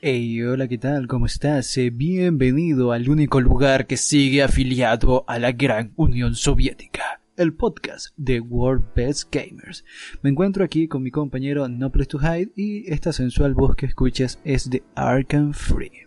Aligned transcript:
Hey, 0.00 0.40
hola, 0.44 0.68
¿qué 0.68 0.78
tal? 0.78 1.08
¿Cómo 1.08 1.26
estás? 1.26 1.76
Eh, 1.76 1.90
bienvenido 1.90 2.92
al 2.92 3.08
único 3.10 3.40
lugar 3.40 3.88
que 3.88 3.96
sigue 3.96 4.44
afiliado 4.44 5.24
a 5.26 5.40
la 5.40 5.50
Gran 5.50 5.92
Unión 5.96 6.36
Soviética, 6.36 7.20
el 7.36 7.52
podcast 7.52 8.10
de 8.16 8.38
World 8.38 8.94
Best 8.94 9.34
Gamers. 9.34 9.84
Me 10.22 10.30
encuentro 10.30 10.62
aquí 10.62 10.86
con 10.86 11.02
mi 11.02 11.10
compañero 11.10 11.66
No 11.68 11.90
Place 11.90 12.10
to 12.10 12.18
Hide 12.18 12.52
y 12.54 12.88
esta 12.92 13.12
sensual 13.12 13.54
voz 13.54 13.74
que 13.74 13.86
escuchas 13.86 14.38
es 14.44 14.70
de 14.70 14.84
Arkham 14.94 15.52
Free. 15.52 16.06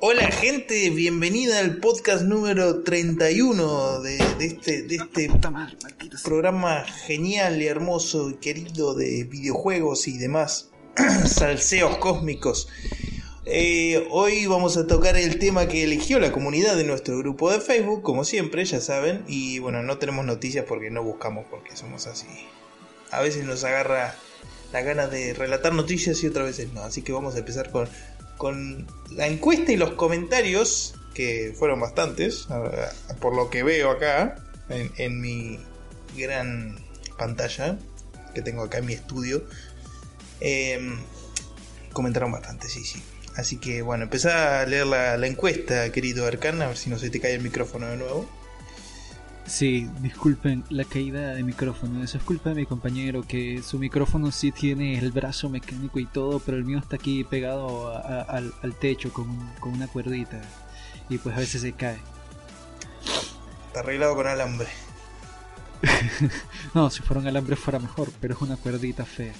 Hola 0.00 0.28
gente, 0.32 0.90
bienvenida 0.90 1.60
al 1.60 1.76
podcast 1.76 2.24
número 2.24 2.82
31 2.82 4.00
de, 4.00 4.18
de 4.38 4.46
este, 4.46 4.82
de 4.82 4.96
este 4.96 5.30
programa 6.24 6.82
genial 7.06 7.62
y 7.62 7.66
hermoso 7.68 8.30
y 8.30 8.34
querido 8.34 8.96
de 8.96 9.22
videojuegos 9.22 10.08
y 10.08 10.18
demás 10.18 10.72
salseos 11.26 11.96
cósmicos. 11.98 12.68
Eh, 13.46 14.06
hoy 14.10 14.46
vamos 14.46 14.76
a 14.76 14.86
tocar 14.86 15.16
el 15.16 15.38
tema 15.38 15.66
que 15.66 15.84
eligió 15.84 16.18
la 16.18 16.32
comunidad 16.32 16.76
de 16.76 16.84
nuestro 16.84 17.18
grupo 17.18 17.50
de 17.50 17.60
Facebook, 17.60 18.02
como 18.02 18.24
siempre, 18.24 18.64
ya 18.64 18.80
saben. 18.80 19.24
Y 19.26 19.58
bueno, 19.58 19.82
no 19.82 19.98
tenemos 19.98 20.24
noticias 20.24 20.64
porque 20.68 20.90
no 20.90 21.02
buscamos, 21.02 21.46
porque 21.50 21.76
somos 21.76 22.06
así. 22.06 22.26
A 23.10 23.20
veces 23.20 23.44
nos 23.44 23.64
agarra 23.64 24.14
la 24.72 24.82
gana 24.82 25.06
de 25.06 25.34
relatar 25.34 25.72
noticias 25.72 26.22
y 26.22 26.28
otras 26.28 26.46
veces 26.46 26.72
no. 26.72 26.82
Así 26.82 27.02
que 27.02 27.12
vamos 27.12 27.34
a 27.34 27.38
empezar 27.38 27.70
con, 27.70 27.88
con 28.36 28.86
la 29.10 29.26
encuesta 29.26 29.72
y 29.72 29.76
los 29.76 29.92
comentarios, 29.92 30.94
que 31.12 31.54
fueron 31.56 31.80
bastantes, 31.80 32.48
por 33.20 33.36
lo 33.36 33.50
que 33.50 33.62
veo 33.62 33.90
acá, 33.90 34.36
en, 34.68 34.90
en 34.96 35.20
mi 35.20 35.58
gran 36.16 36.76
pantalla 37.18 37.78
que 38.34 38.42
tengo 38.42 38.62
acá 38.62 38.78
en 38.78 38.86
mi 38.86 38.92
estudio. 38.92 39.44
Em, 40.46 40.98
comentaron 41.94 42.30
bastante, 42.30 42.68
sí, 42.68 42.84
sí. 42.84 43.02
Así 43.34 43.56
que 43.56 43.80
bueno, 43.80 44.04
empezá 44.04 44.60
a 44.60 44.66
leer 44.66 44.86
la, 44.86 45.26
encuesta, 45.26 45.90
querido 45.90 46.26
Arcana, 46.26 46.66
a 46.66 46.68
ver 46.68 46.76
si 46.76 46.90
no 46.90 46.98
se 46.98 47.08
te 47.08 47.18
cae 47.18 47.34
el 47.34 47.40
micrófono 47.40 47.86
de 47.86 47.96
nuevo. 47.96 48.28
Sí, 49.46 49.88
disculpen 50.00 50.62
la 50.68 50.84
caída 50.84 51.34
de 51.34 51.42
micrófono. 51.42 52.04
Eso 52.04 52.18
es 52.18 52.24
culpa 52.24 52.50
de 52.50 52.56
mi 52.56 52.66
compañero, 52.66 53.22
que 53.26 53.62
su 53.62 53.78
micrófono 53.78 54.30
sí 54.32 54.52
tiene 54.52 54.98
el 54.98 55.12
brazo 55.12 55.48
mecánico 55.48 55.98
y 55.98 56.04
todo, 56.04 56.40
pero 56.40 56.58
el 56.58 56.64
mío 56.64 56.78
está 56.78 56.96
aquí 56.96 57.24
pegado 57.24 57.96
al, 57.96 58.52
techo 58.78 59.14
con, 59.14 59.26
con, 59.60 59.72
una 59.72 59.88
cuerdita. 59.88 60.42
Y 61.08 61.16
pues 61.16 61.34
a 61.36 61.38
veces 61.38 61.62
se 61.62 61.72
cae. 61.72 61.98
Está 63.68 63.80
arreglado 63.80 64.14
con 64.14 64.26
alambre. 64.26 64.68
no, 66.74 66.90
si 66.90 67.02
fuera 67.02 67.20
un 67.20 67.28
alambre 67.28 67.56
fuera 67.56 67.78
mejor, 67.78 68.12
pero 68.20 68.34
es 68.34 68.42
una 68.42 68.56
cuerdita 68.56 69.06
fea 69.06 69.32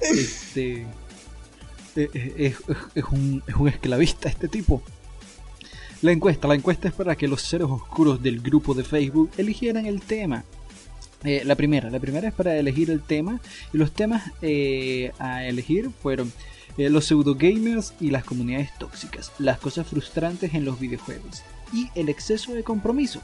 este, 0.00 0.86
eh, 1.96 2.10
eh, 2.14 2.54
es, 2.94 3.04
un, 3.10 3.42
esclavista 3.68 4.28
este 4.28 4.48
tipo. 4.48 4.82
La 6.02 6.12
encuesta, 6.12 6.48
la 6.48 6.54
encuesta 6.54 6.88
es 6.88 6.94
para 6.94 7.16
que 7.16 7.28
los 7.28 7.42
seres 7.42 7.68
oscuros 7.70 8.22
del 8.22 8.40
grupo 8.40 8.74
de 8.74 8.84
Facebook 8.84 9.30
eligieran 9.38 9.86
el 9.86 10.02
tema. 10.02 10.44
Eh, 11.22 11.42
la 11.44 11.54
primera, 11.54 11.88
la 11.90 12.00
primera 12.00 12.28
es 12.28 12.34
para 12.34 12.56
elegir 12.56 12.90
el 12.90 13.00
tema 13.00 13.40
y 13.72 13.78
los 13.78 13.92
temas 13.92 14.30
a 15.18 15.44
elegir 15.44 15.90
fueron 16.02 16.30
los 16.76 17.06
pseudo 17.06 17.34
gamers 17.34 17.94
y 18.00 18.10
las 18.10 18.24
comunidades 18.24 18.76
tóxicas, 18.78 19.32
las 19.38 19.58
cosas 19.58 19.86
frustrantes 19.86 20.52
en 20.52 20.66
los 20.66 20.78
videojuegos 20.78 21.42
y 21.72 21.88
el 21.94 22.08
exceso 22.08 22.52
de 22.52 22.62
compromiso. 22.62 23.20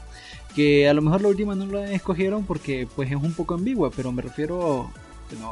Que 0.55 0.89
a 0.89 0.93
lo 0.93 1.01
mejor 1.01 1.21
la 1.21 1.29
última 1.29 1.55
no 1.55 1.65
la 1.65 1.91
escogieron 1.91 2.45
porque 2.45 2.87
pues 2.95 3.09
es 3.09 3.17
un 3.17 3.33
poco 3.33 3.53
ambigua, 3.53 3.91
pero 3.95 4.11
me 4.11 4.21
refiero 4.21 4.91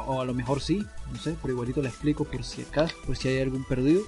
o 0.08 0.22
a 0.22 0.26
lo 0.26 0.34
mejor 0.34 0.62
sí, 0.62 0.86
no 1.12 1.20
sé, 1.20 1.36
pero 1.42 1.54
igualito 1.54 1.82
le 1.82 1.90
explico 1.90 2.26
por 2.26 2.44
si 2.44 2.62
acaso, 2.62 2.96
por 3.06 3.18
si 3.18 3.28
hay 3.28 3.42
algún 3.42 3.64
perdido. 3.64 4.02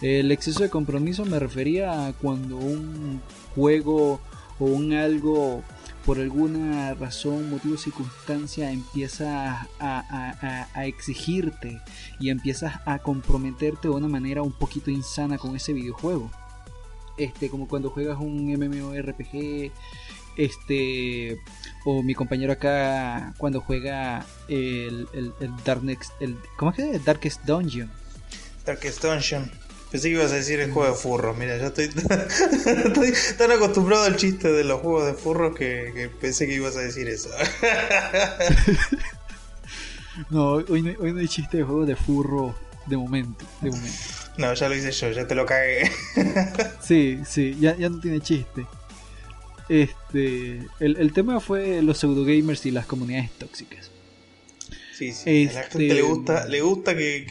El 0.00 0.30
exceso 0.30 0.62
de 0.62 0.70
compromiso 0.70 1.24
me 1.24 1.38
refería 1.38 2.06
a 2.06 2.12
cuando 2.12 2.56
un 2.56 3.20
juego 3.54 4.20
o 4.60 4.64
un 4.64 4.92
algo 4.92 5.62
por 6.08 6.18
alguna 6.20 6.94
razón, 6.94 7.50
motivo 7.50 7.76
circunstancia 7.76 8.70
empieza 8.70 9.68
a, 9.78 10.66
a, 10.74 10.86
exigirte 10.86 11.82
y 12.18 12.30
empiezas 12.30 12.80
a 12.86 12.98
comprometerte 13.00 13.88
de 13.88 13.94
una 13.94 14.08
manera 14.08 14.42
un 14.42 14.52
poquito 14.52 14.90
insana 14.90 15.36
con 15.36 15.54
ese 15.54 15.74
videojuego. 15.74 16.30
Este, 17.18 17.50
como 17.50 17.68
cuando 17.68 17.90
juegas 17.90 18.18
un 18.18 18.46
MMORPG 18.46 19.70
este 20.38 21.38
o 21.84 22.02
mi 22.02 22.14
compañero 22.14 22.52
acá 22.52 23.34
cuando 23.36 23.60
juega 23.60 24.24
el, 24.48 25.08
el, 25.12 25.32
el, 25.40 25.52
el 26.20 26.36
¿cómo 26.56 26.70
es 26.70 26.76
que 26.76 26.98
Darkest 27.00 27.44
Dungeon. 27.44 27.90
Darkest 28.64 29.02
Dungeon. 29.02 29.50
Pensé 29.90 30.08
que 30.08 30.14
ibas 30.14 30.32
a 30.32 30.36
decir 30.36 30.60
el 30.60 30.70
juego 30.70 30.92
de 30.92 30.98
furros 30.98 31.36
mira 31.36 31.56
ya 31.56 31.68
estoy, 31.68 31.86
estoy 32.84 33.14
tan 33.36 33.50
acostumbrado 33.50 34.04
al 34.04 34.16
chiste 34.16 34.52
de 34.52 34.64
los 34.64 34.80
juegos 34.80 35.06
de 35.06 35.14
furros 35.14 35.56
que, 35.56 36.10
pensé 36.20 36.46
que 36.46 36.54
ibas 36.54 36.76
a 36.76 36.80
decir 36.80 37.08
eso. 37.08 37.30
No 40.30 40.54
hoy, 40.54 40.82
no 40.82 40.90
hoy 41.00 41.12
no 41.12 41.20
hay 41.20 41.28
chiste 41.28 41.58
de 41.58 41.62
juegos 41.62 41.86
de 41.86 41.94
furro 41.94 42.52
de 42.86 42.96
momento 42.96 43.44
de 43.60 43.70
momento. 43.70 43.98
No 44.36 44.52
ya 44.52 44.68
lo 44.68 44.74
hice 44.74 44.90
yo 44.90 45.12
ya 45.12 45.28
te 45.28 45.36
lo 45.36 45.46
cagué. 45.46 45.92
Sí 46.82 47.20
sí 47.24 47.56
ya, 47.60 47.76
ya 47.76 47.88
no 47.88 48.00
tiene 48.00 48.20
chiste 48.20 48.66
este, 49.68 50.66
el, 50.80 51.12
tema 51.12 51.40
fue 51.40 51.82
los 51.82 51.98
pseudo 51.98 52.24
gamers 52.24 52.64
y 52.66 52.70
las 52.70 52.86
comunidades 52.86 53.30
tóxicas. 53.32 53.90
Sí, 54.92 55.12
sí. 55.12 55.48
a 55.48 55.52
la 55.52 55.62
gente 55.64 55.78
le 55.78 56.00
este, 56.00 56.02
gusta, 56.02 56.48
le 56.48 56.60
gusta 56.60 56.96
que, 56.96 57.26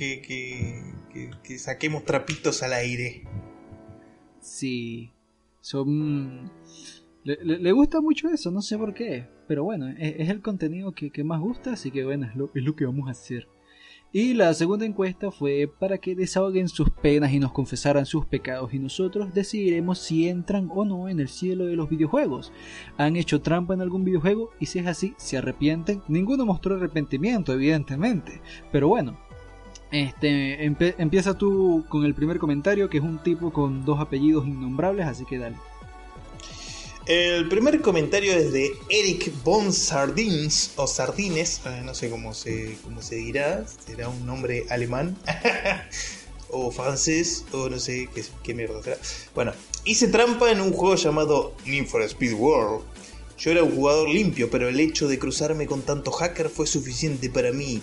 que, 1.43 1.57
saquemos 1.59 2.05
trapitos 2.05 2.63
al 2.63 2.73
aire. 2.73 3.23
Sí. 4.41 5.11
Son. 5.61 6.51
Le, 7.23 7.71
gusta 7.73 7.99
mucho 7.99 8.29
eso, 8.29 8.51
no 8.51 8.61
sé 8.61 8.77
por 8.77 8.93
qué. 8.93 9.27
Pero 9.47 9.63
bueno, 9.63 9.89
es, 9.97 10.29
el 10.29 10.41
contenido 10.41 10.93
que, 10.93 11.23
más 11.23 11.41
gusta, 11.41 11.73
así 11.73 11.91
que 11.91 12.05
bueno, 12.05 12.27
es 12.27 12.35
lo, 12.35 12.51
es 12.53 12.63
lo 12.63 12.75
que 12.75 12.85
vamos 12.85 13.07
a 13.07 13.11
hacer. 13.11 13.47
Y 14.13 14.33
la 14.33 14.53
segunda 14.53 14.85
encuesta 14.85 15.31
fue 15.31 15.69
para 15.79 15.97
que 15.97 16.15
desahoguen 16.15 16.69
sus 16.69 16.89
penas 16.89 17.33
y 17.33 17.39
nos 17.39 17.51
confesaran 17.51 18.05
sus 18.05 18.25
pecados 18.25 18.73
y 18.73 18.79
nosotros 18.79 19.33
decidiremos 19.33 19.99
si 19.99 20.29
entran 20.29 20.69
o 20.73 20.85
no 20.85 21.09
en 21.09 21.19
el 21.19 21.27
cielo 21.27 21.65
de 21.65 21.75
los 21.75 21.89
videojuegos. 21.89 22.53
¿Han 22.97 23.17
hecho 23.17 23.41
trampa 23.41 23.73
en 23.73 23.81
algún 23.81 24.05
videojuego? 24.05 24.51
Y 24.59 24.67
si 24.67 24.79
es 24.79 24.87
así, 24.87 25.13
¿se 25.17 25.37
arrepienten? 25.37 26.01
Ninguno 26.07 26.45
mostró 26.45 26.75
arrepentimiento, 26.75 27.51
evidentemente. 27.53 28.41
Pero 28.71 28.87
bueno, 28.87 29.17
este, 29.91 30.65
empieza 30.65 31.37
tú 31.37 31.85
con 31.89 32.05
el 32.05 32.13
primer 32.13 32.39
comentario, 32.39 32.89
que 32.89 32.99
es 32.99 33.03
un 33.03 33.19
tipo 33.19 33.51
con 33.51 33.83
dos 33.83 33.99
apellidos 33.99 34.47
innombrables, 34.47 35.05
así 35.05 35.25
que 35.25 35.37
dale. 35.37 35.57
El 37.07 37.47
primer 37.47 37.81
comentario 37.81 38.33
es 38.33 38.51
de 38.51 38.69
Eric 38.89 39.31
Von 39.45 39.71
Sardins, 39.71 40.73
o 40.75 40.87
Sardines, 40.87 41.61
eh, 41.65 41.81
no 41.85 41.93
sé 41.93 42.09
cómo 42.09 42.33
se, 42.33 42.77
cómo 42.83 43.01
se 43.01 43.15
dirá, 43.15 43.63
será 43.85 44.09
un 44.09 44.25
nombre 44.25 44.65
alemán, 44.69 45.17
o 46.49 46.69
francés, 46.69 47.45
o 47.53 47.69
no 47.69 47.79
sé 47.79 48.09
qué, 48.13 48.25
qué 48.43 48.53
mierda 48.53 48.83
será. 48.83 48.97
Bueno, 49.33 49.53
hice 49.85 50.09
trampa 50.09 50.51
en 50.51 50.59
un 50.59 50.73
juego 50.73 50.95
llamado 50.95 51.55
Need 51.65 51.85
for 51.85 52.01
Speed 52.01 52.33
World. 52.33 52.83
Yo 53.37 53.51
era 53.51 53.63
un 53.63 53.73
jugador 53.73 54.09
limpio, 54.09 54.49
pero 54.49 54.67
el 54.67 54.77
hecho 54.77 55.07
de 55.07 55.17
cruzarme 55.17 55.65
con 55.65 55.83
tanto 55.83 56.11
hacker 56.11 56.49
fue 56.49 56.67
suficiente 56.67 57.29
para 57.29 57.53
mí 57.53 57.81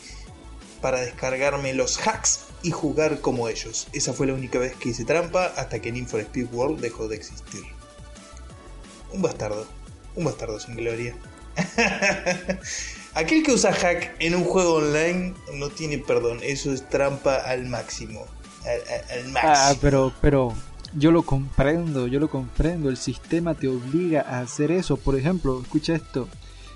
para 0.83 1.01
descargarme 1.01 1.73
los 1.73 1.97
hacks 2.07 2.41
y 2.63 2.73
jugar 2.73 3.23
como 3.23 3.49
ellos. 3.49 3.87
Esa 3.95 4.13
fue 4.13 4.27
la 4.27 4.35
única 4.35 4.59
vez 4.59 4.77
que 4.77 4.91
hice 4.91 5.07
trampa 5.07 5.47
hasta 5.47 5.81
que 5.81 5.91
Need 5.91 6.09
for 6.09 6.21
Speed 6.21 6.53
World 6.53 6.81
dejó 6.81 7.09
de 7.09 7.17
existir. 7.17 7.63
Un 9.15 9.23
bastardo. 9.23 9.65
Un 10.17 10.25
bastardo 10.25 10.59
sin 10.59 10.75
gloria. 10.75 11.15
Aquel 13.15 13.45
que 13.45 13.53
usa 13.53 13.73
hack 13.73 14.17
en 14.19 14.35
un 14.35 14.43
juego 14.43 14.75
online 14.75 15.35
no 15.55 15.71
tiene 15.71 15.99
perdón. 15.99 16.41
Eso 16.43 16.73
es 16.73 16.89
trampa 16.89 17.37
al 17.37 17.67
máximo. 17.67 18.27
Al, 19.09 19.29
máximo. 19.29 19.55
Ah, 19.55 19.75
pero, 19.81 20.13
pero 20.21 20.53
yo 20.97 21.13
lo 21.13 21.23
comprendo, 21.23 22.09
yo 22.09 22.19
lo 22.19 22.29
comprendo. 22.29 22.91
El 22.91 22.97
sistema 22.97 23.55
te 23.55 23.69
obliga 23.69 24.23
a 24.23 24.41
hacer 24.41 24.73
eso. 24.73 24.97
Por 24.97 25.17
ejemplo, 25.17 25.61
escucha 25.63 25.95
esto. 25.95 26.29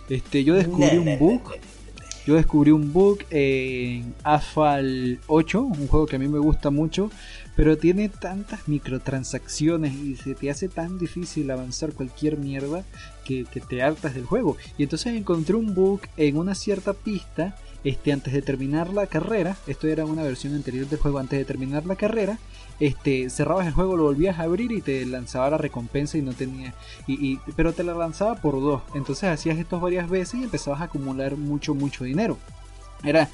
Este, 0.08 0.44
yo 0.44 0.54
descubrí 0.54 0.96
un 0.96 1.18
bug. 1.18 1.42
Yo 2.24 2.34
descubrí 2.34 2.70
un 2.70 2.92
bug 2.92 3.20
en 3.30 4.14
Asphalt 4.22 5.20
8, 5.26 5.60
un 5.60 5.88
juego 5.88 6.06
que 6.06 6.16
a 6.16 6.18
mí 6.18 6.28
me 6.28 6.38
gusta 6.38 6.70
mucho, 6.70 7.10
pero 7.58 7.76
tiene 7.76 8.08
tantas 8.08 8.68
microtransacciones 8.68 9.92
y 9.92 10.14
se 10.14 10.36
te 10.36 10.48
hace 10.48 10.68
tan 10.68 10.96
difícil 10.96 11.50
avanzar 11.50 11.92
cualquier 11.92 12.36
mierda 12.36 12.84
que, 13.24 13.44
te 13.68 13.82
hartas 13.82 14.14
del 14.14 14.26
juego. 14.26 14.56
Y 14.78 14.84
entonces 14.84 15.16
encontré 15.16 15.56
un 15.56 15.74
bug 15.74 16.02
en 16.16 16.36
una 16.36 16.54
cierta 16.54 16.92
pista 16.92 17.56
este, 17.82 18.12
antes 18.12 18.32
de 18.32 18.42
terminar 18.42 18.90
la 18.90 19.08
carrera, 19.08 19.56
esto 19.66 19.88
era 19.88 20.04
una 20.04 20.22
versión 20.22 20.54
anterior 20.54 20.86
del 20.86 21.00
juego, 21.00 21.18
antes 21.18 21.36
de 21.36 21.44
terminar 21.44 21.84
la 21.84 21.96
carrera, 21.96 22.38
este, 22.78 23.28
cerrabas 23.28 23.66
el 23.66 23.72
juego, 23.72 23.96
lo 23.96 24.04
volvías 24.04 24.38
a 24.38 24.44
abrir 24.44 24.70
y 24.70 24.80
te 24.80 25.04
lanzaba 25.04 25.50
la 25.50 25.58
recompensa 25.58 26.16
y 26.16 26.22
no 26.22 26.34
tenía, 26.34 26.74
y, 27.08 27.38
pero 27.56 27.72
te 27.72 27.82
la 27.82 27.94
lanzaba 27.94 28.36
por 28.36 28.54
dos, 28.60 28.82
entonces 28.94 29.30
hacías 29.30 29.58
esto 29.58 29.80
varias 29.80 30.08
veces 30.08 30.38
y 30.38 30.44
empezabas 30.44 30.80
a 30.80 30.84
acumular 30.84 31.36
mucho, 31.36 31.74
mucho 31.74 32.04
dinero. 32.04 32.38
Era, 33.02 33.28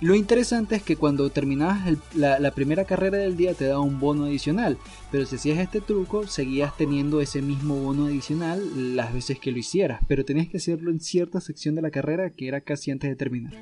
Lo 0.00 0.14
interesante 0.14 0.76
es 0.76 0.82
que 0.84 0.94
cuando 0.94 1.28
terminabas 1.30 1.80
la, 2.14 2.50
primera 2.52 2.84
carrera 2.84 3.18
del 3.18 3.36
día 3.36 3.54
te 3.54 3.64
daba 3.64 3.80
un 3.80 3.98
bono 3.98 4.26
adicional, 4.26 4.78
pero 5.10 5.26
si 5.26 5.34
hacías 5.34 5.58
este 5.58 5.80
truco 5.80 6.28
seguías 6.28 6.76
teniendo 6.76 7.20
ese 7.20 7.42
mismo 7.42 7.74
bono 7.74 8.06
adicional 8.06 8.94
las 8.94 9.12
veces 9.12 9.40
que 9.40 9.50
lo 9.50 9.58
hicieras, 9.58 10.00
pero 10.06 10.24
tenías 10.24 10.46
que 10.46 10.58
hacerlo 10.58 10.92
en 10.92 11.00
cierta 11.00 11.40
sección 11.40 11.74
de 11.74 11.82
la 11.82 11.90
carrera 11.90 12.30
que 12.30 12.46
era 12.46 12.60
casi 12.60 12.92
antes 12.92 13.10
de 13.10 13.16
terminar. 13.16 13.54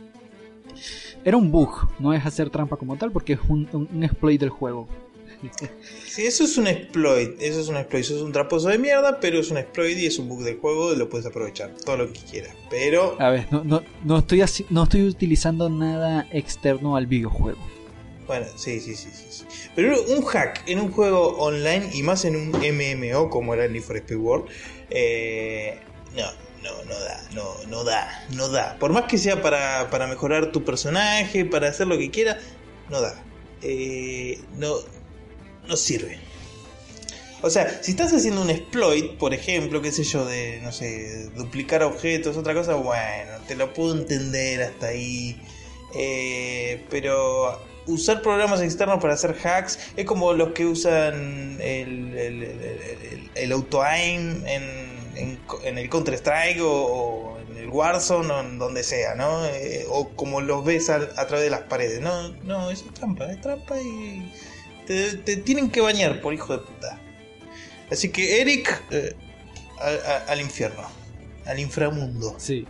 Era 1.24 1.38
un 1.38 1.50
bug, 1.50 1.88
no 1.98 2.12
es 2.12 2.26
hacer 2.26 2.50
trampa 2.50 2.76
como 2.76 2.96
tal 2.96 3.12
porque 3.12 3.32
es 3.32 3.40
un, 3.48 3.66
un 3.72 4.04
exploit 4.04 4.38
del 4.38 4.50
juego. 4.50 4.88
Sí, 6.06 6.26
eso 6.26 6.44
es 6.44 6.56
un 6.56 6.66
exploit, 6.66 7.40
eso 7.40 7.60
es 7.60 7.68
un 7.68 7.76
exploit, 7.76 8.04
eso 8.04 8.16
es 8.16 8.22
un 8.22 8.32
traposo 8.32 8.68
de 8.68 8.78
mierda, 8.78 9.20
pero 9.20 9.38
es 9.38 9.50
un 9.50 9.58
exploit 9.58 9.98
y 9.98 10.06
es 10.06 10.18
un 10.18 10.28
bug 10.28 10.42
del 10.42 10.58
juego 10.58 10.92
y 10.92 10.96
lo 10.96 11.08
puedes 11.08 11.26
aprovechar, 11.26 11.74
todo 11.84 11.96
lo 11.98 12.12
que 12.12 12.20
quieras. 12.20 12.54
Pero... 12.70 13.16
A 13.20 13.30
ver, 13.30 13.46
no, 13.50 13.62
no, 13.64 13.82
no, 14.04 14.18
estoy, 14.18 14.40
así, 14.40 14.66
no 14.70 14.84
estoy 14.84 15.02
utilizando 15.02 15.68
nada 15.68 16.26
externo 16.30 16.96
al 16.96 17.06
videojuego. 17.06 17.58
Bueno, 18.26 18.46
sí, 18.56 18.80
sí, 18.80 18.96
sí, 18.96 19.08
sí. 19.12 19.44
Pero 19.74 20.02
un 20.02 20.24
hack 20.24 20.64
en 20.66 20.80
un 20.80 20.90
juego 20.90 21.36
online 21.38 21.90
y 21.94 22.02
más 22.02 22.24
en 22.24 22.34
un 22.34 22.48
MMO 22.50 23.30
como 23.30 23.54
era 23.54 23.68
Need 23.68 23.82
for 23.82 23.96
Speed 23.96 24.16
World, 24.16 24.50
eh, 24.90 25.78
no, 26.16 26.24
no, 26.62 26.84
no 26.84 26.98
da, 26.98 27.22
no, 27.34 27.54
no 27.68 27.84
da, 27.84 28.26
no 28.34 28.48
da. 28.48 28.78
Por 28.78 28.92
más 28.92 29.04
que 29.04 29.18
sea 29.18 29.42
para, 29.42 29.90
para 29.90 30.06
mejorar 30.06 30.50
tu 30.50 30.64
personaje, 30.64 31.44
para 31.44 31.68
hacer 31.68 31.86
lo 31.86 31.98
que 31.98 32.10
quiera, 32.10 32.38
no 32.90 33.00
da. 33.00 33.14
Eh, 33.62 34.40
no, 34.56 34.74
no 35.66 35.76
sirve. 35.76 36.18
O 37.42 37.50
sea, 37.50 37.82
si 37.82 37.92
estás 37.92 38.12
haciendo 38.12 38.42
un 38.42 38.50
exploit, 38.50 39.12
por 39.18 39.34
ejemplo, 39.34 39.82
qué 39.82 39.92
sé 39.92 40.04
yo, 40.04 40.24
de, 40.24 40.60
no 40.62 40.72
sé, 40.72 41.28
duplicar 41.36 41.82
objetos, 41.82 42.36
otra 42.36 42.54
cosa, 42.54 42.74
bueno, 42.74 43.32
te 43.46 43.54
lo 43.54 43.72
puedo 43.72 43.96
entender 43.96 44.62
hasta 44.62 44.88
ahí. 44.88 45.40
Eh, 45.94 46.84
pero 46.90 47.60
usar 47.86 48.22
programas 48.22 48.60
externos 48.62 49.00
para 49.00 49.14
hacer 49.14 49.36
hacks 49.44 49.78
es 49.96 50.04
como 50.04 50.32
los 50.32 50.52
que 50.52 50.66
usan 50.66 51.58
el, 51.60 53.30
el, 53.34 53.52
auto-aim 53.52 54.44
en, 54.46 55.38
en, 55.64 55.78
el 55.78 55.88
Counter-Strike 55.88 56.60
o, 56.62 57.38
en 57.48 57.58
el 57.58 57.68
Warzone 57.68 58.32
o 58.32 58.40
en 58.40 58.58
donde 58.58 58.82
sea, 58.82 59.14
¿no? 59.14 59.46
Eh, 59.46 59.86
o 59.88 60.08
como 60.10 60.40
los 60.40 60.64
ves 60.64 60.90
a, 60.90 60.96
a, 60.96 61.26
través 61.26 61.44
de 61.44 61.50
las 61.50 61.62
paredes. 61.62 62.00
No, 62.00 62.30
no, 62.42 62.70
eso 62.70 62.86
es 62.86 62.94
trampa, 62.94 63.30
es 63.30 63.40
trampa 63.40 63.80
y 63.80 64.32
te, 64.86 65.36
tienen 65.38 65.70
que 65.70 65.80
bañar 65.80 66.20
por 66.20 66.32
hijo 66.32 66.56
de 66.56 66.64
puta. 66.64 67.00
Así 67.90 68.10
que 68.10 68.40
Eric, 68.40 68.82
eh, 68.90 69.14
al 70.28 70.40
infierno, 70.40 70.82
al 71.44 71.58
inframundo. 71.58 72.34
Sí, 72.38 72.66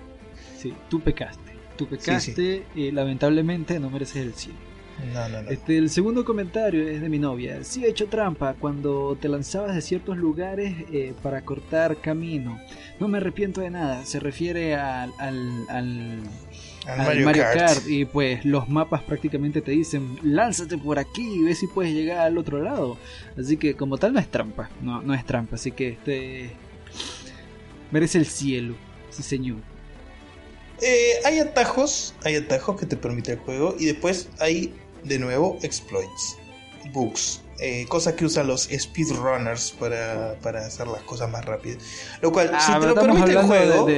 sí, 0.60 0.74
tú 0.88 1.00
pecaste. 1.00 1.52
Tú 1.76 1.86
pecaste 1.88 2.64
y 2.74 2.90
lamentablemente 2.90 3.78
no 3.78 3.90
mereces 3.90 4.16
el 4.16 4.34
cielo. 4.34 4.58
No, 5.12 5.28
no, 5.28 5.42
no. 5.42 5.50
Este, 5.50 5.76
el 5.76 5.90
segundo 5.90 6.24
comentario 6.24 6.88
es 6.88 7.02
de 7.02 7.08
mi 7.10 7.18
novia. 7.18 7.62
Sí 7.64 7.84
he 7.84 7.88
hecho 7.90 8.06
trampa 8.06 8.54
cuando 8.54 9.16
te 9.20 9.28
lanzabas 9.28 9.74
de 9.74 9.82
ciertos 9.82 10.16
lugares 10.16 10.74
eh, 10.90 11.12
para 11.22 11.42
cortar 11.42 11.98
camino. 12.00 12.58
No 12.98 13.06
me 13.06 13.19
arrepiento 13.19 13.60
de 13.60 13.69
nada. 13.69 14.06
Se 14.06 14.20
refiere 14.20 14.74
al, 14.74 15.12
al 15.19 15.66
al 15.69 16.20
Mario, 16.86 17.42
Kart. 17.42 17.86
y 17.88 18.04
pues 18.04 18.44
los 18.44 18.68
mapas 18.68 19.02
prácticamente 19.02 19.60
te 19.60 19.72
dicen 19.72 20.18
lánzate 20.22 20.78
por 20.78 20.98
aquí 20.98 21.22
y 21.22 21.42
ve 21.42 21.54
si 21.54 21.66
puedes 21.66 21.92
llegar 21.92 22.18
al 22.18 22.38
otro 22.38 22.62
lado 22.62 22.96
así 23.38 23.56
que 23.56 23.74
como 23.74 23.98
tal 23.98 24.12
no 24.12 24.20
es 24.20 24.30
trampa 24.30 24.70
no, 24.80 25.02
no 25.02 25.12
es 25.14 25.24
trampa 25.26 25.56
así 25.56 25.72
que 25.72 25.90
este 25.90 26.50
merece 27.90 28.18
el 28.18 28.26
cielo 28.26 28.76
sí 29.10 29.22
señor 29.22 29.58
eh, 30.80 31.14
hay 31.24 31.40
atajos 31.40 32.14
hay 32.24 32.36
atajos 32.36 32.78
que 32.78 32.86
te 32.86 32.96
permite 32.96 33.32
el 33.32 33.38
juego 33.38 33.74
y 33.78 33.86
después 33.86 34.28
hay 34.38 34.72
de 35.02 35.18
nuevo 35.18 35.58
exploits 35.62 36.38
bugs 36.92 37.40
eh, 37.58 37.86
cosas 37.88 38.14
que 38.14 38.26
usan 38.26 38.46
los 38.48 38.64
speedrunners 38.64 39.70
para, 39.72 40.34
para 40.42 40.66
hacer 40.66 40.86
las 40.88 41.02
cosas 41.04 41.30
más 41.30 41.42
rápidas. 41.42 41.78
Lo 42.20 42.30
cual, 42.30 42.52
si 42.60 42.70
te 42.70 42.86
lo 42.86 42.94
permite 42.94 43.30
el 43.30 43.38
juego, 43.38 43.88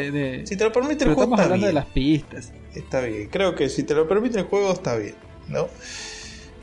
si 0.44 0.56
te 0.56 0.64
lo 0.64 0.72
permite 0.72 1.04
el 1.04 1.14
juego, 1.14 1.34
estamos 1.34 1.40
hablando 1.40 1.66
de 1.66 1.72
las 1.72 1.86
pistas. 1.86 2.52
Está 2.74 3.00
bien, 3.00 3.28
creo 3.28 3.54
que 3.54 3.68
si 3.68 3.82
te 3.82 3.94
lo 3.94 4.08
permite 4.08 4.38
el 4.38 4.44
juego, 4.44 4.72
está 4.72 4.96
bien, 4.96 5.14
¿no? 5.48 5.68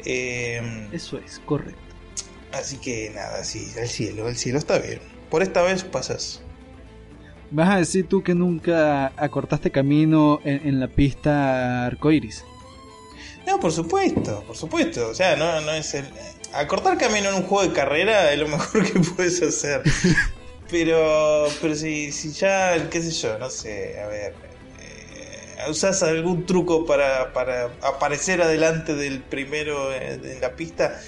Em, 0.05 0.93
Eso 0.93 1.17
es, 1.17 1.41
correcto. 1.45 1.79
Así 2.53 2.77
que 2.77 3.11
nada, 3.13 3.43
sí, 3.43 3.71
el 3.77 3.87
cielo, 3.87 4.29
el 4.29 4.37
cielo 4.37 4.57
está 4.59 4.79
bien. 4.79 4.99
Por 5.29 5.41
esta 5.41 5.61
vez 5.61 5.83
pasas. 5.83 6.41
¿Vas 7.51 7.69
a 7.69 7.77
decir 7.77 8.07
tú 8.07 8.23
que 8.23 8.33
nunca 8.33 9.07
acortaste 9.17 9.71
camino 9.71 10.39
en, 10.43 10.67
en 10.67 10.79
la 10.79 10.87
pista 10.87 11.85
arcoiris? 11.85 12.43
No, 13.45 13.59
por 13.59 13.71
supuesto, 13.71 14.43
por 14.47 14.55
supuesto. 14.55 15.09
O 15.09 15.13
sea, 15.13 15.35
no, 15.35 15.61
no 15.61 15.71
es 15.71 15.93
el 15.93 16.05
acortar 16.53 16.97
camino 16.97 17.29
en 17.29 17.35
un 17.35 17.43
juego 17.43 17.67
de 17.67 17.73
carrera 17.73 18.31
es 18.31 18.39
lo 18.39 18.47
mejor 18.57 18.91
que 18.91 18.99
puedes 18.99 19.41
hacer. 19.41 19.81
Pero, 20.67 21.45
pero 21.61 21.75
si, 21.75 22.11
si 22.11 22.31
ya, 22.31 22.89
qué 22.89 22.99
sé 22.99 23.11
yo, 23.11 23.37
no 23.37 23.51
sé, 23.51 24.01
a 24.01 24.07
ver, 24.07 24.33
eh, 25.65 25.69
usas 25.69 26.03
algún 26.03 26.45
truco 26.45 26.85
para, 26.85 27.33
para 27.33 27.65
aparecer 27.81 28.41
adelante 28.41 28.95
del 28.95 29.21
primero 29.21 29.93
en, 29.93 30.41
la 30.41 30.55
pista, 30.55 30.99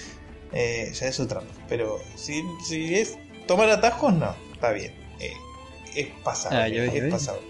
eh, 0.51 0.91
ya 0.93 1.07
es 1.07 1.19
otra. 1.19 1.41
Pero 1.67 1.99
si, 2.15 2.43
si 2.67 2.95
es 2.95 3.17
tomar 3.47 3.69
atajos, 3.69 4.13
no, 4.13 4.35
está 4.53 4.71
bien. 4.71 4.93
Eh, 5.19 5.33
es 5.95 6.07
pasable, 6.23 6.57
ah, 6.57 6.67
es 6.67 7.11
pasable. 7.11 7.47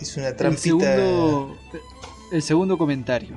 Es 0.00 0.16
una 0.16 0.36
trampita. 0.36 0.50
El 0.50 0.58
segundo, 0.58 1.58
el 2.32 2.42
segundo 2.42 2.78
comentario. 2.78 3.36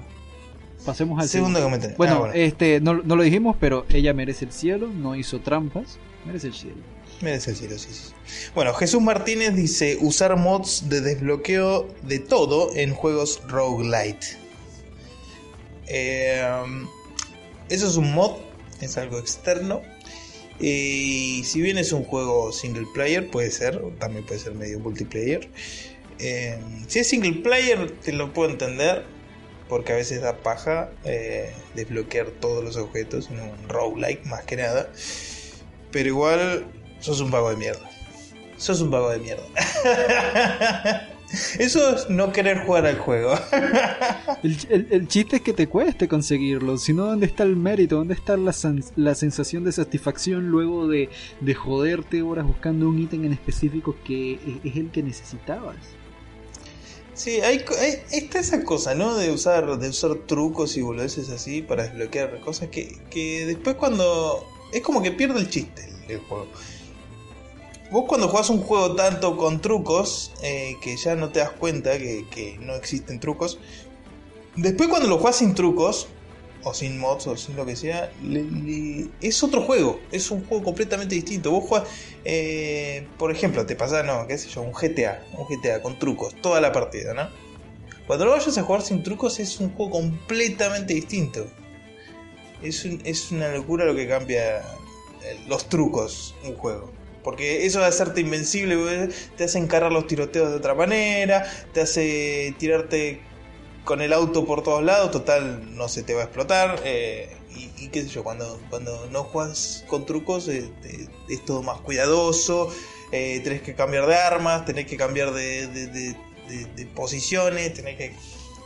Pasemos 0.86 1.20
al 1.22 1.28
segundo 1.28 1.62
comentario. 1.62 1.96
Ah, 2.00 2.18
bueno, 2.18 2.34
este 2.34 2.80
no, 2.80 2.94
lo 2.94 3.22
dijimos, 3.22 3.58
pero 3.60 3.86
ella 3.90 4.14
merece 4.14 4.46
el 4.46 4.52
cielo, 4.52 4.88
no 4.88 5.16
hizo 5.16 5.40
trampas, 5.42 6.00
merece 6.26 6.48
el 6.48 6.54
cielo. 6.54 6.97
Merece 7.22 7.52
el 7.52 7.58
cielo, 7.58 7.78
sí, 7.80 7.90
sí. 7.92 8.14
Bueno, 8.54 8.74
Jesús 8.74 9.02
Martínez 9.02 9.56
dice 9.56 9.98
usar 10.02 10.36
mods 10.38 10.90
de 10.90 11.02
desbloqueo 11.02 11.88
de 12.04 12.20
todo 12.20 12.76
en 12.76 12.94
juegos 12.94 13.42
roguelite. 13.48 14.38
Eh, 15.88 16.48
eso 17.70 17.88
es 17.88 17.96
un 17.96 18.14
mod, 18.14 18.38
es 18.82 18.98
algo 18.98 19.18
externo. 19.18 19.82
Y 20.60 21.44
si 21.46 21.62
bien 21.62 21.78
es 21.78 21.92
un 21.92 22.04
juego 22.04 22.52
single 22.52 22.88
player, 22.94 23.30
puede 23.30 23.52
ser, 23.52 23.82
también 24.00 24.26
puede 24.26 24.40
ser 24.40 24.54
medio 24.54 24.80
multiplayer. 24.80 25.50
Eh, 26.20 26.60
si 26.88 27.00
es 27.00 27.08
single 27.08 27.42
player, 27.44 27.92
te 27.92 28.12
lo 28.12 28.34
puedo 28.34 28.50
entender 28.50 29.06
porque 29.70 29.92
a 29.92 29.96
veces 29.96 30.22
da 30.22 30.38
paja 30.38 30.90
eh, 31.04 31.52
desbloquear 31.76 32.30
todos 32.30 32.64
los 32.64 32.78
objetos 32.78 33.30
en 33.30 33.40
un 33.42 33.70
roguelike 33.70 34.26
más 34.26 34.44
que 34.44 34.56
nada. 34.56 34.90
Pero 35.92 36.10
igual 36.10 36.66
sos 37.00 37.22
un 37.22 37.32
vago 37.32 37.50
de 37.50 37.58
mierda. 37.58 37.90
Sos 38.58 38.82
un 38.82 38.92
vago 38.92 39.10
de 39.10 39.20
mierda. 39.20 39.44
Eso 41.60 41.96
es 41.96 42.10
no 42.10 42.32
querer 42.32 42.66
jugar 42.66 42.86
al 42.86 42.98
juego. 42.98 43.38
el, 44.44 45.08
chiste 45.10 45.38
es 45.38 45.42
que 45.42 45.52
te 45.52 45.68
cueste 45.68 46.08
conseguirlo. 46.08 46.78
Si 46.78 46.94
no, 46.94 47.06
¿dónde 47.06 47.26
está 47.26 47.44
el 47.44 47.58
mérito? 47.58 47.98
¿Dónde 47.98 48.14
está 48.14 48.38
la, 48.38 48.56
la 48.96 49.16
sensación 49.16 49.66
de 49.66 49.74
satisfacción 49.74 50.48
luego 50.48 50.88
de, 50.88 51.10
de, 51.42 51.54
joderte 51.54 52.22
horas 52.22 52.46
buscando 52.46 52.88
un 52.88 53.00
ítem 53.00 53.26
en 53.26 53.34
específico 53.34 53.96
que 54.06 54.40
es 54.64 54.76
el 54.78 54.90
que 54.90 55.04
necesitabas? 55.04 55.76
Sí, 57.14 57.42
hay, 57.42 57.66
está 58.12 58.40
esa 58.40 58.64
cosa, 58.64 58.94
¿no? 58.94 59.16
De 59.16 59.32
usar, 59.32 59.80
de 59.80 59.90
usar 59.90 60.16
trucos 60.28 60.78
y 60.78 60.82
boludeces 60.82 61.30
así 61.30 61.64
para 61.64 61.84
desbloquear 61.84 62.40
cosas 62.42 62.70
que, 62.70 63.02
que 63.10 63.46
después 63.46 63.76
cuando... 63.76 64.46
Es 64.72 64.82
como 64.82 65.02
que 65.02 65.12
pierde 65.12 65.40
el 65.40 65.50
chiste 65.50 65.90
el, 66.08 66.20
juego. 66.20 66.48
Vos 67.92 68.06
cuando 68.08 68.28
jugás 68.28 68.50
un 68.50 68.62
juego 68.62 68.96
tanto 68.96 69.38
con 69.38 69.62
trucos, 69.62 70.34
eh, 70.44 70.76
que 70.82 70.98
ya 70.98 71.16
no 71.16 71.30
te 71.30 71.40
das 71.40 71.52
cuenta 71.52 71.98
que, 71.98 72.26
que 72.30 72.58
no 72.60 72.76
existen 72.76 73.20
trucos, 73.20 73.60
después 74.56 74.90
cuando 74.90 75.08
lo 75.08 75.18
jugás 75.18 75.38
sin 75.38 75.56
trucos, 75.56 76.08
o 76.64 76.74
sin 76.74 77.00
mods 77.00 77.28
o 77.28 77.38
sin 77.38 77.56
lo 77.56 77.66
que 77.66 77.76
sea, 77.76 78.12
es 79.22 79.44
otro 79.44 79.62
juego, 79.62 80.00
es 80.12 80.32
un 80.32 80.46
juego 80.46 80.64
completamente 80.64 81.16
distinto. 81.16 81.52
Vos 81.52 81.64
jugás, 81.66 81.84
eh, 82.26 83.08
por 83.18 83.32
ejemplo, 83.32 83.66
te 83.66 83.76
pasa, 83.76 84.04
no, 84.04 84.28
qué 84.28 84.38
sé 84.38 84.50
yo, 84.50 84.62
un 84.62 84.74
GTA, 84.74 85.24
un 85.38 85.46
GTA 85.48 85.82
con 85.82 85.98
trucos, 85.98 86.36
toda 86.42 86.60
la 86.60 86.72
partida, 86.72 87.14
¿no? 87.14 87.30
Cuando 88.06 88.26
lo 88.26 88.32
vayas 88.32 88.58
a 88.58 88.64
jugar 88.64 88.82
sin 88.82 89.04
trucos 89.04 89.40
es 89.40 89.60
un 89.60 89.74
juego 89.74 89.92
completamente 89.92 90.94
distinto. 90.94 91.48
Es, 92.62 92.86
es 92.86 93.32
una 93.32 93.50
locura 93.50 93.86
lo 93.86 93.96
que 93.96 94.08
cambia 94.08 94.60
eh, 94.60 95.40
los 95.48 95.70
trucos 95.70 96.36
un 96.44 96.56
juego. 96.56 96.97
Porque 97.28 97.66
eso 97.66 97.82
de 97.82 97.88
hacerte 97.88 98.22
invencible 98.22 99.10
te 99.36 99.44
hace 99.44 99.60
encargar 99.60 99.92
los 99.92 100.08
tiroteos 100.08 100.50
de 100.50 100.56
otra 100.56 100.76
manera, 100.76 101.46
te 101.74 101.82
hace 101.82 102.56
tirarte 102.58 103.20
con 103.84 104.02
el 104.02 104.14
auto 104.14 104.46
por 104.46 104.64
todos 104.64 104.82
lados, 104.82 105.12
total 105.12 105.76
no 105.76 105.90
se 105.90 106.04
te 106.04 106.14
va 106.14 106.22
a 106.22 106.24
explotar. 106.24 106.80
Eh, 106.86 107.30
y, 107.78 107.90
qué 107.90 108.04
sé 108.04 108.08
yo, 108.08 108.24
cuando, 108.24 108.62
cuando 108.70 109.10
no 109.12 109.26
juegas 109.26 109.84
con 109.90 110.06
trucos 110.06 110.48
eh, 110.48 110.72
es 111.28 111.44
todo 111.44 111.62
más 111.64 111.82
cuidadoso, 111.82 112.72
eh, 113.12 113.42
tenés 113.44 113.62
que 113.62 113.76
cambiar 113.76 114.08
de 114.08 114.16
armas, 114.16 114.64
tenés 114.64 114.86
que 114.86 114.96
cambiar 114.96 115.34
de, 115.34 115.68
de, 115.68 116.86
posiciones, 116.96 117.74
tenés 117.74 117.98
que 117.98 118.16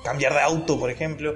cambiar 0.03 0.36
de 0.36 0.41
auto, 0.41 0.77
por 0.80 0.91
ejemplo. 0.91 1.36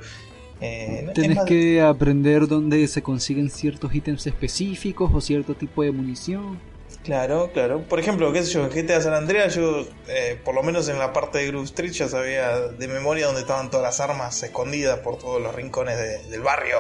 Eh, 0.62 1.10
Tienes 1.16 1.40
que 1.48 1.82
aprender 1.82 2.48
dónde 2.48 2.88
se 2.88 3.02
consiguen 3.02 3.50
ciertos 3.50 3.96
ítems 3.96 4.28
específicos 4.28 5.10
o 5.12 5.20
cierto 5.22 5.56
tipo 5.56 5.82
de 5.82 5.92
munición. 5.92 6.75
Claro, 7.06 7.52
claro. 7.54 7.84
Por 7.84 8.00
ejemplo, 8.00 8.34
qué 8.34 8.44
sé 8.44 8.54
yo, 8.54 8.66
en 8.66 8.72
GTA 8.72 9.00
San 9.00 9.14
Andreas, 9.14 9.54
yo, 9.54 9.86
eh, 10.08 10.40
por 10.44 10.56
lo 10.56 10.64
menos 10.64 10.90
en 10.90 10.98
la 10.98 11.14
parte 11.14 11.38
de 11.38 11.48
Groove 11.48 11.66
Street, 11.66 11.92
ya 11.92 12.10
sabía 12.10 12.58
de 12.60 12.88
memoria 12.88 13.28
dónde 13.28 13.42
estaban 13.42 13.70
todas 13.70 13.84
las 13.84 14.00
armas 14.00 14.42
escondidas 14.42 15.00
por 15.00 15.20
todos 15.20 15.40
los 15.40 15.54
rincones 15.54 16.00
del 16.28 16.42
barrio. 16.42 16.78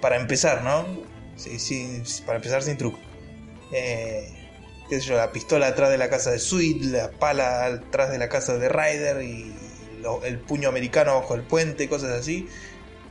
Para 0.00 0.16
empezar, 0.16 0.64
¿no? 0.64 0.84
Sí, 1.36 1.60
sí, 1.60 2.02
para 2.26 2.36
empezar 2.36 2.64
sin 2.64 2.76
truco. 2.76 2.98
Eh, 3.70 4.28
qué 4.88 5.00
sé 5.00 5.06
yo, 5.06 5.16
la 5.16 5.30
pistola 5.30 5.68
atrás 5.68 5.90
de 5.90 5.98
la 5.98 6.10
casa 6.10 6.32
de 6.32 6.40
Sweet, 6.40 6.82
la 6.86 7.12
pala 7.12 7.64
atrás 7.66 8.10
de 8.10 8.18
la 8.18 8.28
casa 8.28 8.58
de 8.58 8.68
Ryder 8.68 9.22
y 9.22 9.54
el 10.24 10.40
puño 10.40 10.68
americano 10.68 11.14
bajo 11.14 11.36
el 11.36 11.42
puente, 11.42 11.88
cosas 11.88 12.10
así. 12.10 12.48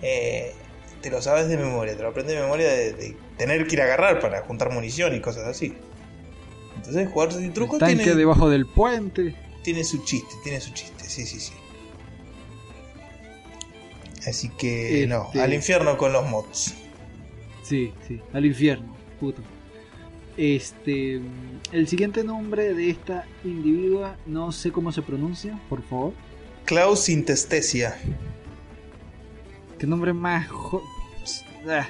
Eh, 0.02 0.54
te 1.02 1.10
lo 1.10 1.22
sabes 1.22 1.48
de 1.48 1.56
memoria, 1.56 1.96
te 1.96 2.04
lo 2.04 2.10
aprendes 2.10 2.36
de 2.36 2.42
memoria 2.42 2.68
de, 2.70 3.16
tener 3.38 3.66
que 3.66 3.76
ir 3.76 3.82
a 3.82 3.86
agarrar 3.86 4.20
para 4.20 4.42
juntar 4.42 4.72
munición 4.72 5.16
y 5.16 5.22
cosas 5.22 5.48
así. 5.48 5.78
Entonces, 6.76 7.10
jugar 7.10 7.32
sin 7.32 7.54
truco 7.54 7.76
el 7.76 7.80
tanque 7.80 8.16
debajo 8.16 8.50
del 8.50 8.66
puente. 8.66 9.36
Tiene 9.64 9.84
su 9.84 10.04
chiste, 10.04 10.34
tiene 10.44 10.60
su 10.60 10.74
chiste, 10.74 11.04
sí, 11.06 11.26
sí, 11.26 11.40
sí. 11.40 11.54
Así 14.28 14.50
que, 14.50 15.06
no, 15.08 15.26
este 15.28 15.42
al 15.42 15.54
infierno 15.54 15.98
con 15.98 16.14
los 16.14 16.30
mods. 16.30 16.76
Sí, 17.64 17.94
sí, 18.08 18.22
al 18.34 18.46
infierno, 18.46 18.96
puto. 19.20 19.42
Este, 20.36 21.22
el 21.72 21.88
siguiente 21.88 22.24
nombre 22.24 22.74
de 22.74 22.90
esta 22.90 23.26
individua, 23.44 24.18
no 24.26 24.52
sé 24.52 24.72
cómo 24.72 24.92
se 24.92 25.02
pronuncia, 25.02 25.60
por 25.70 25.82
favor. 25.84 26.14
Klaus 26.66 27.10
Intestesia. 27.10 27.98
Qué 29.78 29.86
nombre 29.86 30.14
más. 30.14 30.48
Ah. 31.68 31.88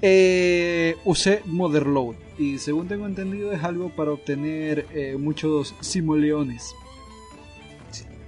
Eh, 0.00 0.96
usé 1.04 1.42
Motherload 1.44 2.27
y 2.38 2.58
según 2.58 2.88
tengo 2.88 3.06
entendido 3.06 3.52
es 3.52 3.62
algo 3.64 3.90
para 3.90 4.12
obtener 4.12 4.86
eh, 4.94 5.16
muchos 5.18 5.74
simoleones. 5.80 6.74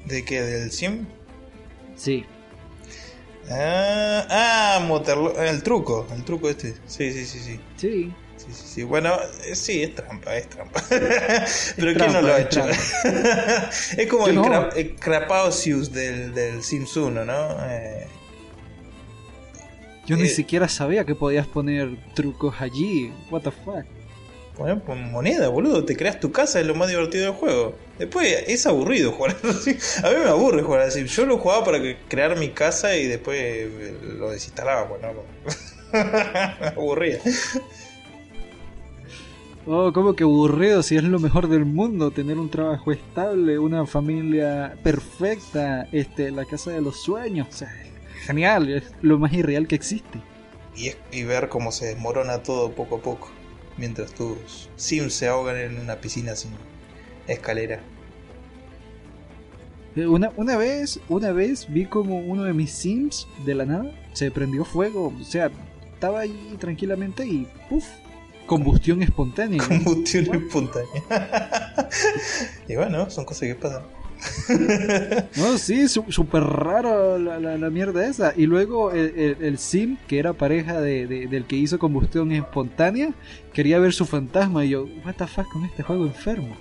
¿De 0.07 0.25
qué? 0.25 0.43
¿Del 0.43 0.73
sim? 0.73 1.07
Sí. 1.97 2.25
Ah, 3.51 4.27
ah 4.29 5.45
el 5.47 5.63
truco, 5.63 6.07
el 6.15 6.25
truco 6.25 6.49
este. 6.49 6.75
Sí, 6.87 7.13
sí, 7.13 7.25
sí, 7.25 7.39
sí. 7.39 7.61
Sí. 7.77 8.13
Sí, 8.37 8.47
sí, 8.53 8.63
sí. 8.67 8.83
Bueno, 8.85 9.15
eh, 9.45 9.55
sí, 9.55 9.83
es 9.83 9.95
trampa, 9.95 10.35
es 10.35 10.49
trampa. 10.49 10.83
Pero 10.89 11.95
¿quién 11.95 12.13
no 12.13 12.23
lo 12.23 12.33
ha 12.33 12.41
hecho? 12.41 12.65
es 13.99 14.07
como 14.09 14.29
el, 14.29 14.35
no. 14.37 14.71
del, 14.71 16.35
del 16.35 16.63
Sims 16.63 16.97
1, 16.97 17.25
¿no? 17.25 17.57
Eh, 17.69 18.07
yo 20.07 20.17
ni 20.17 20.25
eh, 20.25 20.29
siquiera 20.29 20.69
sabía 20.69 21.05
que 21.05 21.15
podías 21.15 21.47
poner 21.47 21.97
trucos 22.15 22.61
allí. 22.61 23.13
What 23.31 23.43
the 23.43 23.51
fuck. 23.51 23.85
Poner 24.61 24.83
moneda, 25.11 25.49
boludo. 25.49 25.87
Te 25.87 25.97
creas 25.97 26.21
tu 26.21 26.33
casa, 26.33 26.61
es 26.61 26.67
lo 26.67 26.75
más 26.75 26.91
divertido 26.91 27.25
del 27.25 27.33
juego. 27.33 27.75
Después 27.99 28.45
es 28.47 28.67
aburrido 28.67 29.11
jugar 29.11 29.35
así. 29.43 29.71
A 30.05 30.11
mí 30.11 30.17
me 30.23 30.29
aburre 30.29 30.63
jugar 30.63 30.83
así. 30.83 31.07
Yo 31.07 31.25
lo 31.25 31.39
jugaba 31.39 31.65
para 31.65 31.79
crear 32.09 32.39
mi 32.39 32.51
casa 32.51 32.95
y 32.95 33.07
después 33.07 33.39
eh, 33.41 33.97
lo 34.19 34.31
desinstalaba, 34.31 34.87
pues 34.87 35.01
no. 35.01 35.99
aburría. 36.77 37.21
Oh, 39.67 39.95
como 39.95 40.15
que 40.15 40.25
aburrido 40.25 40.83
si 40.83 40.97
es 40.99 41.05
lo 41.05 41.19
mejor 41.19 41.49
del 41.49 41.65
mundo 41.65 42.11
tener 42.11 42.37
un 42.37 42.51
trabajo 42.51 42.93
estable, 42.93 43.59
una 43.59 43.87
familia 43.87 44.77
perfecta, 44.83 45.89
este, 45.91 46.31
la 46.33 46.45
casa 46.45 46.71
de 46.71 46.83
los 46.83 47.03
sueños. 47.03 47.49
O 47.49 47.53
sea, 47.53 47.73
genial, 48.27 48.69
es 48.69 48.93
lo 49.01 49.19
más 49.19 49.33
irreal 49.33 49.67
que 49.67 49.77
existe. 49.77 50.21
Y, 50.77 50.93
y 51.17 51.25
ver 51.25 51.49
cómo 51.49 51.73
se 51.73 51.87
desmorona 51.87 52.43
todo 52.43 52.73
poco 52.73 52.97
a 52.97 53.01
poco, 53.01 53.31
mientras 53.77 54.13
tus 54.13 54.69
sims 54.77 55.15
se 55.15 55.29
ahogan 55.29 55.57
en 55.57 55.79
una 55.79 55.97
piscina 55.97 56.37
sin 56.37 56.51
escalera. 57.27 57.81
Eh, 59.97 60.07
una, 60.07 60.31
una 60.37 60.57
vez, 60.57 61.01
una 61.09 61.33
vez 61.33 61.67
vi 61.69 61.87
como 61.87 62.19
uno 62.19 62.45
de 62.45 62.53
mis 62.53 62.71
sims 62.71 63.27
de 63.45 63.55
la 63.55 63.67
nada 63.67 63.93
se 64.13 64.31
prendió 64.31 64.65
fuego, 64.65 65.15
o 65.19 65.25
sea, 65.25 65.51
estaba 65.93 66.21
ahí 66.21 66.57
tranquilamente 66.59 67.27
y 67.27 67.47
¡puf! 67.69 67.85
Combustión 68.47 69.03
espontánea. 69.03 69.63
Combustión 69.67 70.35
espontánea. 70.35 71.03
y 72.69 72.75
bueno, 72.75 73.09
son 73.09 73.25
cosas 73.25 73.49
que 73.49 73.55
pasan. 73.55 73.83
no, 75.37 75.59
sí, 75.59 75.89
súper 75.89 76.43
raro 76.43 77.19
la, 77.19 77.71
mierda 77.71 78.07
esa. 78.07 78.33
Y 78.37 78.47
luego 78.47 78.93
el, 78.93 79.59
Sim, 79.59 79.97
que 80.09 80.19
era 80.19 80.33
pareja 80.33 80.81
de, 80.81 81.07
del 81.07 81.47
que 81.47 81.57
hizo 81.57 81.79
combustión 81.79 82.33
espontánea, 82.33 83.13
quería 83.53 83.79
ver 83.79 83.93
su 83.93 84.07
fantasma. 84.07 84.65
Y 84.65 84.71
yo, 84.71 84.85
¿What 85.05 85.15
the 85.17 85.27
fuck 85.27 85.51
con 85.53 85.65
este 85.65 85.83
juego 85.83 86.05
enfermo? 86.05 86.57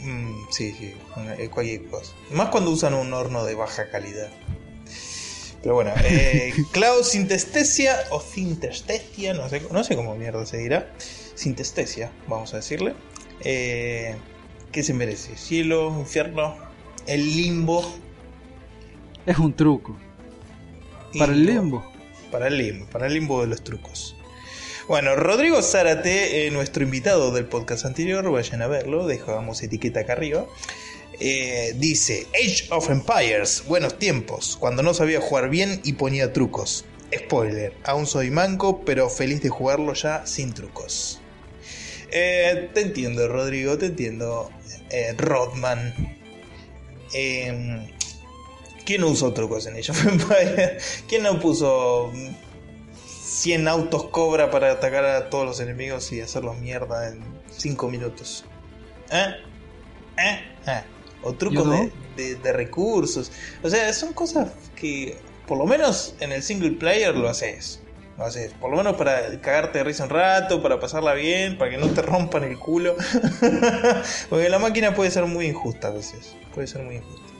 Mm, 0.00 0.46
sí, 0.50 0.72
sí, 0.72 0.94
cualquier 1.50 1.86
cosa. 1.86 2.12
Más 2.30 2.48
cuando 2.48 2.70
usan 2.70 2.94
un 2.94 3.12
horno 3.12 3.44
de 3.44 3.54
baja 3.54 3.90
calidad. 3.90 4.30
Pero 5.62 5.74
bueno, 5.74 5.92
eh, 6.04 6.52
Sintestesia 7.02 7.96
o 8.10 8.20
Sintestesia, 8.20 9.34
no 9.34 9.48
sé, 9.48 9.62
no 9.72 9.82
sé 9.82 9.96
cómo 9.96 10.14
mierda 10.14 10.46
se 10.46 10.58
dirá. 10.58 10.92
Sintestesia, 11.34 12.10
vamos 12.26 12.54
a 12.54 12.58
decirle. 12.58 12.94
Eh, 13.40 14.16
¿Qué 14.72 14.82
se 14.82 14.92
merece? 14.92 15.36
¿Cielo? 15.36 15.94
¿Infierno? 15.98 16.56
¿El 17.06 17.24
limbo? 17.24 17.90
Es 19.24 19.38
un 19.38 19.54
truco. 19.54 19.96
Para 21.18 21.32
el 21.32 21.46
limbo. 21.46 21.84
Para 22.30 22.48
el 22.48 22.58
limbo, 22.58 22.86
para 22.86 23.06
el 23.06 23.14
limbo 23.14 23.40
de 23.40 23.46
los 23.46 23.64
trucos. 23.64 24.14
Bueno, 24.88 25.16
Rodrigo 25.16 25.62
Zárate, 25.62 26.46
eh, 26.46 26.50
nuestro 26.50 26.82
invitado 26.82 27.30
del 27.30 27.46
podcast 27.46 27.86
anterior, 27.86 28.30
vayan 28.30 28.62
a 28.62 28.66
verlo, 28.66 29.06
dejamos 29.06 29.62
etiqueta 29.62 30.00
acá 30.00 30.14
arriba. 30.14 30.46
Eh, 31.20 31.74
dice: 31.76 32.26
Age 32.34 32.68
of 32.70 32.90
Empires, 32.90 33.64
buenos 33.66 33.98
tiempos, 33.98 34.56
cuando 34.58 34.82
no 34.82 34.94
sabía 34.94 35.20
jugar 35.20 35.48
bien 35.48 35.80
y 35.84 35.94
ponía 35.94 36.32
trucos. 36.32 36.84
Spoiler, 37.14 37.72
aún 37.84 38.06
soy 38.06 38.30
manco, 38.30 38.82
pero 38.84 39.08
feliz 39.08 39.40
de 39.42 39.48
jugarlo 39.48 39.94
ya 39.94 40.26
sin 40.26 40.52
trucos. 40.52 41.20
Eh, 42.10 42.70
te 42.72 42.80
entiendo, 42.80 43.28
Rodrigo, 43.28 43.76
te 43.78 43.86
entiendo. 43.86 44.50
Eh, 44.90 45.14
Rodman. 45.16 45.94
Eh, 47.14 47.94
¿Quién 48.88 49.02
no 49.02 49.08
usó 49.08 49.34
trucos 49.34 49.66
en 49.66 49.76
Empires? 49.76 51.04
¿Quién 51.08 51.22
no 51.22 51.38
puso 51.40 52.10
100 53.22 53.68
autos 53.68 54.04
cobra 54.06 54.50
para 54.50 54.72
atacar 54.72 55.04
a 55.04 55.28
todos 55.28 55.44
los 55.44 55.60
enemigos 55.60 56.10
y 56.12 56.22
hacerlos 56.22 56.58
mierda 56.58 57.08
en 57.10 57.22
5 57.54 57.88
minutos? 57.88 58.46
¿Eh? 59.10 59.34
¿Eh? 60.16 60.40
¿Eh? 60.66 60.82
O 61.22 61.34
trucos 61.34 61.68
de, 62.16 62.52
recursos. 62.52 63.30
O 63.62 63.68
sea, 63.68 63.92
son 63.92 64.14
cosas 64.14 64.52
que 64.74 65.18
por 65.46 65.58
lo 65.58 65.66
menos 65.66 66.14
en 66.20 66.32
el 66.32 66.42
single 66.42 66.72
player 66.72 67.14
lo 67.14 67.28
haces. 67.28 67.80
Haces. 68.18 68.52
Por 68.54 68.70
lo 68.70 68.76
menos 68.76 68.96
para 68.96 69.40
cagarte 69.40 69.78
de 69.78 69.84
risa 69.84 70.04
un 70.04 70.10
rato, 70.10 70.60
para 70.60 70.80
pasarla 70.80 71.14
bien, 71.14 71.56
para 71.56 71.70
que 71.70 71.78
no 71.78 71.86
te 71.88 72.02
rompan 72.02 72.42
el 72.44 72.58
culo. 72.58 72.96
Porque 74.30 74.48
la 74.48 74.58
máquina 74.58 74.94
puede 74.94 75.10
ser 75.10 75.24
muy 75.26 75.46
injusta 75.46 75.88
a 75.88 75.90
veces. 75.92 76.34
Puede 76.52 76.66
ser 76.66 76.82
muy 76.82 76.96
injusta. 76.96 77.32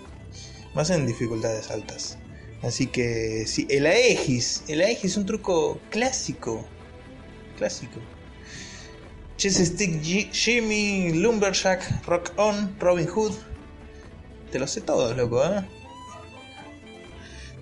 Más 0.75 0.91
en 0.91 1.07
dificultades 1.07 1.71
altas. 1.71 2.19
Así 2.63 2.87
que 2.87 3.45
sí, 3.47 3.67
el 3.71 3.87
Aegis. 3.87 4.63
El 4.69 4.81
Aegis 4.81 5.13
es 5.13 5.17
un 5.17 5.27
truco 5.27 5.81
clásico. 5.91 6.65
Clásico. 7.57 7.99
Chess 9.37 9.57
Stick 9.57 10.03
Jimmy, 10.33 11.13
Lumberjack, 11.13 12.07
Rock 12.07 12.33
On, 12.37 12.77
Robin 12.79 13.07
Hood. 13.07 13.35
Te 14.51 14.59
lo 14.59 14.67
sé 14.67 14.81
todo, 14.81 15.13
loco, 15.15 15.45
¿eh? 15.45 15.65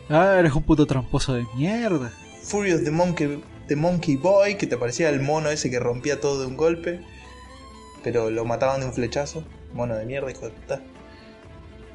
Ah, 0.09 0.37
eres 0.39 0.53
un 0.53 0.63
puto 0.63 0.87
tramposo 0.87 1.35
de 1.35 1.47
mierda. 1.55 2.13
Furious 2.47 2.85
the 2.85 2.93
Monkey, 2.93 3.43
the 3.67 3.75
Monkey 3.75 4.17
Boy, 4.17 4.57
que 4.57 4.69
te 4.69 4.77
parecía 4.77 5.09
el 5.09 5.21
mono 5.21 5.51
ese 5.51 5.69
que 5.69 5.81
rompía 5.81 6.21
todo 6.21 6.41
de 6.41 6.47
un 6.47 6.57
golpe. 6.57 7.01
Pero 8.05 8.31
lo 8.31 8.45
mataban 8.45 8.81
de 8.81 8.87
un 8.87 8.93
flechazo. 8.93 9.45
Mono 9.73 9.97
de 9.97 10.07
mierda, 10.07 10.31
hijo 10.31 10.47
de 10.47 10.53
puta. 10.53 10.81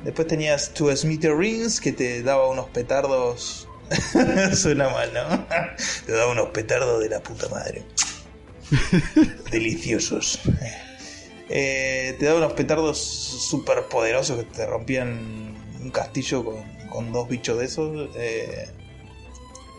Después 0.04 0.28
tenías 0.28 0.74
To 0.74 0.90
Rings, 1.38 1.80
que 1.80 1.94
te 1.94 2.22
daba 2.22 2.50
unos 2.50 2.68
petardos. 2.70 3.70
Suena 4.54 4.90
mal, 4.90 5.14
¿no? 5.14 5.46
te 6.06 6.12
daba 6.12 6.32
unos 6.32 6.50
petardos 6.50 7.02
de 7.02 7.10
la 7.10 7.22
puta 7.22 7.48
madre. 7.48 7.84
Deliciosos. 9.52 10.40
Eh, 11.48 12.16
te 12.20 12.26
daba 12.26 12.40
unos 12.40 12.54
petardos 12.54 12.98
super 13.00 13.84
poderosos 13.86 14.38
que 14.38 14.46
te 14.46 14.66
rompían 14.66 15.56
un 15.82 15.92
castillo 15.92 16.44
con, 16.90 17.14
dos 17.14 17.30
bichos 17.30 17.58
de 17.58 17.66
esos. 17.66 18.10
Eh, 18.18 18.68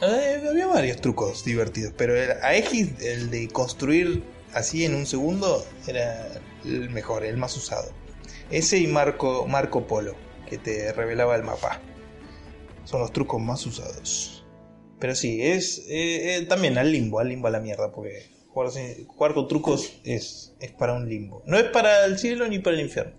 eh, 0.03 0.43
había 0.49 0.67
varios 0.67 1.01
trucos 1.01 1.45
divertidos, 1.45 1.95
pero 1.97 2.17
el 2.17 2.33
Aegis, 2.43 3.01
el 3.01 3.31
de 3.31 3.49
construir 3.49 4.23
así 4.53 4.85
en 4.85 4.95
un 4.95 5.07
segundo, 5.07 5.65
era 5.87 6.29
el 6.65 6.91
mejor, 6.91 7.25
el 7.25 7.37
más 7.37 7.57
usado. 7.57 7.91
Ese 8.51 8.79
y 8.79 8.87
Marco, 8.87 9.47
Marco 9.47 9.87
Polo, 9.87 10.15
que 10.49 10.59
te 10.59 10.93
revelaba 10.93 11.37
el 11.37 11.43
mapa. 11.43 11.81
Son 12.85 13.01
los 13.01 13.13
trucos 13.13 13.41
más 13.41 13.65
usados. 13.65 14.45
Pero 14.99 15.15
sí, 15.15 15.43
es 15.43 15.79
eh, 15.89 16.37
eh, 16.37 16.47
también 16.47 16.79
al 16.79 16.93
limbo, 16.93 17.19
al 17.19 17.29
limbo 17.29 17.49
a 17.49 17.51
la 17.51 17.61
mierda, 17.61 17.93
porque 17.93 18.31
jugar, 18.49 19.35
con 19.35 19.49
trucos 19.49 20.01
es, 20.05 20.55
es 20.61 20.71
para 20.73 20.93
un 20.93 21.09
limbo. 21.09 21.43
No 21.47 21.57
es 21.57 21.65
para 21.65 22.05
el 22.05 22.19
cielo 22.19 22.47
ni 22.49 22.59
para 22.59 22.77
el 22.77 22.83
infierno. 22.83 23.15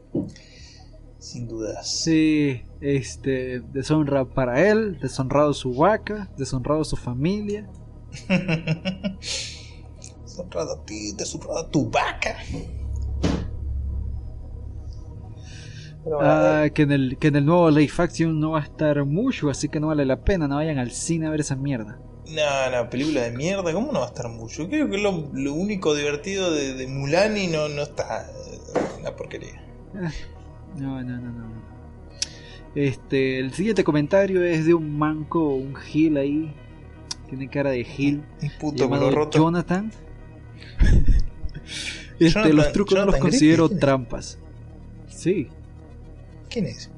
Sin 1.24 1.48
dudas. 1.48 1.90
Sí, 1.90 2.64
este, 2.82 3.62
deshonra 3.72 4.26
para 4.26 4.70
él, 4.70 5.00
deshonrado 5.00 5.54
su 5.54 5.74
vaca, 5.74 6.30
deshonrado 6.38 6.84
su 6.84 6.98
familia. 6.98 7.70
deshonrado 10.26 10.74
a 10.74 10.86
ti, 10.86 11.14
deshonrado 11.14 11.60
a 11.60 11.72
tu 11.72 11.90
vaca. 11.90 12.36
ah, 16.20 16.66
que, 16.74 16.82
en 16.82 16.92
el, 16.92 17.18
que 17.18 17.30
en 17.30 17.38
el 17.38 17.46
nuevo 17.46 17.72
Life 17.72 17.96
Faction 17.96 18.38
no 18.38 18.52
va 18.52 18.60
a 18.60 18.64
estar 18.64 19.06
mucho, 19.06 19.50
así 19.50 19.70
que 19.70 19.80
no 19.80 19.88
vale 19.88 20.04
la 20.04 20.26
pena, 20.26 20.50
no 20.50 20.58
vayan 20.58 20.78
al 20.78 20.92
cine 20.92 21.28
a 21.28 21.30
ver 21.30 21.40
esa 21.40 21.56
mierda. 21.56 22.02
No, 22.28 22.70
no, 22.70 22.90
película 22.90 23.22
de 23.22 23.32
mierda, 23.32 23.72
¿cómo 23.72 23.94
no 23.94 24.00
va 24.02 24.08
a 24.08 24.10
estar 24.10 24.28
mucho? 24.28 24.68
Creo 24.68 24.90
que 24.90 24.98
lo, 24.98 25.30
lo 25.32 25.54
único 25.54 25.96
divertido 25.96 26.52
de, 26.52 26.74
de 26.74 26.86
Mulani 26.88 27.48
no, 27.48 27.70
no 27.70 27.84
está. 27.84 28.30
La 29.02 29.16
porquería. 29.16 29.64
No, 30.78 31.02
no, 31.04 31.20
no, 31.20 31.32
no. 31.32 31.74
Este, 32.76 33.40
el 33.40 33.54
siguiente 33.54 33.84
comentario 33.84 34.44
es 34.44 34.66
de 34.66 34.74
un 34.74 34.98
manco, 34.98 35.50
un 35.50 35.76
Gil 35.76 36.18
ahí. 36.18 36.54
Tiene 37.30 37.48
cara 37.48 37.72
de 37.72 37.84
Gil. 37.84 38.24
Un 38.42 38.52
puto 38.60 39.12
roto. 39.12 39.38
Jonathan. 39.38 39.92
este, 42.20 42.54
los 42.54 42.72
trucos 42.72 42.98
no 42.98 43.06
los 43.06 43.18
considero 43.18 43.70
trampas. 43.70 44.40
Sí. 45.08 45.48
¿Quién 46.50 46.66
es? 46.66 46.90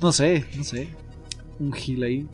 no 0.00 0.12
sé, 0.12 0.44
no 0.56 0.64
sé. 0.64 0.88
Un 1.58 1.72
Gil 1.72 2.02
ahí. 2.02 2.28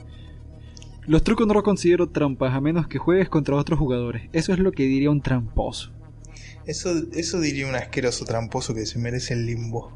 Los 1.06 1.22
trucos 1.22 1.46
no 1.46 1.54
los 1.54 1.62
considero 1.62 2.08
trampas 2.08 2.54
a 2.54 2.60
menos 2.60 2.86
que 2.86 2.98
juegues 2.98 3.28
contra 3.28 3.56
otros 3.56 3.78
jugadores. 3.78 4.28
Eso 4.32 4.52
es 4.52 4.58
lo 4.58 4.72
que 4.72 4.84
diría 4.84 5.10
un 5.10 5.20
tramposo. 5.20 5.90
Eso, 6.68 6.90
eso 7.14 7.40
diría 7.40 7.66
un 7.66 7.74
asqueroso 7.74 8.26
tramposo 8.26 8.74
que 8.74 8.84
se 8.84 8.98
merece 8.98 9.32
el 9.32 9.46
limbo 9.46 9.90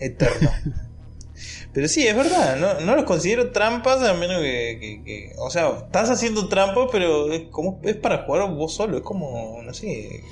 eterno. 0.00 0.50
Pero 1.72 1.86
sí, 1.86 2.04
es 2.04 2.16
verdad, 2.16 2.56
no, 2.56 2.84
no 2.84 2.96
los 2.96 3.04
considero 3.04 3.52
trampas 3.52 4.02
a 4.02 4.12
menos 4.12 4.40
que, 4.40 5.32
O 5.38 5.50
sea, 5.50 5.70
estás 5.86 6.10
haciendo 6.10 6.48
trampa, 6.48 6.88
pero 6.90 7.32
es, 7.32 7.44
como, 7.50 7.80
es 7.82 7.96
para 7.96 8.24
jugar 8.24 8.50
vos 8.50 8.74
solo. 8.74 8.98
Es 8.98 9.02
como, 9.02 9.62
no 9.62 9.72
sé, 9.72 10.22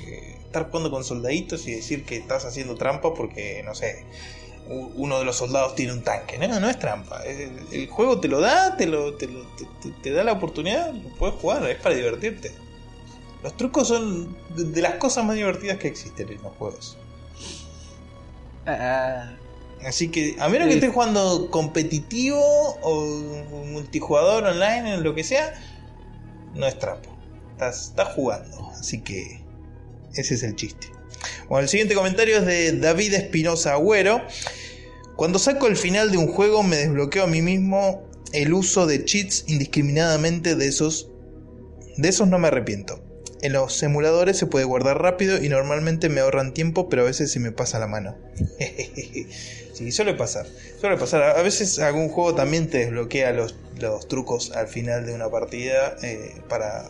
estar 0.45 0.69
jugando 0.69 0.91
con 0.91 1.03
soldaditos 1.03 1.67
y 1.67 1.73
decir 1.73 2.05
que 2.05 2.17
estás 2.17 2.45
haciendo 2.45 2.75
trampa 2.75 3.15
porque, 3.15 3.63
no 3.65 3.75
sé, 3.75 4.05
uno 4.69 5.19
de 5.19 5.25
los 5.25 5.37
soldados 5.37 5.75
tiene 5.77 5.93
un 5.93 6.03
tanque. 6.03 6.39
No, 6.39 6.61
no 6.61 6.69
es 6.69 6.79
trampa. 6.79 7.23
El, 7.25 7.89
juego 7.89 8.21
te 8.21 8.29
lo 8.29 8.41
da, 8.41 8.77
te, 8.77 8.87
lo, 8.87 9.15
te, 9.15 9.29
te 10.03 10.11
da 10.11 10.25
la 10.25 10.33
oportunidad, 10.33 10.93
lo 10.93 11.09
puedes 11.17 11.37
jugar, 11.37 11.69
es 11.71 11.79
para 11.79 11.95
divertirte. 11.95 12.51
Los 13.43 13.57
trucos 13.57 13.89
son 13.89 14.37
de 14.55 14.83
las 14.83 14.95
cosas 14.95 15.25
más 15.25 15.37
divertidas 15.37 15.79
que 15.79 15.89
existen 15.89 16.29
en 16.31 16.43
los 16.43 16.53
juegos. 16.57 16.99
Ah. 18.67 19.33
Así 19.85 20.09
que, 20.09 20.37
a 20.39 20.49
menos 20.49 20.69
que 20.69 20.75
estés 20.75 20.93
jugando 20.93 21.51
competitivo 21.51 22.39
o 22.83 23.07
multijugador 23.67 24.45
online, 24.45 24.95
en 24.95 25.03
lo 25.03 25.15
que 25.15 25.25
sea, 25.25 25.55
no 26.55 26.67
es 26.67 26.79
trampa. 26.79 27.09
Estás, 27.53 27.95
jugando. 28.15 28.71
Así 28.79 29.01
que, 29.01 29.43
ese 30.15 30.35
es 30.35 30.43
el 30.43 30.55
chiste. 30.57 30.89
Bueno, 31.49 31.63
el 31.63 31.69
siguiente 31.69 31.95
comentario 31.95 32.39
es 32.39 32.47
de 32.47 32.79
David 32.79 33.15
Espinosa 33.15 33.73
Agüero. 33.73 34.21
Cuando 35.17 35.39
saco 35.39 35.67
el 35.67 35.77
final 35.77 36.11
de 36.11 36.19
un 36.19 36.29
juego, 36.29 36.63
me 36.63 36.77
desbloqueo 36.77 37.25
a 37.25 37.27
mí 37.27 37.41
mismo 37.41 38.03
el 38.33 38.53
uso 38.53 38.87
de 38.87 39.05
cheats 39.05 39.45
indiscriminadamente 39.49 40.57
de 40.57 40.69
esos. 40.69 41.09
De 41.97 42.09
esos 42.09 42.29
no 42.29 42.39
me 42.39 42.49
arrepiento. 42.49 43.03
En 43.43 43.55
los 43.55 43.83
emuladores 43.83 44.37
se 44.37 44.47
puede 44.47 44.67
guardar 44.67 45.01
rápido 45.01 45.43
y 45.43 45.49
normalmente 45.49 46.09
me 46.11 46.21
ahorran 46.21 46.53
tiempo, 46.53 46.89
pero 46.89 47.03
a 47.03 47.05
veces 47.07 47.33
se 47.33 47.41
me 47.41 47.53
pasa 47.53 47.79
la 47.79 47.87
mano. 47.87 48.17
sí, 49.73 49.93
suele 49.93 50.13
pasar. 50.13 50.47
Suele 50.79 50.99
pasar. 50.99 51.23
A 51.23 51.43
veces 51.43 51.79
algún 51.79 52.11
juego 52.11 52.35
también 52.35 52.69
te 52.69 52.79
desbloquea 52.79 53.33
los, 53.33 53.55
los 53.81 54.09
trucos 54.09 54.53
al 54.53 54.69
final 54.69 55.07
de 55.07 55.15
una 55.15 55.31
partida 55.31 55.97
eh, 56.03 56.35
para 56.49 56.85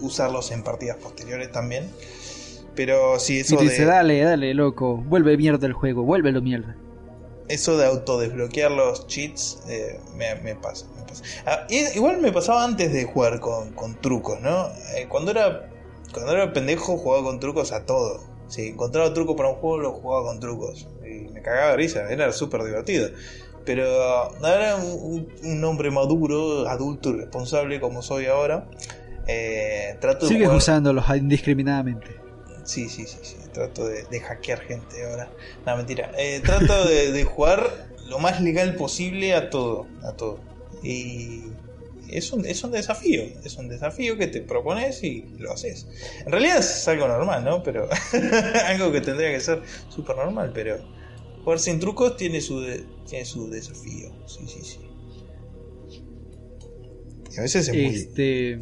usarlos 0.00 0.50
en 0.50 0.62
partidas 0.62 0.96
posteriores 0.98 1.50
también. 1.50 1.88
Pero 2.74 3.18
sí, 3.18 3.40
eso 3.40 3.54
y 3.62 3.68
dice, 3.68 3.84
dale, 3.84 4.20
dale, 4.20 4.52
loco, 4.52 4.96
vuelve 4.96 5.36
mierda 5.36 5.66
el 5.66 5.72
juego, 5.72 6.02
vuélvelo 6.02 6.42
mierda. 6.42 6.76
Eso 7.48 7.78
de 7.78 7.86
autodesbloquear 7.86 8.70
los 8.70 9.06
cheats 9.06 9.60
eh, 9.68 10.00
me, 10.16 10.54
pasa. 10.56 10.86
Ah, 11.46 11.66
igual 11.70 12.20
me 12.20 12.32
pasaba 12.32 12.64
antes 12.64 12.92
de 12.92 13.04
jugar 13.04 13.38
con, 13.40 13.72
con 13.72 13.94
trucos, 14.00 14.40
¿no? 14.40 14.68
Eh, 14.96 15.06
cuando 15.08 15.30
era 15.30 15.68
cuando 16.14 16.32
era 16.32 16.52
pendejo 16.52 16.96
jugaba 16.96 17.24
con 17.24 17.40
trucos 17.40 17.72
a 17.72 17.84
todo. 17.84 18.20
Si 18.48 18.68
encontraba 18.68 19.12
truco 19.12 19.36
para 19.36 19.50
un 19.50 19.56
juego, 19.56 19.78
lo 19.78 19.92
jugaba 19.92 20.24
con 20.26 20.40
trucos. 20.40 20.86
Y 21.04 21.28
me 21.32 21.42
cagaba 21.42 21.72
de 21.72 21.76
risa, 21.76 22.10
era 22.10 22.32
súper 22.32 22.62
divertido. 22.62 23.10
Pero 23.64 23.84
ahora 23.92 24.76
un, 24.76 25.64
hombre 25.64 25.90
maduro, 25.90 26.68
adulto 26.68 27.10
y 27.10 27.14
responsable 27.14 27.80
como 27.80 28.02
soy 28.02 28.26
ahora, 28.26 28.68
eh, 29.26 29.96
trato 30.00 30.26
de 30.26 30.32
Sigues 30.32 30.50
usándolos 30.50 31.04
indiscriminadamente. 31.16 32.06
Sí, 32.64 32.88
sí, 32.88 33.06
sí, 33.06 33.18
sí. 33.22 33.36
Trato 33.52 33.86
de, 33.86 34.20
hackear 34.20 34.60
gente 34.60 35.04
ahora. 35.06 35.28
No, 35.66 35.76
mentira. 35.76 36.12
Eh, 36.16 36.40
trato 36.44 36.86
de, 36.86 37.12
de 37.12 37.24
jugar 37.24 37.88
lo 38.08 38.18
más 38.18 38.40
legal 38.40 38.76
posible 38.76 39.34
a 39.34 39.50
todo. 39.50 39.86
A 40.02 40.12
todo. 40.12 40.38
Y 40.82 41.44
es 42.08 42.32
un, 42.32 42.44
es 42.46 42.62
un 42.64 42.70
desafío, 42.72 43.22
es 43.44 43.56
un 43.56 43.68
desafío 43.68 44.16
que 44.16 44.26
te 44.26 44.40
propones 44.40 45.02
y 45.02 45.24
lo 45.38 45.52
haces. 45.52 45.86
En 46.24 46.32
realidad 46.32 46.58
es 46.58 46.86
algo 46.88 47.08
normal, 47.08 47.44
¿no? 47.44 47.62
Pero 47.62 47.88
algo 48.66 48.92
que 48.92 49.00
tendría 49.00 49.30
que 49.32 49.40
ser 49.40 49.62
súper 49.88 50.16
normal, 50.16 50.52
pero 50.54 50.78
jugar 51.42 51.58
sin 51.58 51.80
trucos 51.80 52.16
tiene 52.16 52.40
su, 52.40 52.64
tiene 53.08 53.24
su 53.24 53.50
desafío, 53.50 54.12
sí, 54.26 54.46
sí, 54.46 54.60
sí. 54.62 54.80
Y 57.34 57.38
a 57.38 57.42
veces 57.42 57.68
es 57.68 57.74
muy... 57.74 57.94
Este... 57.94 58.58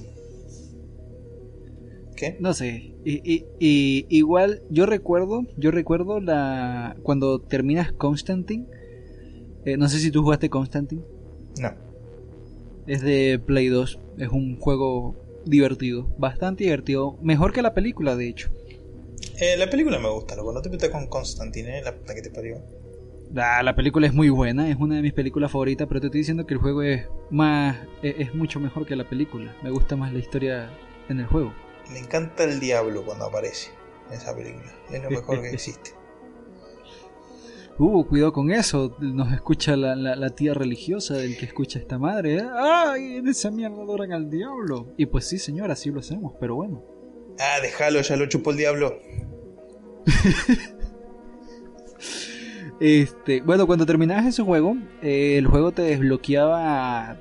¿Qué? 2.16 2.36
No 2.40 2.54
sé. 2.54 2.94
Y, 3.04 3.44
y, 3.58 4.06
igual 4.08 4.62
yo 4.70 4.86
recuerdo, 4.86 5.42
yo 5.56 5.72
recuerdo 5.72 6.20
la 6.20 6.96
cuando 7.02 7.40
terminas 7.40 7.92
Constantine. 7.92 8.66
Eh, 9.64 9.76
no 9.76 9.88
sé 9.88 9.98
si 9.98 10.10
tú 10.10 10.22
jugaste 10.22 10.48
Constantine. 10.48 11.02
No. 11.60 11.91
Es 12.86 13.02
de 13.02 13.40
Play 13.44 13.68
2. 13.68 13.98
Es 14.18 14.28
un 14.28 14.58
juego 14.58 15.16
divertido. 15.44 16.08
Bastante 16.18 16.64
divertido. 16.64 17.16
Mejor 17.22 17.52
que 17.52 17.62
la 17.62 17.74
película, 17.74 18.16
de 18.16 18.28
hecho. 18.28 18.50
Eh, 19.38 19.56
la 19.56 19.68
película 19.68 19.98
me 19.98 20.08
gusta, 20.08 20.36
loco. 20.36 20.52
No 20.52 20.62
te 20.62 20.70
metas 20.70 20.90
con 20.90 21.06
Constantine, 21.06 21.78
¿eh? 21.78 21.82
la 21.82 21.94
puta 21.94 22.14
que 22.14 22.22
te 22.22 22.30
parió. 22.30 22.62
La, 23.32 23.62
la, 23.62 23.74
película 23.74 24.06
es 24.06 24.12
muy 24.12 24.28
buena, 24.28 24.68
es 24.68 24.76
una 24.76 24.96
de 24.96 25.02
mis 25.02 25.14
películas 25.14 25.50
favoritas, 25.50 25.88
pero 25.88 26.00
te 26.00 26.08
estoy 26.08 26.20
diciendo 26.20 26.46
que 26.46 26.52
el 26.52 26.60
juego 26.60 26.82
es 26.82 27.06
más 27.30 27.78
es, 28.02 28.16
es, 28.18 28.34
mucho 28.34 28.60
mejor 28.60 28.84
que 28.84 28.94
la 28.94 29.08
película. 29.08 29.56
Me 29.62 29.70
gusta 29.70 29.96
más 29.96 30.12
la 30.12 30.18
historia 30.18 30.70
en 31.08 31.20
el 31.20 31.26
juego. 31.26 31.54
Me 31.90 31.98
encanta 31.98 32.44
el 32.44 32.60
diablo 32.60 33.04
cuando 33.06 33.24
aparece 33.24 33.70
en 34.08 34.16
esa 34.16 34.36
película. 34.36 34.70
Es 34.90 35.02
lo 35.02 35.10
mejor 35.20 35.40
que 35.40 35.50
existe. 35.50 35.92
Uh, 37.78 38.04
cuidado 38.04 38.32
con 38.32 38.50
eso. 38.50 38.96
Nos 39.00 39.32
escucha 39.32 39.76
la, 39.76 39.96
la, 39.96 40.30
tía 40.30 40.54
religiosa 40.54 41.14
del 41.14 41.36
que 41.36 41.46
escucha 41.46 41.78
esta 41.78 41.98
madre. 41.98 42.36
¿eh? 42.36 42.48
¡Ay! 42.54 43.16
En 43.16 43.28
esa 43.28 43.50
mierda 43.50 43.82
adoran 43.82 44.12
al 44.12 44.30
diablo. 44.30 44.92
Y 44.96 45.06
pues 45.06 45.28
sí, 45.28 45.38
señora, 45.38 45.72
así 45.72 45.90
lo 45.90 46.00
hacemos, 46.00 46.34
pero 46.38 46.56
bueno. 46.56 46.84
Ah, 47.38 47.58
déjalo, 47.62 48.00
ya 48.02 48.16
lo 48.16 48.26
chupó 48.26 48.50
el 48.50 48.58
diablo. 48.58 48.98
este, 52.80 53.40
bueno, 53.40 53.66
cuando 53.66 53.86
terminabas 53.86 54.26
ese 54.26 54.42
juego, 54.42 54.76
eh, 55.02 55.38
el 55.38 55.46
juego 55.46 55.72
te 55.72 55.82
desbloqueaba 55.82 57.20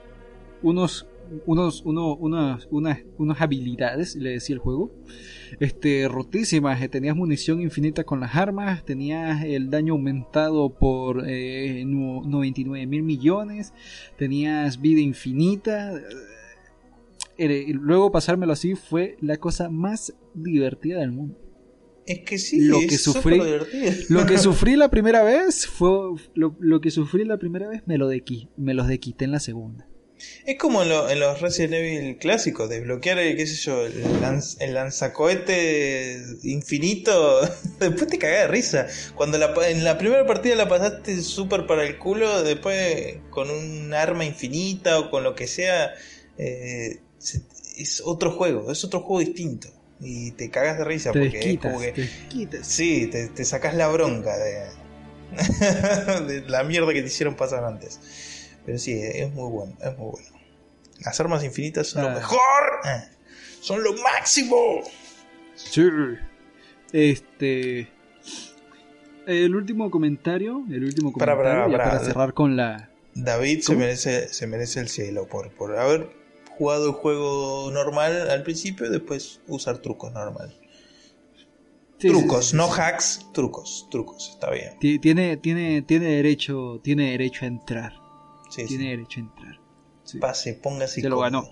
unos 0.61 1.07
unos, 1.45 1.81
uno, 1.85 2.15
unas, 2.15 2.67
unas, 2.71 2.99
unas 3.17 3.41
habilidades, 3.41 4.15
le 4.15 4.31
decía 4.31 4.55
el 4.55 4.59
juego, 4.59 4.91
este, 5.59 6.07
rotísimas. 6.07 6.81
Eh, 6.81 6.89
tenías 6.89 7.15
munición 7.15 7.61
infinita 7.61 8.03
con 8.03 8.19
las 8.19 8.35
armas, 8.35 8.83
tenías 8.85 9.43
el 9.43 9.69
daño 9.69 9.93
aumentado 9.93 10.69
por 10.69 11.23
eh, 11.27 11.83
99 11.85 12.87
mil 12.87 13.03
millones, 13.03 13.73
tenías 14.17 14.79
vida 14.81 15.01
infinita. 15.01 15.93
Eh, 17.37 17.73
luego 17.73 18.11
pasármelo 18.11 18.53
así 18.53 18.75
fue 18.75 19.17
la 19.21 19.37
cosa 19.37 19.69
más 19.69 20.13
divertida 20.33 20.99
del 20.99 21.11
mundo. 21.11 21.37
Es 22.05 22.19
que 22.19 22.37
sí, 22.37 22.61
lo 22.61 22.79
que 22.79 22.97
sufrí, 22.97 23.39
lo 24.09 24.25
que 24.25 24.37
sufrí 24.39 24.75
la 24.75 24.89
primera 24.89 25.23
vez 25.23 25.67
fue 25.67 26.15
lo, 26.33 26.81
que 26.81 26.89
sufrí 26.89 27.23
la 27.25 27.37
primera 27.37 27.69
vez 27.69 27.83
me 27.85 27.97
lo 27.97 28.07
de 28.07 28.23
me 28.57 28.73
los 28.73 28.87
de 28.87 28.99
quité 28.99 29.25
en 29.25 29.31
la 29.31 29.39
segunda. 29.39 29.87
Es 30.45 30.57
como 30.57 30.83
en, 30.83 31.19
los 31.19 31.41
Resident 31.41 31.73
Evil 31.73 32.17
clásicos, 32.17 32.69
desbloquear, 32.69 33.17
qué 33.17 33.45
sé 33.45 33.55
yo, 33.55 33.85
el, 33.85 34.73
lanzacohete 34.73 36.23
infinito, 36.43 37.41
después 37.79 38.07
te 38.07 38.17
cagás 38.17 38.41
de 38.41 38.47
risa. 38.47 38.87
Cuando 39.15 39.37
en 39.63 39.83
la 39.83 39.97
primera 39.97 40.25
partida 40.25 40.55
la 40.55 40.67
pasaste 40.67 41.21
súper 41.21 41.67
para 41.67 41.83
el 41.83 41.97
culo, 41.97 42.43
después 42.43 43.17
con 43.29 43.49
un 43.49 43.93
arma 43.93 44.25
infinita 44.25 44.99
o 44.99 45.11
con 45.11 45.23
lo 45.23 45.35
que 45.35 45.47
sea, 45.47 45.91
eh, 46.37 46.99
es 47.77 48.01
otro 48.03 48.31
juego, 48.31 48.71
es 48.71 48.83
otro 48.83 49.01
juego 49.01 49.19
distinto. 49.19 49.67
Y 49.99 50.31
te 50.31 50.49
cagas 50.49 50.79
de 50.79 50.83
risa 50.83 51.11
porque 51.11 51.51
es 51.51 51.59
como 51.59 51.79
que... 51.79 52.09
Sí, 52.63 53.07
te, 53.07 53.27
te 53.27 53.45
sacas 53.45 53.75
la 53.75 53.87
bronca 53.87 54.35
de, 54.35 54.65
de 56.27 56.49
la 56.49 56.63
mierda 56.63 56.93
que 56.93 57.01
te 57.01 57.07
hicieron 57.07 57.35
pasar 57.35 57.63
antes. 57.63 57.99
Pero 58.71 58.79
sí, 58.79 58.93
es 58.93 59.33
muy 59.33 59.51
bueno, 59.51 59.73
es 59.81 59.97
muy 59.97 60.11
bueno. 60.11 60.29
Las 61.03 61.19
armas 61.19 61.43
infinitas 61.43 61.87
son 61.87 62.03
lo 62.03 62.09
ah. 62.11 62.13
mejor. 62.13 62.39
Eh, 62.85 63.03
son 63.59 63.83
lo 63.83 63.91
máximo. 63.97 64.55
Sí. 65.55 65.89
Este. 66.93 67.89
El 69.27 69.53
último 69.53 69.91
comentario. 69.91 70.63
El 70.69 70.85
último 70.85 71.11
comentario. 71.11 71.69
Para, 71.69 71.99
cerrar 71.99 72.33
con 72.33 72.55
la. 72.55 72.89
David 73.13 73.59
se 73.59 73.75
merece, 73.75 74.29
se 74.29 74.47
merece 74.47 74.79
el 74.79 74.87
cielo 74.87 75.27
por, 75.27 75.51
por 75.51 75.77
haber 75.77 76.09
jugado 76.57 76.87
el 76.87 76.93
juego 76.93 77.71
normal 77.73 78.29
al 78.29 78.43
principio 78.43 78.85
y 78.85 78.89
después 78.89 79.41
usar 79.47 79.79
trucos 79.79 80.13
normal. 80.13 80.55
trucos, 81.99 82.53
no 82.53 82.71
hacks, 82.71 83.27
trucos, 83.33 83.89
trucos, 83.91 84.29
está 84.29 84.49
bien. 84.49 84.79
Tiene, 84.79 85.35
tiene, 85.35 85.81
tiene 85.81 86.05
derecho, 86.05 86.79
tiene 86.81 87.11
derecho 87.11 87.43
a 87.43 87.49
entrar. 87.49 88.00
Tiene 88.55 88.89
derecho 88.89 89.19
a 89.19 89.23
entrar. 89.23 89.59
Pase, 90.19 90.53
póngase. 90.55 91.01
Se 91.01 91.09
lo 91.09 91.19
ganó. 91.19 91.43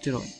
Se 0.00 0.10
lo 0.10 0.20
ganó. 0.20 0.32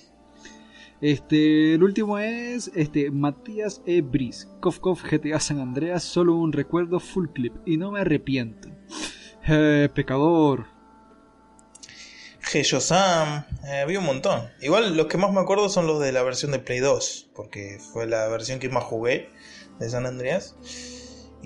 Este, 1.01 1.75
el 1.75 1.83
último 1.83 2.19
es 2.19 2.71
este, 2.75 3.11
Matías 3.11 3.83
Ebris. 3.87 4.49
Kof 4.61 4.79
Kof 4.79 5.03
GTA 5.03 5.41
San 5.41 5.61
Andreas, 5.61 6.03
solo 6.03 6.35
un 6.37 6.53
recuerdo 6.53 7.01
full 7.01 7.29
clip 7.29 7.55
y 7.67 7.77
no 7.77 7.91
me 7.91 8.01
arrepiento. 8.01 8.69
Eh, 9.47 9.89
pecador. 9.95 10.67
Sam, 12.65 13.45
eh, 13.67 13.81
había 13.81 13.99
un 13.99 14.07
montón. 14.07 14.49
Igual 14.63 14.97
los 14.97 15.07
que 15.07 15.19
más 15.19 15.33
me 15.33 15.41
acuerdo 15.41 15.69
son 15.69 15.87
los 15.87 16.01
de 16.01 16.13
la 16.13 16.23
versión 16.23 16.53
de 16.53 16.59
Play 16.59 16.79
2, 16.79 17.31
porque 17.35 17.79
fue 17.93 18.07
la 18.07 18.29
versión 18.29 18.59
que 18.59 18.69
más 18.71 18.85
jugué 18.85 19.29
de 19.79 19.91
San 19.91 20.07
Andreas. 20.07 20.57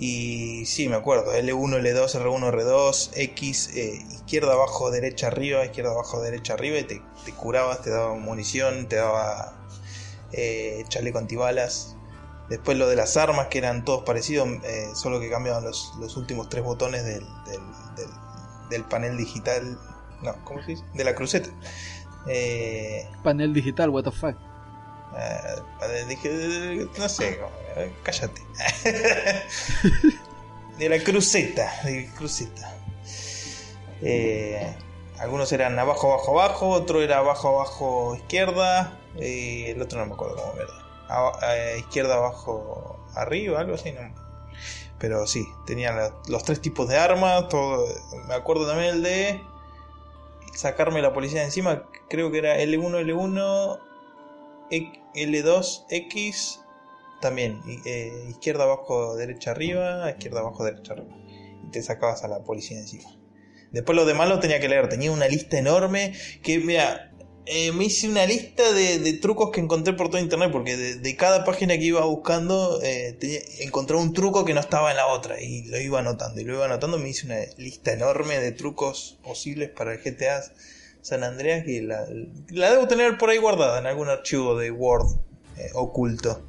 Y 0.03 0.65
sí, 0.65 0.89
me 0.89 0.95
acuerdo, 0.95 1.31
L1, 1.31 1.79
L2, 1.79 2.15
R1, 2.23 2.51
R2, 2.51 3.11
X, 3.13 3.69
eh, 3.75 4.03
izquierda 4.11 4.53
abajo, 4.53 4.89
derecha 4.89 5.27
arriba, 5.27 5.63
izquierda 5.63 5.91
abajo, 5.91 6.19
derecha 6.23 6.55
arriba, 6.55 6.79
y 6.79 6.85
te, 6.85 7.03
curabas, 7.37 7.83
te 7.83 7.91
daba 7.91 8.15
munición, 8.15 8.87
te 8.87 8.95
daba 8.95 9.53
eh, 10.31 10.83
chaleco 10.87 11.19
antibalas. 11.19 11.95
Después 12.49 12.79
lo 12.79 12.87
de 12.87 12.95
las 12.95 13.15
armas, 13.15 13.49
que 13.49 13.59
eran 13.59 13.85
todos 13.85 14.01
parecidos, 14.01 14.49
eh, 14.63 14.87
solo 14.95 15.19
que 15.19 15.29
cambiaban 15.29 15.63
los, 15.63 15.93
últimos 16.17 16.49
tres 16.49 16.63
botones 16.63 17.05
del, 17.05 17.23
del, 18.71 18.83
panel 18.85 19.17
digital. 19.17 19.77
No, 20.23 20.33
¿cómo 20.45 20.63
se 20.63 20.71
dice? 20.71 20.83
De 20.95 21.03
la 21.03 21.13
cruceta. 21.13 21.51
Eh, 22.25 23.07
panel 23.21 23.53
digital, 23.53 23.91
what 23.91 24.05
the 24.05 24.11
fuck. 24.11 24.35
Dije, 26.07 26.87
no 26.97 27.09
sé, 27.09 27.39
cállate. 28.03 28.41
de 30.77 30.89
la 30.89 31.03
cruceta, 31.03 31.71
de 31.83 32.09
cruceta. 32.17 32.75
Eh, 34.01 34.75
algunos 35.19 35.51
eran 35.51 35.77
abajo, 35.77 36.13
abajo, 36.13 36.39
abajo, 36.39 36.69
otro 36.69 37.01
era 37.01 37.19
abajo, 37.19 37.49
abajo, 37.49 38.15
izquierda, 38.15 38.99
y 39.15 39.65
el 39.65 39.81
otro 39.81 39.99
no 39.99 40.07
me 40.07 40.13
acuerdo 40.13 40.37
cómo 40.37 40.53
era. 40.53 41.53
Eh, 41.53 41.79
izquierda, 41.79 42.15
abajo, 42.15 42.99
arriba, 43.15 43.59
algo 43.59 43.75
así, 43.75 43.91
no. 43.91 44.01
Pero 44.97 45.27
sí, 45.27 45.45
tenían 45.65 45.97
los 46.27 46.43
tres 46.43 46.61
tipos 46.61 46.87
de 46.87 46.97
armas, 46.97 47.47
todo. 47.49 47.87
Me 48.27 48.33
acuerdo 48.33 48.67
también 48.67 48.95
el 48.95 49.03
de 49.03 49.41
sacarme 50.53 51.01
la 51.01 51.13
policía 51.13 51.39
de 51.39 51.45
encima, 51.47 51.83
creo 52.09 52.31
que 52.31 52.39
era 52.39 52.57
L1, 52.57 53.05
L1, 53.05 53.79
L2, 54.71 55.85
X 55.89 56.59
también, 57.21 57.61
eh, 57.85 58.25
izquierda 58.29 58.63
abajo, 58.63 59.15
derecha 59.15 59.51
arriba, 59.51 60.09
izquierda 60.09 60.39
abajo, 60.39 60.63
derecha 60.63 60.93
arriba. 60.93 61.15
Y 61.67 61.71
te 61.71 61.83
sacabas 61.83 62.23
a 62.23 62.27
la 62.27 62.43
policía 62.43 62.79
encima. 62.79 63.09
Después 63.71 63.95
lo 63.95 64.05
demás 64.05 64.27
lo 64.27 64.39
tenía 64.39 64.59
que 64.59 64.67
leer, 64.67 64.89
tenía 64.89 65.11
una 65.11 65.27
lista 65.27 65.57
enorme 65.57 66.13
que, 66.43 66.59
mira, 66.59 67.11
eh, 67.45 67.71
me 67.71 67.85
hice 67.85 68.07
una 68.07 68.25
lista 68.25 68.71
de, 68.73 69.13
trucos 69.13 69.51
que 69.51 69.61
encontré 69.61 69.93
por 69.93 70.09
todo 70.09 70.19
internet, 70.19 70.51
porque 70.51 70.75
de, 70.77 71.15
cada 71.15 71.43
página 71.43 71.77
que 71.77 71.85
iba 71.85 72.03
buscando 72.05 72.79
eh, 72.83 73.17
encontré 73.59 73.97
un 73.97 74.13
truco 74.13 74.45
que 74.45 74.53
no 74.53 74.59
estaba 74.59 74.91
en 74.91 74.97
la 74.97 75.07
otra 75.07 75.41
y 75.41 75.63
lo 75.63 75.79
iba 75.79 75.99
anotando 75.99 76.39
y 76.41 76.43
lo 76.43 76.55
iba 76.55 76.65
anotando, 76.65 76.97
me 76.97 77.09
hice 77.09 77.25
una 77.25 77.39
lista 77.57 77.93
enorme 77.93 78.39
de 78.39 78.51
trucos 78.51 79.17
posibles 79.23 79.69
para 79.69 79.93
el 79.93 79.99
GTA 79.99 80.43
San 81.01 81.23
Andreas 81.23 81.65
que 81.65 81.81
la, 81.81 82.05
la 82.49 82.71
debo 82.71 82.87
tener 82.87 83.17
por 83.17 83.29
ahí 83.29 83.37
guardada 83.37 83.79
en 83.79 83.87
algún 83.87 84.09
archivo 84.09 84.57
de 84.57 84.71
Word 84.71 85.07
eh, 85.57 85.69
oculto. 85.73 86.43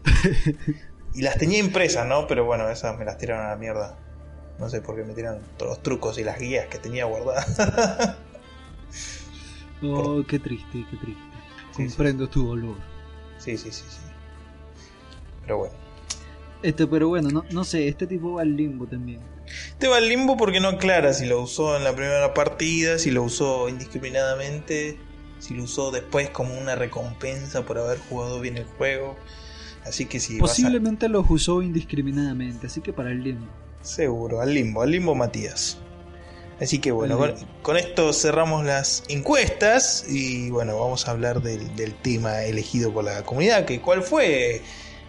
y 1.15 1.23
las 1.23 1.37
tenía 1.39 1.59
impresas, 1.59 2.07
¿no? 2.07 2.27
Pero 2.27 2.45
bueno, 2.45 2.69
esas 2.69 2.99
me 2.99 3.05
las 3.05 3.19
tiraron 3.19 3.47
a 3.47 3.51
la 3.51 3.57
mierda. 3.57 3.99
No 4.59 4.69
sé 4.69 4.81
por 4.81 4.97
qué 4.97 5.05
me 5.05 5.15
tiraron 5.15 5.41
todos 5.57 5.71
los 5.71 5.83
trucos 5.83 6.19
y 6.19 6.25
las 6.25 6.39
guías 6.39 6.67
que 6.67 6.79
tenía 6.79 7.05
guardadas. 7.05 8.17
oh, 9.83 10.23
qué 10.29 10.39
triste, 10.39 10.87
qué 10.91 10.97
triste. 10.97 11.23
Comprendo 11.75 12.29
tu 12.29 12.47
dolor. 12.47 12.77
Sí, 13.39 13.57
sí, 13.57 13.73
sí, 13.73 13.85
sí. 13.89 14.01
Pero 15.43 15.59
bueno. 15.59 15.75
Este, 16.63 16.87
pero 16.87 17.09
bueno, 17.09 17.29
no, 17.31 17.45
no 17.51 17.65
sé, 17.65 17.89
este 17.89 18.07
tipo 18.07 18.35
va 18.35 18.43
al 18.43 18.57
limbo 18.57 18.87
también. 18.87 19.21
Este 19.83 19.91
va 19.91 19.97
al 19.97 20.09
limbo 20.09 20.37
porque 20.37 20.61
no 20.61 20.69
aclara 20.69 21.13
si 21.13 21.27
lo 21.27 21.41
usó 21.41 21.77
en 21.77 21.83
la 21.83 21.93
primera 21.93 22.35
partida, 22.35 23.01
si 23.01 23.11
lo 23.11 23.25
usó 23.25 23.69
indiscriminadamente 23.69 24.97
si 25.41 25.55
lo 25.55 25.65
usó 25.65 25.91
después 25.91 26.31
como 26.31 26.57
una 26.57 26.77
recompensa 26.77 27.63
por 27.67 27.79
haber 27.79 27.99
jugado 27.99 28.39
bien 28.39 28.59
el 28.59 28.65
juego. 28.65 29.17
Así 29.85 30.07
que 30.07 30.21
si 30.21 30.39
Posiblemente 30.39 31.09
los 31.09 31.29
usó 31.29 31.63
indiscriminadamente, 31.63 32.69
así 32.69 32.81
que 32.81 32.93
para 32.93 33.11
el 33.11 33.25
limbo. 33.25 33.49
Seguro, 33.81 34.41
al 34.41 34.55
limbo, 34.55 34.83
al 34.83 34.93
limbo 34.93 35.17
Matías. 35.17 35.79
Así 36.61 36.79
que 36.79 36.93
bueno, 36.93 37.19
con, 37.63 37.77
esto 37.77 38.13
cerramos 38.13 38.65
las 38.65 39.03
encuestas 39.09 40.05
y 40.09 40.49
bueno, 40.51 40.79
vamos 40.79 41.09
a 41.09 41.11
hablar 41.11 41.43
del, 41.43 41.75
del 41.75 41.93
tema 41.93 42.45
elegido 42.45 42.93
por 42.93 43.03
la 43.03 43.25
comunidad. 43.25 43.65
Que, 43.65 43.81
¿Cuál 43.81 44.05
fue, 44.05 44.63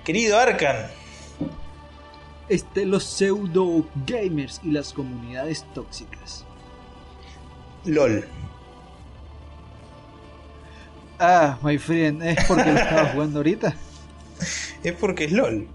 querido 0.03 0.39
Arkan? 0.39 1.02
Este, 2.49 2.85
los 2.85 3.03
pseudo 3.03 3.85
gamers 4.05 4.59
y 4.63 4.71
las 4.71 4.93
comunidades 4.93 5.65
tóxicas. 5.73 6.45
LOL. 7.85 8.25
Ah, 11.19 11.57
my 11.61 11.77
friend, 11.77 12.21
¿es 12.23 12.43
porque 12.45 12.71
lo 12.71 12.79
estaba 12.79 13.05
jugando 13.13 13.39
ahorita? 13.39 13.75
Es 14.83 14.93
porque 14.93 15.25
es 15.25 15.31
LOL. 15.31 15.67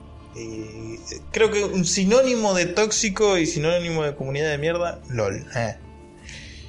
creo 1.33 1.51
que 1.51 1.65
un 1.65 1.85
sinónimo 1.85 2.55
de 2.55 2.67
tóxico 2.67 3.39
y 3.39 3.47
sinónimo 3.47 4.05
de 4.05 4.15
comunidad 4.15 4.51
de 4.51 4.59
mierda, 4.59 5.01
LOL. 5.09 5.37
Eh. 5.57 5.77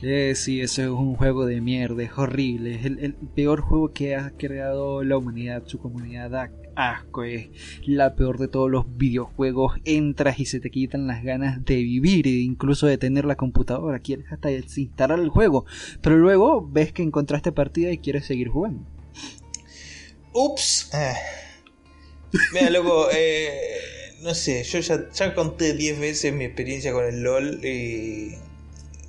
Eh, 0.02 0.34
sí, 0.36 0.62
eso 0.62 0.82
es 0.82 0.88
un 0.88 1.16
juego 1.16 1.46
de 1.46 1.60
mierda, 1.60 2.04
es 2.04 2.18
horrible. 2.18 2.76
Es 2.76 2.86
el, 2.86 3.16
peor 3.36 3.62
juego 3.62 3.92
que 3.92 4.16
ha 4.16 4.32
creado 4.38 5.04
la 5.04 5.18
humanidad, 5.18 5.64
su 5.66 5.80
comunidad 5.80 6.30
da 6.30 6.52
asco, 6.80 7.24
es 7.24 7.50
la 7.86 8.16
peor 8.16 8.38
de 8.38 8.48
todos 8.48 8.70
los 8.72 8.86
videojuegos. 8.98 9.74
Entras 9.86 10.40
y 10.40 10.46
se 10.46 10.60
te 10.60 10.72
quitan 10.72 11.08
las 11.08 11.24
ganas 11.24 11.64
de 11.66 11.76
vivir 11.76 12.28
e 12.28 12.42
incluso 12.42 12.88
de 12.88 12.98
tener 12.98 13.26
la 13.26 13.36
computadora. 13.36 14.00
Quieres 14.00 14.32
hasta 14.32 14.50
desinstalar 14.50 15.20
el 15.20 15.30
juego, 15.30 15.66
pero 16.02 16.18
luego 16.18 16.68
ves 16.68 16.94
que 16.94 17.04
encontraste 17.04 17.52
partida 17.52 17.92
y 17.92 17.98
quieres 17.98 18.26
seguir 18.26 18.50
jugando. 18.50 18.86
Ups. 20.34 20.92
Eh. 20.94 21.16
Mira, 22.54 22.70
loco, 22.70 23.10
eh, 23.14 23.80
no 24.22 24.34
sé, 24.34 24.64
yo 24.64 24.80
ya, 24.80 25.10
ya 25.12 25.34
conté 25.34 25.74
10 25.74 26.00
veces 26.00 26.34
mi 26.34 26.46
experiencia 26.46 26.94
con 26.94 27.06
el 27.06 27.22
LOL 27.22 27.66
y 27.66 28.36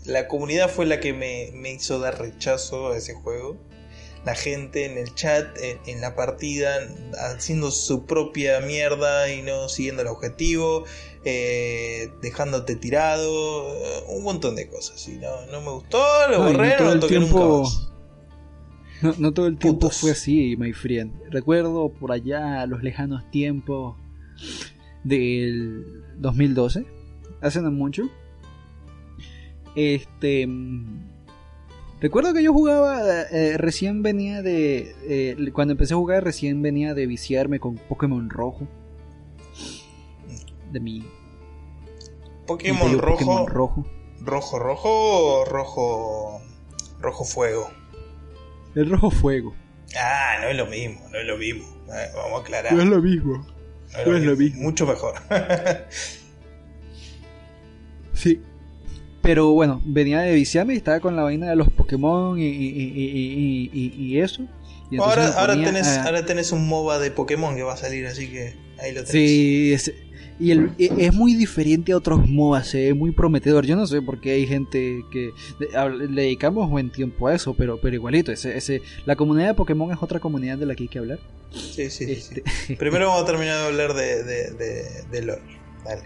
la 0.05 0.29
comunidad 0.29 0.71
fue 0.71 0.87
la 0.87 1.01
que 1.01 1.13
me, 1.13 1.71
hizo 1.71 1.99
dar 1.99 2.19
rechazo 2.19 2.93
a 2.93 2.97
ese 2.97 3.15
juego. 3.15 3.57
La 4.25 4.35
gente 4.35 4.85
en 4.85 4.99
el 4.99 5.15
chat, 5.15 5.47
en, 5.87 6.01
la 6.01 6.15
partida, 6.15 6.77
haciendo 7.35 7.71
su 7.71 8.05
propia 8.05 8.61
mierda 8.61 9.33
y 9.33 9.43
no 9.43 9.69
siguiendo 9.69 10.03
el 10.03 10.09
objetivo, 10.09 10.85
eh, 11.25 12.13
dejándote 12.21 12.77
tirado, 12.77 13.69
eh, 13.75 14.05
un 14.09 14.23
montón 14.23 14.57
de 14.57 14.69
cosas. 14.69 15.09
Y 15.09 15.17
no, 15.17 15.47
no 15.51 15.61
me 15.63 15.71
gustó, 15.71 16.03
lo 16.31 16.45
borré, 16.45 16.77
no, 16.79 16.95
lo 16.95 17.01
toqué 17.01 17.19
tiempo... 17.19 17.65
No, 19.03 19.15
no, 19.17 19.33
todo 19.33 19.47
el 19.47 19.57
tiempo 19.57 19.89
fue 19.89 20.11
así, 20.11 20.57
my 20.59 20.75
friend. 20.75 21.15
Recuerdo 21.31 21.89
por 21.89 22.13
allá 22.13 22.67
los 22.67 22.83
lejanos 22.83 23.31
tiempos 23.31 23.97
del 25.05 25.87
2012, 26.19 26.85
hace 27.41 27.63
no 27.63 27.71
mucho, 27.71 28.11
este. 29.75 30.47
Recuerdo 32.01 32.33
que 32.33 32.43
yo 32.43 32.53
jugaba, 32.53 33.03
eh, 33.31 33.57
recién 33.59 34.03
venía 34.03 34.41
de... 34.43 34.95
eh, 35.05 35.37
cuando 35.53 35.73
empecé 35.73 35.93
a 35.95 35.99
jugar 35.99 36.25
recién 36.25 36.63
venía 36.63 36.95
de 36.95 37.07
viciarme 37.07 37.61
con 37.61 37.77
Pokémon 37.77 38.31
Rojo. 38.31 38.67
De 40.73 40.81
mi... 40.81 41.05
Pokémon 42.47 42.99
rojo, 42.99 43.19
Pokémon 43.19 43.47
Rojo. 43.47 43.87
rojo, 44.21 44.59
rojo 44.59 44.89
o 44.89 45.45
rojo, 45.45 46.41
rojo 47.01 47.25
fuego. 47.25 47.71
El 48.75 48.89
Rojo 48.89 49.11
Fuego. 49.11 49.55
Ah, 49.97 50.37
no 50.41 50.49
es 50.49 50.57
lo 50.57 50.67
mismo, 50.67 51.01
no 51.11 51.19
es 51.19 51.27
lo 51.27 51.37
mismo. 51.37 51.65
Eh, 51.93 52.07
vamos 52.15 52.39
a 52.39 52.43
aclarar. 52.43 52.73
No 52.73 52.83
es 52.83 52.89
lo 52.89 53.03
mismo. 53.03 53.45
no 54.07 54.17
es 54.17 54.25
lo 54.25 54.37
mismo. 54.37 54.63
Mucho 54.63 54.87
mejor. 54.87 55.15
Sí. 58.13 58.43
Pero 59.23 59.51
bueno, 59.53 59.81
venía 59.85 60.21
de 60.21 60.35
viciarme 60.35 60.75
y 60.75 60.77
estaba 60.79 61.01
con 61.01 61.15
la 61.17 61.23
vaina 61.23 61.49
de 61.51 61.57
los 61.57 61.69
Pokémon 61.71 62.39
y, 62.39 62.45
y, 62.47 63.71
y, 63.99 64.19
eso. 64.19 64.47
Ahora, 64.99 65.29
ahora, 65.39 65.53
ponía 65.55 65.67
tenés, 65.67 65.99
ahora 65.99 66.25
tenés 66.27 66.53
un 66.53 66.67
MOBA 66.67 66.99
de 66.99 67.11
Pokémon 67.11 67.55
que 67.55 67.63
va 67.63 67.75
a 67.75 67.77
salir, 67.77 68.07
así 68.07 68.29
que 68.29 68.55
ahí 68.81 68.93
lo 68.93 69.05
tenés. 69.05 69.09
Sí, 69.11 69.73
es, 69.73 69.93
y 70.41 70.51
el- 70.53 70.73
e- 70.79 70.91
es 70.99 71.13
muy 71.15 71.35
diferente 71.35 71.93
a 71.93 71.99
otros 71.99 72.27
MOBAs, 72.27 72.75
es 72.75 72.97
muy 72.97 73.11
prometedor. 73.13 73.67
Yo 73.67 73.77
no 73.77 73.87
sé 73.87 74.01
por 74.03 74.21
qué 74.21 74.33
hay 74.33 74.47
gente 74.47 75.03
que 75.13 75.31
le, 75.61 76.23
dedicamos 76.23 76.69
buen 76.71 76.91
tiempo 76.91 77.29
a 77.29 77.35
eso, 77.35 77.55
pero, 77.55 77.79
pero 77.81 77.95
igualito, 77.95 78.33
ese, 78.33 78.57
ese, 78.57 78.81
la 79.05 79.17
comunidad 79.17 79.49
de 79.49 79.55
Pokémon 79.55 79.93
es 79.93 79.99
otra 80.01 80.19
comunidad 80.19 80.57
de 80.59 80.67
la 80.67 80.75
que 80.75 80.85
hay 80.85 80.89
que 80.89 80.99
hablar. 80.99 81.19
Sí, 81.53 81.91
sí, 81.91 82.07
sí, 82.07 82.15
sí. 82.17 82.41
Este, 82.45 82.77
Primero 82.79 83.09
vamos 83.09 83.23
a 83.23 83.27
terminar 83.27 83.59
de 83.59 83.67
hablar 83.67 83.95
de, 83.95 84.25
de, 84.25 84.51
de, 84.53 84.83
de 85.11 85.23
LOL. 85.23 85.41
Dale. 85.85 86.03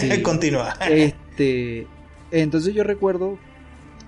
Sí. 0.00 0.22
Continúa. 0.22 0.74
este, 0.90 1.86
entonces 2.30 2.74
yo 2.74 2.84
recuerdo, 2.84 3.38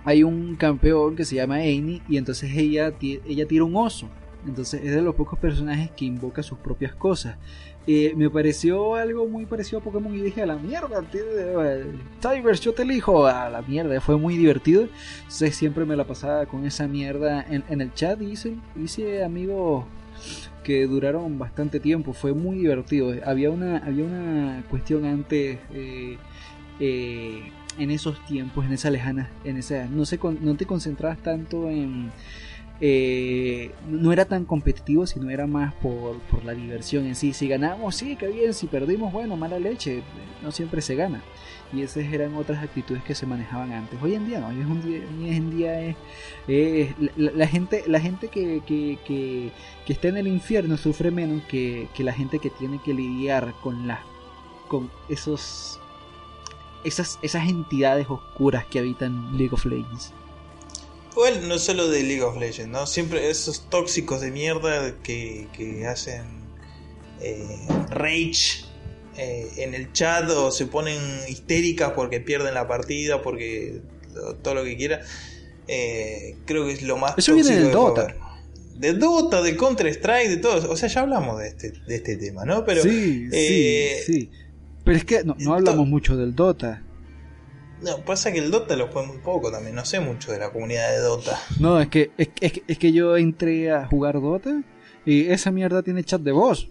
hay 0.04 0.22
un 0.22 0.56
campeón 0.56 1.16
que 1.16 1.24
se 1.24 1.36
llama 1.36 1.56
Amy 1.56 2.02
y 2.08 2.16
entonces 2.16 2.50
ella, 2.56 2.92
ella 3.00 3.46
tira 3.46 3.64
un 3.64 3.76
oso. 3.76 4.08
Entonces 4.46 4.82
es 4.84 4.94
de 4.94 5.02
los 5.02 5.14
pocos 5.14 5.38
personajes 5.38 5.90
que 5.90 6.04
invoca 6.04 6.42
sus 6.42 6.58
propias 6.58 6.94
cosas. 6.94 7.36
Eh, 7.86 8.12
me 8.16 8.30
pareció 8.30 8.94
algo 8.94 9.26
muy 9.26 9.46
parecido 9.46 9.78
a 9.78 9.82
Pokémon 9.82 10.14
y 10.14 10.20
dije 10.20 10.42
a 10.42 10.46
la 10.46 10.56
mierda, 10.56 11.02
eh, 11.12 11.86
Tigers, 12.20 12.60
yo 12.60 12.72
te 12.72 12.82
elijo 12.82 13.26
a 13.26 13.48
la 13.48 13.62
mierda, 13.62 14.00
fue 14.00 14.16
muy 14.16 14.36
divertido. 14.36 14.88
Siempre 15.28 15.84
me 15.84 15.96
la 15.96 16.06
pasaba 16.06 16.46
con 16.46 16.66
esa 16.66 16.86
mierda 16.86 17.44
en, 17.48 17.80
el 17.80 17.92
chat 17.94 18.20
hice, 18.22 18.54
hice 18.76 19.24
amigos 19.24 19.84
que 20.62 20.86
duraron 20.86 21.38
bastante 21.38 21.80
tiempo, 21.80 22.12
fue 22.12 22.34
muy 22.34 22.58
divertido. 22.58 23.14
Había 23.24 23.50
una, 23.50 23.78
había 23.78 24.04
una 24.04 24.64
cuestión 24.68 25.06
antes 25.06 25.58
eh, 25.72 26.18
eh, 26.80 27.50
en 27.78 27.90
esos 27.90 28.24
tiempos, 28.26 28.64
en 28.66 28.72
esa 28.72 28.90
lejana, 28.90 29.30
en 29.44 29.56
esa, 29.56 29.86
no 29.86 30.04
se 30.04 30.18
no 30.40 30.54
te 30.56 30.66
concentrabas 30.66 31.18
tanto 31.18 31.68
en 31.68 32.10
eh, 32.80 33.72
no 33.88 34.12
era 34.12 34.24
tan 34.24 34.44
competitivo, 34.44 35.06
sino 35.06 35.30
era 35.30 35.46
más 35.48 35.74
por, 35.74 36.18
por 36.30 36.44
la 36.44 36.52
diversión 36.54 37.06
en 37.06 37.16
sí. 37.16 37.32
Si 37.32 37.48
ganamos, 37.48 37.96
sí, 37.96 38.14
que 38.16 38.28
bien, 38.28 38.54
si 38.54 38.66
perdimos, 38.68 39.12
bueno, 39.12 39.36
mala 39.36 39.58
leche, 39.58 40.02
no 40.42 40.52
siempre 40.52 40.80
se 40.80 40.94
gana. 40.94 41.22
Y 41.72 41.82
esas 41.82 42.04
eran 42.04 42.34
otras 42.36 42.62
actitudes 42.62 43.02
que 43.02 43.14
se 43.14 43.26
manejaban 43.26 43.72
antes. 43.72 44.00
Hoy 44.00 44.14
en 44.14 44.26
día 44.26 44.40
no, 44.40 44.48
hoy, 44.48 44.60
es 44.60 44.66
un 44.66 44.80
día, 44.82 45.00
hoy 45.20 45.28
en 45.34 45.50
día 45.56 45.80
es, 45.82 45.96
es- 46.46 46.94
la, 47.16 47.32
la 47.32 47.46
gente, 47.46 47.82
la 47.88 48.00
gente 48.00 48.28
que, 48.28 48.62
que, 48.64 48.98
que, 49.04 49.50
que 49.84 49.92
está 49.92 50.08
en 50.08 50.16
el 50.18 50.28
infierno 50.28 50.76
sufre 50.76 51.10
menos 51.10 51.42
que, 51.44 51.88
que 51.94 52.04
la 52.04 52.12
gente 52.12 52.38
que 52.38 52.50
tiene 52.50 52.80
que 52.84 52.94
lidiar 52.94 53.54
con 53.62 53.86
la, 53.88 54.00
con 54.68 54.88
esos 55.08 55.80
esas, 56.88 57.18
esas 57.22 57.48
entidades 57.48 58.06
oscuras 58.08 58.64
que 58.66 58.78
habitan 58.78 59.36
League 59.36 59.52
of 59.52 59.64
Legends. 59.64 60.12
Igual 61.12 61.48
no 61.48 61.58
solo 61.58 61.88
de 61.88 62.02
League 62.02 62.22
of 62.22 62.36
Legends, 62.36 62.70
¿no? 62.70 62.86
Siempre 62.86 63.30
esos 63.30 63.68
tóxicos 63.70 64.20
de 64.20 64.30
mierda 64.30 64.94
que, 65.02 65.48
que 65.52 65.86
hacen 65.86 66.24
eh, 67.20 67.58
rage 67.90 68.64
eh, 69.16 69.50
en 69.56 69.74
el 69.74 69.92
chat 69.92 70.30
o 70.30 70.50
se 70.50 70.66
ponen 70.66 71.00
histéricas 71.28 71.92
porque 71.92 72.20
pierden 72.20 72.54
la 72.54 72.68
partida, 72.68 73.20
porque 73.20 73.80
todo 74.42 74.54
lo 74.54 74.64
que 74.64 74.76
quiera. 74.76 75.00
eh, 75.68 76.36
creo 76.46 76.66
que 76.66 76.72
es 76.72 76.82
lo 76.82 76.96
más 76.96 77.14
Eso 77.16 77.34
viene 77.34 77.50
del 77.50 77.62
puede 77.64 77.74
Dota. 77.74 78.16
De 78.76 78.92
Dota, 78.94 79.42
de 79.42 79.56
Counter 79.56 79.88
Strike, 79.88 80.28
de 80.28 80.36
todo. 80.36 80.70
O 80.70 80.76
sea, 80.76 80.88
ya 80.88 81.00
hablamos 81.00 81.40
de 81.40 81.48
este, 81.48 81.72
de 81.72 81.96
este 81.96 82.16
tema, 82.16 82.44
¿no? 82.44 82.64
Pero 82.64 82.82
sí, 82.82 83.28
eh, 83.32 84.02
sí, 84.06 84.12
sí. 84.12 84.30
Pero 84.88 84.98
es 84.98 85.04
que 85.04 85.24
no, 85.24 85.36
no 85.38 85.54
hablamos 85.54 85.86
mucho 85.86 86.16
del 86.16 86.34
Dota. 86.34 86.82
no, 87.82 88.04
pasa 88.04 88.32
que 88.32 88.38
el 88.38 88.50
Dota 88.50 88.74
lo 88.74 88.88
juega 88.88 89.06
muy 89.06 89.18
poco 89.18 89.50
también. 89.52 89.74
No 89.74 89.84
sé 89.84 90.00
mucho 90.00 90.32
de 90.32 90.38
la 90.38 90.50
comunidad 90.50 90.90
de 90.90 90.98
Dota. 90.98 91.38
No, 91.60 91.78
es 91.80 91.88
que, 91.88 92.10
es, 92.16 92.30
es 92.40 92.52
que- 92.52 92.62
es 92.66 92.78
que 92.78 92.92
yo 92.92 93.16
entré 93.16 93.70
a 93.70 93.86
jugar 93.86 94.20
Dota 94.20 94.62
y 95.04 95.26
esa 95.28 95.50
mierda 95.50 95.82
tiene 95.82 96.02
chat 96.04 96.22
de 96.22 96.32
voz. 96.32 96.68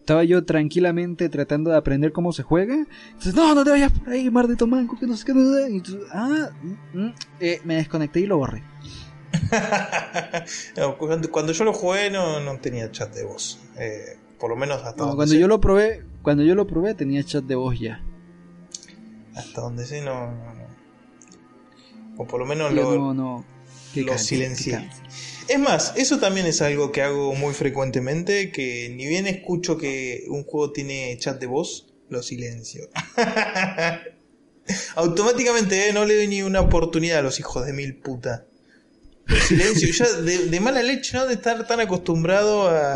Estaba 0.00 0.22
yo 0.24 0.44
tranquilamente 0.44 1.28
tratando 1.30 1.70
de 1.70 1.76
aprender 1.78 2.12
cómo 2.12 2.32
se 2.32 2.42
juega. 2.42 2.74
Entonces, 2.74 3.34
no, 3.34 3.54
no 3.54 3.64
te 3.64 3.70
vayas 3.70 3.90
por 3.92 4.10
ahí, 4.10 4.28
maldito 4.30 4.66
manco, 4.66 4.98
que 4.98 5.06
no 5.06 5.16
sé 5.16 5.24
qué. 5.24 5.32
no 5.32 5.54
sé". 5.54 5.70
Y 5.72 5.76
entonces, 5.76 6.02
ah, 6.12 6.50
mm, 6.92 6.98
mm, 7.00 7.14
eh, 7.40 7.60
me 7.64 7.76
desconecté 7.76 8.20
y 8.20 8.26
lo 8.26 8.36
borré. 8.38 8.62
No, 10.76 10.98
cuando, 10.98 11.52
yo 11.52 11.64
lo 11.64 11.72
jugué 11.72 12.10
no, 12.10 12.40
no 12.40 12.58
tenía 12.58 12.90
chat 12.92 13.14
de 13.14 13.24
voz. 13.24 13.58
Eh, 13.78 14.18
por 14.38 14.50
lo 14.50 14.56
menos 14.56 14.82
hasta 14.82 15.02
No, 15.04 15.14
cuando 15.14 15.32
sé. 15.32 15.38
yo 15.40 15.48
lo 15.48 15.60
probé, 15.60 16.02
cuando 16.24 16.42
yo 16.42 16.54
lo 16.54 16.66
probé 16.66 16.94
tenía 16.94 17.22
chat 17.22 17.44
de 17.44 17.54
voz 17.54 17.78
ya. 17.78 18.02
Hasta 19.36 19.60
donde 19.60 19.84
sé 19.84 20.00
no, 20.00 20.32
no, 20.32 20.54
no. 20.54 20.64
O 22.16 22.26
por 22.26 22.40
lo 22.40 22.46
menos 22.46 22.74
Yo 22.74 22.96
lo, 22.96 23.14
no, 23.14 23.44
lo 23.94 24.12
qué 24.12 24.18
silencié. 24.18 24.90
Es 25.48 25.58
más, 25.58 25.92
eso 25.96 26.18
también 26.18 26.46
es 26.46 26.62
algo 26.62 26.90
que 26.90 27.02
hago 27.02 27.34
muy 27.34 27.52
frecuentemente, 27.52 28.50
que 28.50 28.88
ni 28.88 29.06
bien 29.06 29.26
escucho 29.26 29.76
que 29.76 30.24
un 30.28 30.44
juego 30.44 30.72
tiene 30.72 31.16
chat 31.18 31.38
de 31.38 31.46
voz, 31.46 31.92
lo 32.08 32.22
silencio. 32.22 32.88
Automáticamente, 34.96 35.90
eh, 35.90 35.92
no 35.92 36.06
le 36.06 36.16
doy 36.16 36.28
ni 36.28 36.42
una 36.42 36.62
oportunidad 36.62 37.18
a 37.18 37.22
los 37.22 37.38
hijos 37.38 37.66
de 37.66 37.74
mil 37.74 37.96
puta. 37.96 38.46
Lo 39.26 39.36
silencio, 39.40 39.88
ya 39.92 40.12
de, 40.20 40.46
de 40.46 40.60
mala 40.60 40.82
leche, 40.82 41.16
¿no? 41.16 41.26
De 41.26 41.34
estar 41.34 41.66
tan 41.66 41.80
acostumbrado 41.80 42.68
a, 42.68 42.94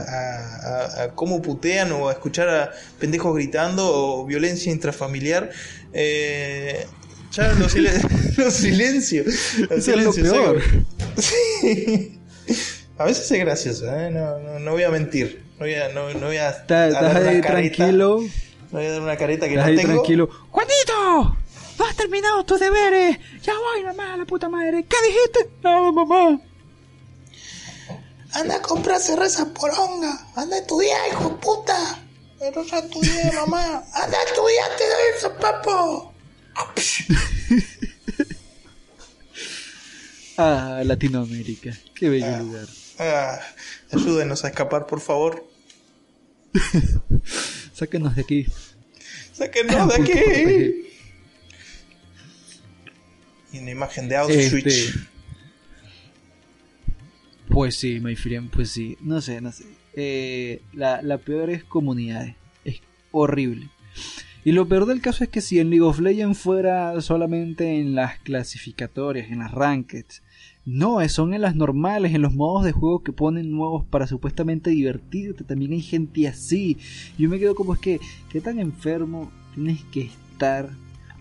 a- 1.05 1.15
cómo 1.15 1.41
putean 1.41 1.91
o 1.93 2.09
a 2.09 2.13
escuchar 2.13 2.49
a 2.49 2.71
pendejos 2.99 3.35
gritando 3.35 3.85
o 3.91 4.27
violencia 4.27 4.71
intrafamiliar. 4.71 5.51
Eh, 5.93 6.87
ya 7.33 7.53
lo, 7.55 7.69
silen- 7.69 8.03
lo 8.37 8.51
silencio. 8.51 9.25
Lo 9.25 9.77
Eso 9.77 9.93
es 9.95 10.05
lo 10.05 10.13
silencio, 10.13 10.23
peor. 10.33 10.63
Sí. 11.19 12.19
A 12.99 13.05
veces 13.05 13.31
es 13.31 13.39
gracioso, 13.41 13.87
¿eh? 13.97 14.11
no, 14.11 14.39
no, 14.39 14.59
no 14.59 14.73
voy 14.73 14.83
a 14.83 14.91
mentir. 14.91 15.43
No 15.59 15.61
voy 15.67 15.75
a, 15.75 15.89
no, 15.91 16.13
no 16.15 16.27
voy 16.27 16.37
a, 16.37 16.51
Está- 16.51 16.85
a 16.85 16.89
Estás 16.89 17.03
dar 17.15 17.23
una 17.23 17.31
ahí 17.31 17.41
careta. 17.41 17.77
tranquilo. 17.77 18.21
No 18.71 18.79
voy 18.79 18.87
a 18.87 18.91
dar 18.93 19.01
una 19.01 19.17
careta 19.17 19.47
que 19.49 19.55
Estás 19.55 19.67
no 19.67 19.71
ahí 19.71 19.77
tengo. 19.77 19.93
tranquilo. 19.95 20.29
¡Juanito! 20.51 21.37
¡No 21.79 21.85
has 21.87 21.97
terminado 21.97 22.45
tus 22.45 22.59
deberes! 22.61 23.19
¡Ya 23.43 23.55
voy, 23.55 23.85
mamá, 23.85 24.17
la 24.17 24.25
puta 24.25 24.49
madre! 24.49 24.85
¿Qué 24.89 24.97
dijiste? 25.07 25.51
No, 25.63 25.93
mamá. 25.93 26.41
Anda 28.33 28.57
a 28.57 28.63
comprar 28.63 29.01
cerveza 29.01 29.53
poronga. 29.55 30.27
Anda 30.37 30.57
a 30.57 30.59
estudiar, 30.61 31.01
hijo 31.11 31.31
de 31.31 31.35
puta. 31.37 32.03
Pero 32.39 32.63
ya 32.65 32.79
estudié, 32.79 33.33
mamá. 33.35 33.85
Anda 33.95 34.19
a 34.19 34.23
estudiarte 34.25 34.85
de 34.85 35.17
eso, 35.17 35.33
papo. 35.39 36.13
Ah, 40.41 40.83
Latinoamérica. 40.85 41.77
Qué 41.95 42.09
bello 42.09 42.27
Ah. 42.27 42.39
lugar. 42.39 42.67
Ah, 43.01 43.41
ayúdenos 43.93 44.45
a 44.45 44.49
escapar, 44.49 44.87
por 44.87 45.01
favor. 45.01 45.45
Sáquenos 47.75 48.15
de 48.15 48.23
aquí. 48.23 48.47
Sáquenos 49.33 49.89
de 49.89 49.95
aquí. 49.97 50.89
Y 53.53 53.59
una 53.59 53.71
imagen 53.71 54.09
de 54.09 54.17
Auschwitz. 54.17 54.67
Este, 54.67 55.01
Pues 57.49 57.77
sí, 57.77 58.01
my 58.01 58.15
friend, 58.15 58.51
pues 58.51 58.71
sí. 58.71 58.97
No 59.01 59.21
sé, 59.21 59.41
no 59.41 59.53
sé. 59.53 59.65
Eh, 59.95 60.61
la, 60.73 61.03
la 61.03 61.19
peor 61.19 61.51
es 61.51 61.65
comunidades. 61.65 62.35
Es 62.65 62.81
horrible. 63.11 63.69
Y 64.45 64.53
lo 64.53 64.69
peor 64.69 64.87
del 64.87 65.01
caso 65.01 65.25
es 65.25 65.31
que 65.31 65.41
si 65.41 65.59
en 65.59 65.71
League 65.71 65.85
of 65.85 65.99
Legends 65.99 66.39
fuera 66.39 67.01
solamente 67.01 67.81
en 67.81 67.95
las 67.95 68.19
clasificatorias, 68.21 69.31
en 69.31 69.41
las 69.41 69.53
rankeds, 69.53 70.23
no, 70.65 71.07
son 71.09 71.35
en 71.35 71.41
las 71.41 71.57
normales, 71.57 72.15
en 72.15 72.23
los 72.23 72.35
modos 72.35 72.65
de 72.65 72.73
juego 72.73 73.03
que 73.03 73.13
ponen 73.13 73.51
nuevos 73.51 73.85
para 73.87 74.07
supuestamente 74.07 74.71
divertirte. 74.71 75.43
También 75.43 75.73
hay 75.73 75.81
gente 75.81 76.29
así. 76.29 76.77
Yo 77.19 77.29
me 77.29 77.39
quedo 77.39 77.55
como 77.55 77.75
es 77.75 77.81
que, 77.81 78.01
¿qué 78.31 78.41
tan 78.41 78.59
enfermo 78.59 79.33
tienes 79.55 79.83
que 79.85 80.03
estar 80.03 80.69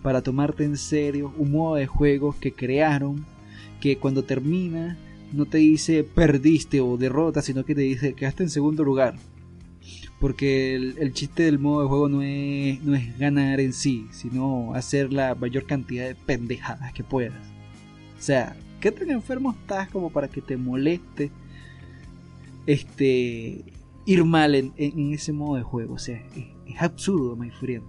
para 0.02 0.22
tomarte 0.22 0.64
en 0.64 0.76
serio 0.76 1.32
un 1.36 1.52
modo 1.52 1.76
de 1.76 1.86
juego 1.86 2.34
que 2.38 2.52
crearon, 2.52 3.24
que 3.80 3.98
cuando 3.98 4.24
termina 4.24 4.96
no 5.32 5.44
te 5.44 5.58
dice 5.58 6.04
perdiste 6.04 6.80
o 6.80 6.96
derrota, 6.96 7.42
sino 7.42 7.64
que 7.64 7.74
te 7.74 7.82
dice 7.82 8.14
quedaste 8.14 8.44
en 8.44 8.50
segundo 8.50 8.84
lugar? 8.84 9.16
Porque 10.20 10.74
el, 10.74 11.12
chiste 11.12 11.44
del 11.44 11.58
modo 11.60 11.82
de 11.82 11.88
juego 11.88 12.08
no 12.08 12.22
es, 12.22 12.82
no 12.82 12.96
es 12.96 13.16
ganar 13.18 13.60
en 13.60 13.72
sí, 13.72 14.06
sino 14.10 14.74
hacer 14.74 15.12
la 15.12 15.34
mayor 15.36 15.64
cantidad 15.64 16.08
de 16.08 16.16
pendejadas 16.16 16.92
que 16.92 17.04
puedas. 17.04 17.46
O 18.18 18.22
sea, 18.22 18.56
¿Qué 18.80 18.92
tan 18.92 19.10
enfermo 19.10 19.50
estás 19.50 19.88
como 19.88 20.10
para 20.10 20.28
que 20.28 20.40
te 20.40 20.56
moleste 20.56 21.32
este 22.66 23.64
ir 24.06 24.24
mal 24.24 24.54
en, 24.54 24.72
ese 25.12 25.32
modo 25.32 25.56
de 25.56 25.62
juego? 25.62 25.94
O 25.94 25.98
sea, 25.98 26.22
es, 26.36 26.80
absurdo, 26.80 27.34
my 27.34 27.50
friend. 27.50 27.82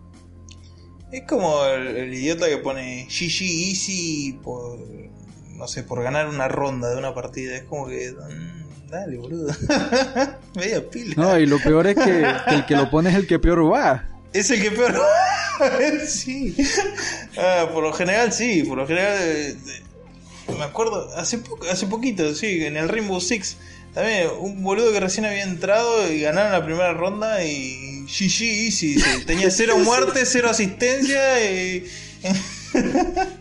Es 1.12 1.24
como 1.24 1.66
el, 1.66 2.14
idiota 2.14 2.48
que 2.48 2.58
pone 2.58 3.08
GG 3.10 3.42
Easy 3.42 4.40
por, 4.44 4.80
no 5.56 5.68
sé, 5.68 5.84
por 5.84 6.04
ganar 6.04 6.28
una 6.28 6.48
ronda 6.48 6.90
de 6.90 6.98
una 6.98 7.14
partida. 7.14 7.56
Es 7.56 7.64
como 7.64 7.88
que... 7.88 8.12
Mm, 8.12 8.90
dale, 8.90 9.18
boludo. 9.18 9.52
Media 10.56 10.88
pila. 10.90 11.16
No, 11.18 11.40
y 11.40 11.48
lo 11.48 11.60
peor 11.60 11.88
es 11.88 11.96
que, 11.96 12.26
el 12.48 12.66
que 12.66 12.76
lo 12.76 12.90
pone 12.92 13.10
es 13.10 13.16
el 13.16 13.26
que 13.26 13.40
peor 13.40 13.72
va. 13.72 14.08
Es 14.34 14.52
el 14.52 14.62
que 14.62 14.72
peor 14.72 14.96
va. 14.96 16.06
sí. 16.08 16.56
Ah, 17.38 17.70
por 17.74 17.84
lo 17.84 17.92
general, 17.94 18.32
sí. 18.32 18.64
Por 18.64 18.78
lo 18.78 18.86
general... 18.86 19.18
Eh, 19.20 19.56
me 20.58 20.64
acuerdo, 20.64 21.10
hace, 21.16 21.40
hace 21.72 21.88
poquito, 21.88 22.34
sí, 22.34 22.66
en 22.66 22.78
el 22.78 22.90
Rainbow 22.90 23.22
Six. 23.22 23.58
También 23.94 24.30
un 24.40 24.64
boludo 24.64 24.92
que 24.92 25.00
recién 25.00 25.26
había 25.26 25.44
entrado 25.44 26.12
y 26.12 26.22
ganaron 26.22 26.52
la 26.52 26.64
primera 26.64 26.94
ronda 26.94 27.44
y 27.44 28.06
GG 28.06 28.44
Easy. 28.44 28.98
Tenía 29.26 29.50
cero 29.52 29.78
muerte, 29.78 30.26
cero 30.26 30.50
asistencia 30.50 31.52
y... 31.52 31.86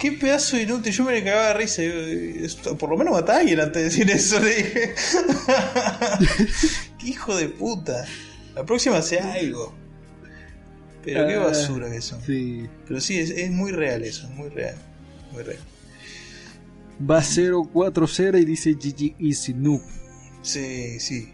Qué 0.00 0.12
pedazo 0.12 0.58
inútil, 0.58 0.94
yo 0.94 1.04
me 1.04 1.12
le 1.12 1.22
cagaba 1.22 1.48
de 1.48 1.54
risa. 1.54 1.82
por 2.78 2.88
lo 2.88 2.96
menos 2.96 3.12
matá 3.12 3.34
a 3.34 3.40
alguien 3.40 3.60
antes 3.60 3.82
de 3.82 3.84
decir 3.84 4.10
eso, 4.10 4.40
le 4.40 4.54
dije. 4.54 4.94
qué 6.98 7.06
hijo 7.06 7.36
de 7.36 7.50
puta. 7.50 8.06
La 8.54 8.64
próxima 8.64 9.02
sea 9.02 9.34
algo. 9.34 9.74
Pero 11.04 11.26
qué 11.26 11.34
ah, 11.34 11.40
basura 11.40 11.90
que 11.90 11.98
eso. 11.98 12.18
Sí. 12.24 12.66
Pero 12.88 12.98
sí, 13.02 13.18
es, 13.18 13.28
es 13.28 13.50
muy 13.50 13.72
real 13.72 14.02
eso, 14.02 14.26
muy 14.30 14.48
real. 14.48 14.76
Muy 15.32 15.42
real. 15.42 15.60
Va 17.08 17.20
0-4-0 17.20 18.40
y 18.40 18.44
dice 18.44 18.74
GG 18.74 19.16
Easy 19.18 19.54
Noob. 19.54 19.80
Sí, 20.42 21.00
sí. 21.00 21.32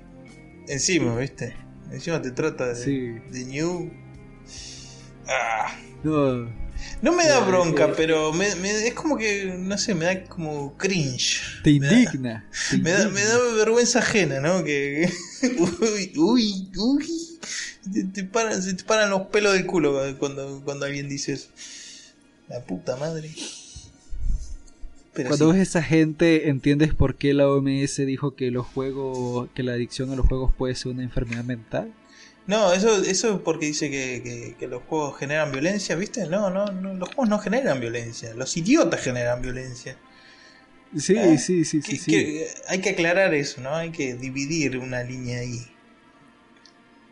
Encima, 0.68 1.16
¿viste? 1.16 1.56
Encima 1.90 2.20
te 2.20 2.30
trata 2.30 2.72
de, 2.72 3.20
de 3.30 3.44
New. 3.44 3.90
Ah. 5.28 5.76
No. 6.02 6.48
No 7.02 7.12
me 7.12 7.26
da 7.26 7.40
bronca, 7.40 7.92
pero 7.96 8.32
me, 8.32 8.48
es 8.48 8.94
como 8.94 9.16
que, 9.16 9.56
no 9.58 9.78
sé, 9.78 9.94
me 9.94 10.04
da 10.04 10.24
como 10.24 10.76
cringe. 10.76 11.62
Te 11.62 11.70
indigna. 11.70 12.48
Me 12.80 12.90
da, 12.90 13.08
me, 13.08 13.24
da, 13.24 13.38
vergüenza 13.56 14.00
ajena, 14.00 14.40
¿no? 14.40 14.62
Que. 14.62 15.10
uy, 15.42 16.12
uy, 16.16 16.70
uy. 16.76 17.38
Te, 18.12 18.24
paran, 18.24 18.62
se 18.62 18.74
te 18.74 18.84
paran 18.84 19.10
los 19.10 19.28
pelos 19.28 19.54
del 19.54 19.66
culo 19.66 20.16
cuando, 20.18 20.62
cuando 20.64 20.86
alguien 20.86 21.08
dice 21.08 21.34
eso. 21.34 21.48
La 22.48 22.60
puta 22.60 22.96
madre. 22.96 23.30
Cuando 25.24 25.52
ves 25.52 25.68
esa 25.68 25.82
gente, 25.82 26.48
entiendes 26.48 26.94
por 26.94 27.16
qué 27.16 27.34
la 27.34 27.48
OMS 27.48 27.96
dijo 28.06 28.34
que 28.34 28.50
los 28.50 28.66
juegos, 28.66 29.48
que 29.54 29.62
la 29.62 29.72
adicción 29.72 30.10
a 30.10 30.16
los 30.16 30.26
juegos 30.26 30.52
puede 30.54 30.74
ser 30.74 30.92
una 30.92 31.02
enfermedad 31.02 31.44
mental. 31.44 31.92
No, 32.46 32.72
eso, 32.72 33.02
eso 33.02 33.42
porque 33.42 33.66
dice 33.66 33.90
que, 33.90 34.54
que, 34.58 34.68
los 34.68 34.82
juegos 34.84 35.18
generan 35.18 35.50
violencia, 35.50 35.96
¿viste? 35.96 36.26
No, 36.26 36.48
no, 36.48 36.66
no, 36.66 36.94
los 36.94 37.08
juegos 37.08 37.28
no 37.28 37.38
generan 37.40 37.80
violencia, 37.80 38.34
los 38.34 38.56
idiotas 38.56 39.00
generan 39.00 39.42
violencia. 39.42 39.96
Sí, 40.96 41.16
¿Eh? 41.16 41.38
sí, 41.38 41.64
sí, 41.64 41.82
sí, 41.82 41.96
sí. 41.96 42.44
hay 42.68 42.80
que 42.80 42.90
aclarar 42.90 43.34
eso, 43.34 43.60
¿no? 43.60 43.74
Hay 43.74 43.90
que 43.90 44.14
dividir 44.14 44.78
una 44.78 45.02
línea 45.02 45.40
ahí. 45.40 45.66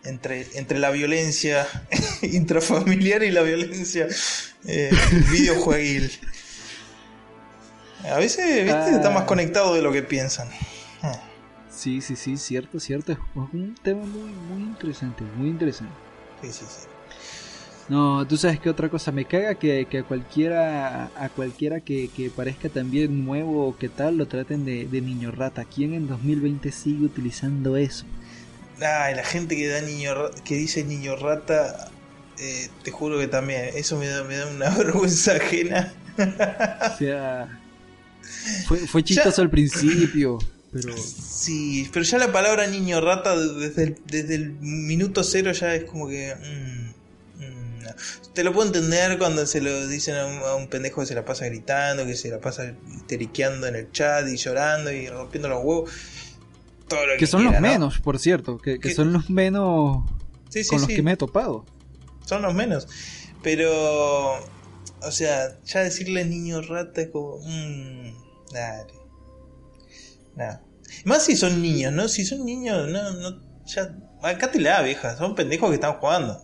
Entre, 0.04 0.46
entre 0.54 0.78
la 0.78 0.90
violencia 0.90 1.66
intrafamiliar 2.22 3.22
y 3.24 3.30
la 3.30 3.42
violencia 3.42 4.06
eh, 4.66 4.90
videojueguil. 5.32 6.12
A 8.10 8.18
veces, 8.18 8.64
¿viste? 8.64 8.90
Está 8.96 9.10
más 9.10 9.22
ah. 9.22 9.26
conectado 9.26 9.74
de 9.74 9.82
lo 9.82 9.92
que 9.92 10.02
piensan. 10.02 10.48
Sí, 11.70 12.00
sí, 12.00 12.16
sí, 12.16 12.36
cierto, 12.36 12.78
cierto. 12.78 13.12
Es 13.12 13.18
un 13.34 13.74
tema 13.82 14.04
muy, 14.04 14.30
muy 14.30 14.62
interesante, 14.62 15.24
muy 15.36 15.48
interesante. 15.48 15.94
Sí, 16.42 16.52
sí, 16.52 16.64
sí. 16.68 16.86
No, 17.88 18.26
tú 18.26 18.38
sabes 18.38 18.60
que 18.60 18.70
otra 18.70 18.88
cosa 18.88 19.12
me 19.12 19.26
caga 19.26 19.56
que, 19.56 19.86
que 19.90 19.98
a 19.98 20.02
cualquiera 20.04 21.10
a 21.16 21.28
cualquiera 21.28 21.80
que, 21.80 22.08
que, 22.08 22.30
parezca 22.30 22.70
también 22.70 23.26
nuevo 23.26 23.68
o 23.68 23.76
que 23.76 23.90
tal 23.90 24.16
lo 24.16 24.26
traten 24.26 24.64
de, 24.64 24.86
de, 24.86 25.00
niño 25.02 25.32
rata. 25.32 25.64
¿Quién 25.64 25.92
en 25.92 26.06
2020 26.06 26.72
sigue 26.72 27.04
utilizando 27.04 27.76
eso? 27.76 28.06
Ay, 28.80 29.14
la 29.14 29.24
gente 29.24 29.54
que 29.56 29.68
da 29.68 29.82
niño 29.82 30.14
que 30.44 30.54
dice 30.54 30.84
niño 30.84 31.16
rata, 31.16 31.90
eh, 32.38 32.68
te 32.82 32.90
juro 32.90 33.18
que 33.18 33.28
también 33.28 33.70
eso 33.74 33.98
me 33.98 34.06
da, 34.06 34.24
me 34.24 34.36
da 34.36 34.46
una 34.46 34.70
vergüenza 34.76 35.32
ajena. 35.32 35.92
O 36.16 36.96
sea, 36.96 37.60
fue, 38.66 38.78
fue 38.86 39.02
chistoso 39.02 39.42
al 39.42 39.50
principio, 39.50 40.38
pero... 40.74 40.92
Sí, 40.96 41.88
pero 41.92 42.04
ya 42.04 42.18
la 42.18 42.32
palabra 42.32 42.66
niño 42.66 43.00
rata 43.00 43.36
desde 43.38 43.84
el, 43.84 43.96
desde 44.06 44.34
el 44.34 44.50
minuto 44.60 45.22
cero 45.22 45.52
ya 45.52 45.72
es 45.72 45.84
como 45.84 46.08
que... 46.08 46.34
Mm, 46.34 47.42
mm, 47.44 48.32
Te 48.34 48.42
lo 48.42 48.52
puedo 48.52 48.66
entender 48.66 49.16
cuando 49.18 49.46
se 49.46 49.60
lo 49.60 49.86
dicen 49.86 50.16
a 50.16 50.56
un, 50.56 50.66
pendejo 50.66 51.02
que 51.02 51.06
se 51.06 51.14
la 51.14 51.24
pasa 51.24 51.46
gritando, 51.46 52.04
que 52.04 52.16
se 52.16 52.28
la 52.28 52.40
pasa 52.40 52.74
histeriqueando 52.92 53.68
en 53.68 53.76
el 53.76 53.92
chat 53.92 54.26
y 54.26 54.36
llorando 54.36 54.90
y 54.90 55.06
rompiendo 55.06 55.48
los 55.48 55.62
huevos. 55.62 55.92
Todo 56.88 57.06
lo 57.06 57.16
que, 57.18 57.26
son 57.28 57.44
los 57.44 57.60
menos, 57.60 58.00
por 58.00 58.18
cierto, 58.18 58.58
que, 58.58 58.78
son 58.92 59.12
los 59.12 59.30
menos 59.30 60.04
con 60.68 60.80
los 60.80 60.88
que 60.88 61.02
me 61.02 61.12
he 61.12 61.16
topado. 61.16 61.64
Son 62.26 62.42
los 62.42 62.52
menos. 62.52 62.88
Pero, 63.44 63.70
o 64.32 65.10
sea, 65.12 65.56
ya 65.64 65.84
decirle 65.84 66.24
niño 66.24 66.62
rata 66.62 67.02
es 67.02 67.10
como... 67.10 67.38
Mmm, 67.44 68.23
Dale. 68.54 68.92
Nada. 70.36 70.62
Más 71.04 71.24
si 71.24 71.36
son 71.36 71.60
niños, 71.60 71.92
¿no? 71.92 72.08
Si 72.08 72.24
son 72.24 72.44
niños, 72.44 72.88
no, 72.88 73.10
no, 73.12 73.40
ya. 73.66 73.96
Acá 74.22 74.50
te 74.50 74.60
la 74.60 74.80
vieja, 74.82 75.16
son 75.16 75.34
pendejos 75.34 75.68
que 75.68 75.74
están 75.74 75.94
jugando. 75.94 76.40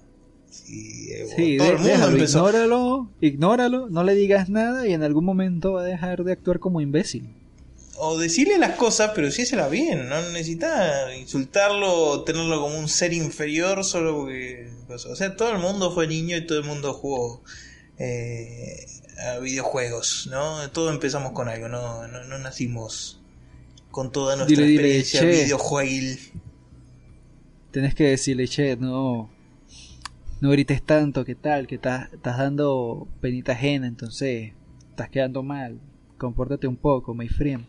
Eh, 0.68 1.26
sí, 1.36 1.56
todo 1.56 1.70
el 1.70 1.78
mundo 1.78 2.08
empezó. 2.08 2.38
Ignóralo, 2.40 3.10
ignóralo, 3.20 3.88
no 3.88 4.02
le 4.02 4.14
digas 4.14 4.48
nada 4.48 4.86
y 4.86 4.92
en 4.92 5.04
algún 5.04 5.24
momento 5.24 5.74
va 5.74 5.82
a 5.82 5.84
dejar 5.84 6.24
de 6.24 6.32
actuar 6.32 6.58
como 6.58 6.80
imbécil. 6.80 7.32
O 7.96 8.18
decirle 8.18 8.58
las 8.58 8.76
cosas, 8.76 9.12
pero 9.14 9.28
la 9.52 9.68
bien, 9.68 10.08
no 10.08 10.20
necesita 10.30 11.14
insultarlo 11.14 11.92
o 11.92 12.24
tenerlo 12.24 12.60
como 12.60 12.78
un 12.78 12.88
ser 12.88 13.12
inferior 13.12 13.84
solo 13.84 14.16
porque. 14.16 14.68
Pues, 14.88 15.06
o 15.06 15.14
sea, 15.14 15.36
todo 15.36 15.52
el 15.52 15.58
mundo 15.58 15.92
fue 15.92 16.08
niño 16.08 16.36
y 16.36 16.46
todo 16.46 16.58
el 16.58 16.64
mundo 16.64 16.92
jugó. 16.92 17.42
Eh, 17.98 18.86
a 19.20 19.38
videojuegos, 19.38 20.28
¿no? 20.30 20.68
Todos 20.70 20.92
empezamos 20.92 21.32
con 21.32 21.48
algo, 21.48 21.68
no, 21.68 22.06
no, 22.08 22.38
nacimos 22.38 23.20
con 23.90 24.12
toda 24.12 24.36
nuestra 24.36 24.64
experiencia 24.64 25.22
videojueguil. 25.22 26.32
Tenés 27.70 27.94
que 27.94 28.04
decirle, 28.04 28.48
che, 28.48 28.76
no, 28.76 29.30
no 30.40 30.50
grites 30.50 30.82
tanto, 30.82 31.24
que 31.24 31.34
tal, 31.34 31.66
que 31.66 31.76
estás, 31.76 32.08
dando 32.22 33.06
penita 33.20 33.52
ajena, 33.52 33.86
entonces 33.86 34.52
estás 34.90 35.10
quedando 35.10 35.42
mal. 35.42 35.80
Compórtate 36.18 36.66
un 36.66 36.76
poco, 36.76 37.14
my 37.14 37.28
friend. 37.28 37.66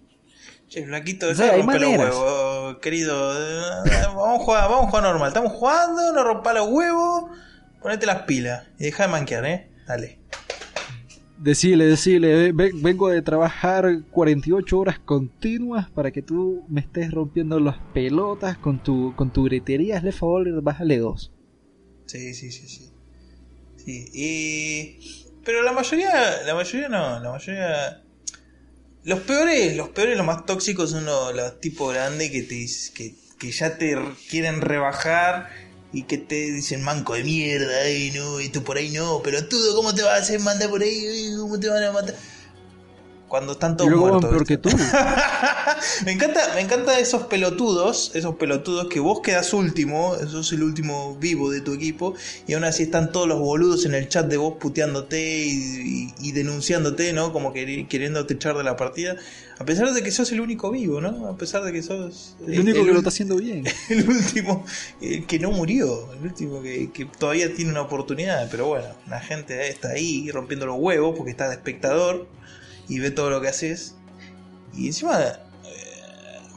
Che, 0.67 0.85
flaquito, 0.85 1.33
de 1.33 1.51
romper 1.57 1.81
los 1.81 1.97
huevos, 1.97 2.77
querido. 2.77 3.33
Vamos 4.15 4.41
a 4.41 4.43
jugar, 4.43 4.69
vamos 4.69 4.85
a 4.85 4.89
jugar 4.89 5.03
normal. 5.03 5.27
Estamos 5.27 5.51
jugando, 5.51 6.13
no 6.13 6.23
rompa 6.23 6.53
los 6.53 6.67
huevos, 6.69 7.25
ponete 7.81 8.05
las 8.05 8.23
pilas 8.23 8.67
y 8.79 8.85
deja 8.85 9.03
de 9.03 9.09
manquear, 9.09 9.45
eh. 9.45 9.69
Dale. 9.85 10.19
Decile, 11.41 11.85
decile, 11.87 12.51
vengo 12.51 13.09
de 13.09 13.23
trabajar 13.23 14.03
48 14.11 14.77
horas 14.77 14.99
continuas 14.99 15.89
para 15.89 16.11
que 16.11 16.21
tú 16.21 16.63
me 16.69 16.81
estés 16.81 17.09
rompiendo 17.11 17.59
las 17.59 17.77
pelotas 17.95 18.59
con 18.59 18.83
tu 18.83 19.15
con 19.15 19.33
tu 19.33 19.45
gretería, 19.45 19.97
hazle 19.97 20.11
favor, 20.11 20.61
bájale 20.61 20.99
dos. 20.99 21.31
Sí, 22.05 22.35
sí, 22.35 22.51
sí, 22.51 22.67
sí. 22.67 22.91
Sí, 23.77 24.05
y... 24.13 25.31
Pero 25.43 25.63
la 25.63 25.71
mayoría, 25.71 26.43
la 26.45 26.53
mayoría 26.53 26.89
no, 26.89 27.19
la 27.19 27.31
mayoría... 27.31 28.03
Los 29.03 29.21
peores, 29.21 29.75
los 29.75 29.89
peores, 29.89 30.17
los 30.17 30.25
más 30.25 30.45
tóxicos 30.45 30.91
son 30.91 31.05
los, 31.05 31.35
los 31.35 31.59
tipos 31.59 31.91
grandes 31.91 32.29
que, 32.29 32.43
te, 32.43 32.67
que, 32.93 33.15
que 33.39 33.51
ya 33.51 33.79
te 33.79 33.97
quieren 34.29 34.61
rebajar 34.61 35.49
y 35.93 36.03
que 36.03 36.17
te 36.17 36.35
dicen 36.35 36.83
manco 36.83 37.13
de 37.13 37.23
mierda, 37.23 37.89
y 37.89 38.11
no, 38.11 38.39
y 38.39 38.49
tú 38.49 38.63
por 38.63 38.77
ahí 38.77 38.91
no, 38.91 39.21
pero 39.23 39.47
tú, 39.47 39.57
¿cómo 39.75 39.93
te 39.93 40.03
vas 40.03 40.19
a 40.19 40.21
hacer 40.23 40.39
mandar 40.39 40.69
por 40.69 40.81
ahí? 40.81 41.33
¿Cómo 41.37 41.59
te 41.59 41.67
van 41.69 41.83
a 41.83 41.91
matar? 41.91 42.15
Cuando 43.31 43.53
están 43.53 43.77
todos 43.77 43.89
muertos. 43.91 44.61
tú. 44.61 44.69
me 46.05 46.11
encanta, 46.11 46.51
me 46.53 46.59
encanta 46.59 46.99
esos 46.99 47.27
pelotudos, 47.27 48.11
esos 48.13 48.35
pelotudos 48.35 48.89
que 48.89 48.99
vos 48.99 49.21
quedas 49.21 49.53
último, 49.53 50.17
sos 50.27 50.51
el 50.51 50.63
último 50.63 51.15
vivo 51.15 51.49
de 51.49 51.61
tu 51.61 51.73
equipo, 51.73 52.13
y 52.45 52.55
aún 52.55 52.65
así 52.65 52.83
están 52.83 53.13
todos 53.13 53.29
los 53.29 53.39
boludos 53.39 53.85
en 53.85 53.95
el 53.95 54.09
chat 54.09 54.27
de 54.27 54.35
vos 54.35 54.55
puteándote 54.59 55.45
y, 55.45 56.31
denunciándote, 56.33 57.13
¿no? 57.13 57.31
Como 57.31 57.53
que, 57.53 57.87
queriéndote 57.87 58.33
echar 58.33 58.57
de 58.57 58.65
la 58.65 58.75
partida. 58.75 59.15
A 59.59 59.63
pesar 59.63 59.93
de 59.93 60.03
que 60.03 60.11
sos 60.11 60.29
el 60.33 60.41
único 60.41 60.69
vivo, 60.69 60.99
¿no? 60.99 61.27
A 61.27 61.37
pesar 61.37 61.63
de 61.63 61.71
que 61.71 61.81
sos... 61.83 62.35
El, 62.45 62.59
único 62.59 62.83
que 62.83 62.91
lo 62.91 62.97
está 62.97 63.11
haciendo 63.11 63.37
bien. 63.37 63.63
El 63.89 64.09
último 64.09 64.65
que 64.99 65.39
no 65.39 65.51
murió, 65.51 66.11
el 66.13 66.23
último 66.23 66.61
que, 66.61 66.91
que 66.91 67.05
todavía 67.05 67.53
tiene 67.53 67.71
una 67.71 67.81
oportunidad, 67.81 68.49
pero 68.51 68.67
bueno, 68.67 68.87
la 69.07 69.21
gente 69.21 69.69
está 69.69 69.91
ahí 69.91 70.29
rompiendo 70.31 70.65
los 70.65 70.75
huevos 70.77 71.15
porque 71.15 71.31
está 71.31 71.47
de 71.47 71.55
espectador 71.55 72.27
y 72.91 72.99
ve 72.99 73.09
todo 73.09 73.29
lo 73.29 73.39
que 73.39 73.47
haces. 73.47 73.95
Y 74.73 74.87
encima 74.87 75.17
eh, 75.21 75.37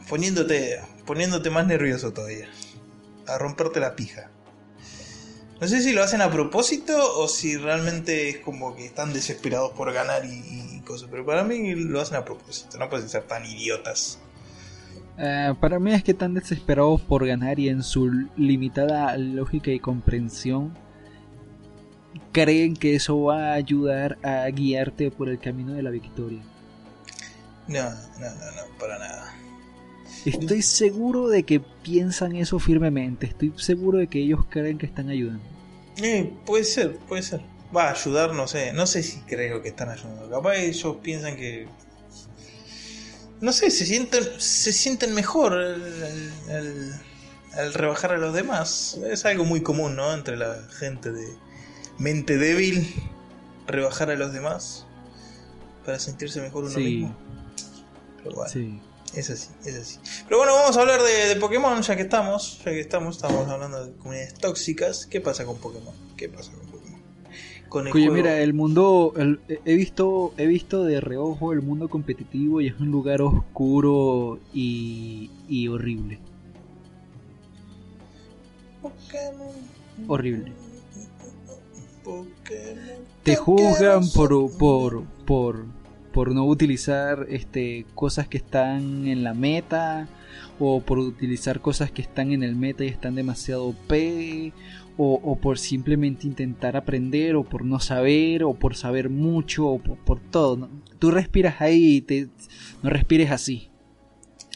poniéndote, 0.08 0.80
poniéndote 1.06 1.48
más 1.48 1.64
nervioso 1.64 2.12
todavía. 2.12 2.48
A 3.28 3.38
romperte 3.38 3.78
la 3.78 3.94
pija. 3.94 4.30
No 5.60 5.68
sé 5.68 5.80
si 5.80 5.92
lo 5.92 6.02
hacen 6.02 6.20
a 6.22 6.32
propósito 6.32 6.92
o 7.20 7.28
si 7.28 7.56
realmente 7.56 8.28
es 8.28 8.38
como 8.38 8.74
que 8.74 8.84
están 8.84 9.12
desesperados 9.12 9.70
por 9.72 9.92
ganar 9.92 10.24
y, 10.24 10.80
cosas. 10.84 11.08
Pero 11.08 11.24
para 11.24 11.44
mí 11.44 11.72
lo 11.76 12.00
hacen 12.00 12.16
a 12.16 12.24
propósito. 12.24 12.78
No 12.78 12.90
pueden 12.90 13.08
ser 13.08 13.22
tan 13.22 13.46
idiotas. 13.46 14.18
Eh, 15.16 15.54
para 15.60 15.78
mí 15.78 15.94
es 15.94 16.02
que 16.02 16.10
están 16.10 16.34
desesperados 16.34 17.00
por 17.02 17.24
ganar 17.24 17.60
y 17.60 17.68
en 17.68 17.84
su 17.84 18.10
limitada 18.36 19.16
lógica 19.16 19.70
y 19.70 19.78
comprensión 19.78 20.76
creen 22.32 22.76
que 22.76 22.94
eso 22.94 23.22
va 23.22 23.52
a 23.52 23.54
ayudar 23.54 24.18
a 24.22 24.48
guiarte 24.48 25.10
por 25.10 25.28
el 25.28 25.38
camino 25.38 25.74
de 25.74 25.82
la 25.82 25.90
victoria. 25.90 26.40
No, 27.66 27.90
no, 27.90 27.96
no, 28.20 28.52
no, 28.52 28.78
para 28.78 28.98
nada. 28.98 29.34
Estoy 30.24 30.62
seguro 30.62 31.28
de 31.28 31.42
que 31.42 31.60
piensan 31.60 32.34
eso 32.36 32.58
firmemente. 32.58 33.26
Estoy 33.26 33.52
seguro 33.56 33.98
de 33.98 34.06
que 34.06 34.20
ellos 34.20 34.40
creen 34.48 34.78
que 34.78 34.86
están 34.86 35.10
ayudando. 35.10 35.44
Eh, 35.98 36.32
puede 36.46 36.64
ser, 36.64 36.96
puede 36.96 37.22
ser. 37.22 37.42
Va 37.74 37.88
a 37.88 37.92
ayudar, 37.92 38.32
no 38.32 38.46
sé. 38.46 38.72
No 38.72 38.86
sé 38.86 39.02
si 39.02 39.20
creo 39.20 39.60
que 39.62 39.68
están 39.68 39.90
ayudando. 39.90 40.30
Capaz 40.30 40.56
ellos 40.56 40.96
piensan 41.02 41.36
que. 41.36 41.68
No 43.40 43.52
sé, 43.52 43.70
se 43.70 43.84
sienten, 43.84 44.24
se 44.38 44.72
sienten 44.72 45.14
mejor 45.14 45.52
al 45.52 46.94
rebajar 47.74 48.12
a 48.12 48.18
los 48.18 48.32
demás. 48.32 48.98
Es 49.06 49.26
algo 49.26 49.44
muy 49.44 49.62
común, 49.62 49.96
¿no? 49.96 50.14
Entre 50.14 50.36
la 50.36 50.56
gente 50.78 51.12
de 51.12 51.26
mente 51.98 52.38
débil. 52.38 52.92
Rebajar 53.66 54.10
a 54.10 54.16
los 54.16 54.32
demás. 54.32 54.86
Para 55.84 55.98
sentirse 55.98 56.40
mejor 56.40 56.64
uno 56.64 56.78
mismo. 56.78 57.16
Pero 58.22 58.36
bueno. 58.36 58.50
Sí. 58.50 58.80
Es 59.16 59.30
así, 59.30 59.50
es 59.64 59.76
así. 59.76 59.98
Pero 60.24 60.38
bueno, 60.38 60.54
vamos 60.54 60.76
a 60.76 60.80
hablar 60.80 61.00
de, 61.00 61.36
Pokémon, 61.36 61.80
ya 61.82 61.94
que 61.94 62.02
estamos, 62.02 62.58
ya 62.64 62.72
que 62.72 62.80
estamos, 62.80 63.16
estamos 63.16 63.48
hablando 63.48 63.86
de 63.86 63.92
comunidades 63.92 64.34
tóxicas. 64.34 65.06
¿Qué 65.06 65.20
pasa 65.20 65.44
con 65.44 65.56
Pokémon? 65.58 65.94
¿Qué 66.16 66.28
pasa 66.28 66.50
con 66.52 66.66
Pokémon? 66.66 67.00
Con 67.68 67.86
Oye, 67.88 68.10
mira, 68.10 68.40
el 68.40 68.54
mundo, 68.54 69.14
he 69.64 69.74
visto, 69.74 70.34
he 70.36 70.46
visto 70.46 70.84
de 70.84 71.00
reojo 71.00 71.52
el 71.52 71.62
mundo 71.62 71.88
competitivo 71.88 72.60
y 72.60 72.68
es 72.68 72.80
un 72.80 72.90
lugar 72.90 73.22
oscuro 73.22 74.40
y, 74.52 75.30
y 75.48 75.68
horrible. 75.68 76.18
Pokémon. 78.82 79.54
Horrible. 80.08 80.52
Te 83.22 83.36
juzgan 83.36 84.08
por, 84.10 84.56
por, 84.58 85.04
por 85.24 85.66
por 86.14 86.32
no 86.32 86.46
utilizar 86.46 87.26
este, 87.28 87.86
cosas 87.96 88.28
que 88.28 88.36
están 88.36 89.08
en 89.08 89.24
la 89.24 89.34
meta 89.34 90.06
o 90.60 90.80
por 90.80 91.00
utilizar 91.00 91.60
cosas 91.60 91.90
que 91.90 92.02
están 92.02 92.30
en 92.30 92.44
el 92.44 92.54
meta 92.54 92.84
y 92.84 92.86
están 92.86 93.16
demasiado 93.16 93.74
P 93.88 94.52
o, 94.96 95.36
por 95.42 95.58
simplemente 95.58 96.28
intentar 96.28 96.76
aprender 96.76 97.34
o 97.34 97.42
por 97.42 97.64
no 97.64 97.80
saber 97.80 98.44
o 98.44 98.54
por 98.54 98.76
saber 98.76 99.10
mucho 99.10 99.66
o 99.66 99.78
por, 99.80 100.20
todo. 100.20 100.70
Tú 101.00 101.10
respiras 101.10 101.60
ahí 101.60 101.96
y 101.96 102.00
te, 102.00 102.28
no 102.80 102.90
respires 102.90 103.32
así. 103.32 103.70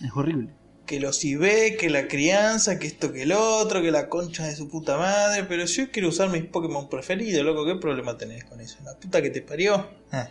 Es 0.00 0.12
horrible. 0.14 0.57
Que 0.88 1.00
los 1.00 1.22
IB, 1.22 1.76
que 1.76 1.90
la 1.90 2.08
crianza, 2.08 2.78
que 2.78 2.86
esto, 2.86 3.12
que 3.12 3.22
el 3.24 3.32
otro, 3.32 3.82
que 3.82 3.90
la 3.90 4.08
concha 4.08 4.46
de 4.46 4.56
su 4.56 4.68
puta 4.68 4.96
madre. 4.96 5.44
Pero 5.44 5.66
si 5.66 5.82
yo 5.82 5.90
quiero 5.92 6.08
usar 6.08 6.30
mis 6.30 6.44
Pokémon 6.44 6.88
preferidos, 6.88 7.44
loco, 7.44 7.66
¿qué 7.66 7.76
problema 7.76 8.16
tenés 8.16 8.44
con 8.44 8.60
eso? 8.60 8.78
La 8.84 8.94
puta 8.94 9.20
que 9.20 9.28
te 9.28 9.42
parió. 9.42 9.86
Ah. 10.10 10.30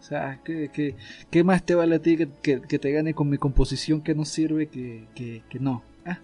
O 0.00 0.10
sea, 0.10 0.40
¿qué, 0.42 0.94
qué, 1.30 1.44
más 1.44 1.66
te 1.66 1.74
vale 1.74 1.96
a 1.96 1.98
ti 1.98 2.16
que, 2.16 2.56
te 2.56 2.92
gane 2.92 3.12
con 3.12 3.28
mi 3.28 3.36
composición 3.36 4.00
que 4.00 4.14
no 4.14 4.24
sirve 4.24 4.68
que, 4.68 5.04
que, 5.14 5.58
no? 5.60 5.82
¿Ah? 6.06 6.18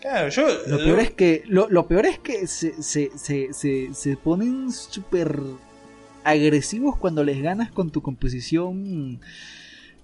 Claro, 0.00 0.30
yo... 0.30 0.46
Lo, 0.66 0.78
peor 0.78 1.00
es 1.00 1.10
que, 1.10 1.42
lo, 1.46 1.86
peor 1.86 2.06
es 2.06 2.18
que 2.18 2.46
se, 2.46 2.82
se, 2.82 3.10
se, 3.18 3.92
se, 3.92 4.16
ponen 4.16 4.72
súper 4.72 5.38
agresivos 6.24 6.96
cuando 6.96 7.22
les 7.22 7.42
ganas 7.42 7.70
con 7.70 7.90
tu 7.90 8.00
composición 8.00 9.20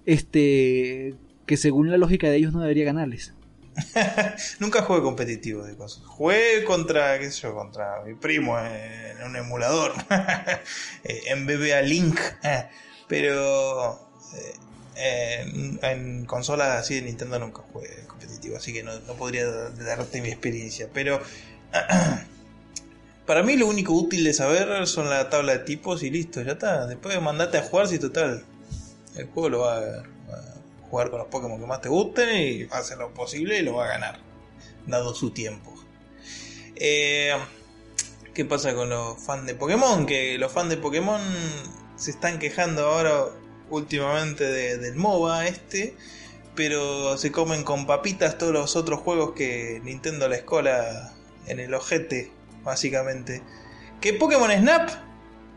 este 0.05 1.15
que 1.49 1.57
según 1.57 1.89
la 1.89 1.97
lógica 1.97 2.29
de 2.29 2.35
ellos 2.35 2.53
no 2.53 2.61
debería 2.61 2.85
ganarles. 2.85 3.33
Nunca 4.59 4.83
jugué 4.83 5.01
competitivo 5.01 5.63
de 5.63 5.75
cosas. 5.75 6.03
Jugué 6.05 6.63
contra, 6.63 7.17
qué 7.17 7.31
sé 7.31 7.41
yo, 7.41 7.55
contra 7.55 8.03
mi 8.05 8.13
primo 8.13 8.55
en, 8.59 9.23
un 9.25 9.35
emulador. 9.35 9.93
en 11.03 11.47
BBA 11.47 11.81
Link. 11.81 12.19
Pero 13.07 13.99
eh, 14.95 15.77
en, 15.81 16.25
consolas 16.25 16.81
así 16.81 16.93
de 16.93 17.01
Nintendo 17.01 17.39
nunca 17.39 17.63
jugué 17.73 18.05
competitivo, 18.05 18.57
así 18.57 18.71
que 18.71 18.83
no, 18.83 18.91
podría 19.17 19.47
darte 19.49 20.21
mi 20.21 20.29
experiencia. 20.29 20.87
Pero 20.93 21.19
para 23.25 23.41
mí 23.41 23.57
lo 23.57 23.65
único 23.65 23.93
útil 23.93 24.23
de 24.23 24.33
saber 24.33 24.85
son 24.85 25.09
la 25.09 25.31
tabla 25.31 25.53
de 25.53 25.59
tipos 25.65 26.03
y 26.03 26.11
listo, 26.11 26.43
ya 26.43 26.51
está. 26.51 26.85
Después 26.85 27.19
mandate 27.19 27.57
a 27.57 27.63
jugar 27.63 27.87
si 27.87 27.97
total 27.97 28.45
el 29.15 29.25
juego 29.29 29.49
lo 29.49 29.59
va 29.61 29.79
a, 29.79 30.03
jugar 30.89 31.09
con 31.09 31.19
los 31.19 31.27
Pokémon 31.27 31.59
que 31.59 31.65
más 31.65 31.81
te 31.81 31.89
gusten 31.89 32.37
y 32.37 32.67
hacer 32.71 32.97
lo 32.97 33.13
posible 33.13 33.59
y 33.59 33.61
lo 33.61 33.75
va 33.75 33.85
a 33.85 33.87
ganar, 33.89 34.19
dado 34.85 35.13
su 35.13 35.31
tiempo. 35.31 35.73
Eh, 36.75 37.33
¿Qué 38.33 38.45
pasa 38.45 38.73
con 38.73 38.89
los 38.89 39.21
fans 39.21 39.45
de 39.45 39.55
Pokémon? 39.55 40.05
Que 40.05 40.37
los 40.37 40.51
fans 40.51 40.69
de 40.69 40.77
Pokémon 40.77 41.21
se 41.95 42.11
están 42.11 42.39
quejando 42.39 42.85
ahora 42.85 43.25
últimamente 43.69 44.45
del 44.45 44.95
MOBA 44.95 45.47
este, 45.47 45.95
pero 46.55 47.17
se 47.17 47.31
comen 47.31 47.63
con 47.63 47.85
papitas 47.85 48.37
todos 48.37 48.53
los 48.53 48.75
otros 48.75 49.01
juegos 49.01 49.33
que 49.33 49.81
Nintendo 49.83 50.27
la 50.27 50.37
escola 50.37 51.13
en 51.47 51.59
el 51.59 51.73
ojete, 51.73 52.31
básicamente. 52.63 53.43
¿Qué 54.01 54.13
Pokémon 54.13 54.51
Snap? 54.51 54.89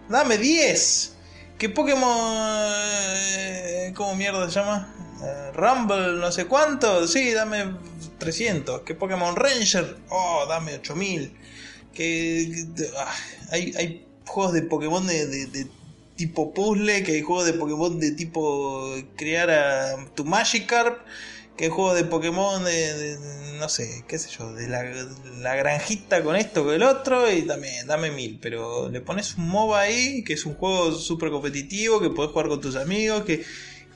Dame 0.09 0.37
10. 0.39 1.17
¿Qué 1.59 1.69
Pokémon... 1.69 2.73
Eh, 2.75 3.93
¿Cómo 3.95 4.17
mierda 4.17 4.49
se 4.51 4.59
llama? 4.59 4.93
Eh, 5.23 5.53
Rumble, 5.55 6.15
no 6.15 6.33
sé 6.33 6.47
cuánto. 6.47 7.07
Sí, 7.07 7.33
dame 7.33 7.77
300. 8.19 8.83
¿Qué 8.83 8.95
Pokémon 8.95 9.37
Ranger? 9.37 9.97
Oh, 10.09 10.45
dame 10.49 10.75
8000. 10.75 11.33
Que... 11.93 12.67
Ah, 12.99 13.15
hay, 13.51 13.75
hay 13.77 14.07
juegos 14.27 14.53
de 14.53 14.63
Pokémon 14.63 15.07
de 15.07 15.67
tipo 16.17 16.53
puzzle, 16.55 17.03
que 17.03 17.13
hay 17.13 17.23
juegos 17.23 17.47
de 17.47 17.55
Pokémon 17.55 17.99
de 17.99 18.13
tipo 18.13 18.95
crear 19.17 19.51
a 19.51 20.07
tu 20.15 20.25
Magikarp, 20.25 21.01
que 21.57 21.65
hay 21.65 21.71
juegos 21.71 21.97
de 21.97 22.05
Pokémon 22.05 22.63
de, 22.65 23.19
no 23.59 23.69
sé, 23.69 24.05
qué 24.07 24.19
sé 24.19 24.31
yo, 24.31 24.53
de 24.53 24.69
la, 24.69 25.57
granjita 25.57 26.23
con 26.23 26.37
esto, 26.37 26.65
con 26.65 26.75
el 26.75 26.83
otro, 26.83 27.31
y 27.31 27.43
también 27.43 27.87
dame 27.87 28.11
mil, 28.11 28.39
pero 28.41 28.89
le 28.89 29.01
pones 29.01 29.37
un 29.37 29.49
MOBA 29.49 29.81
ahí, 29.81 30.25
que 30.25 30.35
es 30.35 30.47
un 30.47 30.55
juego 30.55 30.93
súper 30.93 31.31
competitivo, 31.31 32.01
que 32.01 32.11
podés 32.11 32.31
jugar 32.31 32.49
con 32.49 32.61
tus 32.61 32.77
amigos, 32.77 33.25
que, 33.25 33.45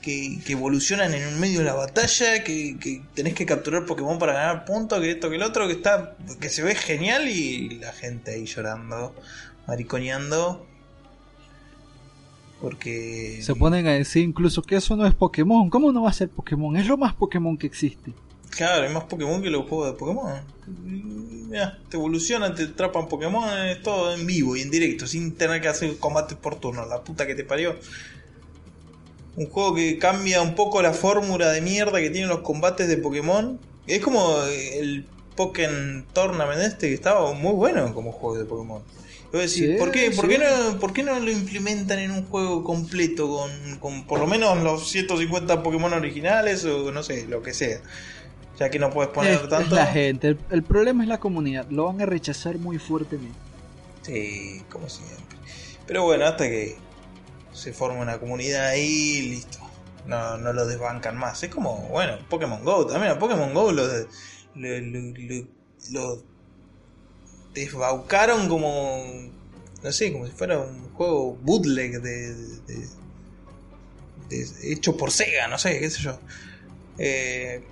que, 0.07 0.53
evolucionan 0.53 1.13
en 1.13 1.27
un 1.27 1.39
medio 1.39 1.59
de 1.59 1.65
la 1.65 1.73
batalla, 1.73 2.43
que, 2.43 2.77
que, 2.79 3.01
tenés 3.13 3.33
que 3.33 3.45
capturar 3.45 3.85
Pokémon 3.85 4.17
para 4.17 4.33
ganar 4.33 4.65
puntos, 4.65 5.01
que 5.01 5.11
esto, 5.11 5.29
que 5.29 5.35
el 5.35 5.43
otro, 5.43 5.67
que 5.67 5.73
está, 5.73 6.15
que 6.39 6.49
se 6.49 6.63
ve 6.63 6.75
genial 6.75 7.27
y 7.27 7.79
la 7.79 7.91
gente 7.91 8.31
ahí 8.31 8.45
llorando, 8.45 9.13
mariconeando, 9.67 10.65
porque. 12.61 13.39
Se 13.41 13.53
ponen 13.55 13.85
a 13.87 13.91
decir 13.91 14.23
incluso 14.23 14.61
que 14.61 14.77
eso 14.77 14.95
no 14.95 15.05
es 15.05 15.13
Pokémon. 15.13 15.69
¿Cómo 15.69 15.91
no 15.91 16.03
va 16.03 16.09
a 16.09 16.13
ser 16.13 16.29
Pokémon? 16.29 16.77
Es 16.77 16.87
lo 16.87 16.97
más 16.97 17.13
Pokémon 17.13 17.57
que 17.57 17.67
existe. 17.67 18.13
Claro, 18.49 18.87
hay 18.87 18.93
más 18.93 19.03
Pokémon 19.03 19.41
que 19.41 19.49
los 19.49 19.67
juegos 19.67 19.91
de 19.91 19.93
Pokémon. 19.93 20.41
Ya, 21.51 21.77
te 21.89 21.97
evolucionan, 21.97 22.55
te 22.55 22.63
atrapan 22.63 23.07
Pokémon, 23.07 23.47
es 23.67 23.81
todo 23.83 24.13
en 24.15 24.25
vivo 24.25 24.55
y 24.55 24.61
en 24.61 24.71
directo, 24.71 25.05
sin 25.05 25.35
tener 25.35 25.61
que 25.61 25.67
hacer 25.67 25.97
combates 25.97 26.37
por 26.37 26.55
turno. 26.55 26.85
La 26.85 27.03
puta 27.03 27.27
que 27.27 27.35
te 27.35 27.43
parió. 27.43 27.75
Un 29.37 29.49
juego 29.49 29.75
que 29.75 29.97
cambia 29.97 30.41
un 30.41 30.55
poco 30.55 30.81
la 30.81 30.93
fórmula 30.93 31.51
de 31.51 31.61
mierda 31.61 31.99
que 31.99 32.09
tienen 32.09 32.29
los 32.29 32.39
combates 32.39 32.89
de 32.89 32.97
Pokémon. 32.97 33.59
Es 33.85 34.01
como 34.01 34.43
el 34.43 35.05
Pokémon 35.35 36.05
Tournament 36.11 36.59
este 36.61 36.89
que 36.89 36.93
estaba 36.93 37.31
muy 37.33 37.53
bueno 37.53 37.93
como 37.93 38.11
juego 38.11 38.37
de 38.37 38.43
Pokémon. 38.43 38.81
¿por, 39.31 39.91
qué, 39.91 40.11
¿por, 40.11 40.27
qué 40.27 40.37
no, 40.37 40.79
¿por 40.79 40.93
qué 40.93 41.03
no 41.03 41.19
lo 41.19 41.31
implementan 41.31 41.99
en 41.99 42.11
un 42.11 42.25
juego 42.25 42.63
completo 42.63 43.29
con, 43.29 43.77
con 43.79 44.07
por 44.07 44.19
lo 44.19 44.27
menos 44.27 44.61
los 44.63 44.89
150 44.89 45.63
Pokémon 45.63 45.93
originales 45.93 46.65
o 46.65 46.91
no 46.91 47.03
sé, 47.03 47.27
lo 47.27 47.41
que 47.41 47.53
sea? 47.53 47.79
Ya 48.59 48.69
que 48.69 48.79
no 48.79 48.89
puedes 48.89 49.11
poner 49.11 49.47
tanto. 49.49 49.75
la 49.75 49.85
gente, 49.87 50.37
el, 50.49 50.63
problema 50.63 51.03
es 51.03 51.09
la 51.09 51.19
comunidad, 51.19 51.67
lo 51.69 51.85
van 51.85 52.01
a 52.01 52.05
rechazar 52.05 52.57
muy 52.57 52.79
fuertemente. 52.79 53.37
Sí, 54.01 54.63
como 54.69 54.89
siempre. 54.89 55.37
Pero 55.85 56.03
bueno, 56.03 56.25
hasta 56.25 56.45
que 56.45 56.75
se 57.57 57.73
forme 57.73 57.99
una 57.99 58.19
comunidad 58.19 58.67
ahí, 58.67 59.29
listo. 59.29 59.59
No, 60.05 60.37
no 60.37 60.53
lo 60.53 60.65
desbancan 60.65 61.17
más. 61.17 61.43
Es 61.43 61.49
como, 61.49 61.87
bueno, 61.89 62.17
Pokémon 62.29 62.63
Go 62.63 62.85
también. 62.87 63.11
A 63.11 63.19
Pokémon 63.19 63.53
Go 63.53 63.71
lo, 63.71 63.85
lo, 63.85 64.79
lo, 64.79 65.47
lo 65.91 66.23
desbaucaron 67.53 68.47
como 68.47 69.03
no 69.83 69.91
sé, 69.91 70.11
como 70.11 70.25
si 70.25 70.31
fuera 70.31 70.59
un 70.59 70.89
juego 70.93 71.35
bootleg 71.41 72.01
de, 72.01 72.35
hecho 74.63 74.97
por 74.97 75.11
Sega, 75.11 75.47
no 75.47 75.57
sé, 75.57 75.79
qué 75.79 75.89
sé 75.89 76.01
yo. 76.01 76.19
Eh, 76.97 77.63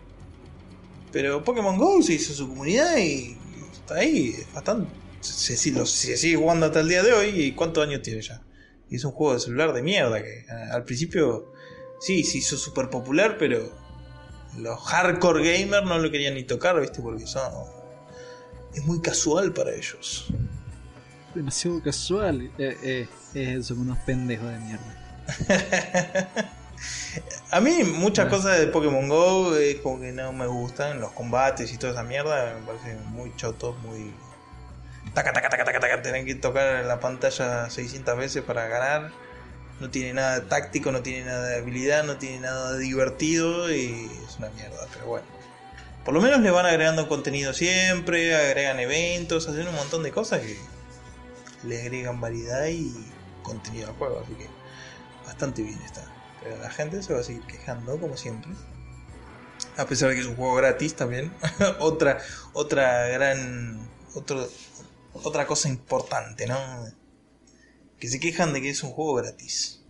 pero 1.12 1.44
Pokémon 1.44 1.78
Go 1.78 2.02
se 2.02 2.14
hizo 2.14 2.34
su 2.34 2.48
comunidad 2.48 2.98
y 2.98 3.38
está 3.74 3.96
ahí, 3.96 4.36
bastante. 4.54 4.90
Se, 5.22 5.58
sigue 5.58 6.36
jugando 6.36 6.68
hasta 6.68 6.82
el 6.82 6.88
día 6.88 7.02
de 7.02 7.12
hoy 7.14 7.30
y 7.30 7.52
cuántos 7.54 7.86
años 7.86 8.02
tiene 8.02 8.22
ya. 8.22 8.42
Y 8.90 8.98
es 8.98 9.06
un 9.06 9.12
juego 9.12 9.34
de 9.34 9.40
celular 9.40 9.74
de 9.74 9.82
mierda 9.82 10.22
que 10.22 10.46
al 10.72 10.84
principio 10.84 11.52
sí, 12.00 12.24
se 12.24 12.38
hizo 12.38 12.58
súper 12.58 12.90
popular, 12.90 13.38
pero 13.38 13.72
los 14.58 14.80
hardcore 14.80 15.44
gamers 15.44 15.86
no 15.86 15.98
lo 15.98 16.12
querían 16.12 16.36
ni 16.36 16.44
tocar, 16.44 16.80
¿viste? 16.80 17.02
Porque 17.02 17.26
son. 17.26 17.52
Es 18.74 18.84
muy 18.86 19.02
casual 19.02 19.54
para 19.54 19.74
ellos. 19.74 20.28
Demasiado 21.34 21.82
casual. 21.82 22.52
Eh, 22.58 23.08
eh, 23.34 23.60
son 23.64 23.80
unos 23.80 23.98
pendejos 24.00 24.50
de 24.50 24.60
mierda. 24.60 25.02
A 27.52 27.62
mí 27.62 27.84
muchas 27.84 28.28
cosas 28.28 28.60
de 28.60 28.68
Pokémon 28.68 29.08
Go 29.08 29.56
es 29.56 29.78
como 29.78 30.02
que 30.02 30.12
no 30.12 30.34
me 30.34 30.46
gustan, 30.48 31.00
los 31.00 31.12
combates 31.12 31.72
y 31.74 31.78
toda 31.78 31.94
esa 31.94 32.04
mierda 32.04 32.56
me 32.60 32.66
parecen 32.66 33.06
muy 33.12 33.34
chotos, 33.36 33.78
muy... 33.80 34.14
Taca, 35.16 35.32
taca, 35.32 35.50
taca, 35.50 35.64
taca, 35.64 35.80
taca, 35.80 36.02
tienen 36.02 36.26
que 36.26 36.36
tocar 36.36 36.84
la 36.84 37.00
pantalla 37.00 37.70
600 37.70 38.18
veces 38.18 38.44
para 38.44 38.68
ganar. 38.68 39.12
No 39.80 39.90
tiene 39.90 40.14
nada 40.14 40.42
de 40.42 40.46
táctico, 40.46 40.92
no 40.92 41.02
tiene 41.02 41.26
nada 41.26 41.48
de 41.48 41.56
habilidad, 41.56 42.04
no 42.04 42.18
tiene 42.18 42.42
nada 42.42 42.74
de 42.74 42.80
divertido 42.80 43.72
y 43.72 44.10
es 44.28 44.38
una 44.38 44.50
mierda, 44.50 44.86
pero 44.94 45.06
bueno. 45.06 45.26
Por 46.04 46.14
lo 46.14 46.22
menos 46.22 46.42
le 46.42 46.52
van 46.52 46.66
agregando 46.66 47.08
contenido 47.08 47.54
siempre, 47.54 48.36
agregan 48.36 48.78
eventos, 48.80 49.48
hacen 49.48 49.68
un 49.68 49.76
montón 49.76 50.04
de 50.04 50.12
cosas 50.12 50.42
que 50.42 50.58
le 51.64 51.82
agregan 51.82 52.20
variedad 52.20 52.68
y 52.68 52.94
contenido 53.42 53.88
al 53.88 53.96
juego, 53.96 54.22
así 54.22 54.34
que 54.34 54.48
bastante 55.26 55.62
bien 55.62 55.82
está. 55.82 56.04
Pero 56.44 56.58
la 56.58 56.70
gente 56.70 57.02
se 57.02 57.14
va 57.14 57.22
a 57.22 57.24
seguir 57.24 57.44
quejando, 57.44 57.98
como 57.98 58.18
siempre. 58.18 58.52
A 59.78 59.86
pesar 59.86 60.10
de 60.10 60.16
que 60.16 60.22
es 60.22 60.28
un 60.28 60.36
juego 60.36 60.56
gratis 60.56 60.96
también. 60.96 61.34
otra, 61.80 62.20
otra 62.54 63.08
gran. 63.08 63.90
Otro, 64.14 64.48
otra 65.24 65.48
cosa 65.48 65.70
importante, 65.70 66.48
¿no? 66.48 66.58
Que 68.00 68.08
se 68.08 68.20
quejan 68.20 68.54
de 68.54 68.62
que 68.62 68.70
es 68.70 68.84
un 68.84 68.92
juego 68.92 69.16
gratis. 69.16 69.82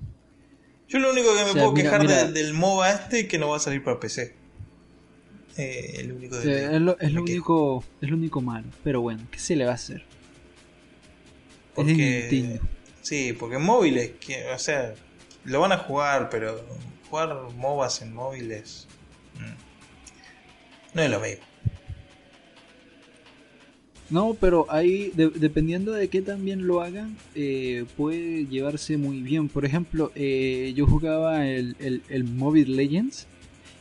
Yo 0.87 0.99
lo 0.99 1.11
único 1.11 1.35
que 1.35 1.45
me 1.45 1.53
puedo 1.53 1.73
quejar 1.73 2.07
del 2.31 2.53
MOBA 2.53 2.91
este 2.91 3.21
es 3.21 3.27
que 3.27 3.39
no 3.39 3.49
va 3.49 3.57
a 3.57 3.59
salir 3.59 3.83
para 3.83 3.99
PC. 3.99 4.35
Eh, 5.57 5.95
el 5.99 6.11
único 6.11 6.37
es, 6.37 6.81
lo, 6.81 6.95
único 7.21 7.83
es 8.01 8.09
lo 8.09 8.15
único 8.15 8.41
malo. 8.41 8.67
Pero 8.83 9.01
bueno, 9.01 9.25
¿qué 9.31 9.39
se 9.39 9.55
le 9.55 9.65
va 9.65 9.71
a 9.71 9.75
hacer? 9.75 10.03
Porque, 11.73 12.59
sí, 13.01 13.33
porque 13.33 13.57
móviles, 13.57 14.11
que, 14.19 14.45
o 14.49 14.59
sea, 14.59 14.93
lo 15.43 15.59
van 15.59 15.71
a 15.71 15.77
jugar, 15.77 16.29
pero 16.29 16.63
jugar 17.09 17.35
MOBAs 17.55 18.01
en 18.01 18.13
móviles 18.13 18.87
mm, 19.35 20.95
no 20.95 21.01
es 21.01 21.09
lo 21.09 21.19
mismo. 21.19 21.43
No, 24.09 24.35
pero 24.39 24.67
ahí, 24.69 25.11
dependiendo 25.15 25.91
de 25.91 26.09
qué 26.09 26.21
también 26.21 26.67
lo 26.67 26.81
hagan, 26.81 27.17
eh, 27.33 27.85
puede 27.97 28.45
llevarse 28.45 28.97
muy 28.97 29.21
bien. 29.21 29.49
Por 29.49 29.65
ejemplo, 29.65 30.11
eh, 30.15 30.73
yo 30.75 30.85
jugaba 30.85 31.47
el, 31.47 31.75
el, 31.79 32.03
el 32.09 32.23
Mobile 32.23 32.75
Legends 32.75 33.27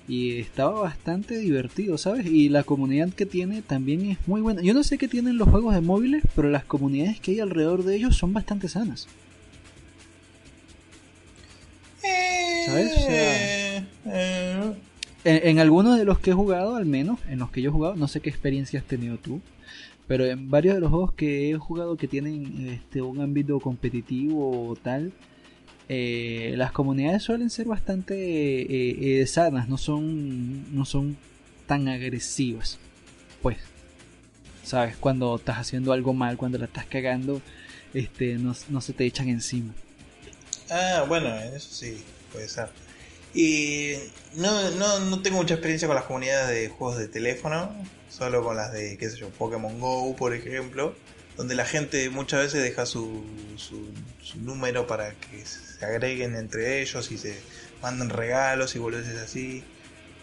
y 0.07 0.39
estaba 0.39 0.81
bastante 0.81 1.39
divertido, 1.39 1.97
¿sabes? 1.97 2.27
Y 2.27 2.49
la 2.51 2.63
comunidad 2.63 3.11
que 3.11 3.27
tiene 3.27 3.63
también 3.63 4.11
es 4.11 4.19
muy 4.27 4.41
buena. 4.41 4.63
Yo 4.63 4.75
no 4.75 4.83
sé 4.83 4.99
qué 4.99 5.09
tienen 5.09 5.39
los 5.39 5.49
juegos 5.49 5.75
de 5.75 5.81
móviles, 5.81 6.23
pero 6.35 6.51
las 6.51 6.65
comunidades 6.65 7.21
que 7.21 7.33
hay 7.33 7.41
alrededor 7.41 7.85
de 7.85 7.97
ellos 7.97 8.17
son 8.17 8.33
bastante 8.33 8.69
sanas. 8.69 9.09
¿Sabes? 12.67 12.93
Eh, 13.09 13.85
eh. 14.07 14.73
en, 15.25 15.59
algunos 15.59 15.99
de 15.99 16.05
los 16.05 16.19
que 16.19 16.31
he 16.31 16.35
jugado, 16.35 16.77
al 16.77 16.87
menos, 16.87 17.19
en 17.29 17.39
los 17.39 17.51
que 17.51 17.63
yo 17.63 17.71
he 17.71 17.73
jugado, 17.73 17.95
no 17.97 18.09
sé 18.09 18.21
qué 18.21 18.31
experiencia 18.31 18.81
has 18.81 18.87
tenido 18.87 19.17
tú, 19.17 19.41
pero 20.07 20.27
en 20.27 20.51
varios 20.51 20.75
de 20.75 20.81
los 20.81 20.91
juegos 20.91 21.13
que 21.15 21.51
he 21.51 21.55
jugado 21.59 21.97
que 21.97 22.09
tienen 22.09 22.69
este, 22.69 23.03
un 23.03 23.21
ámbito 23.21 23.59
competitivo 23.61 24.69
o 24.69 24.77
tal, 24.77 25.13
eh, 25.89 26.55
las 26.57 26.73
comunidades 26.73 27.23
suelen 27.23 27.51
ser 27.51 27.67
bastante 27.67 29.25
sanas, 29.27 29.69
no 29.69 29.79
son, 29.79 30.75
no 30.75 30.85
son 30.85 31.17
tan 31.67 31.89
agresivas. 31.89 32.79
Pues, 33.43 33.59
¿sabes? 34.63 34.97
Cuando 34.97 35.37
estás 35.37 35.59
haciendo 35.59 35.93
algo 35.93 36.15
mal, 36.15 36.37
cuando 36.37 36.59
la 36.59 36.65
estás 36.65 36.87
cagando, 36.87 37.41
este, 37.93 38.35
no, 38.35 38.55
no 38.69 38.81
se 38.81 38.93
te 38.93 39.05
echan 39.05 39.29
encima. 39.29 39.73
Ah, 40.71 41.05
bueno, 41.07 41.35
eso 41.39 41.69
sí, 41.73 42.03
puede 42.33 42.49
ser. 42.49 42.69
Y 43.35 43.95
no, 44.37 44.71
no, 44.73 45.01
no 45.01 45.21
tengo 45.21 45.39
mucha 45.39 45.55
experiencia 45.55 45.89
con 45.89 45.97
las 45.97 46.05
comunidades 46.05 46.49
de 46.49 46.69
juegos 46.69 46.99
de 46.99 47.09
teléfono, 47.09 47.75
solo 48.17 48.45
con 48.45 48.57
las 48.57 48.73
de, 48.73 48.97
qué 48.97 49.11
sé 49.11 49.17
yo, 49.17 49.29
Pokémon 49.31 49.81
Go, 49.81 50.15
por 50.15 50.35
ejemplo, 50.35 50.95
donde 51.37 51.55
la 51.55 51.65
gente 51.65 52.09
muchas 52.11 52.43
veces 52.43 52.63
deja 52.63 52.87
su, 52.87 53.25
su, 53.57 53.89
su 54.23 54.39
número 54.39 54.87
para 54.87 55.15
que 55.15 55.45
se 55.45 55.85
agreguen 55.85 56.37
entre 56.37 56.81
ellos 56.81 57.11
y 57.11 57.19
se 57.19 57.35
manden 57.83 58.11
regalos 58.11 58.77
y 58.77 58.79
boludeces 58.79 59.21
así, 59.21 59.65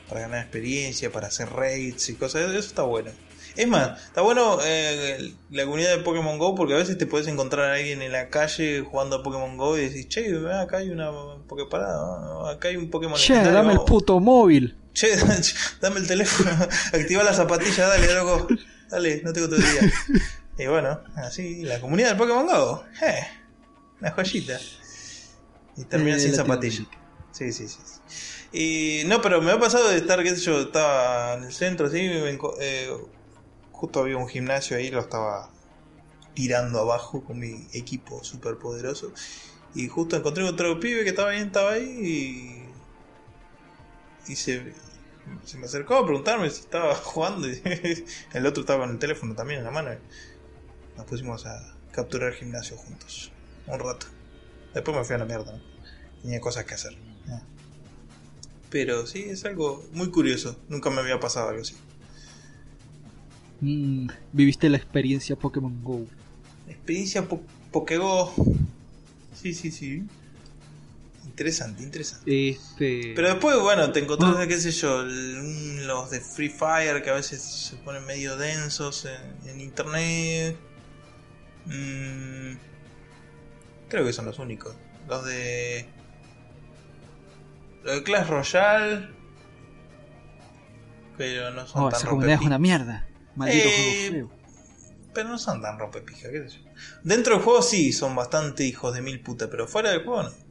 para 0.07 0.21
ganar 0.21 0.39
experiencia, 0.41 1.11
para 1.11 1.27
hacer 1.27 1.49
raids 1.49 2.09
y 2.09 2.15
cosas, 2.15 2.49
eso 2.49 2.59
está 2.59 2.83
bueno. 2.83 3.11
Es 3.57 3.67
más, 3.67 4.01
está 4.05 4.21
bueno 4.21 4.59
eh, 4.63 5.33
la 5.49 5.65
comunidad 5.65 5.97
de 5.97 6.03
Pokémon 6.03 6.37
Go 6.37 6.55
porque 6.55 6.73
a 6.73 6.77
veces 6.77 6.97
te 6.97 7.05
puedes 7.05 7.27
encontrar 7.27 7.71
a 7.71 7.73
alguien 7.73 8.01
en 8.01 8.13
la 8.13 8.29
calle 8.29 8.79
jugando 8.79 9.17
a 9.17 9.23
Pokémon 9.23 9.57
Go 9.57 9.77
y 9.77 9.81
decís, 9.81 10.07
che, 10.07 10.33
acá 10.53 10.77
hay 10.77 10.89
una 10.89 11.11
Poképarada, 11.47 12.49
acá 12.49 12.69
hay 12.69 12.77
un 12.77 12.89
Pokémon 12.89 13.17
Che, 13.17 13.33
dame 13.51 13.73
el 13.73 13.81
puto 13.81 14.21
móvil. 14.21 14.77
Che, 14.93 15.15
dame 15.81 15.99
el 15.99 16.07
teléfono, 16.07 16.51
activa 16.93 17.23
la 17.23 17.33
zapatilla, 17.33 17.87
dale, 17.87 18.13
loco. 18.13 18.47
Dale, 18.89 19.21
no 19.23 19.31
tengo 19.31 19.47
todo 19.47 19.57
el 19.57 19.63
día. 19.63 19.93
Y 20.57 20.67
bueno, 20.67 20.99
así, 21.15 21.63
la 21.63 21.79
comunidad 21.79 22.09
del 22.09 22.17
Pokémon 22.17 22.45
Go. 22.45 22.83
Eh, 23.01 23.25
una 23.99 24.11
joyita. 24.11 24.59
Y 25.75 25.85
termina 25.85 26.19
sin 26.19 26.35
zapatilla. 26.35 26.85
Sí, 27.31 27.51
sí, 27.51 27.67
sí. 27.67 27.79
Y 28.51 29.07
no, 29.07 29.21
pero 29.21 29.41
me 29.41 29.51
ha 29.51 29.59
pasado 29.59 29.89
de 29.89 29.97
estar, 29.97 30.21
qué 30.21 30.35
sé 30.35 30.41
yo, 30.41 30.61
estaba 30.61 31.35
en 31.35 31.45
el 31.45 31.53
centro, 31.53 31.87
así, 31.87 31.99
eh, 32.01 32.89
justo 33.71 34.01
había 34.01 34.17
un 34.17 34.27
gimnasio 34.27 34.77
ahí, 34.77 34.91
lo 34.91 34.99
estaba 34.99 35.49
tirando 36.33 36.79
abajo 36.79 37.23
con 37.23 37.39
mi 37.39 37.67
equipo 37.73 38.23
super 38.23 38.57
poderoso. 38.57 39.13
Y 39.73 39.87
justo 39.87 40.17
encontré 40.17 40.43
otro 40.43 40.79
pibe 40.79 41.03
que 41.03 41.09
estaba 41.09 41.31
ahí, 41.31 41.41
estaba 41.41 41.71
ahí 41.71 41.83
y, 41.83 42.60
se, 44.25 44.73
se 45.45 45.57
me 45.57 45.65
acercó 45.65 45.95
a 45.95 46.05
preguntarme 46.05 46.49
si 46.49 46.61
estaba 46.61 46.95
jugando. 47.03 47.49
Y 47.49 47.61
el 48.33 48.45
otro 48.45 48.61
estaba 48.61 48.85
con 48.85 48.91
el 48.91 48.99
teléfono 48.99 49.35
también 49.35 49.59
en 49.59 49.65
la 49.65 49.71
mano. 49.71 49.91
nos 50.97 51.05
pusimos 51.05 51.45
a 51.45 51.75
capturar 51.91 52.29
el 52.29 52.35
gimnasio 52.35 52.77
juntos. 52.77 53.31
Un 53.67 53.79
rato. 53.79 54.07
Después 54.73 54.97
me 54.97 55.03
fui 55.03 55.15
a 55.15 55.19
la 55.19 55.25
mierda. 55.25 55.59
Tenía 56.21 56.39
cosas 56.39 56.65
que 56.65 56.73
hacer. 56.73 56.97
Pero 58.69 59.05
sí, 59.05 59.23
es 59.23 59.43
algo 59.43 59.83
muy 59.91 60.09
curioso. 60.09 60.57
Nunca 60.69 60.89
me 60.89 61.01
había 61.01 61.19
pasado 61.19 61.49
algo 61.49 61.61
así. 61.61 61.75
Mm, 63.59 64.07
viviste 64.31 64.69
la 64.69 64.77
experiencia 64.77 65.35
Pokémon 65.35 65.83
Go. 65.83 66.05
Experiencia 66.67 67.27
po 67.27 67.41
Pokego. 67.71 68.33
Sí, 69.33 69.53
sí, 69.53 69.71
sí. 69.71 70.03
Interesante, 71.31 71.81
interesante. 71.81 72.49
Este... 72.49 73.13
Pero 73.15 73.29
después, 73.29 73.57
bueno, 73.61 73.89
te 73.93 74.01
encontrás, 74.01 74.45
qué 74.47 74.59
sé 74.59 74.71
yo, 74.71 75.01
los 75.03 76.11
de 76.11 76.19
Free 76.19 76.49
Fire 76.49 77.01
que 77.01 77.09
a 77.09 77.13
veces 77.13 77.41
se 77.41 77.77
ponen 77.77 78.05
medio 78.05 78.35
densos 78.35 79.07
en, 79.45 79.61
internet. 79.61 80.57
Mm, 81.67 82.57
creo 83.87 84.05
que 84.05 84.11
son 84.11 84.25
los 84.25 84.39
únicos. 84.39 84.75
Los 85.07 85.23
de. 85.23 85.87
Los 87.83 87.95
de 87.95 88.03
Clash 88.03 88.27
Royale. 88.27 89.09
Pero 91.17 91.51
no 91.51 91.65
son 91.65 91.83
oh, 91.83 91.89
esa 91.89 92.09
comunidad 92.09 92.41
es 92.41 92.45
una 92.45 92.59
mierda. 92.59 93.07
Maldito 93.35 93.69
eh, 93.69 94.25
Pero 95.13 95.29
no 95.29 95.37
son 95.37 95.61
tan 95.61 95.79
rompepija, 95.79 96.29
qué 96.29 96.49
sé 96.49 96.57
yo. 96.57 96.71
Dentro 97.03 97.35
del 97.35 97.43
juego 97.43 97.61
sí, 97.61 97.93
son 97.93 98.15
bastante 98.15 98.65
hijos 98.65 98.93
de 98.93 99.01
mil 99.01 99.21
putas, 99.21 99.47
pero 99.49 99.65
fuera 99.65 99.91
del 99.91 100.03
juego 100.03 100.23
no. 100.23 100.50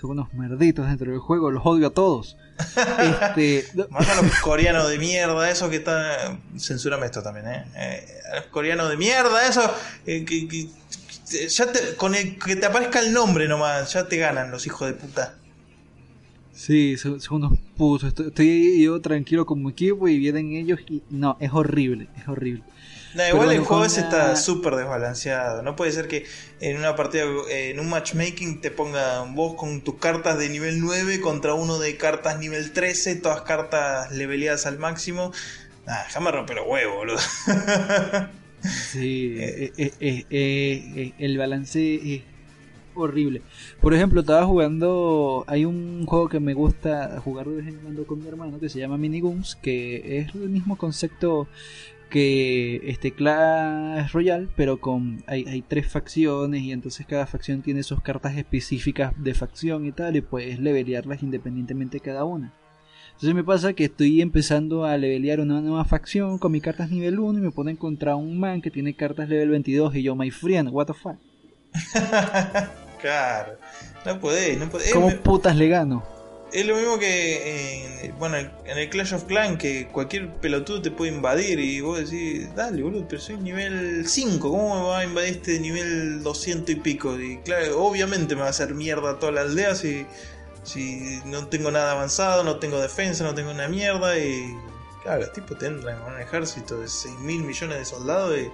Son 0.00 0.12
unos 0.12 0.32
merditos 0.32 0.86
dentro 0.86 1.10
del 1.10 1.20
juego, 1.20 1.50
los 1.50 1.64
odio 1.66 1.88
a 1.88 1.90
todos. 1.90 2.38
este... 3.36 3.66
Más 3.90 4.08
a 4.08 4.22
los 4.22 4.34
coreanos 4.40 4.88
de 4.88 4.98
mierda, 4.98 5.50
eso 5.50 5.68
que 5.68 5.76
está. 5.76 6.38
Censúrame 6.58 7.06
esto 7.06 7.22
también, 7.22 7.46
¿eh? 7.48 7.64
eh 7.76 8.06
a 8.32 8.36
los 8.36 8.46
coreanos 8.46 8.88
de 8.88 8.96
mierda, 8.96 9.46
eso. 9.46 9.62
Eh, 10.06 10.24
que, 10.24 10.68
ya 11.48 11.70
te, 11.70 11.96
con 11.96 12.14
el 12.14 12.38
que 12.38 12.56
te 12.56 12.66
aparezca 12.66 13.00
el 13.00 13.12
nombre 13.12 13.46
nomás, 13.46 13.92
ya 13.92 14.08
te 14.08 14.16
ganan 14.16 14.50
los 14.50 14.66
hijos 14.66 14.88
de 14.88 14.94
puta. 14.94 15.34
Sí, 16.54 16.96
son, 16.96 17.20
unos 17.30 17.58
putos. 17.76 18.14
Estoy, 18.18 18.82
yo 18.82 19.00
tranquilo 19.00 19.44
con 19.44 19.62
mi 19.62 19.70
equipo 19.70 20.08
y 20.08 20.18
vienen 20.18 20.52
ellos 20.52 20.80
y 20.88 21.02
no, 21.10 21.36
es 21.40 21.52
horrible, 21.52 22.08
es 22.16 22.26
horrible. 22.26 22.62
No, 23.14 23.28
igual 23.28 23.50
el 23.52 23.60
juego 23.60 23.84
ese 23.84 24.00
está 24.00 24.36
súper 24.36 24.76
desbalanceado. 24.76 25.62
No 25.62 25.74
puede 25.74 25.90
ser 25.92 26.06
que 26.06 26.26
en 26.60 26.76
una 26.76 26.94
partida, 26.94 27.24
en 27.50 27.80
un 27.80 27.88
matchmaking, 27.88 28.60
te 28.60 28.70
pongan 28.70 29.34
vos 29.34 29.54
con 29.54 29.80
tus 29.82 29.96
cartas 29.96 30.38
de 30.38 30.48
nivel 30.48 30.80
9 30.80 31.20
contra 31.20 31.54
uno 31.54 31.78
de 31.78 31.96
cartas 31.96 32.38
nivel 32.38 32.72
13, 32.72 33.16
todas 33.16 33.42
cartas 33.42 34.12
leveleadas 34.12 34.66
al 34.66 34.78
máximo. 34.78 35.32
Ah, 35.86 36.04
déjame 36.06 36.30
romper 36.30 36.56
los 36.56 36.66
huevos, 36.68 36.96
boludo. 36.96 37.18
sí, 38.62 39.36
eh. 39.38 39.72
Eh, 39.76 40.26
eh, 40.30 41.12
el 41.18 41.36
balance 41.36 41.94
es 42.14 42.22
horrible. 42.94 43.42
Por 43.80 43.94
ejemplo, 43.94 44.20
estaba 44.20 44.44
jugando. 44.44 45.44
Hay 45.46 45.64
un 45.64 46.06
juego 46.06 46.28
que 46.28 46.40
me 46.40 46.54
gusta 46.54 47.20
jugar 47.24 47.48
de 47.48 47.56
vez 47.56 47.66
en 47.68 47.76
cuando 47.76 48.06
con 48.06 48.20
mi 48.20 48.28
hermano 48.28 48.60
que 48.60 48.68
se 48.68 48.78
llama 48.78 48.98
Miniguns, 48.98 49.56
que 49.56 50.18
es 50.18 50.34
el 50.34 50.48
mismo 50.48 50.76
concepto 50.76 51.48
que 52.10 52.82
este 52.84 53.12
Clash 53.12 54.12
Royale, 54.12 54.48
pero 54.56 54.78
con 54.80 55.22
hay, 55.26 55.46
hay, 55.46 55.62
tres 55.62 55.86
facciones 55.86 56.62
y 56.62 56.72
entonces 56.72 57.06
cada 57.06 57.26
facción 57.26 57.62
tiene 57.62 57.82
sus 57.82 58.02
cartas 58.02 58.36
específicas 58.36 59.14
de 59.16 59.32
facción 59.32 59.86
y 59.86 59.92
tal, 59.92 60.16
y 60.16 60.20
puedes 60.20 60.58
levelearlas 60.58 61.22
independientemente 61.22 62.00
cada 62.00 62.24
una. 62.24 62.52
Entonces 63.20 63.34
me 63.34 63.44
pasa 63.44 63.74
que 63.74 63.84
estoy 63.84 64.22
empezando 64.22 64.84
a 64.84 64.96
levelear 64.96 65.40
una 65.40 65.60
nueva 65.60 65.84
facción 65.84 66.38
con 66.38 66.52
mis 66.52 66.62
cartas 66.62 66.90
nivel 66.90 67.18
1 67.18 67.38
y 67.38 67.42
me 67.42 67.50
puedo 67.50 67.68
encontrar 67.68 68.14
un 68.14 68.38
man 68.38 68.62
que 68.62 68.70
tiene 68.70 68.94
cartas 68.94 69.28
level 69.28 69.50
22 69.50 69.96
y 69.96 70.02
yo, 70.02 70.16
my 70.16 70.30
friend, 70.30 70.70
what 70.72 70.86
the 70.86 70.94
fuck. 70.94 71.16
claro, 73.00 73.52
no 74.06 74.20
podés, 74.20 74.58
no 74.58 74.68
podés. 74.68 74.92
¿Cómo 74.92 75.10
putas 75.22 75.56
le 75.56 75.68
gano? 75.68 76.19
Es 76.52 76.66
lo 76.66 76.74
mismo 76.74 76.98
que 76.98 78.02
en, 78.02 78.18
bueno, 78.18 78.36
en 78.36 78.78
el 78.78 78.90
Clash 78.90 79.14
of 79.14 79.24
Clans, 79.24 79.58
que 79.58 79.86
cualquier 79.88 80.32
pelotudo 80.34 80.82
te 80.82 80.90
puede 80.90 81.12
invadir 81.12 81.60
y 81.60 81.80
vos 81.80 81.98
decís, 81.98 82.52
dale, 82.56 82.82
boludo, 82.82 83.06
pero 83.08 83.20
soy 83.20 83.36
nivel 83.36 84.06
5, 84.06 84.50
¿cómo 84.50 84.74
me 84.74 84.88
va 84.88 84.98
a 85.00 85.04
invadir 85.04 85.34
este 85.34 85.60
nivel 85.60 86.22
200 86.22 86.70
y 86.70 86.74
pico? 86.76 87.18
Y 87.20 87.38
claro, 87.38 87.80
obviamente 87.82 88.34
me 88.34 88.40
va 88.40 88.48
a 88.48 88.50
hacer 88.50 88.74
mierda 88.74 89.18
toda 89.18 89.32
la 89.32 89.42
aldea 89.42 89.74
si, 89.76 90.06
si 90.64 91.20
no 91.26 91.46
tengo 91.46 91.70
nada 91.70 91.92
avanzado, 91.92 92.42
no 92.42 92.58
tengo 92.58 92.80
defensa, 92.80 93.22
no 93.22 93.34
tengo 93.34 93.50
una 93.50 93.68
mierda 93.68 94.18
y... 94.18 94.56
Claro, 95.02 95.22
los 95.22 95.32
tipos 95.32 95.56
tendrán 95.56 96.02
un 96.02 96.20
ejército 96.20 96.78
de 96.78 96.86
6 96.86 97.20
mil 97.20 97.42
millones 97.42 97.78
de 97.78 97.84
soldados 97.86 98.38
y 98.38 98.50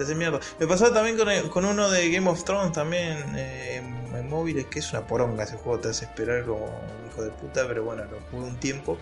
te 0.00 0.04
hacen 0.04 0.16
mierda. 0.16 0.40
Me 0.58 0.66
pasaba 0.66 0.94
también 0.94 1.18
con, 1.50 1.64
uno 1.66 1.90
de 1.90 2.10
Game 2.10 2.26
of 2.30 2.42
Thrones 2.44 2.72
también 2.72 3.18
eh, 3.36 3.82
en, 4.14 4.30
móviles, 4.30 4.64
que 4.66 4.78
es 4.78 4.90
una 4.92 5.06
poronga 5.06 5.44
ese 5.44 5.56
juego, 5.56 5.78
te 5.78 5.88
hace 5.88 6.06
esperar 6.06 6.46
como 6.46 6.70
de 7.18 7.28
puta, 7.30 7.66
pero 7.68 7.84
bueno, 7.84 8.04
lo 8.04 8.18
jugué 8.30 8.48
un 8.48 8.56
tiempo. 8.56 8.96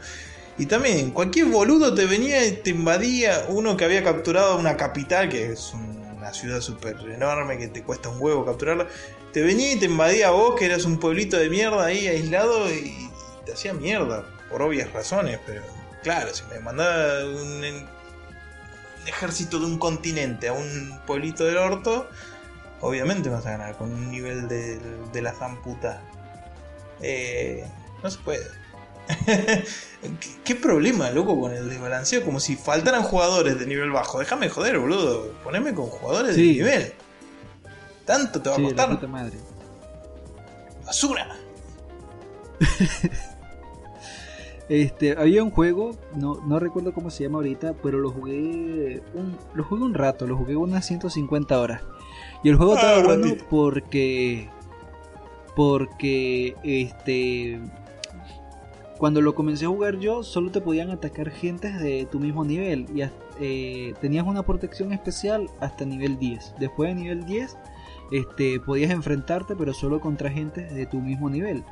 Y 0.58 0.66
también, 0.66 1.12
cualquier 1.12 1.46
boludo 1.46 1.94
te 1.94 2.04
venía 2.04 2.44
y 2.44 2.50
te 2.50 2.70
invadía 2.70 3.44
uno 3.48 3.76
que 3.76 3.84
había 3.84 4.02
capturado 4.02 4.58
una 4.58 4.76
capital, 4.76 5.28
que 5.28 5.52
es 5.52 5.72
una 6.16 6.32
ciudad 6.34 6.60
súper 6.60 6.96
enorme, 7.08 7.58
que 7.58 7.68
te 7.68 7.84
cuesta 7.84 8.08
un 8.08 8.20
huevo 8.20 8.44
capturarla. 8.44 8.88
Te 9.32 9.42
venía 9.42 9.74
y 9.74 9.76
te 9.76 9.86
invadía 9.86 10.28
a 10.28 10.30
vos, 10.32 10.58
que 10.58 10.64
eras 10.64 10.84
un 10.84 10.98
pueblito 10.98 11.36
de 11.36 11.48
mierda 11.48 11.84
ahí 11.84 12.08
aislado, 12.08 12.68
y 12.74 13.08
te 13.46 13.52
hacía 13.52 13.72
mierda, 13.72 14.24
por 14.50 14.62
obvias 14.62 14.92
razones, 14.92 15.38
pero 15.46 15.62
claro, 16.02 16.34
si 16.34 16.42
me 16.52 16.58
mandaba 16.58 17.24
un, 17.24 17.86
ejército 19.08 19.58
de 19.58 19.66
un 19.66 19.78
continente 19.78 20.48
a 20.48 20.52
un 20.52 21.00
pueblito 21.06 21.44
del 21.44 21.56
orto, 21.56 22.08
obviamente 22.80 23.28
vas 23.28 23.46
a 23.46 23.52
ganar 23.52 23.76
con 23.76 23.92
un 23.92 24.10
nivel 24.10 24.48
de, 24.48 24.78
de 25.12 25.22
la 25.22 25.32
zamputa. 25.32 26.02
Eh, 27.00 27.64
no 28.02 28.10
se 28.10 28.18
puede. 28.18 28.46
¿Qué, 30.44 30.54
problema, 30.54 31.10
loco, 31.10 31.40
con 31.40 31.52
el 31.52 31.68
desbalanceo? 31.68 32.24
Como 32.24 32.40
si 32.40 32.56
faltaran 32.56 33.02
jugadores 33.02 33.58
de 33.58 33.66
nivel 33.66 33.90
bajo. 33.90 34.18
Déjame 34.18 34.48
joder, 34.48 34.78
boludo. 34.78 35.32
Poneme 35.44 35.74
con 35.74 35.86
jugadores 35.86 36.36
de 36.36 36.42
nivel. 36.42 36.92
Tanto 38.04 38.40
te 38.40 38.50
va 38.50 38.56
a 38.56 38.62
costar. 38.62 39.08
madre. 39.08 39.38
Basura. 40.84 41.36
este, 44.68 45.12
había 45.18 45.42
un 45.42 45.50
juego, 45.50 45.92
no, 46.14 46.40
no 46.46 46.58
recuerdo 46.58 46.92
cómo 46.92 47.10
se 47.10 47.24
llama 47.24 47.38
ahorita, 47.38 47.74
pero 47.82 47.98
lo 47.98 48.10
jugué 48.10 49.02
un, 49.14 49.36
lo 49.54 49.64
jugué 49.64 49.82
un 49.82 49.94
rato, 49.94 50.26
lo 50.26 50.36
jugué 50.36 50.56
unas 50.56 50.86
150 50.86 51.58
horas. 51.58 51.82
Y 52.42 52.50
el 52.50 52.56
juego 52.56 52.74
estaba 52.74 52.98
ah, 52.98 53.04
bueno 53.04 53.34
porque 53.48 54.48
porque 55.56 56.54
este 56.62 57.60
cuando 58.98 59.20
lo 59.20 59.34
comencé 59.34 59.64
a 59.64 59.68
jugar 59.68 59.98
yo, 59.98 60.22
solo 60.22 60.50
te 60.50 60.60
podían 60.60 60.90
atacar 60.90 61.30
gentes 61.30 61.80
de 61.80 62.06
tu 62.10 62.18
mismo 62.18 62.44
nivel 62.44 62.86
y 62.94 63.02
eh, 63.40 63.94
tenías 64.00 64.26
una 64.26 64.42
protección 64.42 64.92
especial 64.92 65.48
hasta 65.60 65.84
nivel 65.84 66.18
10. 66.18 66.56
Después 66.58 66.90
de 66.90 67.02
nivel 67.02 67.24
10, 67.24 67.56
este, 68.10 68.58
podías 68.58 68.90
enfrentarte, 68.90 69.54
pero 69.54 69.72
solo 69.72 70.00
contra 70.00 70.30
gente 70.30 70.62
de 70.62 70.86
tu 70.86 70.98
mismo 70.98 71.30
nivel. 71.30 71.64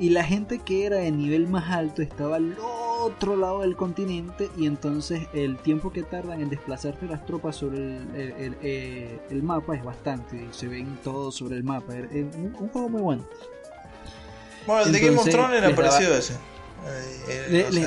Y 0.00 0.08
la 0.10 0.24
gente 0.24 0.58
que 0.58 0.86
era 0.86 0.96
de 0.96 1.12
nivel 1.12 1.46
más 1.46 1.70
alto 1.70 2.02
estaba 2.02 2.36
al 2.36 2.56
otro 2.58 3.36
lado 3.36 3.60
del 3.60 3.76
continente 3.76 4.50
y 4.56 4.66
entonces 4.66 5.28
el 5.32 5.58
tiempo 5.58 5.92
que 5.92 6.02
tardan 6.02 6.40
en 6.40 6.48
desplazarse 6.48 7.06
las 7.06 7.24
tropas 7.26 7.56
sobre 7.56 7.98
el, 7.98 8.56
eh, 8.62 9.20
mapa 9.42 9.76
es 9.76 9.84
bastante. 9.84 10.48
Se 10.50 10.66
ven 10.66 10.98
todos 11.04 11.36
sobre 11.36 11.56
el 11.56 11.64
mapa. 11.64 11.96
Es 11.96 12.34
un, 12.34 12.52
juego 12.72 12.88
muy 12.88 13.02
bueno. 13.02 13.24
Bueno, 14.66 14.86
el 14.86 14.92
de 14.92 15.00
Game 15.00 15.18
of 15.18 15.28
Thrones 15.28 15.62
era 15.62 15.74
parecido 15.74 16.14
a 16.14 16.18
ese 16.18 16.34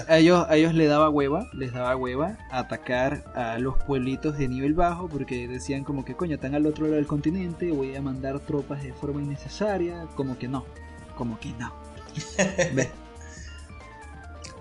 a, 0.07 0.17
ellos, 0.17 0.45
a 0.47 0.55
ellos 0.55 0.73
les 0.73 0.89
daba 0.89 1.09
hueva, 1.09 1.47
les 1.53 1.73
daba 1.73 1.95
hueva 1.95 2.37
atacar 2.51 3.23
a 3.35 3.57
los 3.57 3.77
pueblitos 3.83 4.37
de 4.37 4.47
nivel 4.47 4.73
bajo 4.73 5.07
porque 5.07 5.47
decían 5.47 5.83
como 5.83 6.05
que 6.05 6.15
coño, 6.15 6.35
están 6.35 6.55
al 6.55 6.65
otro 6.65 6.85
lado 6.85 6.95
del 6.95 7.07
continente, 7.07 7.71
voy 7.71 7.95
a 7.95 8.01
mandar 8.01 8.39
tropas 8.39 8.83
de 8.83 8.93
forma 8.93 9.21
innecesaria, 9.21 10.05
como 10.15 10.37
que 10.37 10.47
no, 10.47 10.65
como 11.17 11.39
que 11.39 11.49
no. 11.53 11.82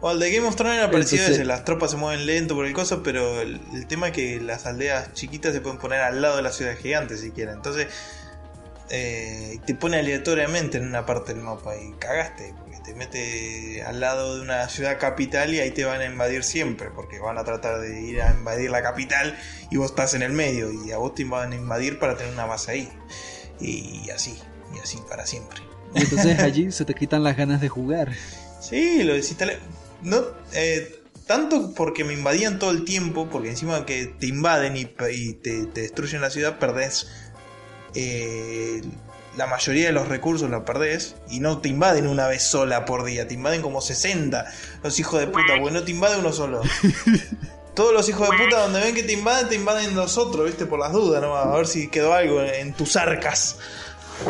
O 0.01 0.11
el 0.11 0.19
de 0.19 0.33
Game 0.33 0.49
of 0.49 0.57
Thrones 0.57 0.79
era 0.79 0.91
parecido 0.91 1.25
ese, 1.27 1.45
las 1.45 1.65
tropas 1.65 1.93
se 1.93 1.97
mueven 1.97 2.27
lento 2.27 2.57
por 2.57 2.67
el 2.67 2.73
coso, 2.73 3.05
pero 3.05 3.41
el, 3.41 3.61
tema 3.87 4.09
es 4.09 4.13
que 4.13 4.41
las 4.41 4.67
aldeas 4.67 5.13
chiquitas 5.13 5.53
se 5.53 5.61
pueden 5.61 5.79
poner 5.79 6.01
al 6.01 6.21
lado 6.21 6.35
de 6.37 6.43
la 6.43 6.51
ciudad 6.51 6.77
gigante 6.77 7.17
si 7.17 7.31
quieren. 7.31 7.55
Entonces 7.55 7.87
eh, 8.91 9.61
te 9.65 9.77
pone 9.77 9.99
aleatoriamente 9.99 10.79
en 10.79 10.89
una 10.89 11.07
parte 11.07 11.35
del 11.35 11.43
mapa 11.45 11.77
y 11.77 11.93
cagaste 12.01 12.53
te 12.83 12.95
mete 12.95 13.83
al 13.83 14.01
lado 14.01 14.37
de 14.37 14.43
una 14.43 14.69
ciudad 14.69 14.99
capital 14.99 15.55
y 15.55 15.61
ahí 15.61 15.71
te 15.71 15.85
van 15.85 16.01
a 16.01 16.05
invadir 16.05 16.43
siempre, 16.45 16.91
porque 16.91 17.19
van 17.19 17.39
a 17.39 17.45
tratar 17.45 17.81
de 17.81 18.01
ir 18.01 18.23
a 18.23 18.33
invadir 18.33 18.71
la 18.71 18.83
capital 18.83 19.39
y 19.71 19.77
vos 19.77 19.91
estás 19.91 20.15
en 20.15 20.23
el 20.23 20.33
medio 20.33 20.73
y 20.73 20.93
a 20.93 20.99
vos 20.99 21.15
te 21.15 21.25
van 21.25 21.53
a 21.53 21.57
invadir 21.57 21.99
para 21.99 22.17
tener 22.17 22.33
una 22.33 22.47
base 22.47 22.73
ahí. 22.73 22.93
Y 23.61 24.11
así, 24.11 24.37
y 24.75 24.79
así 24.79 24.99
para 25.09 25.27
siempre. 25.27 25.72
Y 25.95 26.03
entonces 26.03 26.39
allí 26.39 26.73
se 26.73 26.85
te 26.85 26.95
quitan 26.95 27.23
las 27.23 27.37
ganas 27.37 27.61
de 27.61 27.69
jugar. 27.69 28.13
Sí, 28.61 29.03
lo 29.03 29.15
desinstale. 29.15 29.59
No, 30.03 30.23
eh, 30.53 31.03
tanto 31.27 31.73
porque 31.75 32.05
me 32.05 32.15
invadían 32.15 32.59
todo 32.59 32.71
el 32.71 32.85
tiempo, 32.85 33.29
porque 33.31 33.51
encima 33.51 33.87
que 33.87 34.07
te 34.07 34.27
invaden 34.27 34.77
y, 34.77 34.85
te, 34.85 35.67
destruyen 35.67 36.21
la 36.21 36.31
ciudad, 36.31 36.59
perdés 36.59 37.09
eh, 37.95 38.83
la 39.37 39.47
mayoría 39.47 39.87
de 39.87 39.93
los 39.93 40.09
recursos 40.09 40.51
los 40.51 40.63
perdés 40.65 41.17
y 41.31 41.41
no 41.41 41.59
te 41.59 41.69
invaden 41.69 42.07
una 42.07 42.27
vez 42.27 42.43
sola 42.43 42.85
por 42.85 43.05
día, 43.05 43.27
te 43.27 43.35
invaden 43.35 43.63
como 43.63 43.81
60 43.81 44.47
los 44.83 44.99
hijos 44.99 45.21
de 45.21 45.27
puta, 45.27 45.55
porque 45.59 45.75
no 45.75 45.83
te 45.83 45.91
invade 45.91 46.19
uno 46.19 46.33
solo. 46.33 46.63
Todos 47.75 47.95
los 47.95 48.07
hijos 48.11 48.29
de 48.29 48.37
puta 48.37 48.61
donde 48.61 48.81
ven 48.81 48.95
que 48.95 49.03
te 49.03 49.15
invaden, 49.15 49.49
te 49.49 49.55
invaden 49.55 49.95
los 49.95 50.19
otros, 50.19 50.45
viste, 50.45 50.67
por 50.67 50.79
las 50.79 50.93
dudas, 50.93 51.23
¿no? 51.23 51.35
A 51.35 51.57
ver 51.57 51.67
si 51.67 51.89
quedó 51.89 52.13
algo 52.13 52.43
en 52.43 52.75
tus 52.75 52.97
arcas. 52.97 53.57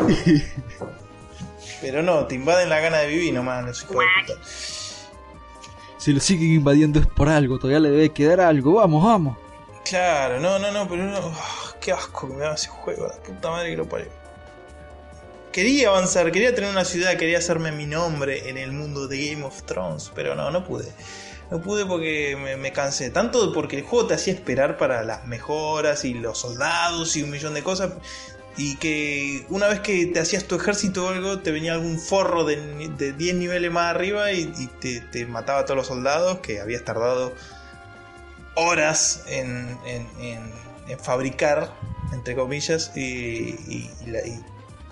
Pero 1.83 2.01
no, 2.01 2.25
te 2.25 2.35
invaden 2.35 2.69
la 2.69 2.79
gana 2.79 2.97
de 2.97 3.07
vivir 3.07 3.33
nomás, 3.33 3.63
los 3.63 3.83
hijos 3.83 3.97
de 3.97 4.05
puta. 4.25 4.39
Si 5.97 6.13
lo 6.13 6.19
siguen 6.19 6.53
invadiendo 6.53 6.99
es 6.99 7.05
por 7.05 7.29
algo, 7.29 7.59
todavía 7.59 7.79
le 7.79 7.91
debe 7.91 8.09
quedar 8.09 8.39
algo, 8.41 8.73
vamos, 8.73 9.03
vamos. 9.03 9.37
Claro, 9.85 10.39
no, 10.39 10.57
no, 10.57 10.71
no, 10.71 10.87
pero 10.87 11.03
no. 11.03 11.17
Ah, 11.17 11.75
qué 11.79 11.91
asco 11.91 12.27
que 12.27 12.33
me 12.33 12.39
da 12.39 12.55
ese 12.55 12.69
juego, 12.69 13.05
la 13.05 13.13
puta 13.21 13.51
madre 13.51 13.69
que 13.69 13.77
lo 13.77 13.87
parió 13.87 14.23
quería 15.53 15.89
avanzar, 15.89 16.31
quería 16.31 16.53
tener 16.53 16.71
una 16.71 16.83
ciudad, 16.83 17.15
quería 17.15 17.37
hacerme 17.37 17.71
mi 17.71 17.85
nombre 17.85 18.49
en 18.49 18.57
el 18.57 18.73
mundo 18.73 19.07
de 19.07 19.29
Game 19.29 19.45
of 19.45 19.63
Thrones, 19.63 20.11
pero 20.13 20.35
no, 20.35 20.51
no 20.51 20.65
pude. 20.65 20.91
No 21.51 21.61
pude 21.61 21.85
porque 21.85 22.35
me, 22.59 22.71
cansé. 22.73 23.11
Tanto 23.11 23.53
porque 23.53 23.77
el 23.77 23.83
juego 23.83 24.07
te 24.07 24.15
hacía 24.15 24.33
esperar 24.33 24.77
para 24.77 25.03
las 25.03 25.27
mejoras 25.27 26.03
y 26.03 26.15
los 26.15 26.39
soldados 26.39 27.15
y 27.15 27.21
un 27.21 27.29
millón 27.29 27.53
de 27.53 27.61
cosas. 27.61 27.93
Y 28.55 28.75
que 28.75 29.45
una 29.49 29.67
vez 29.67 29.79
que 29.79 30.05
te 30.05 30.19
hacías 30.19 30.45
tu 30.45 30.55
ejército 30.55 31.05
o 31.05 31.09
algo, 31.09 31.39
te 31.39 31.51
venía 31.51 31.73
algún 31.73 31.99
forro 31.99 32.43
de, 32.45 33.13
10 33.17 33.35
niveles 33.35 33.71
más 33.71 33.95
arriba 33.95 34.31
y, 34.31 34.45
te, 34.79 35.25
mataba 35.25 35.59
a 35.59 35.65
todos 35.65 35.77
los 35.77 35.87
soldados 35.87 36.39
que 36.39 36.59
habías 36.59 36.83
tardado 36.83 37.33
horas 38.55 39.23
en, 39.27 39.77
fabricar, 41.01 41.73
entre 42.13 42.35
comillas, 42.35 42.91
y, 42.95 43.55
y, 43.67 43.89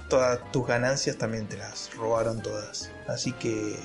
todas 0.10 0.52
tus 0.52 0.68
ganancias 0.68 1.18
también 1.18 1.48
te 1.48 1.58
las 1.58 1.96
robaron 1.96 2.42
todas. 2.42 2.92
Así 3.08 3.32
que. 3.32 3.78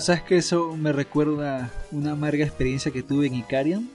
¿Sabes 0.00 0.22
que 0.22 0.36
eso 0.36 0.76
me 0.76 0.92
recuerda 0.92 1.70
una 1.90 2.12
amarga 2.12 2.44
experiencia 2.44 2.90
que 2.90 3.02
tuve 3.02 3.26
en 3.26 3.34
Icarian? 3.34 3.90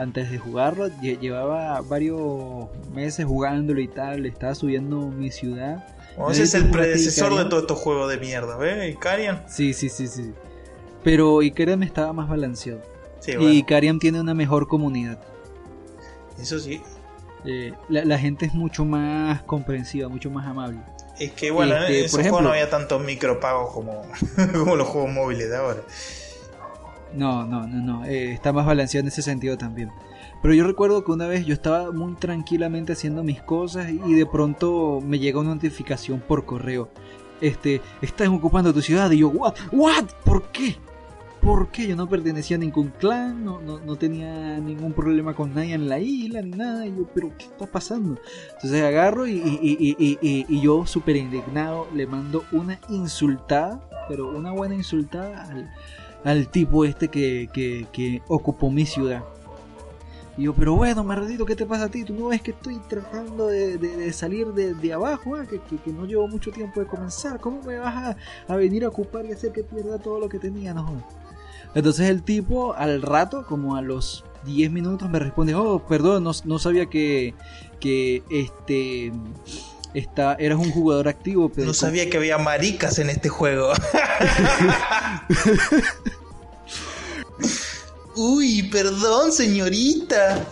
Antes 0.00 0.30
de 0.30 0.38
jugarlo, 0.38 0.88
llevaba 1.00 1.78
varios 1.82 2.68
meses 2.94 3.26
jugándolo 3.26 3.80
y 3.80 3.88
tal, 3.88 4.24
estaba 4.24 4.54
subiendo 4.54 4.96
mi 5.08 5.30
ciudad. 5.30 5.86
ese 6.30 6.44
es 6.44 6.54
el 6.54 6.70
predecesor 6.70 7.36
de 7.36 7.44
todos 7.44 7.64
estos 7.64 7.78
juegos 7.78 8.10
de 8.10 8.16
mierda, 8.16 8.56
¿ves? 8.56 8.94
¿Icarian? 8.94 9.44
Sí, 9.46 9.74
sí, 9.74 9.90
sí, 9.90 10.06
sí. 10.08 10.32
Pero 11.04 11.42
Icarian 11.42 11.82
estaba 11.82 12.14
más 12.14 12.30
balanceado. 12.30 12.80
Y 13.26 13.58
Icarian 13.58 13.98
tiene 13.98 14.20
una 14.20 14.32
mejor 14.32 14.68
comunidad. 14.68 15.18
Eso 16.40 16.58
sí. 16.58 16.80
Eh, 17.44 17.74
la, 17.90 18.18
gente 18.18 18.46
es 18.46 18.54
mucho 18.54 18.86
más 18.86 19.42
comprensiva, 19.42 20.08
mucho 20.08 20.30
más 20.30 20.46
amable. 20.46 20.78
Es 21.18 21.32
que 21.32 21.50
bueno, 21.50 21.76
este, 21.76 21.98
en 21.98 22.04
ese 22.06 22.22
juego 22.22 22.40
no 22.40 22.50
había 22.50 22.70
tantos 22.70 23.02
micropagos 23.02 23.74
como, 23.74 24.02
como 24.52 24.76
los 24.76 24.88
juegos 24.88 25.10
móviles 25.10 25.50
de 25.50 25.56
ahora. 25.56 25.80
No, 27.14 27.44
no, 27.46 27.66
no, 27.66 27.82
no. 27.82 28.04
Eh, 28.04 28.32
está 28.32 28.52
más 28.52 28.66
balanceado 28.66 29.02
en 29.02 29.08
ese 29.08 29.22
sentido 29.22 29.58
también. 29.58 29.90
Pero 30.42 30.54
yo 30.54 30.64
recuerdo 30.64 31.04
que 31.04 31.12
una 31.12 31.26
vez 31.26 31.44
yo 31.44 31.54
estaba 31.54 31.90
muy 31.92 32.14
tranquilamente 32.14 32.92
haciendo 32.92 33.22
mis 33.22 33.42
cosas 33.42 33.90
y 33.90 34.14
de 34.14 34.26
pronto 34.26 35.00
me 35.04 35.18
llega 35.18 35.40
una 35.40 35.54
notificación 35.54 36.20
por 36.20 36.44
correo. 36.44 36.88
Este, 37.40 37.80
estás 38.00 38.28
ocupando 38.28 38.72
tu 38.72 38.82
ciudad 38.82 39.10
y 39.10 39.18
yo, 39.18 39.28
what, 39.28 39.54
what, 39.72 40.04
¿por 40.24 40.44
qué? 40.50 40.76
¿Por 41.40 41.68
qué? 41.68 41.86
Yo 41.88 41.96
no 41.96 42.06
pertenecía 42.06 42.56
a 42.56 42.60
ningún 42.60 42.88
clan, 42.88 43.44
no, 43.44 43.60
no, 43.60 43.96
tenía 43.96 44.58
ningún 44.58 44.92
problema 44.92 45.32
con 45.34 45.54
nadie 45.54 45.72
en 45.72 45.88
la 45.88 45.98
isla 45.98 46.42
ni 46.42 46.50
nada. 46.50 46.86
Y 46.86 46.90
yo, 46.90 47.06
pero 47.14 47.32
¿qué 47.38 47.46
está 47.46 47.66
pasando? 47.66 48.20
Entonces 48.54 48.82
agarro 48.82 49.26
y, 49.26 49.40
y 49.40 50.60
yo 50.60 50.84
súper 50.86 51.16
indignado 51.16 51.88
le 51.94 52.06
mando 52.06 52.44
una 52.52 52.78
insultada, 52.90 53.80
pero 54.06 54.28
una 54.36 54.52
buena 54.52 54.74
insultada 54.74 55.44
al, 55.44 55.70
al 56.24 56.48
tipo 56.48 56.84
este 56.84 57.08
que, 57.08 57.48
que, 57.52 58.22
ocupó 58.28 58.70
mi 58.70 58.86
ciudad. 58.86 59.22
Y 60.36 60.44
yo, 60.44 60.54
pero 60.54 60.74
bueno, 60.74 61.04
Mardito, 61.04 61.44
¿qué 61.44 61.56
te 61.56 61.66
pasa 61.66 61.84
a 61.84 61.88
ti? 61.88 62.04
¿Tú 62.04 62.14
no 62.14 62.28
ves 62.28 62.40
que 62.40 62.52
estoy 62.52 62.78
tratando 62.88 63.48
de, 63.48 64.12
salir 64.12 64.48
de, 64.48 64.92
abajo? 64.92 65.34
Ah? 65.36 65.44
Que, 65.46 65.92
no 65.92 66.06
llevo 66.06 66.28
mucho 66.28 66.50
tiempo 66.50 66.80
de 66.80 66.86
comenzar. 66.86 67.40
¿Cómo 67.40 67.62
me 67.62 67.78
vas 67.78 68.16
a, 68.48 68.56
venir 68.56 68.84
a 68.84 68.88
ocupar 68.88 69.26
y 69.26 69.32
hacer 69.32 69.52
que 69.52 69.62
pierda 69.62 69.98
todo 69.98 70.18
lo 70.20 70.28
que 70.28 70.38
tenía? 70.38 70.72
No. 70.72 71.04
Entonces 71.74 72.08
el 72.08 72.22
tipo, 72.22 72.74
al 72.74 73.02
rato, 73.02 73.44
como 73.46 73.76
a 73.76 73.82
los 73.82 74.24
10 74.44 74.70
minutos, 74.70 75.10
me 75.10 75.18
responde, 75.18 75.54
oh, 75.54 75.80
perdón, 75.86 76.24
no, 76.24 76.32
no 76.44 76.58
sabía 76.58 76.86
que, 76.86 77.34
que 77.78 78.22
este 78.30 79.12
Está, 79.94 80.34
eras 80.34 80.58
un 80.58 80.70
jugador 80.70 81.08
activo. 81.08 81.48
Pero 81.48 81.66
no 81.66 81.74
sabía 81.74 82.08
que 82.08 82.16
había 82.16 82.38
maricas 82.38 82.98
en 82.98 83.10
este 83.10 83.28
juego. 83.28 83.72
Uy, 88.16 88.64
perdón, 88.64 89.32
señorita. 89.32 90.46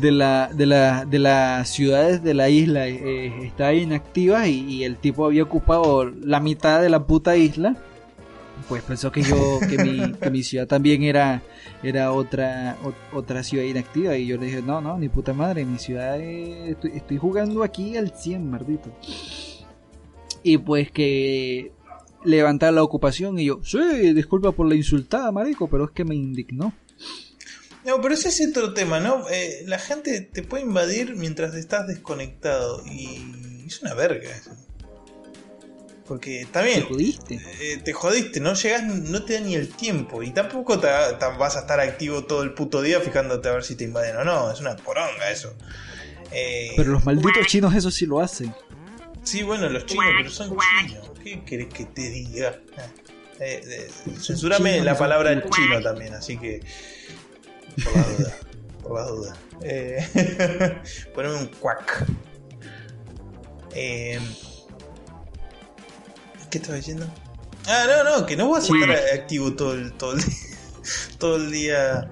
De, 0.00 0.10
la, 0.10 0.50
de, 0.52 0.66
la, 0.66 1.04
de 1.04 1.20
las 1.20 1.68
ciudades 1.68 2.20
de 2.24 2.34
la 2.34 2.48
isla 2.48 2.88
eh, 2.88 3.46
está 3.46 3.72
inactiva 3.72 4.48
y, 4.48 4.58
y, 4.68 4.82
el 4.82 4.96
tipo 4.96 5.24
había 5.24 5.44
ocupado 5.44 6.04
la 6.04 6.40
mitad 6.40 6.82
de 6.82 6.88
la 6.88 7.06
puta 7.06 7.36
isla 7.36 7.76
pues 8.68 8.82
pensó 8.82 9.12
que 9.12 9.22
yo, 9.22 9.60
que 9.68 9.78
mi, 9.78 10.12
que 10.14 10.30
mi 10.30 10.42
ciudad 10.42 10.66
también 10.66 11.02
era, 11.02 11.42
era 11.82 12.12
otra, 12.12 12.76
otra 13.12 13.42
ciudad 13.42 13.64
inactiva. 13.64 14.16
Y 14.16 14.26
yo 14.26 14.36
le 14.36 14.46
dije, 14.46 14.62
no, 14.62 14.80
no, 14.80 14.98
ni 14.98 15.08
puta 15.08 15.32
madre, 15.32 15.64
mi 15.64 15.78
ciudad 15.78 16.20
estoy, 16.20 17.18
jugando 17.18 17.62
aquí 17.62 17.96
al 17.96 18.10
100, 18.10 18.50
maldito. 18.50 18.90
Y 20.42 20.58
pues 20.58 20.90
que 20.90 21.72
levantar 22.24 22.72
la 22.72 22.82
ocupación 22.82 23.38
y 23.38 23.46
yo, 23.46 23.60
sí, 23.62 24.12
disculpa 24.12 24.52
por 24.52 24.68
la 24.68 24.74
insultada, 24.74 25.30
marico, 25.30 25.68
pero 25.68 25.84
es 25.84 25.90
que 25.92 26.04
me 26.04 26.14
indignó. 26.14 26.74
No, 27.84 28.00
pero 28.00 28.14
ese 28.14 28.30
es 28.30 28.48
otro 28.50 28.74
tema, 28.74 28.98
¿no? 28.98 29.28
Eh, 29.30 29.62
la 29.66 29.78
gente 29.78 30.20
te 30.20 30.42
puede 30.42 30.64
invadir 30.64 31.14
mientras 31.14 31.54
estás 31.54 31.86
desconectado 31.86 32.82
y 32.84 33.64
es 33.64 33.80
una 33.80 33.94
verga 33.94 34.28
eso. 34.30 34.50
Porque 36.06 36.46
también. 36.52 36.82
Te 36.82 36.86
jodiste. 36.86 37.40
Eh, 37.60 37.78
te 37.82 37.92
jodiste, 37.92 38.40
no 38.40 38.54
llegas, 38.54 38.84
no 38.84 39.24
te 39.24 39.34
da 39.34 39.40
ni 39.40 39.54
el 39.54 39.68
tiempo. 39.68 40.22
Y 40.22 40.30
tampoco 40.30 40.78
te, 40.78 40.86
vas 40.86 41.56
a 41.56 41.60
estar 41.60 41.80
activo 41.80 42.24
todo 42.24 42.42
el 42.42 42.54
puto 42.54 42.82
día 42.82 43.00
fijándote 43.00 43.48
a 43.48 43.52
ver 43.52 43.64
si 43.64 43.74
te 43.74 43.84
invaden 43.84 44.16
o 44.16 44.24
no. 44.24 44.50
Es 44.50 44.60
una 44.60 44.76
poronga 44.76 45.30
eso. 45.30 45.54
Eh, 46.32 46.72
pero 46.76 46.92
los 46.92 47.04
malditos 47.04 47.46
chinos 47.46 47.74
eso 47.74 47.90
sí 47.90 48.06
lo 48.06 48.20
hacen. 48.20 48.54
Sí, 49.22 49.42
bueno, 49.42 49.68
los 49.68 49.86
chinos, 49.86 50.04
pero 50.16 50.30
son 50.30 50.56
chinos. 50.86 51.10
¿Qué 51.22 51.44
querés 51.44 51.68
que 51.68 51.86
te 51.86 52.10
diga? 52.10 52.60
Eh, 53.40 53.88
censurame 54.20 54.80
la 54.82 54.96
palabra 54.96 55.42
chino 55.50 55.80
también, 55.82 56.14
así 56.14 56.38
que. 56.38 56.60
Por 57.82 57.96
la 57.96 58.02
duda. 58.02 58.36
Por 58.82 58.94
la 58.94 59.06
duda. 59.06 59.36
poneme 61.14 61.34
un 61.34 61.46
cuac. 61.46 62.06
Eh, 63.74 64.18
¿Qué 66.56 66.62
estaba 66.62 66.78
diciendo? 66.78 67.06
Ah, 67.66 67.84
no, 67.86 68.18
no, 68.18 68.24
que 68.24 68.34
no 68.34 68.48
vas 68.48 68.70
a 68.70 68.74
estar 68.74 68.90
activo 69.14 69.52
todo 69.52 69.74
el, 69.74 69.92
todo 69.92 70.14
el, 70.14 70.24
todo 71.18 71.36
el 71.36 71.50
día 71.50 72.10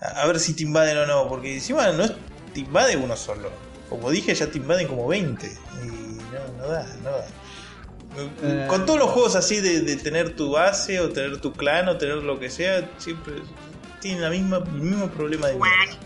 a 0.00 0.26
ver 0.26 0.40
si 0.40 0.54
te 0.54 0.64
invaden 0.64 0.98
o 0.98 1.06
no, 1.06 1.28
porque 1.28 1.54
encima 1.54 1.86
no 1.92 2.02
es, 2.02 2.12
te 2.52 2.58
invade 2.58 2.96
uno 2.96 3.16
solo. 3.16 3.52
Como 3.88 4.10
dije, 4.10 4.34
ya 4.34 4.48
te 4.50 4.58
invaden 4.58 4.88
como 4.88 5.06
20. 5.06 5.46
Y 5.46 5.86
no, 5.86 6.58
no 6.58 6.68
da, 6.68 6.96
no 7.04 7.10
da. 7.10 7.26
Eh. 8.42 8.66
Con 8.68 8.84
todos 8.84 8.98
los 8.98 9.10
juegos 9.10 9.36
así 9.36 9.60
de, 9.60 9.94
tener 9.94 10.34
tu 10.34 10.50
base 10.50 10.98
o 10.98 11.10
tener 11.10 11.40
tu 11.40 11.52
clan 11.52 11.88
o 11.88 11.98
tener 11.98 12.16
lo 12.16 12.40
que 12.40 12.50
sea, 12.50 12.90
siempre 12.98 13.34
tienen 14.00 14.22
la 14.22 14.30
misma, 14.30 14.56
el 14.56 14.72
mismo 14.72 15.08
problema 15.08 15.46
de 15.46 15.54
mierda 15.54 15.96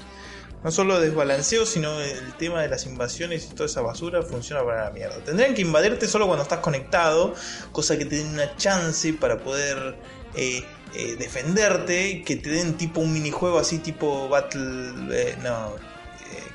no 0.63 0.71
solo 0.71 1.01
desbalanceo, 1.01 1.67
sino 1.67 2.01
el 2.01 2.35
tema 2.37 2.63
de 2.63 2.69
las 2.69 2.87
invasiones 2.87 3.49
y 3.51 3.55
toda 3.55 3.67
esa 3.67 3.81
basura 3.81 4.23
funciona 4.23 4.65
para 4.65 4.85
la 4.85 4.91
mierda. 4.91 5.23
Tendrían 5.25 5.55
que 5.55 5.63
invaderte 5.63 6.07
solo 6.07 6.27
cuando 6.27 6.45
estás 6.45 6.61
conectado, 6.61 7.35
cosa 7.73 7.99
que 7.99 8.05
te 8.05 8.17
den 8.17 8.29
una 8.29 8.57
chance 8.57 9.13
para 9.15 9.39
poder 9.39 9.97
eh, 10.35 10.65
eh, 10.95 11.17
defenderte, 11.19 12.23
que 12.23 12.37
te 12.37 12.51
den 12.51 12.77
tipo 12.77 13.01
un 13.01 13.13
minijuego 13.13 13.59
así 13.59 13.79
tipo 13.79 14.29
Battle, 14.29 14.93
eh, 15.11 15.37
no, 15.43 15.75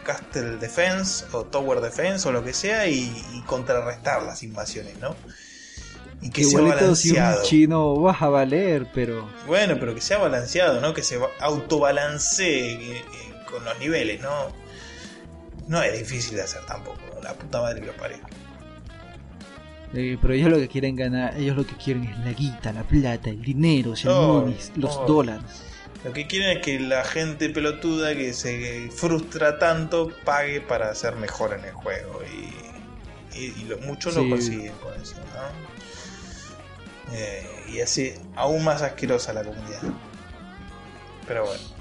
Castle 0.07 0.57
Defense 0.57 1.25
o 1.33 1.43
Tower 1.43 1.81
Defense 1.81 2.27
o 2.27 2.31
lo 2.31 2.43
que 2.43 2.53
sea 2.53 2.87
y, 2.87 3.11
contrarrestar 3.45 4.23
las 4.23 4.41
invasiones, 4.41 4.97
¿no? 4.99 5.15
Y 6.21 6.31
que 6.31 6.43
sea 6.43 6.61
balanceado. 6.61 7.43
Si 7.43 7.49
chino 7.49 7.95
vas 7.97 8.21
a 8.21 8.29
valer, 8.29 8.87
pero. 8.93 9.29
Bueno, 9.45 9.75
pero 9.79 9.93
que 9.93 10.01
sea 10.01 10.17
balanceado, 10.17 10.81
¿no? 10.81 10.93
Que 10.93 11.03
se 11.03 11.19
autobalancee 11.39 13.03
con 13.49 13.63
los 13.65 13.77
niveles, 13.79 14.21
¿no? 14.21 14.47
No 15.67 15.81
es 15.81 15.97
difícil 15.97 16.35
de 16.35 16.43
hacer 16.43 16.65
tampoco, 16.65 16.99
la 17.21 17.33
puta 17.33 17.61
madre 17.61 17.81
que 17.81 17.87
lo 17.87 17.93
parió. 17.93 18.17
Eh, 19.93 20.17
pero 20.21 20.33
ellos 20.33 20.49
lo 20.49 20.57
que 20.57 20.67
quieren 20.67 20.95
ganar, 20.95 21.37
ellos 21.37 21.55
lo 21.55 21.65
que 21.65 21.75
quieren 21.75 22.03
es 22.03 22.19
la 22.19 22.33
guita, 22.33 22.73
la 22.73 22.83
plata, 22.83 23.29
el 23.29 23.41
dinero, 23.41 23.93
los 24.75 25.07
dólares. 25.07 25.63
Lo 26.03 26.13
que 26.13 26.27
quieren 26.27 26.57
es 26.57 26.63
que 26.63 26.79
la 26.79 27.03
gente 27.03 27.49
pelotuda 27.49 28.15
que 28.15 28.33
se 28.33 28.89
frustra 28.91 29.59
tanto 29.59 30.11
pague 30.23 30.61
para 30.61 30.93
ser 30.93 31.15
mejor 31.15 31.53
en 31.53 31.65
el 31.65 31.71
juego. 31.71 32.21
Y, 32.23 33.39
y, 33.39 33.65
lo, 33.65 33.77
muchos 33.79 34.15
lo 34.15 34.27
consiguen 34.29 34.73
con 34.73 34.93
eso, 35.01 35.15
¿no? 35.15 35.77
Eh, 37.15 37.47
y 37.73 37.81
así 37.81 38.13
aún 38.35 38.63
más 38.63 38.81
asquerosa 38.81 39.33
la 39.33 39.43
comunidad. 39.43 39.81
Pero 41.27 41.45
bueno. 41.45 41.76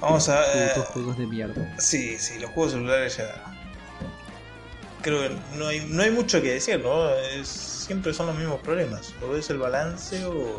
Vamos 0.00 0.28
a. 0.28 0.42
Eh, 0.54 0.70
juegos 0.92 1.18
de 1.18 1.26
mierda. 1.26 1.74
Sí, 1.78 2.18
sí, 2.18 2.38
los 2.38 2.50
juegos 2.50 2.72
celulares 2.72 3.16
ya. 3.16 3.44
Creo 5.02 5.22
que 5.22 5.36
no 5.56 5.66
hay, 5.66 5.86
no 5.88 6.02
hay 6.02 6.10
mucho 6.10 6.40
que 6.42 6.52
decir, 6.52 6.80
¿no? 6.80 7.08
Es, 7.14 7.48
siempre 7.48 8.12
son 8.14 8.26
los 8.26 8.36
mismos 8.36 8.60
problemas. 8.60 9.14
O 9.22 9.36
es 9.36 9.50
el 9.50 9.58
balance 9.58 10.24
o. 10.24 10.56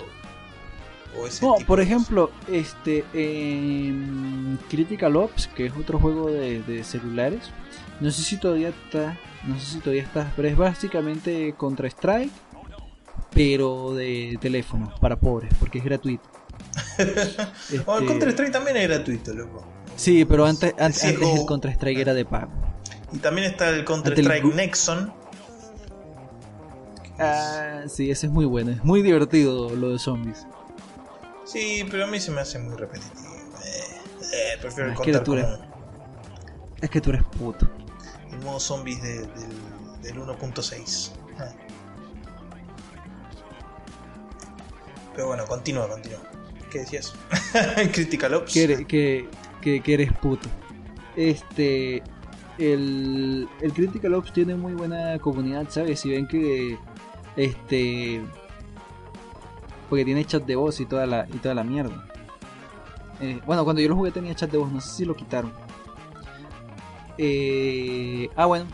o 1.18 1.28
ese 1.28 1.46
no, 1.46 1.56
por 1.66 1.80
ejemplo, 1.80 2.32
este. 2.52 3.06
Critical 4.70 5.16
Ops, 5.16 5.48
que 5.48 5.68
es 5.68 5.74
otro 5.74 6.00
juego 6.00 6.30
de, 6.30 6.62
de 6.64 6.84
celulares. 6.84 7.52
No 8.00 8.12
sé 8.12 8.24
si 8.24 8.38
todavía 8.38 8.70
está. 8.70 9.18
No 9.46 9.58
sé 9.60 9.66
si 9.66 9.80
todavía 9.80 10.04
está. 10.04 10.32
Pero 10.36 10.48
es 10.48 10.58
básicamente 10.58 11.54
Contra 11.58 11.88
Strike. 11.88 12.32
Pero 13.32 13.94
de 13.94 14.38
teléfono, 14.42 14.92
para 15.00 15.16
pobres, 15.16 15.54
porque 15.60 15.78
es 15.78 15.84
gratuito. 15.84 16.28
el 17.72 17.86
Counter 17.86 18.30
Strike 18.30 18.52
también 18.52 18.78
es 18.78 18.88
gratuito, 18.88 19.34
loco. 19.34 19.66
Sí, 19.96 20.26
pero 20.26 20.46
antes, 20.46 20.74
antes, 20.80 21.04
el 21.04 21.20
Counter 21.46 21.72
Strike 21.72 22.00
era 22.00 22.14
de 22.14 22.26
pago. 22.26 22.52
Y 23.12 23.18
también 23.18 23.52
está 23.52 23.70
el 23.70 23.86
Counter 23.86 24.14
Strike 24.14 24.46
Nexon. 24.46 25.14
Ah, 27.18 27.84
sí, 27.88 28.10
ese 28.12 28.28
es 28.28 28.32
muy 28.32 28.46
bueno. 28.46 28.72
Es 28.72 28.84
muy 28.84 29.02
divertido 29.02 29.76
lo 29.76 29.90
de 29.90 30.00
zombies. 30.00 30.46
Sí, 31.44 31.86
pero 31.90 32.06
a 32.06 32.08
mí 32.08 32.20
se 32.20 32.32
me 32.32 32.42
hace 32.42 32.60
muy 32.60 32.76
repetitivo. 32.76 33.34
Eh, 33.64 33.84
eh, 34.34 34.58
prefiero 34.62 34.92
el 34.92 34.96
es 34.96 35.00
que 35.02 35.20
tú 35.20 35.34
eres, 35.34 35.48
Es 36.82 36.90
que 36.90 37.02
tú 37.02 37.10
eres 37.10 37.24
puto. 37.24 37.70
El 38.32 38.40
modo 38.40 38.60
zombies 38.60 39.02
del, 39.02 39.28
del 40.02 40.16
1.6. 40.16 41.12
Pero 45.16 45.28
bueno, 45.28 45.46
continúa, 45.46 45.90
continúa. 45.90 46.22
¿Qué 46.70 46.80
decías? 46.80 47.14
Critical 47.94 48.34
Ops. 48.36 48.54
Que, 48.54 48.86
que, 49.62 49.82
que, 49.82 49.94
eres 49.94 50.14
puto. 50.14 50.48
Este. 51.16 52.04
El, 52.58 53.48
el 53.62 53.74
Critical 53.74 54.14
Ops 54.16 54.34
tiene 54.34 54.56
muy 54.56 54.74
buena 54.74 55.18
comunidad, 55.20 55.68
¿sabes? 55.70 56.00
Si 56.00 56.10
ven 56.10 56.28
que. 56.28 56.78
Este. 57.36 58.22
Porque 59.90 60.06
tiene 60.06 60.26
chat 60.26 60.46
de 60.46 60.56
voz 60.56 60.80
y 60.80 60.86
toda 60.86 61.06
la, 61.06 61.28
y 61.34 61.38
toda 61.38 61.56
la 61.56 61.64
mierda. 61.64 62.06
Eh, 63.22 63.42
bueno, 63.46 63.64
cuando 63.64 63.82
yo 63.82 63.90
lo 63.90 63.96
jugué 63.96 64.12
tenía 64.12 64.36
chat 64.36 64.52
de 64.52 64.58
voz, 64.58 64.72
no 64.72 64.80
sé 64.80 64.90
si 64.90 65.06
lo 65.06 65.16
quitaron. 65.16 65.52
Eh, 67.18 68.30
ah, 68.36 68.46
bueno, 68.46 68.66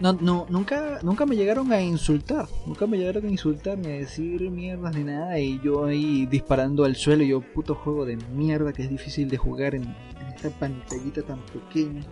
no, 0.00 0.14
no, 0.14 0.46
nunca, 0.48 0.98
nunca 1.02 1.26
me 1.26 1.36
llegaron 1.36 1.70
a 1.72 1.80
insultar. 1.82 2.48
Nunca 2.64 2.86
me 2.86 2.96
llegaron 2.96 3.26
a 3.26 3.28
insultar 3.28 3.76
ni 3.76 3.88
a 3.88 3.96
decir 3.98 4.40
mierdas 4.50 4.96
ni 4.96 5.04
nada. 5.04 5.38
Y 5.38 5.60
yo 5.62 5.84
ahí 5.84 6.24
disparando 6.24 6.84
al 6.84 6.96
suelo. 6.96 7.22
Yo, 7.22 7.42
puto 7.42 7.74
juego 7.74 8.06
de 8.06 8.16
mierda 8.16 8.72
que 8.72 8.82
es 8.82 8.88
difícil 8.88 9.28
de 9.28 9.36
jugar 9.36 9.74
en, 9.74 9.94
esta 10.34 10.48
pantallita 10.58 11.22
tan 11.22 11.40
pequeña. 11.46 12.02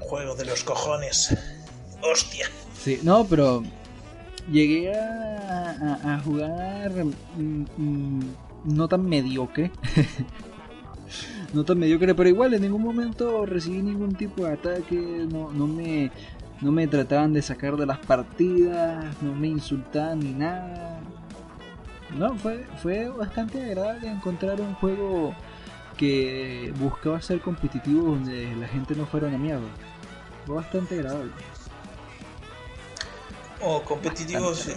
Juego 0.00 0.34
de 0.34 0.44
los 0.44 0.62
cojones. 0.64 1.34
Hostia. 2.02 2.46
Sí, 2.78 3.00
no, 3.02 3.24
pero 3.24 3.62
llegué 4.50 4.92
a, 4.94 5.98
a, 6.04 6.20
jugar 6.20 6.92
mm, 7.36 7.64
mm, 7.78 8.34
no 8.64 8.86
tan 8.86 9.08
mediocre. 9.08 9.70
no 11.54 11.64
tan 11.64 11.78
mediocre, 11.78 12.14
pero 12.14 12.28
igual 12.28 12.52
en 12.52 12.62
ningún 12.62 12.82
momento 12.82 13.46
recibí 13.46 13.80
ningún 13.80 14.14
tipo 14.14 14.44
de 14.44 14.52
ataque. 14.52 15.26
No, 15.30 15.50
no 15.52 15.66
me 15.66 16.10
no 16.62 16.70
me 16.70 16.86
trataban 16.86 17.32
de 17.32 17.42
sacar 17.42 17.76
de 17.76 17.86
las 17.86 17.98
partidas, 17.98 19.04
no 19.20 19.34
me 19.34 19.48
insultaban 19.48 20.20
ni 20.20 20.32
nada. 20.32 21.00
No, 22.16 22.36
fue, 22.36 22.64
fue 22.80 23.08
bastante 23.08 23.62
agradable 23.62 24.08
encontrar 24.08 24.60
un 24.60 24.74
juego 24.74 25.34
que 25.96 26.72
buscaba 26.78 27.20
ser 27.20 27.40
competitivo 27.40 28.02
donde 28.02 28.54
la 28.56 28.68
gente 28.68 28.94
no 28.94 29.06
fuera 29.06 29.26
una 29.26 29.38
mierda. 29.38 29.66
Fue 30.46 30.54
bastante 30.56 30.94
agradable. 30.94 31.32
Oh, 33.60 33.82
competitivos 33.82 34.68
eh, 34.68 34.74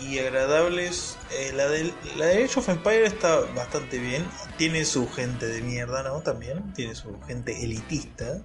y, 0.00 0.18
agradables. 0.18 1.18
Eh, 1.32 1.52
la, 1.54 1.66
de, 1.68 1.92
la 2.16 2.26
de 2.26 2.44
Age 2.44 2.60
of 2.60 2.68
Empire 2.68 3.04
está 3.04 3.40
bastante 3.54 3.98
bien. 3.98 4.24
Tiene 4.56 4.84
su 4.84 5.08
gente 5.08 5.46
de 5.46 5.60
mierda, 5.62 6.02
¿no? 6.02 6.20
También. 6.20 6.72
Tiene 6.74 6.94
su 6.94 7.18
gente 7.26 7.62
elitista. 7.62 8.42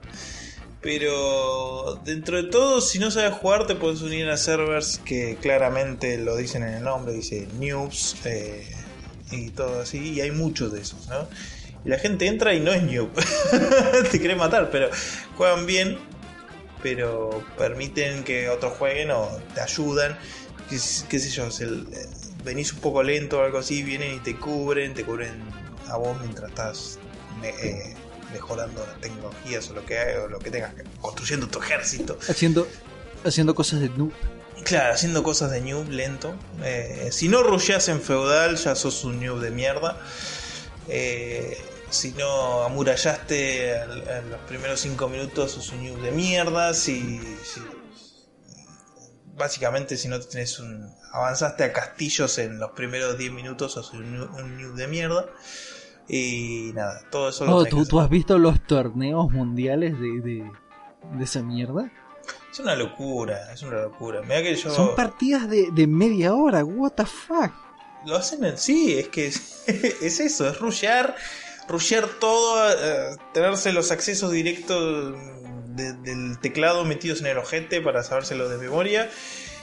Pero 0.81 1.99
dentro 2.05 2.37
de 2.37 2.49
todo, 2.49 2.81
si 2.81 2.99
no 2.99 3.09
sabes 3.09 3.33
jugar, 3.33 3.65
te 3.65 3.75
puedes 3.75 4.01
unir 4.01 4.29
a 4.29 4.37
servers 4.37 4.99
que 4.99 5.37
claramente 5.41 6.17
lo 6.17 6.35
dicen 6.35 6.63
en 6.63 6.75
el 6.75 6.83
nombre, 6.83 7.13
dice 7.13 7.47
noobs 7.59 8.15
eh, 8.25 8.67
y 9.31 9.49
todo 9.49 9.81
así, 9.81 10.13
y 10.13 10.21
hay 10.21 10.31
muchos 10.31 10.71
de 10.71 10.81
esos, 10.81 11.07
¿no? 11.07 11.27
Y 11.83 11.89
la 11.89 11.97
gente 11.97 12.27
entra 12.27 12.53
y 12.53 12.59
no 12.59 12.71
es 12.71 12.83
noob, 12.83 13.09
te 14.11 14.19
quiere 14.19 14.35
matar, 14.35 14.69
pero 14.69 14.89
juegan 15.35 15.65
bien, 15.65 15.97
pero 16.83 17.43
permiten 17.57 18.23
que 18.23 18.49
otros 18.49 18.73
jueguen 18.73 19.09
o 19.11 19.29
te 19.55 19.61
ayudan, 19.61 20.15
qué, 20.69 20.77
sé 20.77 21.29
yo, 21.29 21.47
eh, 21.47 22.07
venís 22.43 22.71
un 22.73 22.79
poco 22.79 23.01
lento 23.01 23.39
o 23.39 23.43
algo 23.43 23.57
así, 23.57 23.81
vienen 23.81 24.15
y 24.15 24.19
te 24.19 24.35
cubren, 24.35 24.93
te 24.93 25.03
cubren 25.03 25.41
a 25.89 25.97
vos 25.97 26.19
mientras 26.21 26.49
estás... 26.49 26.99
Eh, 27.43 27.95
mejorando 28.31 28.85
las 28.85 28.99
tecnologías 29.01 29.69
o 29.69 29.73
lo 29.73 29.85
que 29.85 29.99
o 30.17 30.27
lo 30.27 30.39
que 30.39 30.51
tengas, 30.51 30.73
construyendo 31.01 31.47
tu 31.47 31.59
ejército. 31.59 32.17
Haciendo, 32.27 32.67
haciendo 33.23 33.55
cosas 33.55 33.79
de 33.79 33.89
noob. 33.89 34.11
Claro, 34.63 34.93
haciendo 34.93 35.23
cosas 35.23 35.51
de 35.51 35.61
noob 35.61 35.89
lento. 35.89 36.35
Eh, 36.63 37.09
si 37.11 37.29
no 37.29 37.43
rusheas 37.43 37.87
en 37.89 38.01
feudal, 38.01 38.57
ya 38.57 38.75
sos 38.75 39.03
un 39.03 39.23
noob 39.23 39.39
de 39.39 39.51
mierda. 39.51 39.97
Eh, 40.87 41.57
si 41.89 42.11
no 42.11 42.63
amurallaste 42.63 43.75
en 43.75 44.29
los 44.29 44.39
primeros 44.41 44.81
5 44.81 45.07
minutos, 45.07 45.51
sos 45.51 45.71
un 45.71 45.85
noob 45.85 46.01
de 46.01 46.11
mierda. 46.11 46.73
Si, 46.73 47.21
básicamente, 49.35 49.97
si 49.97 50.07
no 50.07 50.19
tenés 50.19 50.59
un. 50.59 50.93
avanzaste 51.13 51.63
a 51.63 51.71
castillos 51.71 52.37
en 52.39 52.59
los 52.59 52.71
primeros 52.71 53.17
10 53.17 53.31
minutos, 53.31 53.73
sos 53.73 53.93
un, 53.93 54.21
un 54.21 54.61
noob 54.61 54.75
de 54.75 54.87
mierda. 54.87 55.25
Y 56.07 56.71
nada, 56.73 57.01
todo 57.11 57.29
eso 57.29 57.45
lo 57.45 57.55
oh, 57.57 57.65
¿tú, 57.65 57.85
¿tú, 57.85 57.99
has 57.99 58.09
visto 58.09 58.37
los 58.37 58.61
torneos 58.65 59.29
mundiales 59.31 59.99
de, 59.99 60.21
de, 60.21 61.23
esa 61.23 61.41
mierda? 61.41 61.91
Es 62.49 62.59
una 62.59 62.75
locura, 62.75 63.51
es 63.53 63.61
una 63.61 63.81
locura. 63.81 64.21
Mira 64.21 64.41
que 64.41 64.55
yo... 64.55 64.69
Son 64.69 64.95
partidas 64.95 65.49
de, 65.49 65.69
de 65.71 65.85
media 65.85 66.33
hora, 66.33 66.63
what 66.63 66.93
the 66.93 67.05
fuck. 67.05 67.51
Lo 68.05 68.15
hacen 68.15 68.45
en 68.45 68.57
sí, 68.57 68.97
es 68.97 69.09
que 69.09 69.27
es, 69.27 70.19
eso, 70.19 70.47
es 70.47 70.59
rushear, 70.59 71.15
rushear 71.67 72.07
todo, 72.19 72.71
eh, 72.71 73.17
tenerse 73.33 73.73
los 73.73 73.91
accesos 73.91 74.31
directos 74.31 75.13
del 75.75 76.39
teclado 76.39 76.85
metidos 76.85 77.19
en 77.19 77.27
el 77.27 77.37
ojete 77.37 77.81
para 77.81 78.01
sabérselo 78.01 78.49
de 78.49 78.57
memoria 78.57 79.11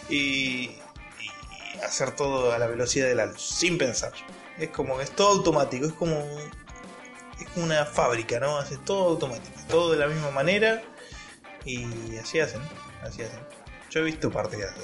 y, 0.09 0.71
y 1.21 1.79
hacer 1.83 2.15
todo 2.15 2.53
a 2.53 2.59
la 2.59 2.67
velocidad 2.67 3.09
de 3.09 3.15
la 3.15 3.27
luz, 3.27 3.43
sin 3.43 3.79
pensar. 3.79 4.13
Es 4.59 4.71
como, 4.71 5.01
es 5.01 5.11
todo 5.11 5.31
automático, 5.39 5.87
es 5.87 5.93
como, 5.93 6.17
es 7.41 7.49
como 7.53 7.67
una 7.67 7.85
fábrica, 7.85 8.39
¿no? 8.39 8.57
Hace 8.59 8.77
todo 8.79 9.11
automático, 9.11 9.59
todo 9.69 9.93
de 9.93 9.99
la 9.99 10.07
misma 10.07 10.31
manera 10.31 10.83
y 11.65 12.17
así 12.17 12.41
hacen, 12.41 12.61
así 13.03 13.23
hacen. 13.23 13.41
Yo 13.91 14.01
he 14.01 14.05
visto 14.05 14.31
partidas 14.31 14.75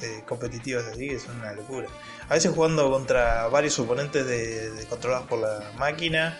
de, 0.00 0.24
competitivas 0.26 0.86
así 0.86 1.08
que 1.08 1.18
son 1.18 1.36
una 1.40 1.52
locura. 1.52 1.88
A 2.28 2.34
veces 2.34 2.52
jugando 2.52 2.90
contra 2.90 3.48
varios 3.48 3.78
oponentes 3.78 4.26
de, 4.26 4.86
controlados 4.88 5.26
por 5.26 5.40
la 5.40 5.72
máquina 5.76 6.38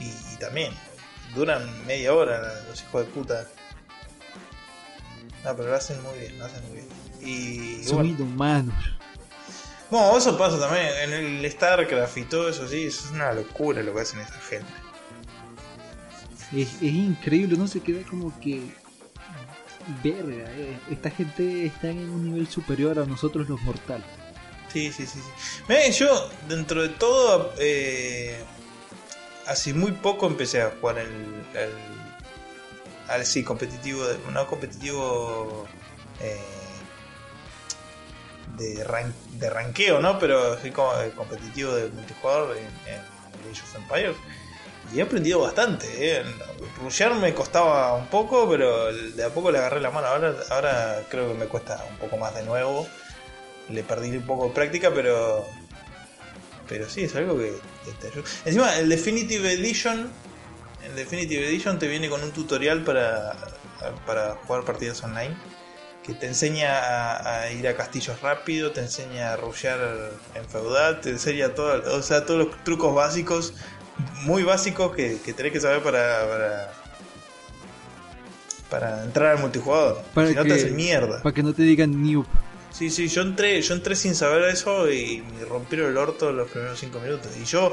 y, 0.00 0.36
también 0.36 0.72
duran 1.34 1.62
media 1.86 2.12
hora 2.12 2.62
los 2.68 2.82
hijos 2.82 3.06
de 3.06 3.12
puta. 3.12 3.46
No, 5.44 5.56
pero 5.56 5.68
lo 5.68 5.74
hacen 5.74 6.02
muy 6.02 6.18
bien, 6.18 6.38
lo 6.38 6.44
hacen 6.44 6.62
muy 6.68 6.78
bien. 6.78 6.88
Y, 7.20 7.84
son 7.84 8.20
humanos. 8.20 8.74
Bueno, 9.90 10.16
eso 10.16 10.36
pasa 10.36 10.58
también 10.58 10.86
en 11.02 11.12
el 11.12 11.50
StarCraft 11.50 12.16
y 12.16 12.24
todo 12.24 12.48
eso, 12.48 12.66
sí, 12.66 12.84
es 12.84 13.10
una 13.12 13.32
locura 13.32 13.82
lo 13.82 13.94
que 13.94 14.00
hacen 14.00 14.20
esa 14.20 14.40
gente. 14.40 14.72
Es, 16.52 16.82
increíble, 16.82 17.56
no 17.56 17.66
se 17.66 17.80
queda 17.80 18.02
como 18.08 18.38
que. 18.40 18.60
Verga, 20.02 20.50
eh. 20.56 20.78
esta 20.90 21.10
gente 21.10 21.66
está 21.66 21.90
en 21.90 22.08
un 22.08 22.24
nivel 22.24 22.48
superior 22.48 22.98
a 22.98 23.04
nosotros 23.04 23.48
los 23.48 23.60
mortales. 23.62 24.06
Sí, 24.72 24.90
sí, 24.92 25.06
sí. 25.06 25.18
sí. 25.20 25.92
yo, 25.92 26.30
dentro 26.48 26.82
de 26.82 26.88
todo, 26.88 27.52
eh, 27.58 28.42
hace 29.46 29.74
muy 29.74 29.92
poco 29.92 30.26
empecé 30.26 30.62
a 30.62 30.70
jugar 30.80 30.98
el. 30.98 31.08
el 31.54 31.70
al 33.08 33.26
sí, 33.26 33.44
competitivo, 33.44 34.02
no 34.32 34.46
competitivo. 34.46 35.66
Eh, 36.20 36.63
de, 38.56 38.84
de 39.38 39.50
ranqueo, 39.50 40.00
¿no? 40.00 40.18
Pero 40.18 40.58
soy 40.60 40.70
como 40.70 40.92
competitivo 41.16 41.72
de 41.74 41.88
multijugador 41.88 42.56
en, 42.56 43.14
Age 43.50 43.62
of 43.62 43.76
Empires. 43.76 44.16
Y 44.92 45.00
he 45.00 45.02
aprendido 45.02 45.40
bastante. 45.40 45.86
¿eh? 45.98 46.22
Rushear 46.80 47.14
me 47.14 47.34
costaba 47.34 47.94
un 47.94 48.06
poco, 48.06 48.48
pero 48.48 48.92
de 48.92 49.24
a 49.24 49.30
poco 49.30 49.50
le 49.50 49.58
agarré 49.58 49.80
la 49.80 49.90
mano. 49.90 50.06
Ahora, 50.06 50.34
ahora 50.50 51.02
creo 51.10 51.28
que 51.28 51.34
me 51.34 51.46
cuesta 51.46 51.84
un 51.90 51.96
poco 51.98 52.16
más 52.16 52.34
de 52.34 52.42
nuevo. 52.42 52.86
Le 53.70 53.82
perdí 53.82 54.16
un 54.16 54.26
poco 54.26 54.48
de 54.48 54.54
práctica, 54.54 54.92
pero. 54.94 55.44
Pero 56.68 56.88
sí, 56.88 57.04
es 57.04 57.16
algo 57.16 57.36
que 57.36 57.52
te 58.00 58.08
ayuda. 58.08 58.24
Encima, 58.44 58.76
el 58.76 58.88
Definitive 58.88 59.52
Edition. 59.52 60.10
El 60.84 60.94
Definitive 60.94 61.46
Edition 61.48 61.78
te 61.78 61.88
viene 61.88 62.08
con 62.10 62.22
un 62.22 62.30
tutorial 62.32 62.84
para, 62.84 63.34
para 64.06 64.36
jugar 64.46 64.64
partidas 64.64 65.02
online 65.02 65.34
que 66.04 66.12
te 66.12 66.26
enseña 66.26 67.42
a, 67.42 67.50
ir 67.50 67.66
a 67.66 67.76
castillos 67.76 68.20
rápido, 68.20 68.72
te 68.72 68.80
enseña 68.80 69.32
a 69.32 69.36
rushear 69.36 69.78
en 70.34 70.44
feudal, 70.44 71.00
te 71.00 71.10
enseña 71.10 71.54
todo, 71.54 71.96
o 71.96 72.02
sea, 72.02 72.26
todos 72.26 72.46
los 72.46 72.64
trucos 72.64 72.94
básicos, 72.94 73.54
muy 74.22 74.42
básicos 74.42 74.94
que, 74.94 75.18
que 75.24 75.32
tenés 75.32 75.52
que 75.52 75.60
saber 75.60 75.82
para, 75.82 76.70
para, 78.68 79.04
entrar 79.04 79.36
al 79.36 79.40
multijugador. 79.40 80.02
Para 80.12 80.28
si 80.28 80.34
no 80.34 80.44
te 80.44 80.52
hacen 80.52 80.76
mierda. 80.76 81.22
Para 81.22 81.34
que 81.34 81.42
no 81.42 81.54
te 81.54 81.62
digan 81.62 82.02
noob. 82.02 82.26
Sí, 82.70 82.90
sí, 82.90 83.08
yo 83.08 83.22
entré, 83.22 83.62
yo 83.62 83.74
entré 83.74 83.94
sin 83.94 84.14
saber 84.14 84.42
eso 84.48 84.90
y 84.90 85.22
me 85.38 85.44
rompieron 85.44 85.90
el 85.90 85.96
orto 85.96 86.32
los 86.32 86.50
primeros 86.50 86.78
cinco 86.78 86.98
minutos. 87.00 87.30
Y 87.40 87.44
yo 87.44 87.72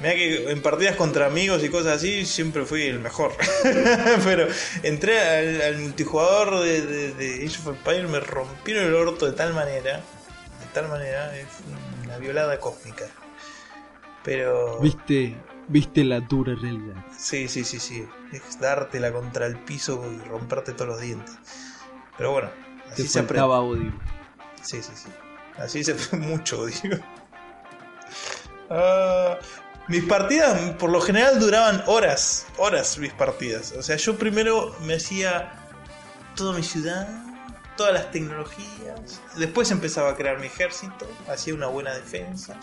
Mira 0.00 0.14
que 0.14 0.50
en 0.50 0.62
partidas 0.62 0.96
contra 0.96 1.26
amigos 1.26 1.62
y 1.62 1.68
cosas 1.68 1.96
así 1.98 2.26
siempre 2.26 2.64
fui 2.64 2.82
el 2.82 2.98
mejor. 2.98 3.32
Pero 4.24 4.48
entré 4.82 5.62
al, 5.64 5.78
multijugador 5.78 6.60
de, 6.60 7.12
de, 7.12 7.46
Age 7.46 7.58
of 7.60 7.68
Empires, 7.68 8.10
me 8.10 8.20
rompieron 8.20 8.86
el 8.86 8.94
orto 8.94 9.26
de 9.26 9.32
tal 9.32 9.54
manera. 9.54 9.98
De 9.98 10.66
tal 10.72 10.88
manera, 10.88 11.36
es 11.36 11.46
una 12.04 12.18
violada 12.18 12.58
cósmica. 12.58 13.04
Pero. 14.24 14.80
Viste, 14.80 15.36
viste 15.68 16.04
la 16.04 16.20
dura 16.20 16.54
realidad. 16.54 17.04
Sí, 17.16 17.48
sí, 17.48 17.64
sí, 17.64 17.78
sí. 17.78 18.06
Es 18.32 18.58
dártela 18.58 19.12
contra 19.12 19.46
el 19.46 19.58
piso 19.58 20.04
y 20.10 20.28
romperte 20.28 20.72
todos 20.72 20.88
los 20.88 21.00
dientes. 21.00 21.36
Pero 22.16 22.32
bueno, 22.32 22.50
así 22.90 23.06
se 23.06 23.20
aprende. 23.20 23.46
odio. 23.46 23.92
Sí, 24.62 24.82
sí, 24.82 24.92
sí. 24.94 25.08
Así 25.58 25.84
se 25.84 25.94
fue 25.96 26.18
mucho 26.18 26.62
odio. 26.62 27.00
Ah, 28.70 29.38
mis 29.88 30.04
partidas, 30.04 30.58
por 30.76 30.90
lo 30.90 31.00
general, 31.00 31.38
duraban 31.38 31.82
horas. 31.86 32.46
Horas 32.56 32.98
mis 32.98 33.12
partidas. 33.12 33.72
O 33.72 33.82
sea, 33.82 33.96
yo 33.96 34.16
primero 34.16 34.74
me 34.82 34.94
hacía 34.94 35.52
toda 36.36 36.56
mi 36.56 36.62
ciudad, 36.62 37.08
todas 37.76 37.92
las 37.92 38.10
tecnologías. 38.10 39.20
Después 39.36 39.70
empezaba 39.70 40.10
a 40.10 40.16
crear 40.16 40.38
mi 40.38 40.46
ejército, 40.46 41.06
hacía 41.28 41.54
una 41.54 41.66
buena 41.66 41.94
defensa. 41.94 42.56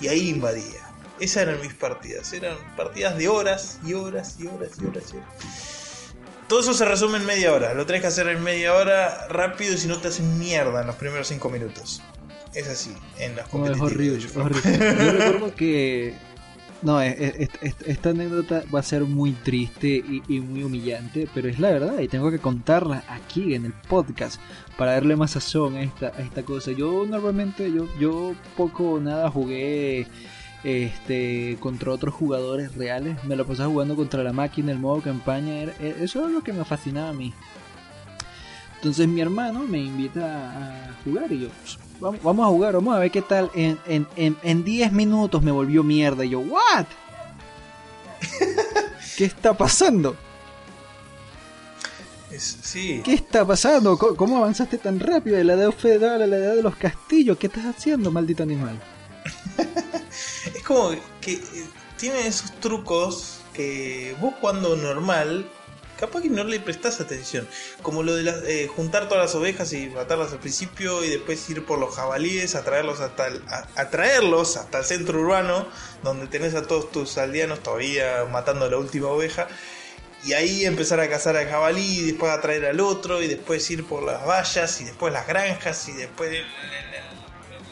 Y 0.00 0.08
ahí 0.08 0.28
invadía. 0.30 0.80
Esas 1.20 1.44
eran 1.44 1.60
mis 1.60 1.74
partidas. 1.74 2.32
Eran 2.32 2.56
partidas 2.76 3.18
de 3.18 3.28
horas 3.28 3.78
y 3.84 3.94
horas 3.94 4.36
y 4.38 4.46
horas 4.46 4.76
y 4.80 4.86
horas 4.86 5.04
y 5.12 5.16
horas. 5.16 6.14
Todo 6.48 6.60
eso 6.60 6.72
se 6.72 6.84
resume 6.84 7.18
en 7.18 7.26
media 7.26 7.52
hora. 7.52 7.74
Lo 7.74 7.84
tenés 7.84 8.00
que 8.00 8.06
hacer 8.08 8.28
en 8.28 8.42
media 8.42 8.74
hora 8.74 9.26
rápido 9.28 9.74
y 9.74 9.78
si 9.78 9.86
no 9.86 9.98
te 9.98 10.08
hacen 10.08 10.38
mierda 10.38 10.80
en 10.80 10.86
los 10.86 10.96
primeros 10.96 11.28
cinco 11.28 11.50
minutos. 11.50 12.02
Es 12.54 12.68
así, 12.68 12.96
en 13.18 13.36
las 13.36 13.48
competitivas. 13.48 13.90
es 13.90 13.94
horrible, 13.94 14.26
es 14.26 14.36
horrible. 14.36 14.96
Yo 15.04 15.12
recuerdo 15.12 15.54
que 15.54 16.16
no, 16.82 17.00
esta 17.00 18.10
anécdota 18.10 18.62
va 18.72 18.80
a 18.80 18.82
ser 18.82 19.02
muy 19.02 19.32
triste 19.32 20.02
y, 20.28 20.40
muy 20.40 20.62
humillante, 20.62 21.28
pero 21.34 21.48
es 21.48 21.58
la 21.58 21.70
verdad 21.70 21.98
y 21.98 22.08
tengo 22.08 22.30
que 22.30 22.38
contarla 22.38 23.02
aquí 23.08 23.54
en 23.54 23.64
el 23.66 23.72
podcast 23.72 24.40
para 24.76 24.92
darle 24.92 25.16
más 25.16 25.32
sazón 25.32 25.76
a 25.76 25.82
esta, 25.82 26.08
a 26.08 26.20
esta 26.20 26.42
cosa. 26.42 26.72
Yo 26.72 27.04
normalmente, 27.06 27.72
yo, 27.72 27.88
yo 27.98 28.34
poco 28.56 28.92
o 28.92 29.00
nada 29.00 29.30
jugué 29.30 30.06
este 30.64 31.56
contra 31.60 31.92
otros 31.92 32.14
jugadores 32.14 32.74
reales, 32.76 33.22
me 33.24 33.36
lo 33.36 33.46
pasaba 33.46 33.68
jugando 33.68 33.96
contra 33.96 34.22
la 34.22 34.32
máquina, 34.32 34.72
el 34.72 34.78
modo 34.78 35.00
campaña, 35.00 35.62
eso 35.62 36.26
es 36.26 36.32
lo 36.32 36.42
que 36.42 36.52
me 36.52 36.64
fascinaba 36.64 37.10
a 37.10 37.14
mí. 37.14 37.32
Entonces 38.76 39.08
mi 39.08 39.20
hermano 39.20 39.64
me 39.66 39.78
invita 39.78 40.52
a 40.52 40.94
jugar 41.02 41.32
y 41.32 41.40
yo, 41.40 41.48
pues, 41.48 41.78
vamos, 42.00 42.46
a 42.46 42.48
jugar, 42.48 42.74
vamos 42.74 42.94
a 42.94 42.98
ver 42.98 43.10
qué 43.10 43.22
tal. 43.22 43.50
En, 43.54 43.78
en, 43.86 44.36
en, 44.42 44.64
10 44.64 44.92
minutos 44.92 45.42
me 45.42 45.50
volvió 45.50 45.82
mierda. 45.82 46.24
Y 46.24 46.30
yo, 46.30 46.40
¿what? 46.40 46.86
¿Qué 49.16 49.24
está 49.24 49.56
pasando? 49.56 50.16
sí. 52.36 53.02
¿Qué 53.04 53.14
está 53.14 53.44
pasando? 53.44 53.98
¿Cómo, 53.98 54.36
avanzaste 54.36 54.78
tan 54.78 55.00
rápido 55.00 55.36
de 55.36 55.44
la 55.44 55.54
edad 55.54 55.72
feudal 55.72 56.22
a 56.22 56.26
la 56.26 56.36
edad 56.36 56.54
de 56.54 56.62
los 56.62 56.76
castillos? 56.76 57.36
¿Qué 57.38 57.48
estás 57.48 57.64
haciendo, 57.64 58.12
maldito 58.12 58.42
animal? 58.44 58.80
es 60.54 60.62
como 60.62 60.90
que 61.20 61.32
eh, 61.32 61.42
tiene 61.96 62.26
esos 62.26 62.52
trucos 62.60 63.40
que 63.52 64.14
vos 64.20 64.34
cuando 64.40 64.76
normal 64.76 65.50
capaz 65.98 66.22
que 66.22 66.30
no 66.30 66.44
le 66.44 66.60
prestas 66.60 67.00
atención. 67.00 67.46
Como 67.82 68.02
lo 68.02 68.14
de 68.14 68.30
eh, 68.46 68.68
juntar 68.68 69.08
todas 69.08 69.24
las 69.24 69.34
ovejas 69.34 69.72
y 69.72 69.88
matarlas 69.88 70.32
al 70.32 70.38
principio 70.38 71.04
y 71.04 71.10
después 71.10 71.48
ir 71.50 71.64
por 71.64 71.78
los 71.78 71.94
jabalíes, 71.94 72.54
atraerlos 72.54 73.00
hasta 73.00 73.26
el, 73.26 73.42
atraerlos 73.76 74.56
hasta 74.56 74.78
el 74.78 74.84
centro 74.84 75.20
urbano, 75.20 75.66
donde 76.02 76.26
tenés 76.28 76.54
a 76.54 76.62
todos 76.62 76.90
tus 76.90 77.18
aldeanos 77.18 77.60
todavía 77.60 78.26
matando 78.30 78.64
a 78.66 78.70
la 78.70 78.78
última 78.78 79.08
oveja. 79.08 79.48
Y 80.24 80.32
ahí 80.32 80.64
empezar 80.64 80.98
a 81.00 81.08
cazar 81.08 81.36
al 81.36 81.48
jabalí 81.48 82.00
y 82.00 82.06
después 82.06 82.32
atraer 82.32 82.66
al 82.66 82.80
otro 82.80 83.22
y 83.22 83.28
después 83.28 83.68
ir 83.70 83.84
por 83.84 84.02
las 84.02 84.26
vallas 84.26 84.80
y 84.80 84.84
después 84.84 85.12
las 85.12 85.26
granjas 85.26 85.88
y 85.88 85.92
después 85.92 86.32
el, 86.32 86.44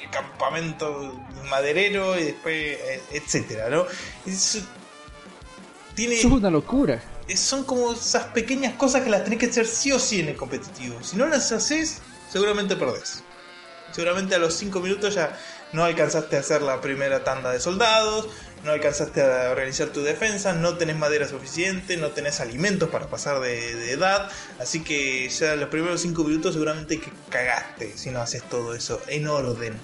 campamento 0.08 1.12
maderero 1.50 2.18
y 2.18 2.24
después 2.24 2.54
eh, 2.54 3.02
etcétera, 3.10 3.68
¿no? 3.68 3.84
tiene... 5.94 6.14
Eso 6.14 6.28
es 6.28 6.32
una 6.32 6.48
locura 6.48 7.02
son 7.34 7.64
como 7.64 7.92
esas 7.92 8.24
pequeñas 8.26 8.74
cosas 8.74 9.02
que 9.02 9.10
las 9.10 9.24
tenés 9.24 9.38
que 9.38 9.46
hacer 9.46 9.66
sí 9.66 9.90
o 9.90 9.98
sí 9.98 10.20
en 10.20 10.28
el 10.28 10.36
competitivo. 10.36 11.02
Si 11.02 11.16
no 11.16 11.26
las 11.26 11.50
haces, 11.50 12.00
seguramente 12.30 12.76
perdés. 12.76 13.24
Seguramente 13.92 14.34
a 14.34 14.38
los 14.38 14.54
5 14.54 14.80
minutos 14.80 15.14
ya 15.14 15.36
no 15.72 15.84
alcanzaste 15.84 16.36
a 16.36 16.40
hacer 16.40 16.62
la 16.62 16.80
primera 16.80 17.24
tanda 17.24 17.50
de 17.50 17.60
soldados, 17.60 18.28
no 18.64 18.72
alcanzaste 18.72 19.22
a 19.22 19.50
organizar 19.50 19.88
tu 19.88 20.02
defensa, 20.02 20.52
no 20.52 20.76
tenés 20.76 20.96
madera 20.96 21.26
suficiente, 21.26 21.96
no 21.96 22.10
tenés 22.10 22.40
alimentos 22.40 22.88
para 22.90 23.06
pasar 23.06 23.40
de, 23.40 23.90
edad, 23.90 24.30
así 24.58 24.82
que 24.82 25.28
ya 25.28 25.56
los 25.56 25.68
primeros 25.68 26.00
5 26.02 26.24
minutos 26.24 26.54
seguramente 26.54 27.00
que 27.00 27.10
cagaste 27.30 27.96
si 27.96 28.10
no 28.10 28.20
haces 28.20 28.42
todo 28.44 28.74
eso 28.74 29.00
en 29.08 29.26
orden. 29.28 29.74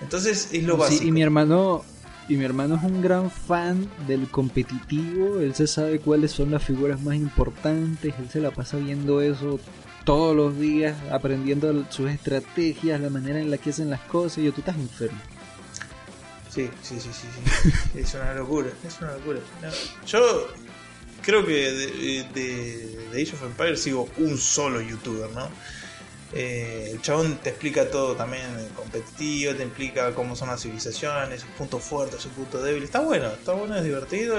Entonces 0.00 0.48
es 0.52 0.62
lo 0.64 0.76
básico. 0.76 1.04
y 1.04 1.12
mi 1.12 1.22
hermano 1.22 1.84
y 2.32 2.36
mi 2.38 2.46
hermano 2.46 2.76
es 2.76 2.82
un 2.82 3.02
gran 3.02 3.30
fan 3.30 3.86
del 4.08 4.26
competitivo, 4.26 5.40
él 5.40 5.54
se 5.54 5.66
sabe 5.66 6.00
cuáles 6.00 6.32
son 6.32 6.50
las 6.50 6.64
figuras 6.64 6.98
más 7.02 7.14
importantes, 7.14 8.14
él 8.18 8.30
se 8.30 8.40
la 8.40 8.50
pasa 8.50 8.78
viendo 8.78 9.20
eso 9.20 9.60
todos 10.06 10.34
los 10.34 10.58
días, 10.58 10.96
aprendiendo 11.10 11.84
sus 11.90 12.10
estrategias, 12.10 13.02
la 13.02 13.10
manera 13.10 13.38
en 13.38 13.50
la 13.50 13.58
que 13.58 13.68
hacen 13.68 13.90
las 13.90 14.00
cosas, 14.00 14.38
y 14.38 14.44
yo, 14.44 14.52
tú 14.54 14.62
estás 14.62 14.76
enfermo. 14.76 15.20
Sí, 16.48 16.70
sí, 16.80 16.98
sí, 17.00 17.10
sí, 17.12 17.26
sí. 17.34 17.70
es 17.98 18.14
una 18.14 18.32
locura, 18.32 18.70
es 18.82 18.98
una 19.02 19.12
locura. 19.12 19.40
yo 20.06 20.48
creo 21.20 21.44
que 21.44 21.52
de, 21.52 22.26
de, 22.32 23.08
de 23.12 23.22
Age 23.22 23.34
of 23.34 23.42
Empires 23.42 23.82
sigo 23.82 24.08
un 24.16 24.38
solo 24.38 24.80
youtuber, 24.80 25.30
¿no? 25.32 25.50
Eh, 26.34 26.88
el 26.92 27.02
chabón 27.02 27.36
te 27.42 27.50
explica 27.50 27.90
todo 27.90 28.16
también 28.16 28.42
competitivo, 28.74 29.54
te 29.54 29.64
explica 29.64 30.14
cómo 30.14 30.34
son 30.34 30.48
las 30.48 30.62
civilizaciones, 30.62 31.42
sus 31.42 31.50
puntos 31.50 31.82
fuertes, 31.82 32.22
sus 32.22 32.32
puntos 32.32 32.62
débiles. 32.64 32.84
Está 32.84 33.00
bueno, 33.00 33.28
está 33.28 33.52
bueno, 33.52 33.76
es 33.76 33.84
divertido, 33.84 34.36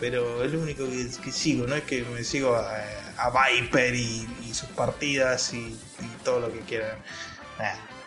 pero 0.00 0.42
es 0.42 0.52
lo 0.52 0.60
único 0.60 0.84
que, 0.86 1.30
sigo, 1.30 1.66
no 1.66 1.76
es 1.76 1.84
que 1.84 2.02
me 2.02 2.24
sigo 2.24 2.56
a, 2.56 2.82
Viper 3.30 3.94
y, 3.94 4.26
sus 4.52 4.68
partidas 4.70 5.52
y, 5.54 5.76
todo 6.24 6.40
lo 6.40 6.52
que 6.52 6.60
quieran. 6.60 6.98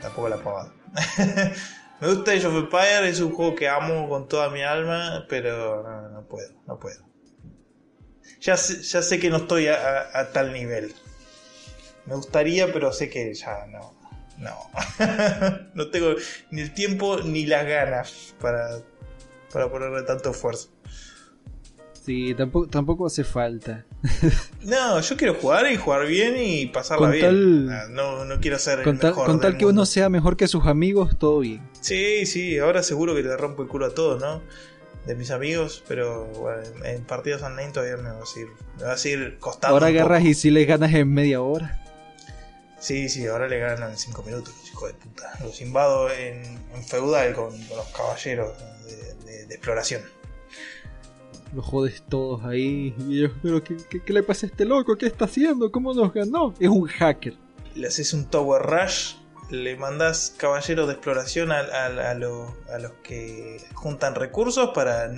tampoco 0.01 0.27
la 0.27 0.37
puedo. 0.37 0.73
me 2.01 2.13
gusta 2.13 2.31
Age 2.31 2.47
of 2.47 2.55
Empires, 2.55 3.13
es 3.13 3.19
un 3.21 3.31
juego 3.31 3.55
que 3.55 3.69
amo 3.69 4.09
con 4.09 4.27
toda 4.27 4.49
mi 4.49 4.61
alma, 4.61 5.25
pero 5.29 6.09
no, 6.09 6.27
puedo, 6.27 6.51
no 6.67 6.77
puedo. 6.77 7.01
Ya 8.41 8.57
sé, 8.57 8.81
ya 8.81 9.01
sé 9.01 9.19
que 9.19 9.29
no 9.29 9.37
estoy 9.37 9.67
a 9.67 10.29
tal 10.33 10.51
nivel. 10.51 10.93
Me 12.05 12.15
gustaría, 12.15 12.71
pero 12.71 12.91
sé 12.91 13.09
que 13.09 13.33
ya 13.33 13.65
no. 13.67 13.93
No. 14.37 14.55
no 15.75 15.89
tengo 15.89 16.15
ni 16.49 16.61
el 16.61 16.73
tiempo 16.73 17.19
ni 17.23 17.45
las 17.45 17.65
ganas 17.65 18.35
para, 18.39 18.79
para 19.53 19.69
ponerle 19.69 20.01
tanto 20.03 20.31
esfuerzo. 20.31 20.69
Sí, 22.03 22.33
tampoco, 22.33 22.67
tampoco 22.67 23.05
hace 23.05 23.23
falta. 23.23 23.85
no, 24.63 24.99
yo 24.99 25.17
quiero 25.17 25.35
jugar 25.35 25.71
y 25.71 25.75
jugar 25.75 26.07
bien 26.07 26.33
y 26.37 26.65
pasarla 26.65 27.09
bien. 27.09 27.67
no, 27.93 28.25
no 28.25 28.39
quiero 28.39 28.57
ser 28.57 28.81
con 28.81 28.97
tal, 28.97 29.13
Con 29.13 29.39
tal 29.39 29.55
que 29.55 29.67
uno 29.67 29.85
sea 29.85 30.09
mejor 30.09 30.35
que 30.35 30.47
sus 30.47 30.65
amigos, 30.65 31.19
todo 31.19 31.39
bien. 31.39 31.61
Sí, 31.79 32.25
sí, 32.25 32.57
ahora 32.57 32.81
seguro 32.81 33.13
que 33.13 33.21
le 33.21 33.37
rompo 33.37 33.61
el 33.61 33.67
culo 33.67 33.85
a 33.85 33.93
todos, 33.93 34.19
¿no? 34.19 34.41
De 35.05 35.13
mis 35.13 35.29
amigos, 35.29 35.83
pero 35.87 36.25
bueno, 36.25 36.61
en 36.83 37.03
partidos 37.03 37.43
online 37.43 37.71
todavía 37.71 37.97
me 37.97 38.09
va 38.09 38.23
a 38.23 38.25
seguir, 38.25 38.49
me 38.79 38.83
va 38.85 38.93
a 38.93 38.97
seguir 38.97 39.37
costando. 39.39 39.75
Ahora 39.75 39.87
agarras 39.87 40.23
y 40.23 40.33
si 40.33 40.49
le 40.49 40.65
ganas 40.65 40.93
en 40.95 41.13
media 41.13 41.41
hora. 41.41 41.80
Sí, 42.81 43.09
sí, 43.09 43.27
ahora 43.27 43.47
le 43.47 43.59
ganan 43.59 43.95
5 43.95 44.23
minutos, 44.23 44.55
hijo 44.67 44.87
de 44.87 44.95
puta. 44.95 45.31
Los 45.43 45.61
invado 45.61 46.09
en, 46.11 46.43
feudal 46.83 47.31
con, 47.35 47.51
los 47.69 47.87
caballeros 47.95 48.57
de, 49.27 49.53
exploración. 49.53 50.01
Los 51.53 51.63
jodes 51.63 52.01
todos 52.09 52.43
ahí. 52.43 52.95
Y 53.07 53.27
pero 53.43 53.63
¿qué, 53.63 54.01
le 54.07 54.23
pasa 54.23 54.47
a 54.47 54.49
este 54.49 54.65
loco? 54.65 54.97
¿Qué 54.97 55.05
está 55.05 55.25
haciendo? 55.25 55.71
¿Cómo 55.71 55.93
nos 55.93 56.11
ganó? 56.11 56.55
Es 56.59 56.69
un 56.69 56.87
hacker. 56.87 57.35
Le 57.75 57.87
haces 57.87 58.13
un 58.13 58.25
Tower 58.25 58.63
Rush, 58.63 59.13
le 59.51 59.75
mandas 59.75 60.33
caballeros 60.35 60.87
de 60.87 60.93
exploración 60.93 61.51
a, 61.51 61.59
a 61.59 62.13
los 62.15 62.91
que 63.03 63.61
juntan 63.75 64.15
recursos 64.15 64.71
para 64.73 65.11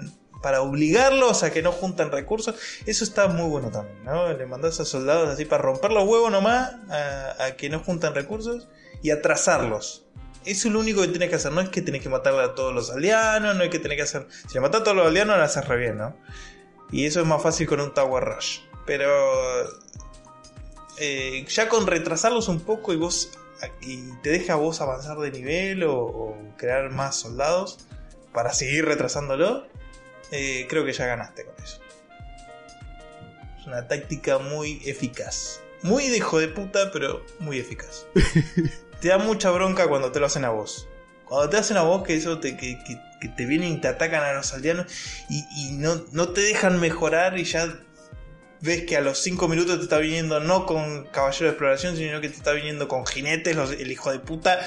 para 0.44 0.62
obligarlos 0.62 1.42
a 1.42 1.52
que 1.52 1.64
no 1.64 1.72
juntan 1.72 2.12
recursos. 2.12 2.56
Eso 2.86 3.06
está 3.06 3.28
muy 3.30 3.50
bueno 3.50 3.72
también, 3.72 4.04
¿no? 4.04 4.32
Le 4.32 4.46
mandas 4.46 4.80
a 4.82 4.86
soldados 4.86 5.30
así 5.30 5.46
para 5.46 5.64
romper 5.64 5.94
los 5.94 6.04
huevos 6.04 6.30
nomás 6.32 6.74
a, 6.90 7.52
que 7.58 7.70
no 7.70 7.80
juntan 7.80 8.14
recursos 8.14 8.68
y 9.02 9.10
atrasarlos. 9.10 10.06
Eso 10.46 10.68
es 10.68 10.74
lo 10.74 10.82
único 10.82 11.02
que 11.02 11.08
tienes 11.08 11.30
que 11.30 11.36
hacer, 11.36 11.54
no 11.54 11.62
es 11.62 11.70
que 11.70 11.82
tienes 11.82 12.04
que 12.04 12.10
matarle 12.10 12.44
a 12.44 12.54
todos 12.54 12.76
los 12.76 12.92
aldeanos, 12.92 13.56
no 13.56 13.64
es 13.64 13.70
que 13.70 13.80
tienes 13.80 13.96
que 13.96 14.04
hacer... 14.04 14.28
Si 14.48 14.56
le 14.56 14.60
matas 14.60 14.82
a 14.82 14.84
todos 14.84 14.98
los 14.98 15.08
aldeanos, 15.08 15.38
lo 15.38 15.44
haces 15.44 15.66
re 15.66 15.78
bien, 15.78 15.98
¿no? 15.98 16.18
Y 16.92 17.06
eso 17.06 17.22
es 17.22 17.26
más 17.26 17.42
fácil 17.42 17.66
con 17.66 17.80
un 17.80 17.94
Tower 17.94 18.26
Rush. 18.26 18.60
Pero... 18.86 19.10
Eh, 21.00 21.46
ya 21.48 21.70
con 21.70 21.88
retrasarlos 21.88 22.50
un 22.50 22.60
poco 22.60 22.92
y 22.92 22.98
vos... 22.98 23.32
Y 23.80 24.12
te 24.22 24.32
deja 24.32 24.56
vos 24.56 24.82
avanzar 24.82 25.18
de 25.20 25.32
nivel 25.32 25.84
o, 25.84 25.96
o 25.96 26.38
crear 26.58 26.92
más 26.92 27.16
soldados 27.16 27.88
para 28.34 28.52
seguir 28.52 28.86
retrasándolo, 28.86 29.68
eh, 30.36 30.66
creo 30.68 30.84
que 30.84 30.94
ya 30.94 31.06
ganaste 31.06 31.46
con 31.46 31.54
eso. 31.64 31.80
Es 33.60 33.68
una 33.68 33.88
táctica 33.88 34.40
muy 34.40 34.82
eficaz. 34.84 35.62
Muy 35.84 36.08
de 36.08 36.18
hijo 36.18 36.40
de 36.40 36.48
puta, 36.48 36.92
pero 36.92 37.24
muy 37.40 37.60
eficaz. 37.60 38.08
te 39.00 39.10
da 39.10 39.20
mucha 39.20 39.52
bronca 39.52 39.88
cuando 39.88 40.12
te 40.12 40.20
lo 40.20 40.26
hacen 40.26 40.44
a 40.44 40.50
vos. 40.50 40.88
Cuando 41.26 41.50
te 41.50 41.58
hacen 41.58 41.78
a 41.78 41.84
vos 41.84 42.04
que 42.04 42.16
eso 42.16 42.40
te, 42.40 42.58
que, 42.58 42.78
te 43.38 43.46
vienen 43.46 43.74
y 43.74 43.82
te 43.82 43.88
atacan 43.88 44.24
a 44.24 44.34
los 44.34 44.52
aldeanos 44.54 44.88
y, 45.30 45.74
no, 45.74 46.04
no, 46.12 46.30
te 46.30 46.42
dejan 46.42 46.80
mejorar 46.80 47.38
y 47.38 47.44
ya 47.44 47.80
ves 48.60 48.86
que 48.86 48.98
a 48.98 49.02
los 49.02 49.20
5 49.20 49.48
minutos 49.48 49.78
te 49.78 49.84
está 49.84 50.00
viniendo 50.00 50.40
no 50.40 50.66
con 50.66 51.06
caballero 51.06 51.46
de 51.46 51.52
exploración, 51.52 51.96
sino 51.96 52.22
que 52.22 52.30
te 52.30 52.36
está 52.36 52.54
viniendo 52.54 52.88
con 52.88 53.06
jinetes, 53.06 53.56
el 53.58 53.92
hijo 53.92 54.12
de 54.12 54.20
puta 54.20 54.60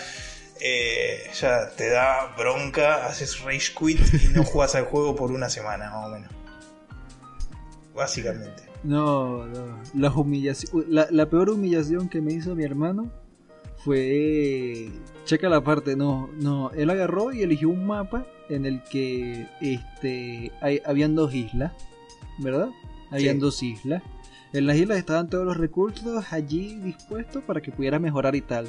eh, 0.60 1.30
ya 1.38 1.70
te 1.70 1.90
da 1.90 2.34
bronca, 2.36 3.06
haces 3.06 3.40
rage 3.40 3.72
quit 3.78 4.00
y 4.24 4.28
no 4.28 4.44
juegas 4.44 4.74
al 4.74 4.84
juego 4.84 5.14
por 5.16 5.32
una 5.32 5.48
semana, 5.48 5.90
más 5.90 6.06
o 6.06 6.08
menos. 6.10 6.30
Básicamente. 7.94 8.62
No, 8.82 9.46
no. 9.46 9.80
La, 9.94 10.12
la, 10.88 11.08
la 11.10 11.26
peor 11.30 11.50
humillación 11.50 12.08
que 12.08 12.20
me 12.20 12.32
hizo 12.32 12.54
mi 12.54 12.64
hermano 12.64 13.10
fue. 13.84 14.90
Checa 15.24 15.48
la 15.48 15.62
parte, 15.62 15.96
no, 15.96 16.28
no. 16.38 16.70
Él 16.72 16.90
agarró 16.90 17.32
y 17.32 17.42
eligió 17.42 17.68
un 17.68 17.86
mapa 17.86 18.26
en 18.48 18.66
el 18.66 18.82
que 18.84 19.48
este, 19.60 20.52
hay, 20.60 20.80
habían 20.84 21.14
dos 21.14 21.34
islas, 21.34 21.72
¿verdad? 22.38 22.68
Habían 23.10 23.38
dos 23.38 23.62
islas. 23.62 24.02
En 24.52 24.66
las 24.66 24.76
islas 24.76 24.98
estaban 24.98 25.28
todos 25.28 25.44
los 25.44 25.56
recursos 25.56 26.32
allí 26.32 26.76
dispuestos 26.76 27.42
para 27.44 27.60
que 27.60 27.72
pudiera 27.72 27.98
mejorar 27.98 28.34
y 28.36 28.40
tal. 28.40 28.68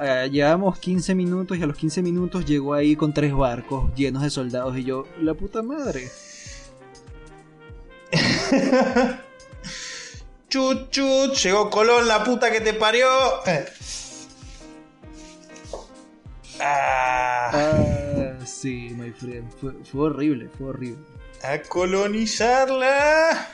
Uh, 0.00 0.26
llevamos 0.30 0.78
15 0.78 1.14
minutos 1.14 1.58
y 1.58 1.62
a 1.62 1.66
los 1.66 1.76
15 1.76 2.00
minutos 2.02 2.46
llegó 2.46 2.72
ahí 2.72 2.96
con 2.96 3.12
tres 3.12 3.34
barcos 3.34 3.94
llenos 3.94 4.22
de 4.22 4.30
soldados 4.30 4.78
y 4.78 4.84
yo, 4.84 5.06
la 5.20 5.34
puta 5.34 5.62
madre. 5.62 6.10
chut, 10.48 10.90
chut, 10.90 11.34
llegó 11.34 11.68
Colón, 11.68 12.08
la 12.08 12.24
puta 12.24 12.50
que 12.50 12.62
te 12.62 12.72
parió. 12.72 13.06
Ah. 16.60 17.50
ah. 17.52 18.38
sí, 18.46 18.94
my 18.96 19.10
friend. 19.10 19.50
Fue, 19.60 19.72
fue, 19.84 20.06
horrible, 20.06 20.48
fue 20.56 20.68
horrible. 20.68 21.04
A 21.42 21.58
colonizarla. 21.62 23.48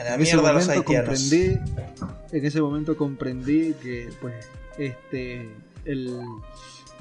A 0.00 0.04
la 0.04 0.14
en 0.14 0.22
mierda 0.22 0.52
los 0.52 0.68
haitianos. 0.68 1.20
Comprendí, 1.20 1.58
en 2.32 2.44
ese 2.44 2.62
momento 2.62 2.96
comprendí 2.96 3.74
que, 3.74 4.08
pues, 4.20 4.34
este, 4.78 5.42
el, 5.84 6.18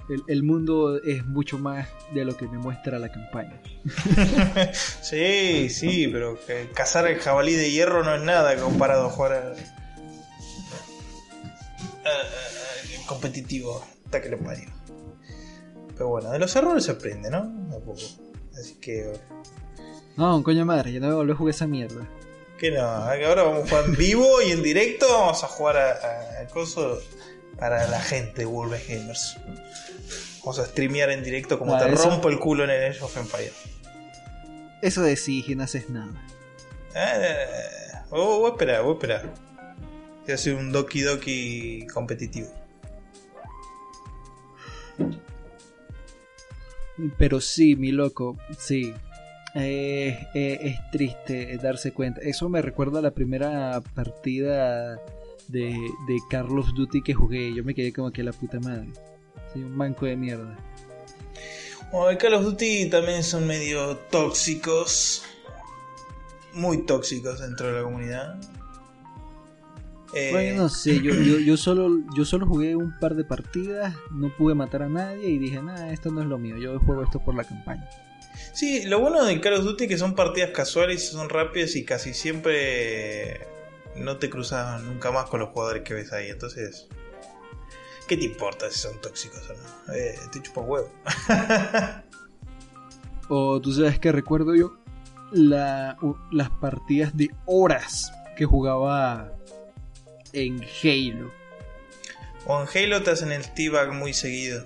el, 0.09 0.23
el, 0.27 0.43
mundo 0.43 1.01
es 1.01 1.25
mucho 1.25 1.57
más 1.57 1.87
de 2.13 2.25
lo 2.25 2.35
que 2.35 2.45
me 2.47 2.57
muestra 2.57 2.99
la 2.99 3.09
campaña. 3.09 3.57
sí, 5.01 5.69
sí, 5.69 6.09
pero 6.11 6.37
cazar 6.73 7.07
el 7.07 7.19
jabalí 7.19 7.53
de 7.53 7.71
hierro 7.71 8.03
no 8.03 8.13
es 8.13 8.21
nada 8.21 8.57
comparado 8.57 9.07
a 9.07 9.09
jugar 9.09 9.33
a 9.33 9.53
competitivo. 13.07 13.81
Hasta 14.05 14.21
que 14.21 14.29
le 14.29 14.37
parió. 14.37 14.69
Pero 15.93 16.09
bueno, 16.09 16.31
de 16.31 16.39
los 16.39 16.55
errores 16.55 16.83
se 16.83 16.91
aprende, 16.91 17.29
¿no? 17.29 17.41
Un 17.41 17.81
poco. 17.85 17.99
Así 18.57 18.75
que. 18.75 19.13
No, 20.17 20.43
coño 20.43 20.65
madre, 20.65 20.91
ya 20.91 20.99
no 20.99 21.15
volví 21.15 21.31
a 21.31 21.35
jugar 21.35 21.53
esa 21.53 21.67
mierda. 21.67 22.07
Que 22.59 22.71
no, 22.71 22.81
ahora 22.81 23.43
vamos 23.43 23.63
a 23.63 23.69
jugar 23.69 23.85
en 23.85 23.95
vivo 23.95 24.41
y 24.41 24.51
en 24.51 24.61
directo. 24.61 25.07
Vamos 25.09 25.43
a 25.43 25.47
jugar 25.47 25.77
a, 25.77 26.41
a, 26.41 26.47
coso 26.47 27.01
para 27.57 27.87
la 27.87 28.01
gente 28.01 28.41
de 28.41 28.45
Wolves 28.45 28.85
Gamers. 28.85 29.37
Vamos 30.39 30.59
a 30.59 30.65
streamear 30.65 31.09
en 31.09 31.23
directo 31.23 31.57
como 31.57 31.77
te 31.77 31.87
rompo 31.87 32.27
el 32.27 32.37
culo 32.37 32.65
en 32.65 32.71
el 32.71 32.91
Age 32.91 33.01
of 33.01 33.15
Empire. 33.15 33.53
Eso 34.81 35.01
de 35.01 35.15
sí, 35.15 35.41
que 35.43 35.55
no 35.55 35.63
haces 35.63 35.89
nada. 35.89 36.11
Eh, 36.95 37.45
voy 38.09 38.45
a 38.45 38.49
esperar, 38.49 38.81
voy 38.81 38.91
a 38.91 38.93
esperar. 38.93 39.33
Voy 40.23 40.31
a 40.31 40.35
hacer 40.35 40.55
un 40.55 40.71
Doki 40.71 41.01
Doki 41.01 41.87
competitivo. 41.93 42.49
Pero 47.17 47.39
sí, 47.39 47.75
mi 47.75 47.91
loco, 47.91 48.37
sí. 48.57 48.93
Eh, 49.55 50.27
eh, 50.33 50.59
es 50.61 50.91
triste 50.91 51.57
darse 51.57 51.91
cuenta. 51.91 52.21
Eso 52.21 52.49
me 52.49 52.61
recuerda 52.61 52.99
a 52.99 53.01
la 53.01 53.11
primera 53.11 53.81
partida 53.95 54.95
de, 55.47 55.71
de 55.71 56.17
Carlos 56.29 56.73
Duty 56.75 57.01
que 57.01 57.13
jugué. 57.13 57.53
Yo 57.53 57.63
me 57.63 57.73
quedé 57.73 57.91
como 57.91 58.11
que 58.11 58.23
la 58.23 58.33
puta 58.33 58.59
madre. 58.59 58.89
Sí, 59.53 59.63
un 59.63 59.77
banco 59.77 60.05
de 60.05 60.15
mierda. 60.15 60.55
Bueno, 61.91 62.17
Call 62.19 62.35
of 62.35 62.43
Duty 62.43 62.89
también 62.89 63.23
son 63.23 63.47
medio 63.47 63.97
tóxicos. 64.11 65.23
Muy 66.53 66.85
tóxicos 66.85 67.39
dentro 67.39 67.67
de 67.67 67.73
la 67.73 67.83
comunidad. 67.83 68.39
Eh, 70.13 70.29
bueno, 70.31 70.63
no 70.63 70.69
sé, 70.69 71.01
yo, 71.01 71.13
yo, 71.13 71.55
solo, 71.55 71.99
yo 72.17 72.25
solo 72.25 72.47
jugué 72.47 72.75
un 72.75 72.97
par 72.99 73.13
de 73.13 73.23
partidas, 73.23 73.95
no 74.11 74.29
pude 74.35 74.55
matar 74.55 74.81
a 74.81 74.89
nadie 74.89 75.29
y 75.29 75.37
dije, 75.37 75.61
nada, 75.61 75.91
esto 75.91 76.09
no 76.09 76.21
es 76.21 76.27
lo 76.27 76.39
mío, 76.39 76.57
yo 76.57 76.79
juego 76.79 77.03
esto 77.03 77.19
por 77.19 77.35
la 77.35 77.43
campaña. 77.43 77.87
Sí, 78.53 78.83
lo 78.85 78.99
bueno 78.99 79.23
de 79.23 79.39
Call 79.41 79.53
of 79.53 79.63
Duty 79.63 79.85
es 79.85 79.89
que 79.89 79.97
son 79.97 80.15
partidas 80.15 80.51
casuales, 80.51 81.09
son 81.09 81.29
rápidas 81.29 81.75
y 81.75 81.85
casi 81.85 82.13
siempre 82.13 83.47
no 83.95 84.17
te 84.17 84.29
cruzas 84.29 84.81
nunca 84.81 85.11
más 85.11 85.29
con 85.29 85.39
los 85.39 85.49
jugadores 85.49 85.83
que 85.83 85.93
ves 85.93 86.13
ahí, 86.13 86.29
entonces... 86.29 86.87
¿Qué 88.07 88.17
te 88.17 88.25
importa 88.25 88.71
si 88.71 88.79
son 88.79 88.99
tóxicos 89.01 89.47
o 89.51 89.53
no? 89.53 89.93
Eh, 89.93 90.15
te 90.31 90.41
chupa 90.41 90.61
huevo. 90.61 90.91
o 93.29 93.61
tú 93.61 93.71
sabes 93.71 93.99
que 93.99 94.11
recuerdo 94.11 94.55
yo 94.55 94.79
la, 95.31 95.95
las 96.31 96.49
partidas 96.49 97.15
de 97.15 97.29
horas 97.45 98.11
que 98.35 98.45
jugaba 98.45 99.31
en 100.33 100.63
Halo. 100.83 101.31
O 102.47 102.61
en 102.61 102.67
Halo 102.67 103.03
te 103.03 103.11
hacen 103.11 103.31
el 103.31 103.47
T-Bag 103.53 103.93
muy 103.93 104.13
seguido. 104.13 104.65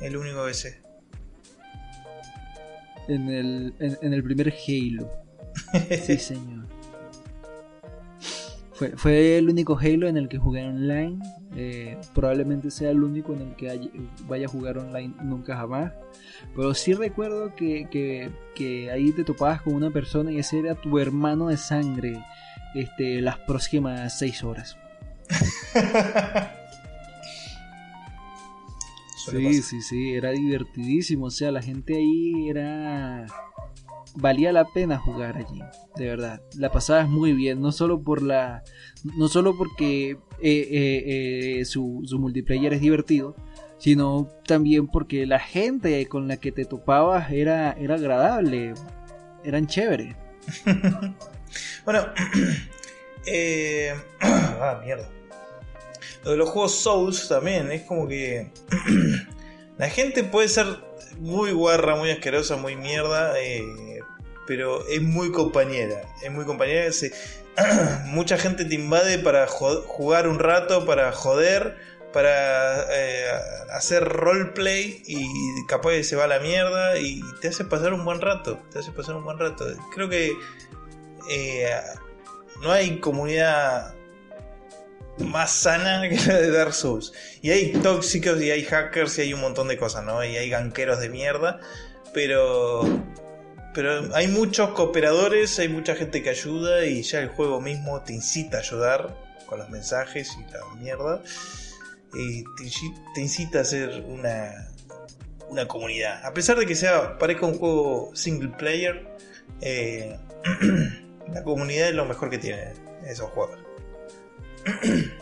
El 0.00 0.16
único 0.16 0.46
que 0.46 0.54
sé. 0.54 0.81
En 3.12 3.28
el, 3.28 3.74
en, 3.78 4.12
el 4.12 4.22
primer 4.22 4.52
Halo. 4.52 5.10
sí, 6.04 6.16
señor. 6.16 6.66
Fue, 8.72 8.96
fue, 8.96 9.38
el 9.38 9.50
único 9.50 9.78
Halo 9.78 10.08
en 10.08 10.16
el 10.16 10.28
que 10.28 10.38
jugué 10.38 10.66
online. 10.66 11.18
Eh, 11.54 11.98
probablemente 12.14 12.70
sea 12.70 12.90
el 12.90 13.02
único 13.02 13.34
en 13.34 13.42
el 13.42 13.56
que 13.56 13.90
vaya 14.26 14.46
a 14.46 14.48
jugar 14.48 14.78
online 14.78 15.14
nunca 15.22 15.56
jamás. 15.56 15.92
Pero 16.56 16.72
sí 16.72 16.94
recuerdo 16.94 17.54
que, 17.54 17.88
que, 17.90 18.30
que, 18.54 18.90
ahí 18.90 19.12
te 19.12 19.24
topabas 19.24 19.60
con 19.60 19.74
una 19.74 19.90
persona 19.90 20.32
y 20.32 20.38
ese 20.38 20.60
era 20.60 20.74
tu 20.74 20.98
hermano 20.98 21.48
de 21.48 21.58
sangre 21.58 22.24
este, 22.74 23.20
las 23.20 23.38
próximas 23.40 24.18
seis 24.18 24.42
horas. 24.42 24.78
sí, 29.30 29.62
sí, 29.62 29.82
sí, 29.82 30.14
era 30.14 30.30
divertidísimo. 30.30 31.26
O 31.26 31.30
sea, 31.30 31.50
la 31.50 31.62
gente 31.62 31.96
ahí 31.96 32.48
era. 32.48 33.26
Valía 34.14 34.52
la 34.52 34.66
pena 34.66 34.98
jugar 34.98 35.38
allí, 35.38 35.60
de 35.96 36.06
verdad. 36.06 36.42
La 36.58 36.70
pasabas 36.70 37.08
muy 37.08 37.32
bien, 37.32 37.62
no 37.62 37.72
solo 37.72 38.02
por 38.02 38.22
la. 38.22 38.62
No 39.16 39.28
solo 39.28 39.56
porque 39.56 40.10
eh, 40.10 40.18
eh, 40.40 41.60
eh, 41.60 41.64
su, 41.64 42.02
su 42.04 42.18
multiplayer 42.18 42.74
es 42.74 42.80
divertido, 42.80 43.34
sino 43.78 44.28
también 44.46 44.86
porque 44.86 45.26
la 45.26 45.38
gente 45.38 46.06
con 46.06 46.28
la 46.28 46.36
que 46.36 46.52
te 46.52 46.64
topabas 46.64 47.32
era, 47.32 47.72
era 47.72 47.94
agradable, 47.94 48.74
eran 49.44 49.66
chéveres. 49.66 50.14
bueno, 51.84 52.06
eh... 53.26 53.94
ah, 54.20 54.80
mierda. 54.84 55.08
Lo 56.24 56.32
de 56.32 56.36
los 56.36 56.48
juegos 56.48 56.80
Souls 56.80 57.28
también, 57.28 57.70
es 57.72 57.82
como 57.82 58.06
que 58.06 58.50
la 59.78 59.88
gente 59.88 60.24
puede 60.24 60.48
ser 60.48 60.66
muy 61.18 61.52
guarra, 61.52 61.96
muy 61.96 62.10
asquerosa, 62.10 62.56
muy 62.56 62.76
mierda, 62.76 63.38
eh, 63.40 64.00
pero 64.46 64.86
es 64.88 65.02
muy 65.02 65.32
compañera. 65.32 66.02
Es 66.22 66.30
muy 66.30 66.44
compañera. 66.44 66.90
mucha 68.06 68.38
gente 68.38 68.64
te 68.64 68.74
invade 68.74 69.18
para 69.18 69.46
jugar 69.46 70.28
un 70.28 70.38
rato, 70.38 70.86
para 70.86 71.12
joder, 71.12 71.76
para 72.12 72.86
eh, 72.90 73.26
hacer 73.72 74.04
roleplay 74.04 75.02
y 75.06 75.26
capaz 75.66 76.02
se 76.02 76.16
va 76.16 76.24
a 76.24 76.28
la 76.28 76.38
mierda 76.38 76.98
y 76.98 77.22
te 77.40 77.48
hace 77.48 77.64
pasar 77.64 77.92
un 77.92 78.04
buen 78.04 78.20
rato. 78.20 78.60
Te 78.70 78.78
hace 78.78 78.92
pasar 78.92 79.16
un 79.16 79.24
buen 79.24 79.38
rato. 79.38 79.66
Creo 79.94 80.08
que 80.08 80.32
eh, 81.30 81.70
no 82.62 82.70
hay 82.70 83.00
comunidad 83.00 83.94
más 85.18 85.52
sana 85.52 86.02
que 86.08 86.16
la 86.26 86.38
de 86.38 86.50
Dark 86.50 86.74
Souls. 86.74 87.12
Y 87.40 87.50
hay 87.50 87.72
tóxicos 87.72 88.40
y 88.42 88.50
hay 88.50 88.64
hackers 88.64 89.18
y 89.18 89.22
hay 89.22 89.34
un 89.34 89.40
montón 89.40 89.68
de 89.68 89.76
cosas, 89.76 90.04
¿no? 90.04 90.24
Y 90.24 90.36
hay 90.36 90.50
ganqueros 90.50 91.00
de 91.00 91.08
mierda. 91.08 91.60
Pero. 92.12 92.82
Pero 93.74 94.14
hay 94.14 94.28
muchos 94.28 94.70
cooperadores, 94.72 95.58
hay 95.58 95.68
mucha 95.68 95.94
gente 95.94 96.22
que 96.22 96.28
ayuda 96.28 96.84
y 96.84 97.02
ya 97.02 97.20
el 97.20 97.28
juego 97.28 97.58
mismo 97.58 98.02
te 98.02 98.12
incita 98.12 98.58
a 98.58 98.60
ayudar 98.60 99.16
con 99.46 99.60
los 99.60 99.70
mensajes 99.70 100.30
y 100.38 100.52
la 100.52 100.60
mierda. 100.78 101.22
Y 102.12 102.44
te, 103.14 103.20
incita 103.22 103.60
a 103.60 103.64
ser 103.64 104.04
una, 104.06 104.68
una 105.48 105.66
comunidad. 105.66 106.22
A 106.22 106.34
pesar 106.34 106.58
de 106.58 106.66
que 106.66 106.74
sea 106.74 107.16
parezca 107.16 107.46
un 107.46 107.56
juego 107.56 108.10
single 108.14 108.50
player, 108.58 109.08
eh, 109.62 110.18
la 111.32 111.42
comunidad 111.42 111.88
es 111.88 111.94
lo 111.94 112.04
mejor 112.04 112.28
que 112.28 112.36
tiene 112.36 112.74
esos 113.06 113.30
juegos. 113.30 113.58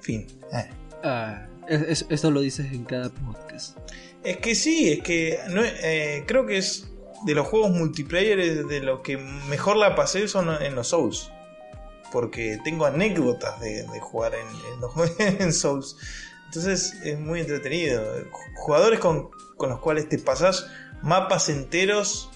fin. 0.00 0.26
Eh. 0.52 0.70
Ah, 1.02 1.46
eso 1.68 2.30
lo 2.30 2.40
dices 2.40 2.72
en 2.72 2.84
cada 2.84 3.10
podcast. 3.10 3.76
Es 4.24 4.38
que 4.38 4.54
sí, 4.54 4.92
es 4.92 5.02
que 5.02 5.38
no, 5.50 5.62
eh, 5.64 6.24
creo 6.26 6.46
que 6.46 6.58
es 6.58 6.88
de 7.24 7.34
los 7.34 7.46
juegos 7.46 7.70
multiplayer 7.70 8.66
de 8.66 8.80
lo 8.80 9.02
que 9.02 9.16
mejor 9.16 9.76
la 9.76 9.94
pasé 9.94 10.28
son 10.28 10.50
en 10.62 10.74
los 10.74 10.88
Souls. 10.88 11.30
porque 12.10 12.58
tengo 12.64 12.86
anécdotas 12.86 13.60
de, 13.60 13.84
jugar 14.00 14.32
en, 14.34 15.36
en, 15.40 15.52
Souls. 15.52 15.96
Entonces 16.46 16.94
es 17.04 17.18
muy 17.18 17.40
entretenido. 17.40 18.02
Jugadores 18.56 18.98
con, 18.98 19.30
los 19.60 19.80
cuales 19.80 20.08
te 20.08 20.18
pasas 20.18 20.66
mapas 21.02 21.48
enteros 21.48 22.30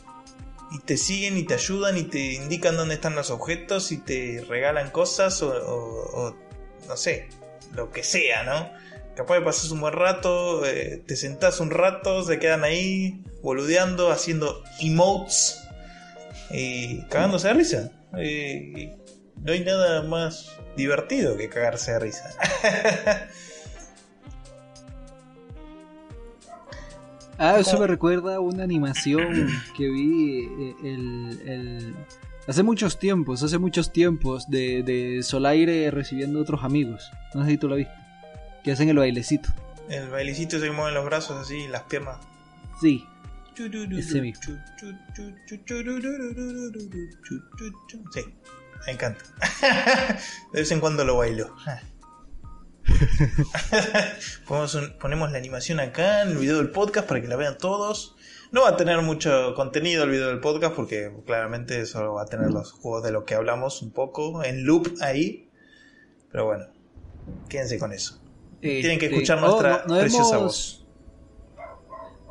y 0.72 0.78
te 0.80 0.96
siguen 0.96 1.36
y 1.36 1.44
te 1.44 1.54
ayudan 1.54 1.98
y 1.98 2.04
te 2.04 2.32
indican 2.34 2.76
dónde 2.76 2.94
están 2.94 3.14
los 3.14 3.30
objetos 3.30 3.92
y 3.92 3.98
te 3.98 4.44
regalan 4.48 4.90
cosas 4.90 5.42
o, 5.42 6.34
no 6.88 6.96
sé, 6.96 7.28
lo 7.74 7.90
que 7.90 8.02
sea, 8.02 8.42
¿no? 8.44 8.70
Capaz 9.14 9.34
de 9.34 9.40
pasar 9.42 9.72
un 9.72 9.80
buen 9.80 9.92
rato, 9.92 10.64
eh, 10.64 11.02
te 11.06 11.16
sentás 11.16 11.60
un 11.60 11.70
rato, 11.70 12.24
se 12.24 12.38
quedan 12.38 12.64
ahí 12.64 13.22
boludeando, 13.42 14.10
haciendo 14.10 14.64
emotes 14.80 15.60
y 16.50 17.02
cagándose 17.08 17.48
de 17.48 17.54
risa. 17.54 17.92
Eh, 18.16 18.96
no 19.42 19.52
hay 19.52 19.60
nada 19.60 20.02
más 20.02 20.56
divertido 20.76 21.36
que 21.36 21.48
cagarse 21.50 21.92
de 21.92 21.98
risa. 21.98 22.30
ah, 27.38 27.58
eso 27.58 27.78
me 27.78 27.86
recuerda 27.86 28.36
a 28.36 28.40
una 28.40 28.64
animación 28.64 29.48
que 29.76 29.88
vi 29.88 30.44
eh, 30.44 30.74
el, 30.84 31.94
hace 32.46 32.62
muchos 32.62 32.98
tiempos, 32.98 33.42
hace 33.42 33.58
muchos 33.58 33.92
tiempos 33.92 34.48
de, 34.48 34.82
de 34.82 35.22
Solaire 35.22 35.90
recibiendo 35.90 36.40
otros 36.40 36.64
amigos. 36.64 37.10
No 37.34 37.44
sé 37.44 37.50
si 37.52 37.58
tú 37.58 37.68
la 37.68 37.76
viste. 37.76 37.94
Que 38.64 38.72
hacen 38.72 38.88
el 38.88 38.98
bailecito. 38.98 39.50
El 39.88 40.08
bailecito 40.08 40.60
se 40.60 40.70
mueven 40.70 40.94
los 40.94 41.04
brazos 41.04 41.40
así, 41.40 41.66
las 41.68 41.82
piernas. 41.82 42.18
Sí. 42.80 43.06
Ese 43.98 44.20
mismo. 44.20 44.42
Sí. 48.12 48.20
Me 48.86 48.92
encanta. 48.92 49.24
de 50.52 50.60
vez 50.60 50.72
en 50.72 50.80
cuando 50.80 51.04
lo 51.04 51.18
bailo. 51.18 51.54
ponemos, 55.00 55.32
la 55.32 55.38
animación 55.38 55.80
acá 55.80 56.22
en 56.22 56.30
el 56.30 56.38
video 56.38 56.58
del 56.58 56.70
podcast 56.70 57.08
para 57.08 57.20
que 57.20 57.28
la 57.28 57.36
vean 57.36 57.58
todos. 57.58 58.16
No 58.50 58.62
va 58.62 58.70
a 58.70 58.76
tener 58.76 59.00
mucho 59.02 59.54
contenido 59.54 60.04
el 60.04 60.10
video 60.10 60.28
del 60.28 60.40
podcast 60.40 60.74
porque 60.74 61.12
claramente 61.24 61.86
solo 61.86 62.14
va 62.14 62.22
a 62.22 62.26
tener 62.26 62.50
los 62.50 62.72
juegos 62.72 63.02
de 63.02 63.12
lo 63.12 63.24
que 63.24 63.34
hablamos 63.34 63.82
un 63.82 63.92
poco 63.92 64.44
en 64.44 64.64
loop 64.64 64.94
ahí. 65.00 65.48
Pero 66.30 66.46
bueno, 66.46 66.66
quédense 67.48 67.78
con 67.78 67.92
eso. 67.92 68.20
Tienen 68.60 68.98
que 68.98 69.06
este, 69.06 69.16
escuchar 69.16 69.38
oh, 69.38 69.48
nuestra 69.48 69.84
preciosa 69.84 70.38
voz 70.38 70.82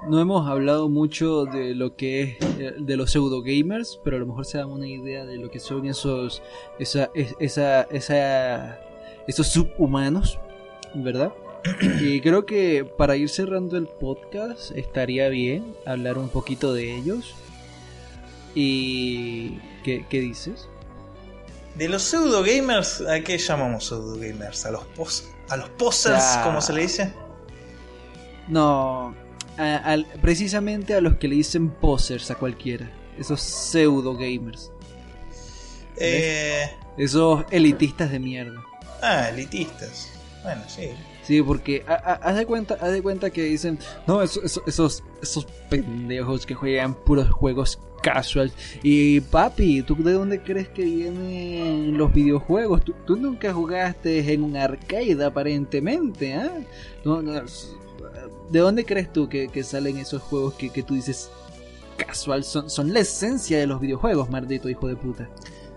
no 0.08 0.20
hemos 0.20 0.48
hablado 0.48 0.90
mucho 0.90 1.46
de 1.46 1.76
lo 1.76 1.96
que 1.96 2.24
es 2.24 2.38
eh, 2.60 2.74
de 2.80 2.98
los 2.98 3.12
pseudo 3.12 3.44
gamers, 3.44 4.00
pero 4.04 4.18
a 4.18 4.20
lo 4.20 4.26
mejor 4.26 4.46
se 4.46 4.58
dan 4.58 4.70
una 4.70 4.88
idea 4.88 5.26
de 5.26 5.38
lo 5.38 5.52
que 5.52 5.60
son 5.60 5.86
esos 5.86 6.42
esa, 6.80 7.12
esa, 7.14 7.84
esa 7.84 8.80
esos 9.32 9.48
subhumanos, 9.48 10.40
¿verdad? 10.94 11.34
Y 12.02 12.20
creo 12.20 12.46
que 12.46 12.84
para 12.84 13.16
ir 13.16 13.30
cerrando 13.30 13.78
el 13.78 13.88
podcast 13.88 14.72
estaría 14.72 15.30
bien 15.30 15.74
hablar 15.86 16.18
un 16.18 16.28
poquito 16.28 16.74
de 16.74 16.94
ellos. 16.98 17.34
¿Y 18.56 19.60
qué, 19.84 20.06
dices? 20.10 20.68
De 21.76 21.88
los 21.88 22.02
pseudo 22.02 22.44
gamers, 22.44 23.00
¿a 23.02 23.22
qué 23.22 23.38
llamamos 23.38 23.86
pseudo 23.86 24.16
gamers? 24.16 24.66
¿A 24.66 24.72
los, 24.72 24.84
pos 24.88 25.30
a 25.48 25.56
los 25.56 25.70
posers, 25.70 26.38
como 26.44 26.60
se 26.60 26.74
le 26.74 26.82
dice? 26.82 27.14
No, 28.50 29.16
precisamente 30.22 30.94
a 30.94 31.00
los 31.00 31.16
que 31.16 31.30
le 31.30 31.36
dicen 31.36 31.70
posers 31.70 32.30
a 32.32 32.36
cualquiera. 32.36 32.92
Esos 33.18 33.40
pseudo 33.40 34.14
gamers. 34.14 34.74
Eh... 35.96 36.70
Esos 36.98 37.46
elitistas 37.52 38.12
de 38.12 38.20
mierda. 38.20 38.62
Ah, 39.02 39.30
elitistas. 39.30 40.10
Bueno, 40.44 40.62
sí. 40.68 40.90
Sí, 41.24 41.42
porque 41.42 41.84
haz 41.88 42.36
de 42.36 42.46
cuenta, 42.46 42.78
haz 42.82 42.92
de 42.92 43.02
cuenta 43.02 43.30
que 43.30 43.44
dicen, 43.44 43.78
no, 44.08 44.24
esos, 44.24 44.62
esos, 44.66 45.04
esos 45.22 45.46
pendejos 45.70 46.46
que 46.46 46.56
juegan 46.56 46.96
puros 46.96 47.30
juegos 47.30 47.80
casual. 48.02 48.52
Y 48.82 49.22
papi, 49.22 49.84
¿tú 49.84 49.96
de 49.96 50.14
dónde 50.14 50.42
crees 50.42 50.68
que 50.70 50.84
vienen 50.84 51.98
los 51.98 52.12
videojuegos? 52.12 52.82
Tú, 52.84 53.16
nunca 53.16 53.54
jugaste 53.54 54.34
en 54.34 54.44
un 54.44 54.58
arcade 54.58 55.24
aparentemente, 55.24 56.34
¿ah? 56.34 56.52
¿De 58.50 58.60
dónde 58.60 58.84
crees 58.84 59.14
tú 59.14 59.30
que, 59.30 59.64
salen 59.64 59.98
esos 59.98 60.22
juegos 60.24 60.56
que, 60.56 60.84
tú 60.84 60.96
dices 60.96 61.30
casual? 61.98 62.44
Son, 62.44 62.70
son 62.70 62.94
la 62.94 63.02
esencia 63.02 63.60
de 63.60 63.68
los 63.68 63.80
videojuegos, 63.80 64.30
maldito 64.30 64.70
hijo 64.70 64.88
de 64.88 64.96
puta. 64.96 65.30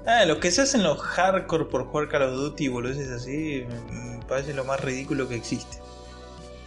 Ah, 0.07 0.25
los 0.27 0.39
que 0.39 0.51
se 0.51 0.63
hacen 0.63 0.83
los 0.83 1.01
hardcore 1.01 1.65
por 1.65 1.87
jugar 1.87 2.09
Call 2.09 2.23
of 2.23 2.35
Duty 2.35 2.65
y 2.65 2.69
boludeces 2.69 3.11
así, 3.11 3.65
me 3.91 4.21
parece 4.27 4.53
lo 4.53 4.65
más 4.65 4.81
ridículo 4.81 5.29
que 5.29 5.37
existe. 5.37 5.79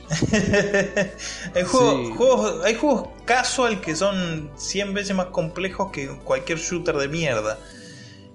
hay, 1.53 1.63
juegos, 1.63 2.65
hay 2.65 2.75
juegos 2.75 3.09
casual 3.25 3.81
que 3.81 3.95
son 3.95 4.49
100 4.55 4.93
veces 4.93 5.15
más 5.15 5.27
complejos 5.27 5.91
que 5.91 6.07
cualquier 6.23 6.59
shooter 6.59 6.95
de 6.95 7.07
mierda. 7.09 7.59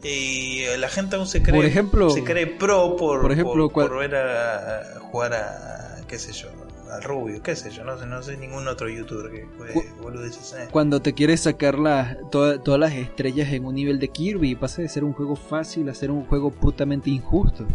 Y 0.03 0.65
la 0.79 0.89
gente 0.89 1.17
aún 1.17 1.27
se 1.27 1.43
cree, 1.43 1.55
por 1.55 1.65
ejemplo, 1.65 2.11
se 2.11 2.25
cree 2.25 2.47
pro 2.47 2.97
por, 2.97 3.23
por, 3.23 3.33
ejemplo, 3.33 3.69
por, 3.71 3.99
ver 3.99 4.17
a, 4.17 4.99
jugar 4.99 5.33
a, 5.33 6.01
qué 6.09 6.19
sé 6.19 6.33
yo, 6.33 6.49
al 6.93 7.03
Rubio, 7.03 7.43
qué 7.43 7.57
sé 7.57 7.71
yo, 7.71 7.85
no 7.85 7.99
sé, 7.99 8.07
no 8.07 8.23
sé 8.23 8.37
ningún 8.37 8.69
otro 8.69 8.89
youtuber 8.89 9.31
que 9.31 9.47
juegue 9.57 9.93
boludeces. 10.01 10.53
Eh. 10.53 10.69
Cuando 10.71 11.01
te 11.01 11.15
quieres 11.15 11.41
sacar 11.41 11.77
todas 12.31 12.79
las 12.79 12.93
estrellas 12.93 13.53
en 13.53 13.65
un 13.65 13.75
nivel 13.75 13.99
de 13.99 14.09
Kirby, 14.09 14.55
pasa 14.55 14.83
de 14.83 14.89
ser 14.89 15.05
un 15.05 15.13
juego 15.13 15.35
fácil 15.35 15.89
a 15.89 15.95
ser 15.95 16.11
un 16.11 16.25
juego 16.27 16.51
putamente 16.51 17.11
injusto. 17.11 17.67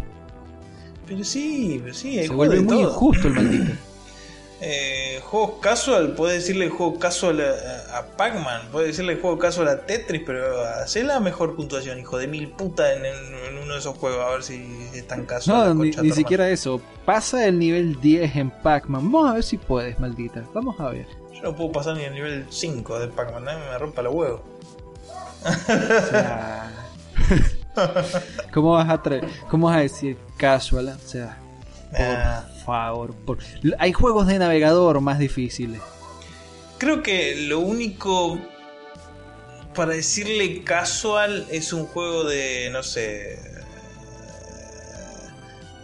Pero 1.06 1.24
sí, 1.24 1.80
pero 1.82 1.94
sí, 1.94 2.22
Se 2.22 2.32
vuelve 2.32 2.60
muy 2.60 2.80
injusto 2.80 3.28
el 3.28 3.34
maldito. 3.34 3.72
eh, 4.60 5.20
juegos 5.24 5.60
casual, 5.60 6.14
puede 6.14 6.34
decirle 6.34 6.68
juego 6.68 6.98
casual 6.98 7.40
a, 7.40 7.98
a 7.98 8.06
Pac-Man, 8.16 8.62
puede 8.72 8.88
decirle 8.88 9.16
juego 9.16 9.38
casual 9.38 9.68
a 9.68 9.86
Tetris, 9.86 10.22
pero 10.26 10.64
hace 10.64 11.04
la 11.04 11.20
mejor 11.20 11.54
puntuación, 11.54 12.00
hijo 12.00 12.18
de 12.18 12.26
mil 12.26 12.48
puta, 12.48 12.92
en, 12.92 13.02
uno 13.62 13.74
de 13.74 13.78
esos 13.78 13.96
juegos, 13.96 14.26
a 14.26 14.30
ver 14.30 14.42
si 14.42 14.88
es 14.94 15.06
tan 15.06 15.26
casual. 15.26 15.76
No, 15.76 15.84
ni, 15.84 16.10
siquiera 16.10 16.50
eso. 16.50 16.80
Pasa 17.04 17.46
el 17.46 17.58
nivel 17.58 18.00
10 18.00 18.36
en 18.36 18.50
Pac-Man. 18.50 19.12
Vamos 19.12 19.30
a 19.30 19.34
ver 19.34 19.44
si 19.44 19.58
puedes, 19.58 19.98
maldita. 20.00 20.42
Vamos 20.52 20.80
a 20.80 20.90
ver. 20.90 21.06
Yo 21.32 21.42
no 21.42 21.54
puedo 21.54 21.70
pasar 21.70 21.96
ni 21.96 22.02
el 22.02 22.14
nivel 22.14 22.46
5 22.48 22.98
de 22.98 23.08
Pac-Man, 23.08 23.44
me 23.44 23.78
rompa 23.78 24.02
los 24.02 24.14
huevos. 24.14 24.40
¿Cómo 28.52 28.72
vas 28.72 28.90
a 28.90 29.00
traer, 29.00 29.28
cómo 29.48 29.68
vas 29.68 29.76
a 29.76 29.80
decir 29.80 30.18
casual? 30.36 30.88
O 30.88 31.08
sea, 31.08 31.38
favor. 32.68 33.14
Hay 33.78 33.92
juegos 33.92 34.26
de 34.26 34.38
navegador 34.38 35.00
más 35.00 35.18
difíciles. 35.18 35.80
Creo 36.78 37.02
que 37.02 37.34
lo 37.48 37.58
único 37.58 38.38
para 39.74 39.94
decirle 39.94 40.62
casual 40.64 41.46
es 41.50 41.72
un 41.72 41.86
juego 41.86 42.24
de, 42.24 42.68
no 42.70 42.82
sé, 42.82 43.38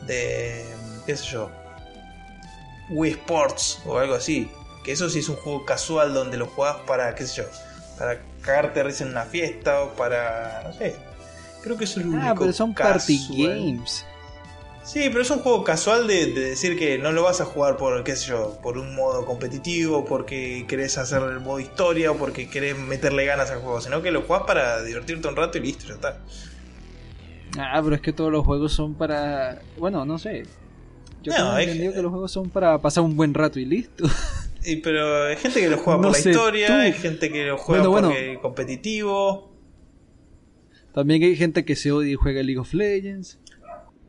de, 0.07 0.65
qué 1.07 1.17
sé 1.17 1.25
yo, 1.27 1.51
Wii 2.91 3.13
Sports 3.13 3.81
o 3.87 3.99
algo 3.99 4.15
así. 4.15 4.49
Que 4.85 4.93
eso 4.93 5.09
sí 5.09 5.21
es 5.21 5.29
un 5.29 5.37
juego 5.37 5.65
casual 5.65 6.13
donde 6.13 6.37
lo 6.37 6.47
juegas 6.47 6.77
para, 6.87 7.15
qué 7.15 7.27
sé 7.27 7.43
yo, 7.43 7.45
para 7.99 8.21
cagarte 8.43 8.83
risa 8.83 9.05
en 9.05 9.11
una 9.11 9.25
fiesta 9.25 9.83
o 9.83 9.95
para, 9.95 10.63
no 10.65 10.73
sé. 10.75 10.95
Creo 11.63 11.79
que 11.79 11.85
eso 11.85 12.01
es 12.01 12.07
lo 12.07 12.19
ah, 12.19 12.27
único. 12.27 12.41
pero 12.41 12.53
son 12.53 12.75
party 12.75 13.27
games. 13.31 14.05
Sí, 14.85 15.09
pero 15.09 15.23
es 15.23 15.31
un 15.31 15.39
juego 15.39 15.65
casual 15.65 16.07
de, 16.07 16.27
decir 16.27 16.79
que 16.79 16.99
no 16.99 17.11
lo 17.11 17.23
vas 17.23 17.41
a 17.41 17.47
jugar 17.47 17.79
por, 17.79 18.05
qué 18.05 18.15
sé 18.17 18.29
yo, 18.29 18.59
por 18.63 18.77
un 18.77 18.95
modo 18.95 19.25
competitivo, 19.25 20.05
porque 20.05 20.67
querés 20.69 20.99
hacer 20.99 21.23
el 21.23 21.41
modo 21.41 21.59
historia 21.59 22.11
o 22.11 22.17
porque 22.17 22.51
querés 22.51 22.79
meterle 22.79 23.25
ganas 23.25 23.51
al 23.51 23.61
juego, 23.61 23.81
sino 23.81 24.03
que 24.03 24.11
lo 24.11 24.23
jugás 24.23 24.43
para 24.43 24.83
divertirte 24.83 25.27
un 25.27 25.37
rato 25.37 25.57
y 25.57 25.63
listo, 25.63 25.87
ya 25.87 25.95
está. 25.95 26.21
Ah, 27.59 27.81
pero 27.83 27.97
es 27.97 28.03
que 28.03 28.13
todos 28.13 28.31
los 28.31 28.45
juegos 28.45 28.73
son 28.73 28.95
para... 28.95 29.63
Bueno, 29.79 30.05
no 30.05 30.19
sé. 30.19 30.43
Yo 31.23 31.33
tengo 31.35 31.57
entendido 31.57 31.95
que 31.95 32.03
los 32.03 32.11
juegos 32.11 32.33
son 32.33 32.51
para 32.51 32.79
pasar 32.79 33.05
un 33.05 33.17
buen 33.17 33.33
rato 33.33 33.59
y 33.59 33.65
listo. 33.65 34.05
Y, 34.67 34.77
pero 34.77 35.25
hay 35.25 35.37
gente 35.37 35.61
que 35.61 35.69
lo 35.69 35.79
juega 35.79 36.01
por 36.03 36.13
la 36.13 36.19
historia, 36.19 36.81
hay 36.81 36.93
gente 36.93 37.31
que 37.31 37.47
lo 37.47 37.57
juega 37.57 37.87
bueno, 37.87 38.09
porque 38.09 38.39
competitivo. 38.43 39.51
También 40.93 41.23
hay 41.23 41.37
gente 41.37 41.65
que 41.65 41.75
se 41.75 41.91
odia 41.91 42.13
y 42.13 42.15
juega 42.15 42.43
League 42.43 42.59
of 42.59 42.73
Legends. 42.73 43.39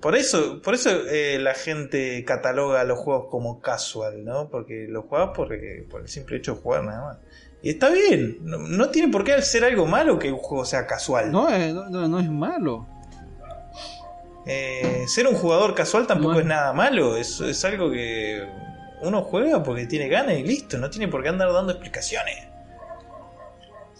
Por 0.06 0.16
eso, 0.16 0.62
por 0.62 0.76
eso 0.76 0.92
eh, 1.10 1.40
la 1.40 1.56
gente 1.56 2.24
cataloga 2.26 2.84
los 2.84 3.00
juegos 3.00 3.26
como 3.32 3.60
casual, 3.60 4.24
¿no? 4.24 4.52
Porque 4.52 4.86
los 4.88 5.06
juegas 5.06 5.32
porque, 5.36 5.84
por 5.90 6.02
el 6.02 6.08
simple 6.08 6.38
hecho 6.38 6.54
de 6.54 6.62
jugar 6.62 6.84
nada 6.84 7.02
más. 7.06 7.18
Y 7.64 7.72
está 7.72 7.90
bien, 7.90 8.38
no, 8.44 8.90
tiene 8.92 9.12
por 9.12 9.24
qué 9.24 9.42
ser 9.42 9.64
algo 9.64 9.88
malo 9.88 10.20
que 10.20 10.32
un 10.32 10.38
juego 10.38 10.64
sea 10.64 10.86
casual. 10.86 11.32
No, 11.32 11.52
eh, 11.52 11.74
no, 11.74 12.20
es 12.20 12.30
malo. 12.30 12.86
Eh, 14.46 15.06
ser 15.08 15.26
un 15.26 15.34
jugador 15.34 15.74
casual 15.74 16.06
tampoco 16.06 16.40
es... 16.40 16.46
nada 16.46 16.72
malo, 16.72 17.18
es, 17.18 17.42
es 17.42 17.66
algo 17.66 17.90
que 17.90 18.48
uno 19.02 19.24
juega 19.24 19.64
porque 19.64 19.88
tiene 19.88 20.08
ganas 20.08 20.38
y 20.38 20.44
listo, 20.44 20.78
no 20.78 20.88
tiene 20.92 21.08
por 21.08 21.24
qué 21.24 21.30
andar 21.30 21.52
dando 21.52 21.72
explicaciones. 21.72 22.55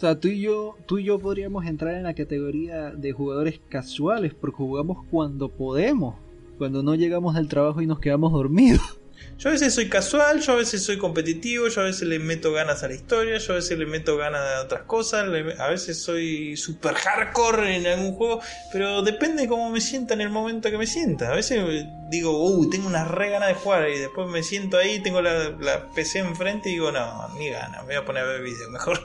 Hasta 0.06 0.20
tú 0.20 0.28
y 0.28 0.40
yo, 0.40 0.76
tú 0.86 1.00
y 1.00 1.04
yo 1.06 1.18
podríamos 1.18 1.66
entrar 1.66 1.96
en 1.96 2.04
la 2.04 2.14
categoría 2.14 2.92
de 2.92 3.12
jugadores 3.12 3.60
casuales, 3.70 4.36
porque 4.36 4.58
jugamos 4.58 5.04
cuando 5.10 5.50
podemos, 5.50 6.14
cuando 6.60 6.84
no 6.84 6.94
llegamos 6.94 7.36
al 7.36 7.48
trabajo 7.48 7.82
y 7.82 7.88
nos 7.88 8.00
quedamos 8.00 8.32
dormidos. 8.32 9.00
Yo 9.38 9.50
a 9.50 9.52
veces 9.52 9.74
soy 9.74 9.90
casual, 9.90 10.42
yo 10.42 10.54
a 10.54 10.56
veces 10.56 10.84
soy 10.84 10.98
competitivo, 10.98 11.68
yo 11.68 11.82
a 11.82 11.86
veces 11.86 12.08
le 12.08 12.20
meto 12.20 12.54
ganas 12.54 12.84
a 12.84 12.88
la 12.88 12.94
historia, 12.94 13.38
yo 13.38 13.54
a 13.54 13.56
veces 13.58 13.78
le 13.78 13.86
meto 13.86 14.18
ganas 14.18 14.42
a 14.42 14.62
otras 14.62 14.84
cosas, 14.84 15.28
a 15.60 15.70
veces 15.70 16.02
soy 16.02 16.56
super 16.56 16.94
hardcore 16.96 17.76
en 17.76 17.88
algún 17.88 18.14
juego, 18.14 18.42
pero 18.72 19.02
depende 19.02 19.44
de 19.44 19.48
cómo 19.48 19.70
me 19.70 19.82
sienta 19.82 20.14
en 20.14 20.22
el 20.22 20.30
momento 20.30 20.72
que 20.72 20.78
me 20.78 20.88
sienta. 20.88 21.32
A 21.32 21.36
veces 21.36 21.86
digo, 22.10 22.44
uh, 22.44 22.70
tengo 22.70 22.88
una 22.88 23.06
re 23.06 23.30
ganas 23.30 23.50
de 23.50 23.56
jugar 23.56 23.90
y 23.90 24.00
después 24.00 24.30
me 24.30 24.44
siento 24.44 24.78
ahí, 24.78 25.02
tengo 25.02 25.22
la, 25.22 25.90
PC 25.94 26.20
enfrente 26.20 26.70
y 26.70 26.74
digo, 26.74 26.92
no, 26.92 27.30
ni 27.38 27.50
ganas, 27.50 27.82
me 27.82 27.88
voy 27.88 27.96
a 27.96 28.06
poner 28.06 28.24
a 28.24 28.28
ver 28.28 28.42
video 28.42 28.70
mejor. 28.70 29.00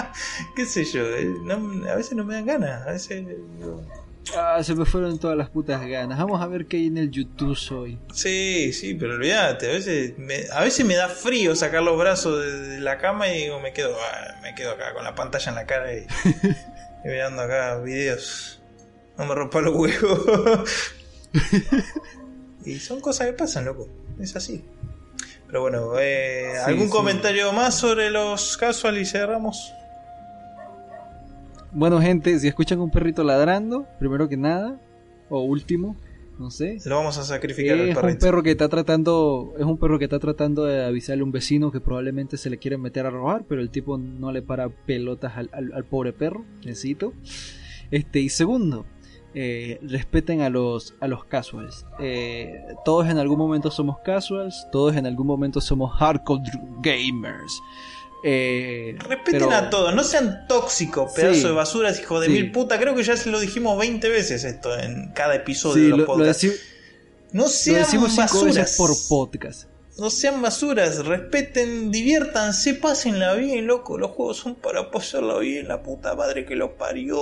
¿Qué 0.56 0.64
sé 0.64 0.84
yo? 0.84 1.06
Eh, 1.06 1.34
a 1.90 1.94
veces 1.96 2.14
no 2.14 2.24
me 2.24 2.34
dan 2.34 2.46
ganas, 2.46 2.86
a 2.86 2.92
veces... 2.92 3.24
Ah, 4.34 4.62
se 4.62 4.74
me 4.74 4.84
fueron 4.84 5.18
todas 5.18 5.36
las 5.36 5.50
putas 5.50 5.86
ganas. 5.86 6.18
Vamos 6.18 6.40
a 6.42 6.46
ver 6.46 6.66
qué 6.66 6.78
hay 6.78 6.86
en 6.86 6.98
el 6.98 7.10
YouTube 7.10 7.56
hoy. 7.70 7.98
Sí, 8.12 8.72
sí, 8.72 8.94
pero 8.94 9.14
olvídate, 9.14 9.70
a 9.70 9.72
veces 9.74 10.18
me, 10.18 10.44
a 10.52 10.62
veces 10.62 10.84
me 10.84 10.94
da 10.96 11.08
frío 11.08 11.54
sacar 11.54 11.82
los 11.82 11.98
brazos 11.98 12.44
de, 12.44 12.80
la 12.80 12.98
cama 12.98 13.28
y 13.28 13.44
digo, 13.44 13.60
me 13.60 13.72
quedo, 13.72 13.96
ah, 14.00 14.40
me 14.42 14.54
quedo 14.54 14.72
acá 14.72 14.94
con 14.94 15.04
la 15.04 15.14
pantalla 15.14 15.48
en 15.50 15.54
la 15.54 15.66
cara 15.66 15.94
y, 15.94 16.06
mirando 17.04 17.42
acá 17.42 17.78
videos. 17.80 18.60
No 19.16 19.26
me 19.26 19.34
rompa 19.34 19.60
los 19.60 19.74
huevos. 19.74 20.68
y 22.64 22.78
son 22.80 23.00
cosas 23.00 23.28
que 23.28 23.32
pasan, 23.32 23.64
loco. 23.64 23.88
Es 24.20 24.34
así. 24.34 24.64
Pero 25.46 25.60
bueno, 25.60 25.98
eh, 25.98 26.58
¿algún 26.64 26.90
comentario 26.90 27.52
más 27.52 27.76
sobre 27.76 28.10
los 28.10 28.56
casual 28.56 28.98
y 28.98 29.06
cerramos? 29.06 29.72
Bueno, 31.76 32.00
gente, 32.00 32.38
si 32.38 32.48
escuchan 32.48 32.80
un 32.80 32.90
perrito 32.90 33.22
ladrando, 33.22 33.86
primero 33.98 34.30
que 34.30 34.38
nada, 34.38 34.80
o 35.28 35.42
último, 35.42 35.94
no 36.38 36.50
sé. 36.50 36.78
Lo 36.86 36.96
vamos 36.96 37.18
a 37.18 37.22
sacrificar 37.22 37.76
es 37.76 37.94
un 37.94 38.16
perro 38.16 38.42
que 38.42 38.52
está 38.52 38.70
tratando, 38.70 39.52
es 39.58 39.64
un 39.66 39.76
perro 39.76 39.98
que 39.98 40.06
está 40.06 40.18
tratando 40.18 40.64
de 40.64 40.86
avisarle 40.86 41.20
a 41.20 41.24
un 41.26 41.32
vecino 41.32 41.70
que 41.70 41.82
probablemente 41.82 42.38
se 42.38 42.48
le 42.48 42.56
quiere 42.56 42.78
meter 42.78 43.04
a 43.04 43.10
robar, 43.10 43.44
pero 43.46 43.60
el 43.60 43.68
tipo 43.68 43.98
no 43.98 44.32
le 44.32 44.40
para 44.40 44.70
pelotas 44.70 45.34
al, 45.36 45.84
pobre 45.84 46.14
perro, 46.14 46.46
necesito. 46.64 47.12
Este, 47.90 48.20
y 48.20 48.30
segundo, 48.30 48.86
eh, 49.34 49.78
respeten 49.82 50.40
a 50.40 50.48
los, 50.48 50.94
a 51.00 51.08
los 51.08 51.26
casuals. 51.26 51.84
Eh, 51.98 52.58
todos 52.86 53.06
en 53.06 53.18
algún 53.18 53.36
momento 53.36 53.70
somos 53.70 53.98
casuals, 53.98 54.66
todos 54.72 54.96
en 54.96 55.04
algún 55.04 55.26
momento 55.26 55.60
somos 55.60 55.92
hardcore 55.92 56.42
gamers. 56.80 57.60
Eh, 58.28 58.96
Respeten 59.08 59.52
a 59.52 59.70
todos, 59.70 59.94
no 59.94 60.02
sean 60.02 60.48
tóxicos, 60.48 61.12
pedazo 61.12 61.46
de 61.46 61.52
basuras, 61.54 62.00
hijo 62.00 62.18
de 62.18 62.28
mil 62.28 62.50
puta. 62.50 62.76
Creo 62.76 62.96
que 62.96 63.04
ya 63.04 63.16
se 63.16 63.30
lo 63.30 63.38
dijimos 63.38 63.78
20 63.78 64.08
veces 64.08 64.42
esto 64.42 64.76
en 64.76 65.12
cada 65.12 65.36
episodio 65.36 65.84
de 65.84 65.96
los 65.98 66.06
podcasts. 66.06 66.44
no 67.30 67.46
sean 67.48 67.84
basuras 68.16 68.74
por 68.76 68.90
podcast. 69.08 69.68
No 69.98 70.10
sean 70.10 70.42
basuras, 70.42 71.06
respeten, 71.06 71.90
diviértanse, 71.90 72.74
pásenla 72.74 73.32
bien, 73.34 73.66
loco. 73.66 73.96
Los 73.96 74.10
juegos 74.10 74.36
son 74.36 74.54
para 74.54 74.90
pasarla 74.90 75.38
bien, 75.38 75.68
la 75.68 75.82
puta 75.82 76.14
madre 76.14 76.44
que 76.44 76.54
los 76.54 76.72
parió. 76.72 77.16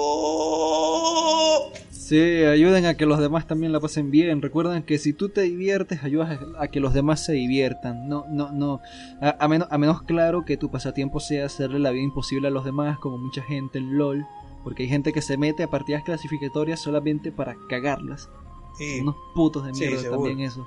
Sí, 1.93 2.19
ayuden 2.19 2.85
a 2.87 2.97
que 2.97 3.07
los 3.07 3.21
demás 3.21 3.47
también 3.47 3.73
la 3.73 3.79
pasen 3.79 4.11
bien. 4.11 4.43
Recuerden 4.43 4.83
que 4.83 4.99
si 4.99 5.13
tú 5.13 5.29
te 5.29 5.43
diviertes, 5.43 6.03
ayudas 6.03 6.41
a, 6.59 6.67
que 6.67 6.81
los 6.81 6.93
demás 6.95 7.25
se 7.25 7.33
diviertan. 7.33 8.09
No, 8.09 8.27
no, 8.29 8.51
no. 8.51 8.81
A, 9.21 9.47
menos, 9.47 9.69
a 9.71 9.79
menos 9.79 10.03
claro 10.03 10.45
que 10.45 10.57
tu 10.57 10.69
pasatiempo 10.73 11.21
sea 11.21 11.47
hacerle 11.47 11.79
la 11.79 11.93
vida 11.93 12.03
imposible 12.03 12.49
a 12.49 12.51
los 12.51 12.65
demás, 12.65 12.99
como 12.99 13.19
mucha 13.19 13.43
gente 13.43 13.79
en 13.79 13.97
LOL. 13.97 14.27
Porque 14.65 14.83
hay 14.83 14.89
gente 14.89 15.13
que 15.13 15.23
se 15.23 15.37
mete 15.37 15.63
a 15.63 15.71
partidas 15.71 16.03
clasificatorias 16.03 16.81
solamente 16.81 17.31
para 17.31 17.57
cagarlas. 17.69 18.29
Sí. 18.77 18.99
Unos 19.01 19.15
putos 19.33 19.65
de 19.65 19.73
mierda 19.73 20.11
también 20.11 20.41
eso. 20.41 20.67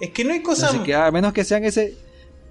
Es 0.00 0.10
que 0.10 0.24
no 0.24 0.32
hay 0.32 0.42
cosa. 0.42 0.68
Así 0.68 0.78
que 0.80 0.94
a 0.94 1.10
menos 1.10 1.32
que 1.32 1.44
sean 1.44 1.64
ese. 1.64 1.94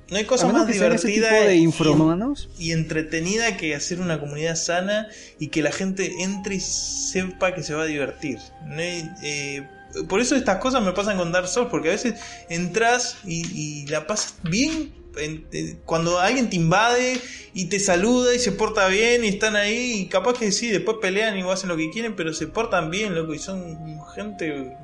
No 0.09 0.17
hay 0.17 0.25
cosa 0.25 0.47
más 0.47 0.67
divertida 0.67 1.31
de 1.31 1.55
y, 1.55 2.71
entretenida 2.71 3.57
que 3.57 3.73
hacer 3.73 4.01
una 4.01 4.19
comunidad 4.19 4.55
sana 4.55 5.07
y 5.39 5.47
que 5.47 5.61
la 5.61 5.71
gente 5.71 6.11
entre 6.19 6.55
y 6.55 6.59
sepa 6.59 7.55
que 7.55 7.63
se 7.63 7.73
va 7.73 7.83
a 7.83 7.85
divertir. 7.85 8.37
Eh, 8.77 9.65
por 10.09 10.19
eso 10.19 10.35
estas 10.35 10.57
cosas 10.57 10.83
me 10.83 10.91
pasan 10.91 11.17
con 11.17 11.31
Dark 11.31 11.47
Souls, 11.47 11.69
porque 11.71 11.87
a 11.87 11.91
veces 11.93 12.15
entras 12.49 13.17
y, 13.25 13.87
la 13.87 14.05
pasas 14.05 14.35
bien. 14.43 14.93
Eh, 15.17 15.77
cuando 15.85 16.19
alguien 16.19 16.49
te 16.49 16.57
invade 16.57 17.19
y 17.53 17.65
te 17.65 17.79
saluda 17.79 18.35
y 18.35 18.39
se 18.39 18.51
porta 18.51 18.87
bien 18.87 19.23
y 19.23 19.29
están 19.29 19.55
ahí, 19.55 20.01
y 20.01 20.05
capaz 20.07 20.37
que 20.37 20.51
sí, 20.51 20.69
después 20.69 20.97
pelean 21.01 21.37
y 21.37 21.41
hacen 21.49 21.69
lo 21.69 21.77
que 21.77 21.89
quieren, 21.91 22.15
pero 22.15 22.33
se 22.33 22.47
portan 22.47 22.91
bien, 22.91 23.15
loco, 23.15 23.33
y 23.33 23.39
son 23.39 23.77
gente 24.13 24.75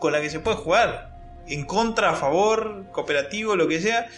con 0.00 0.12
la 0.12 0.20
que 0.20 0.28
se 0.28 0.38
puede 0.38 0.58
jugar 0.58 1.13
en 1.48 1.64
contra, 1.64 2.10
a 2.10 2.14
favor, 2.14 2.86
cooperativo, 2.92 3.56
lo 3.56 3.68
que 3.68 3.80
sea, 3.80 4.08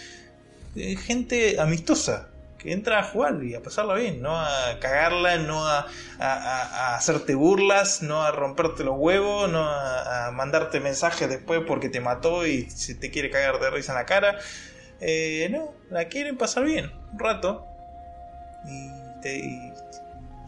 gente 1.05 1.59
amistosa 1.59 2.29
que 2.57 2.73
entra 2.73 2.99
a 2.99 3.03
jugar 3.03 3.43
y 3.43 3.53
a 3.53 3.61
pasarla 3.61 3.93
bien, 3.93 4.21
no 4.21 4.39
a 4.39 4.79
cagarla, 4.79 5.37
no 5.37 5.65
a, 5.67 5.85
hacerte 6.95 7.35
burlas, 7.35 8.01
no 8.01 8.23
a 8.23 8.31
romperte 8.31 8.83
los 8.83 8.95
huevos, 8.97 9.49
no 9.49 9.63
a, 9.63 10.31
mandarte 10.31 10.79
mensajes 10.79 11.29
después 11.29 11.61
porque 11.67 11.89
te 11.89 11.99
mató 11.99 12.47
y 12.47 12.69
se 12.69 12.95
te 12.95 13.11
quiere 13.11 13.29
cagar 13.29 13.59
de 13.59 13.69
risa 13.69 13.91
en 13.91 13.97
la 13.99 14.05
cara. 14.05 14.39
Eh, 14.99 15.47
no, 15.51 15.73
la 15.91 16.05
quieren 16.05 16.37
pasar 16.37 16.63
bien, 16.63 16.91
un 17.13 17.19
rato. 17.19 17.67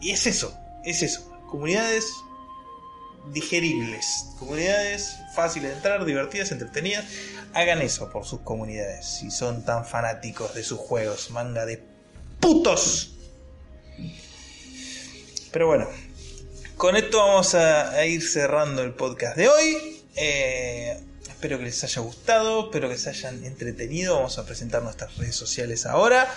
y 0.00 0.10
es 0.10 0.26
eso, 0.26 0.58
es 0.84 1.02
eso. 1.02 1.30
Comunidades 1.48 2.12
digeribles, 3.32 4.26
comunidades 4.38 5.16
fáciles 5.34 5.70
de 5.70 5.76
entrar, 5.76 6.04
divertidas, 6.04 6.50
entretenidas. 6.52 7.04
Hagan 7.52 7.82
eso 7.82 8.10
por 8.10 8.24
sus 8.24 8.40
comunidades 8.40 9.06
si 9.06 9.30
son 9.30 9.64
tan 9.64 9.84
fanáticos 9.84 10.54
de 10.54 10.62
sus 10.62 10.78
juegos, 10.78 11.30
manga 11.30 11.66
de 11.66 11.82
putos. 12.40 13.12
Pero 15.52 15.66
bueno, 15.66 15.88
con 16.76 16.96
esto 16.96 17.18
vamos 17.18 17.54
a, 17.54 18.06
ir 18.06 18.22
cerrando 18.22 18.82
el 18.82 18.94
podcast 18.94 19.36
de 19.36 19.48
hoy. 19.48 20.02
Eh, 20.16 20.98
espero 21.28 21.58
que 21.58 21.64
les 21.64 21.82
haya 21.84 22.00
gustado, 22.02 22.66
espero 22.66 22.88
que 22.88 22.96
se 22.98 23.10
hayan 23.10 23.44
entretenido. 23.44 24.14
Vamos 24.14 24.38
a 24.38 24.46
presentar 24.46 24.82
nuestras 24.82 25.16
redes 25.16 25.34
sociales 25.34 25.86
ahora. 25.86 26.32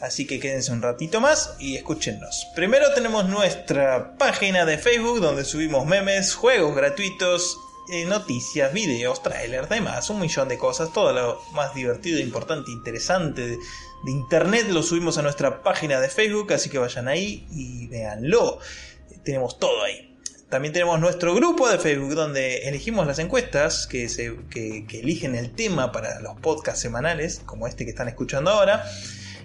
Así 0.00 0.26
que 0.26 0.40
quédense 0.40 0.72
un 0.72 0.80
ratito 0.80 1.20
más 1.20 1.54
y 1.58 1.76
escúchenos. 1.76 2.48
Primero 2.54 2.92
tenemos 2.94 3.26
nuestra 3.26 4.16
página 4.16 4.64
de 4.64 4.78
Facebook 4.78 5.20
donde 5.20 5.44
subimos 5.44 5.84
memes, 5.84 6.34
juegos 6.34 6.74
gratuitos, 6.74 7.58
eh, 7.92 8.06
noticias, 8.06 8.72
videos, 8.72 9.22
trailers, 9.22 9.68
demás, 9.68 10.08
un 10.08 10.20
millón 10.20 10.48
de 10.48 10.56
cosas, 10.56 10.92
todo 10.92 11.12
lo 11.12 11.42
más 11.52 11.74
divertido, 11.74 12.18
importante, 12.18 12.70
interesante 12.70 13.46
de, 13.46 13.58
internet 14.06 14.68
lo 14.70 14.82
subimos 14.82 15.18
a 15.18 15.22
nuestra 15.22 15.62
página 15.62 16.00
de 16.00 16.08
Facebook, 16.08 16.54
así 16.54 16.70
que 16.70 16.78
vayan 16.78 17.06
ahí 17.06 17.46
y 17.50 17.86
véanlo. 17.88 18.58
Tenemos 19.22 19.58
todo 19.58 19.82
ahí. 19.82 20.16
También 20.48 20.72
tenemos 20.72 20.98
nuestro 20.98 21.34
grupo 21.34 21.68
de 21.68 21.78
Facebook 21.78 22.14
donde 22.14 22.68
elegimos 22.68 23.06
las 23.06 23.18
encuestas 23.18 23.86
que, 23.86 24.06
que 24.48 25.00
eligen 25.00 25.34
el 25.34 25.50
tema 25.54 25.92
para 25.92 26.20
los 26.20 26.40
podcasts 26.40 26.80
semanales, 26.80 27.42
como 27.44 27.66
este 27.66 27.84
que 27.84 27.90
están 27.90 28.08
escuchando 28.08 28.50
ahora. 28.50 28.84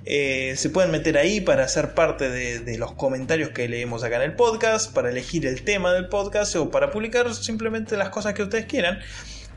Eh, 0.06 0.54
se 0.56 0.70
pueden 0.70 0.92
meter 0.92 1.18
ahí 1.18 1.42
para 1.42 1.68
ser 1.68 1.96
parte 1.96 2.30
de, 2.30 2.78
los 2.78 2.94
comentarios 2.94 3.50
que 3.50 3.68
leemos 3.68 4.04
acá 4.04 4.18
en 4.18 4.22
el 4.22 4.36
podcast, 4.36 4.94
para 4.94 5.10
elegir 5.10 5.48
el 5.48 5.64
tema 5.64 5.94
del 5.94 6.10
podcast 6.10 6.56
o 6.56 6.70
para 6.70 6.92
publicar 6.92 7.34
simplemente 7.34 7.98
las 7.98 8.10
cosas 8.10 8.34
que 8.36 8.44
ustedes 8.44 8.66
quieran. 8.66 9.00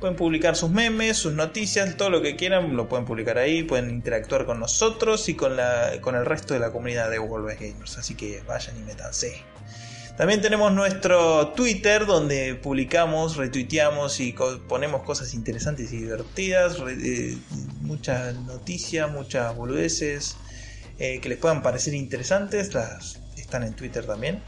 Pueden 0.01 0.16
publicar 0.16 0.57
sus 0.57 0.70
memes, 0.70 1.16
sus 1.16 1.35
noticias, 1.35 1.97
todo 1.97 2.09
lo 2.09 2.23
que 2.23 2.37
quieran, 2.37 2.77
lo 2.77 2.89
pueden 2.89 3.05
publicar 3.05 3.37
ahí, 3.37 3.65
pueden 3.65 3.91
interactuar 3.91 4.47
con 4.47 4.61
nosotros 4.61 5.29
y 5.29 5.35
con, 5.35 5.57
la, 5.57 6.01
con 6.01 6.15
el 6.15 6.25
resto 6.25 6.55
de 6.55 6.61
la 6.61 6.70
comunidad 6.70 7.11
de 7.11 7.19
Wolves 7.19 7.59
Gamers. 7.59 7.99
Así 7.99 8.15
que 8.15 8.41
vayan 8.47 8.79
y 8.79 8.85
métanse. 8.85 9.57
También 10.19 10.40
tenemos 10.40 10.73
nuestro 10.73 11.51
Twitter 11.51 12.05
donde 12.05 12.57
publicamos, 12.57 13.36
retuiteamos 13.36 14.19
y 14.19 14.35
ponemos 14.66 15.05
cosas 15.05 15.32
interesantes 15.32 15.93
y 15.93 15.99
divertidas, 15.99 16.77
eh, 16.89 17.39
muchas 17.82 18.35
noticias, 18.35 19.09
muchas 19.09 19.55
boludeces 19.55 20.36
eh, 20.99 21.20
que 21.20 21.28
les 21.28 21.39
puedan 21.39 21.62
parecer 21.62 21.95
interesantes, 21.95 22.74
las 22.74 23.20
están 23.36 23.62
en 23.62 23.74
Twitter 23.74 24.07
también. 24.07 24.43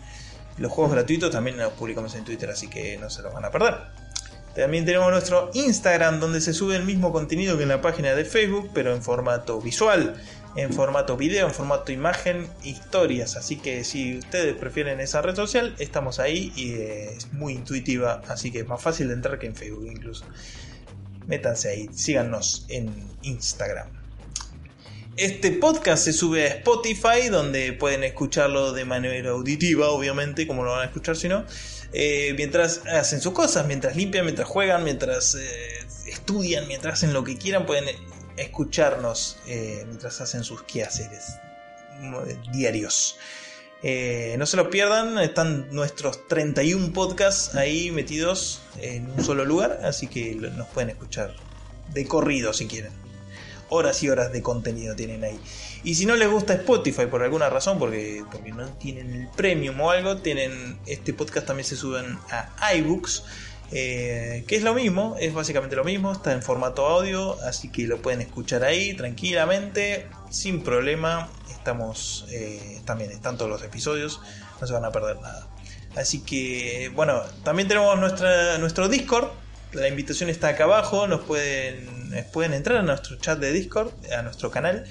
Los 0.59 0.73
juegos 0.73 0.93
gratuitos 0.93 1.31
también 1.31 1.57
los 1.57 1.73
publicamos 1.75 2.17
en 2.17 2.25
Twitter, 2.25 2.51
así 2.51 2.67
que 2.67 2.99
no 2.99 3.09
se 3.09 3.23
los 3.23 3.33
van 3.33 3.45
a 3.45 3.53
perder. 3.53 3.77
También 4.57 4.85
tenemos 4.85 5.13
nuestro 5.13 5.53
Instagram 5.55 6.19
donde 6.19 6.41
se 6.41 6.53
sube 6.53 6.75
el 6.75 6.85
mismo 6.85 7.13
contenido 7.13 7.57
que 7.57 7.63
en 7.63 7.69
la 7.69 7.81
página 7.81 8.13
de 8.17 8.25
Facebook, 8.25 8.71
pero 8.75 8.93
en 8.93 9.03
formato 9.03 9.61
visual 9.61 10.21
en 10.57 10.73
formato 10.73 11.17
video, 11.17 11.47
en 11.47 11.55
formato 11.55 11.93
imagen, 11.93 12.49
historias. 12.65 13.37
Así 13.37 13.57
que 13.57 13.85
si 13.85 14.19
ustedes 14.19 14.55
prefieren 14.57 15.01
esa 15.01 15.23
red 15.23 15.37
social, 15.37 15.75
estamos 15.79 16.19
ahí 16.19 16.53
y 16.57 16.75
es 16.75 17.33
muy 17.33 17.55
intuitiva, 17.55 18.23
así 18.29 18.51
que 18.51 18.61
es 18.61 18.67
más 18.67 18.83
fácil 18.83 19.09
de 19.09 19.15
entrar 19.15 19.39
que 19.39 19.47
en 19.47 19.55
Facebook 19.55 19.87
incluso. 19.91 20.25
Métanse 21.27 21.71
ahí, 21.71 21.89
síganos 21.93 22.67
en 22.69 22.93
Instagram. 23.23 23.89
este 25.17 25.53
podcast 25.53 26.05
se 26.05 26.13
sube 26.13 26.45
a 26.45 26.49
Spotify, 26.49 27.29
donde 27.31 27.73
pueden 27.73 28.05
escucharlo 28.05 28.73
de 28.73 28.85
manera 28.85 29.31
auditiva, 29.31 29.91
obviamente, 29.91 30.47
como 30.47 30.65
lo 30.65 30.73
van 30.73 30.83
a 30.83 30.85
escuchar 30.87 31.17
si 31.17 31.29
no. 31.29 31.45
Eh, 31.93 32.35
mientras 32.37 32.83
hacen 32.87 33.21
sus 33.21 33.33
cosas, 33.33 33.67
mientras 33.67 33.97
limpian, 33.97 34.25
mientras 34.25 34.49
juegan, 34.49 34.85
mientras 34.85 35.35
eh, 35.35 35.87
estudian, 36.07 36.67
mientras 36.69 36.95
hacen 36.95 37.13
lo 37.13 37.25
que 37.25 37.37
quieran, 37.37 37.67
pueden 37.67 37.87
escucharnos 38.37 39.39
eh, 39.47 39.85
mientras 39.87 40.21
hacen 40.21 40.45
sus 40.45 40.63
quehaceres 40.63 41.39
diarios. 42.53 43.19
no 44.39 44.47
se 44.47 44.57
lo 44.57 44.71
pierdan, 44.71 45.19
están 45.19 45.69
nuestros 45.71 46.27
31 46.29 46.95
podcasts 46.95 47.55
ahí 47.57 47.91
metidos 47.91 48.63
en 48.81 49.11
un 49.11 49.23
solo 49.23 49.45
lugar, 49.45 49.81
así 49.85 50.07
que 50.07 50.35
nos 50.35 50.67
pueden 50.69 50.91
escuchar 50.91 51.35
de 51.93 52.07
corrido 52.07 52.53
si 52.53 52.67
quieren. 52.67 52.93
Horas 53.69 54.03
y 54.03 54.09
horas 54.09 54.33
de 54.33 54.43
contenido 54.43 54.97
tienen 54.97 55.23
ahí. 55.23 55.39
Y 55.85 55.95
si 55.95 56.05
no 56.05 56.17
les 56.17 56.29
gusta 56.29 56.55
Spotify 56.55 57.07
por 57.07 57.23
alguna 57.23 57.49
razón, 57.49 57.79
porque, 57.79 58.25
porque 58.31 58.53
no 58.53 58.67
tienen 58.75 59.15
el 59.15 59.29
premium 59.29 59.81
o 59.81 59.91
algo, 59.91 60.17
tienen 60.19 60.79
este 60.87 61.15
podcast 61.15 61.47
también 61.47 61.67
se 61.67 61.77
suben 61.77 62.19
a 62.31 62.75
iBooks. 62.75 63.23
Eh, 63.73 64.45
que 64.49 64.57
es 64.57 64.63
lo 64.63 64.75
mismo, 64.75 65.17
es 65.21 65.33
básicamente 65.33 65.77
lo 65.77 65.85
mismo, 65.85 66.13
está 66.13 66.33
en 66.33 66.43
formato 66.43 66.87
audio, 66.87 67.41
así 67.43 67.71
que 67.71 67.87
lo 67.87 68.03
pueden 68.03 68.21
escuchar 68.21 68.65
ahí 68.65 68.95
tranquilamente, 68.95 70.09
sin 70.31 70.63
problema. 70.63 71.29
Estamos 71.51 72.27
eh, 72.31 72.81
también, 72.85 73.11
están 73.11 73.37
todos 73.37 73.51
los 73.51 73.63
episodios, 73.63 74.21
no 74.61 74.67
se 74.67 74.73
van 74.73 74.85
a 74.85 74.91
perder 74.91 75.21
nada. 75.21 75.47
Así 75.97 76.21
que, 76.21 76.91
bueno, 76.95 77.23
también 77.45 77.69
tenemos 77.69 77.99
nuestra, 77.99 78.59
nuestro 78.59 78.89
Discord, 78.89 79.29
la 79.73 79.87
invitación 79.87 80.31
está 80.31 80.49
acá 80.49 80.65
abajo, 80.65 81.07
nos 81.07 81.21
pueden, 81.21 81.87
pueden 82.33 82.55
entrar 82.55 82.79
a 82.79 82.83
nuestro 82.83 83.17
chat 83.17 83.39
de 83.39 83.53
Discord, 83.53 83.93
a 84.13 84.23
nuestro 84.23 84.51
canal 84.51 84.85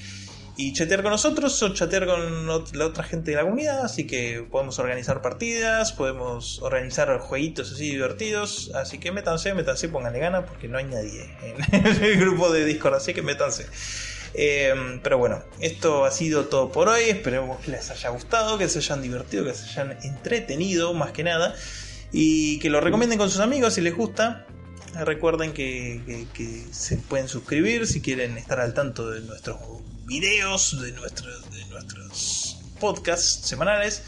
y 0.60 0.74
chatear 0.74 1.04
con 1.04 1.12
nosotros 1.12 1.64
o 1.64 1.74
chatear 1.74 2.06
con 2.06 2.46
la 2.46 2.86
otra 2.86 3.06
gente 3.06 3.32
de 3.32 3.38
la 3.38 3.44
comunidad. 3.44 3.86
Así 3.86 4.06
que 4.06 4.46
podemos 4.52 4.78
organizar 4.78 5.22
partidas, 5.22 5.94
podemos 5.94 6.62
organizar 6.62 7.18
jueguitos 7.20 7.72
así 7.72 7.92
divertidos. 7.92 8.70
Así 8.76 8.98
que 8.98 9.14
métanse, 9.14 9.54
métanse, 9.54 9.88
pónganle 9.88 10.20
gana 10.20 10.46
porque 10.46 10.68
no 10.68 10.78
hay 10.78 10.84
nadie 10.84 11.30
en 11.72 11.86
el 12.04 12.20
grupo 12.20 12.52
de 12.52 12.66
Discord. 12.66 12.96
Así 12.96 13.14
que 13.14 13.22
métanse. 13.22 13.68
Eh, 14.34 15.00
pero 15.02 15.18
bueno, 15.18 15.42
esto 15.62 16.04
ha 16.04 16.12
sido 16.12 16.48
todo 16.48 16.74
por 16.74 16.90
hoy. 16.90 17.04
Esperemos 17.04 17.62
que 17.62 17.72
les 17.72 17.90
haya 17.90 18.10
gustado, 18.10 18.58
que 18.58 18.68
se 18.68 18.80
hayan 18.80 19.02
divertido, 19.02 19.46
que 19.46 19.54
se 19.54 19.64
hayan 19.64 19.98
entretenido 20.04 20.94
más 20.94 21.14
que 21.14 21.24
nada. 21.24 21.56
Y 22.12 22.60
que 22.60 22.70
lo 22.70 22.82
recomienden 22.82 23.18
con 23.18 23.30
sus 23.30 23.40
amigos 23.40 23.76
si 23.76 23.82
les 23.82 23.96
gusta. 23.96 24.46
Recuerden 24.94 25.54
que, 25.54 26.28
que 26.34 26.66
se 26.72 26.98
pueden 26.98 27.30
suscribir 27.30 27.88
si 27.88 28.02
quieren 28.02 28.38
estar 28.38 28.60
al 28.60 28.74
tanto 28.74 29.10
de 29.10 29.22
nuestros 29.22 29.58
videos, 30.10 30.82
de, 30.82 30.92
de 30.92 31.66
nuestros 31.70 32.58
podcasts 32.80 33.48
semanales 33.48 34.04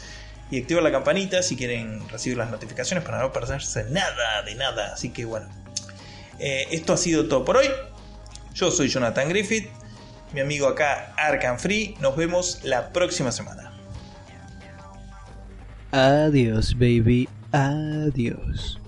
y 0.50 0.60
activar 0.60 0.82
la 0.82 0.92
campanita 0.92 1.42
si 1.42 1.56
quieren 1.56 2.06
recibir 2.10 2.36
las 2.36 2.50
notificaciones 2.50 3.04
para 3.04 3.20
no 3.20 3.32
perderse 3.32 3.84
nada 3.84 4.42
de 4.42 4.54
nada. 4.54 4.92
Así 4.92 5.10
que 5.10 5.24
bueno, 5.24 5.48
eh, 6.38 6.66
esto 6.70 6.92
ha 6.92 6.96
sido 6.98 7.26
todo 7.26 7.44
por 7.44 7.56
hoy. 7.56 7.68
Yo 8.54 8.70
soy 8.70 8.88
Jonathan 8.88 9.28
Griffith, 9.30 9.70
mi 10.34 10.40
amigo 10.40 10.66
acá 10.66 11.14
Arkham 11.16 11.58
Free. 11.58 11.96
Nos 12.00 12.16
vemos 12.16 12.60
la 12.64 12.92
próxima 12.92 13.32
semana. 13.32 13.72
Adiós, 15.92 16.74
baby. 16.74 17.28
Adiós. 17.52 18.81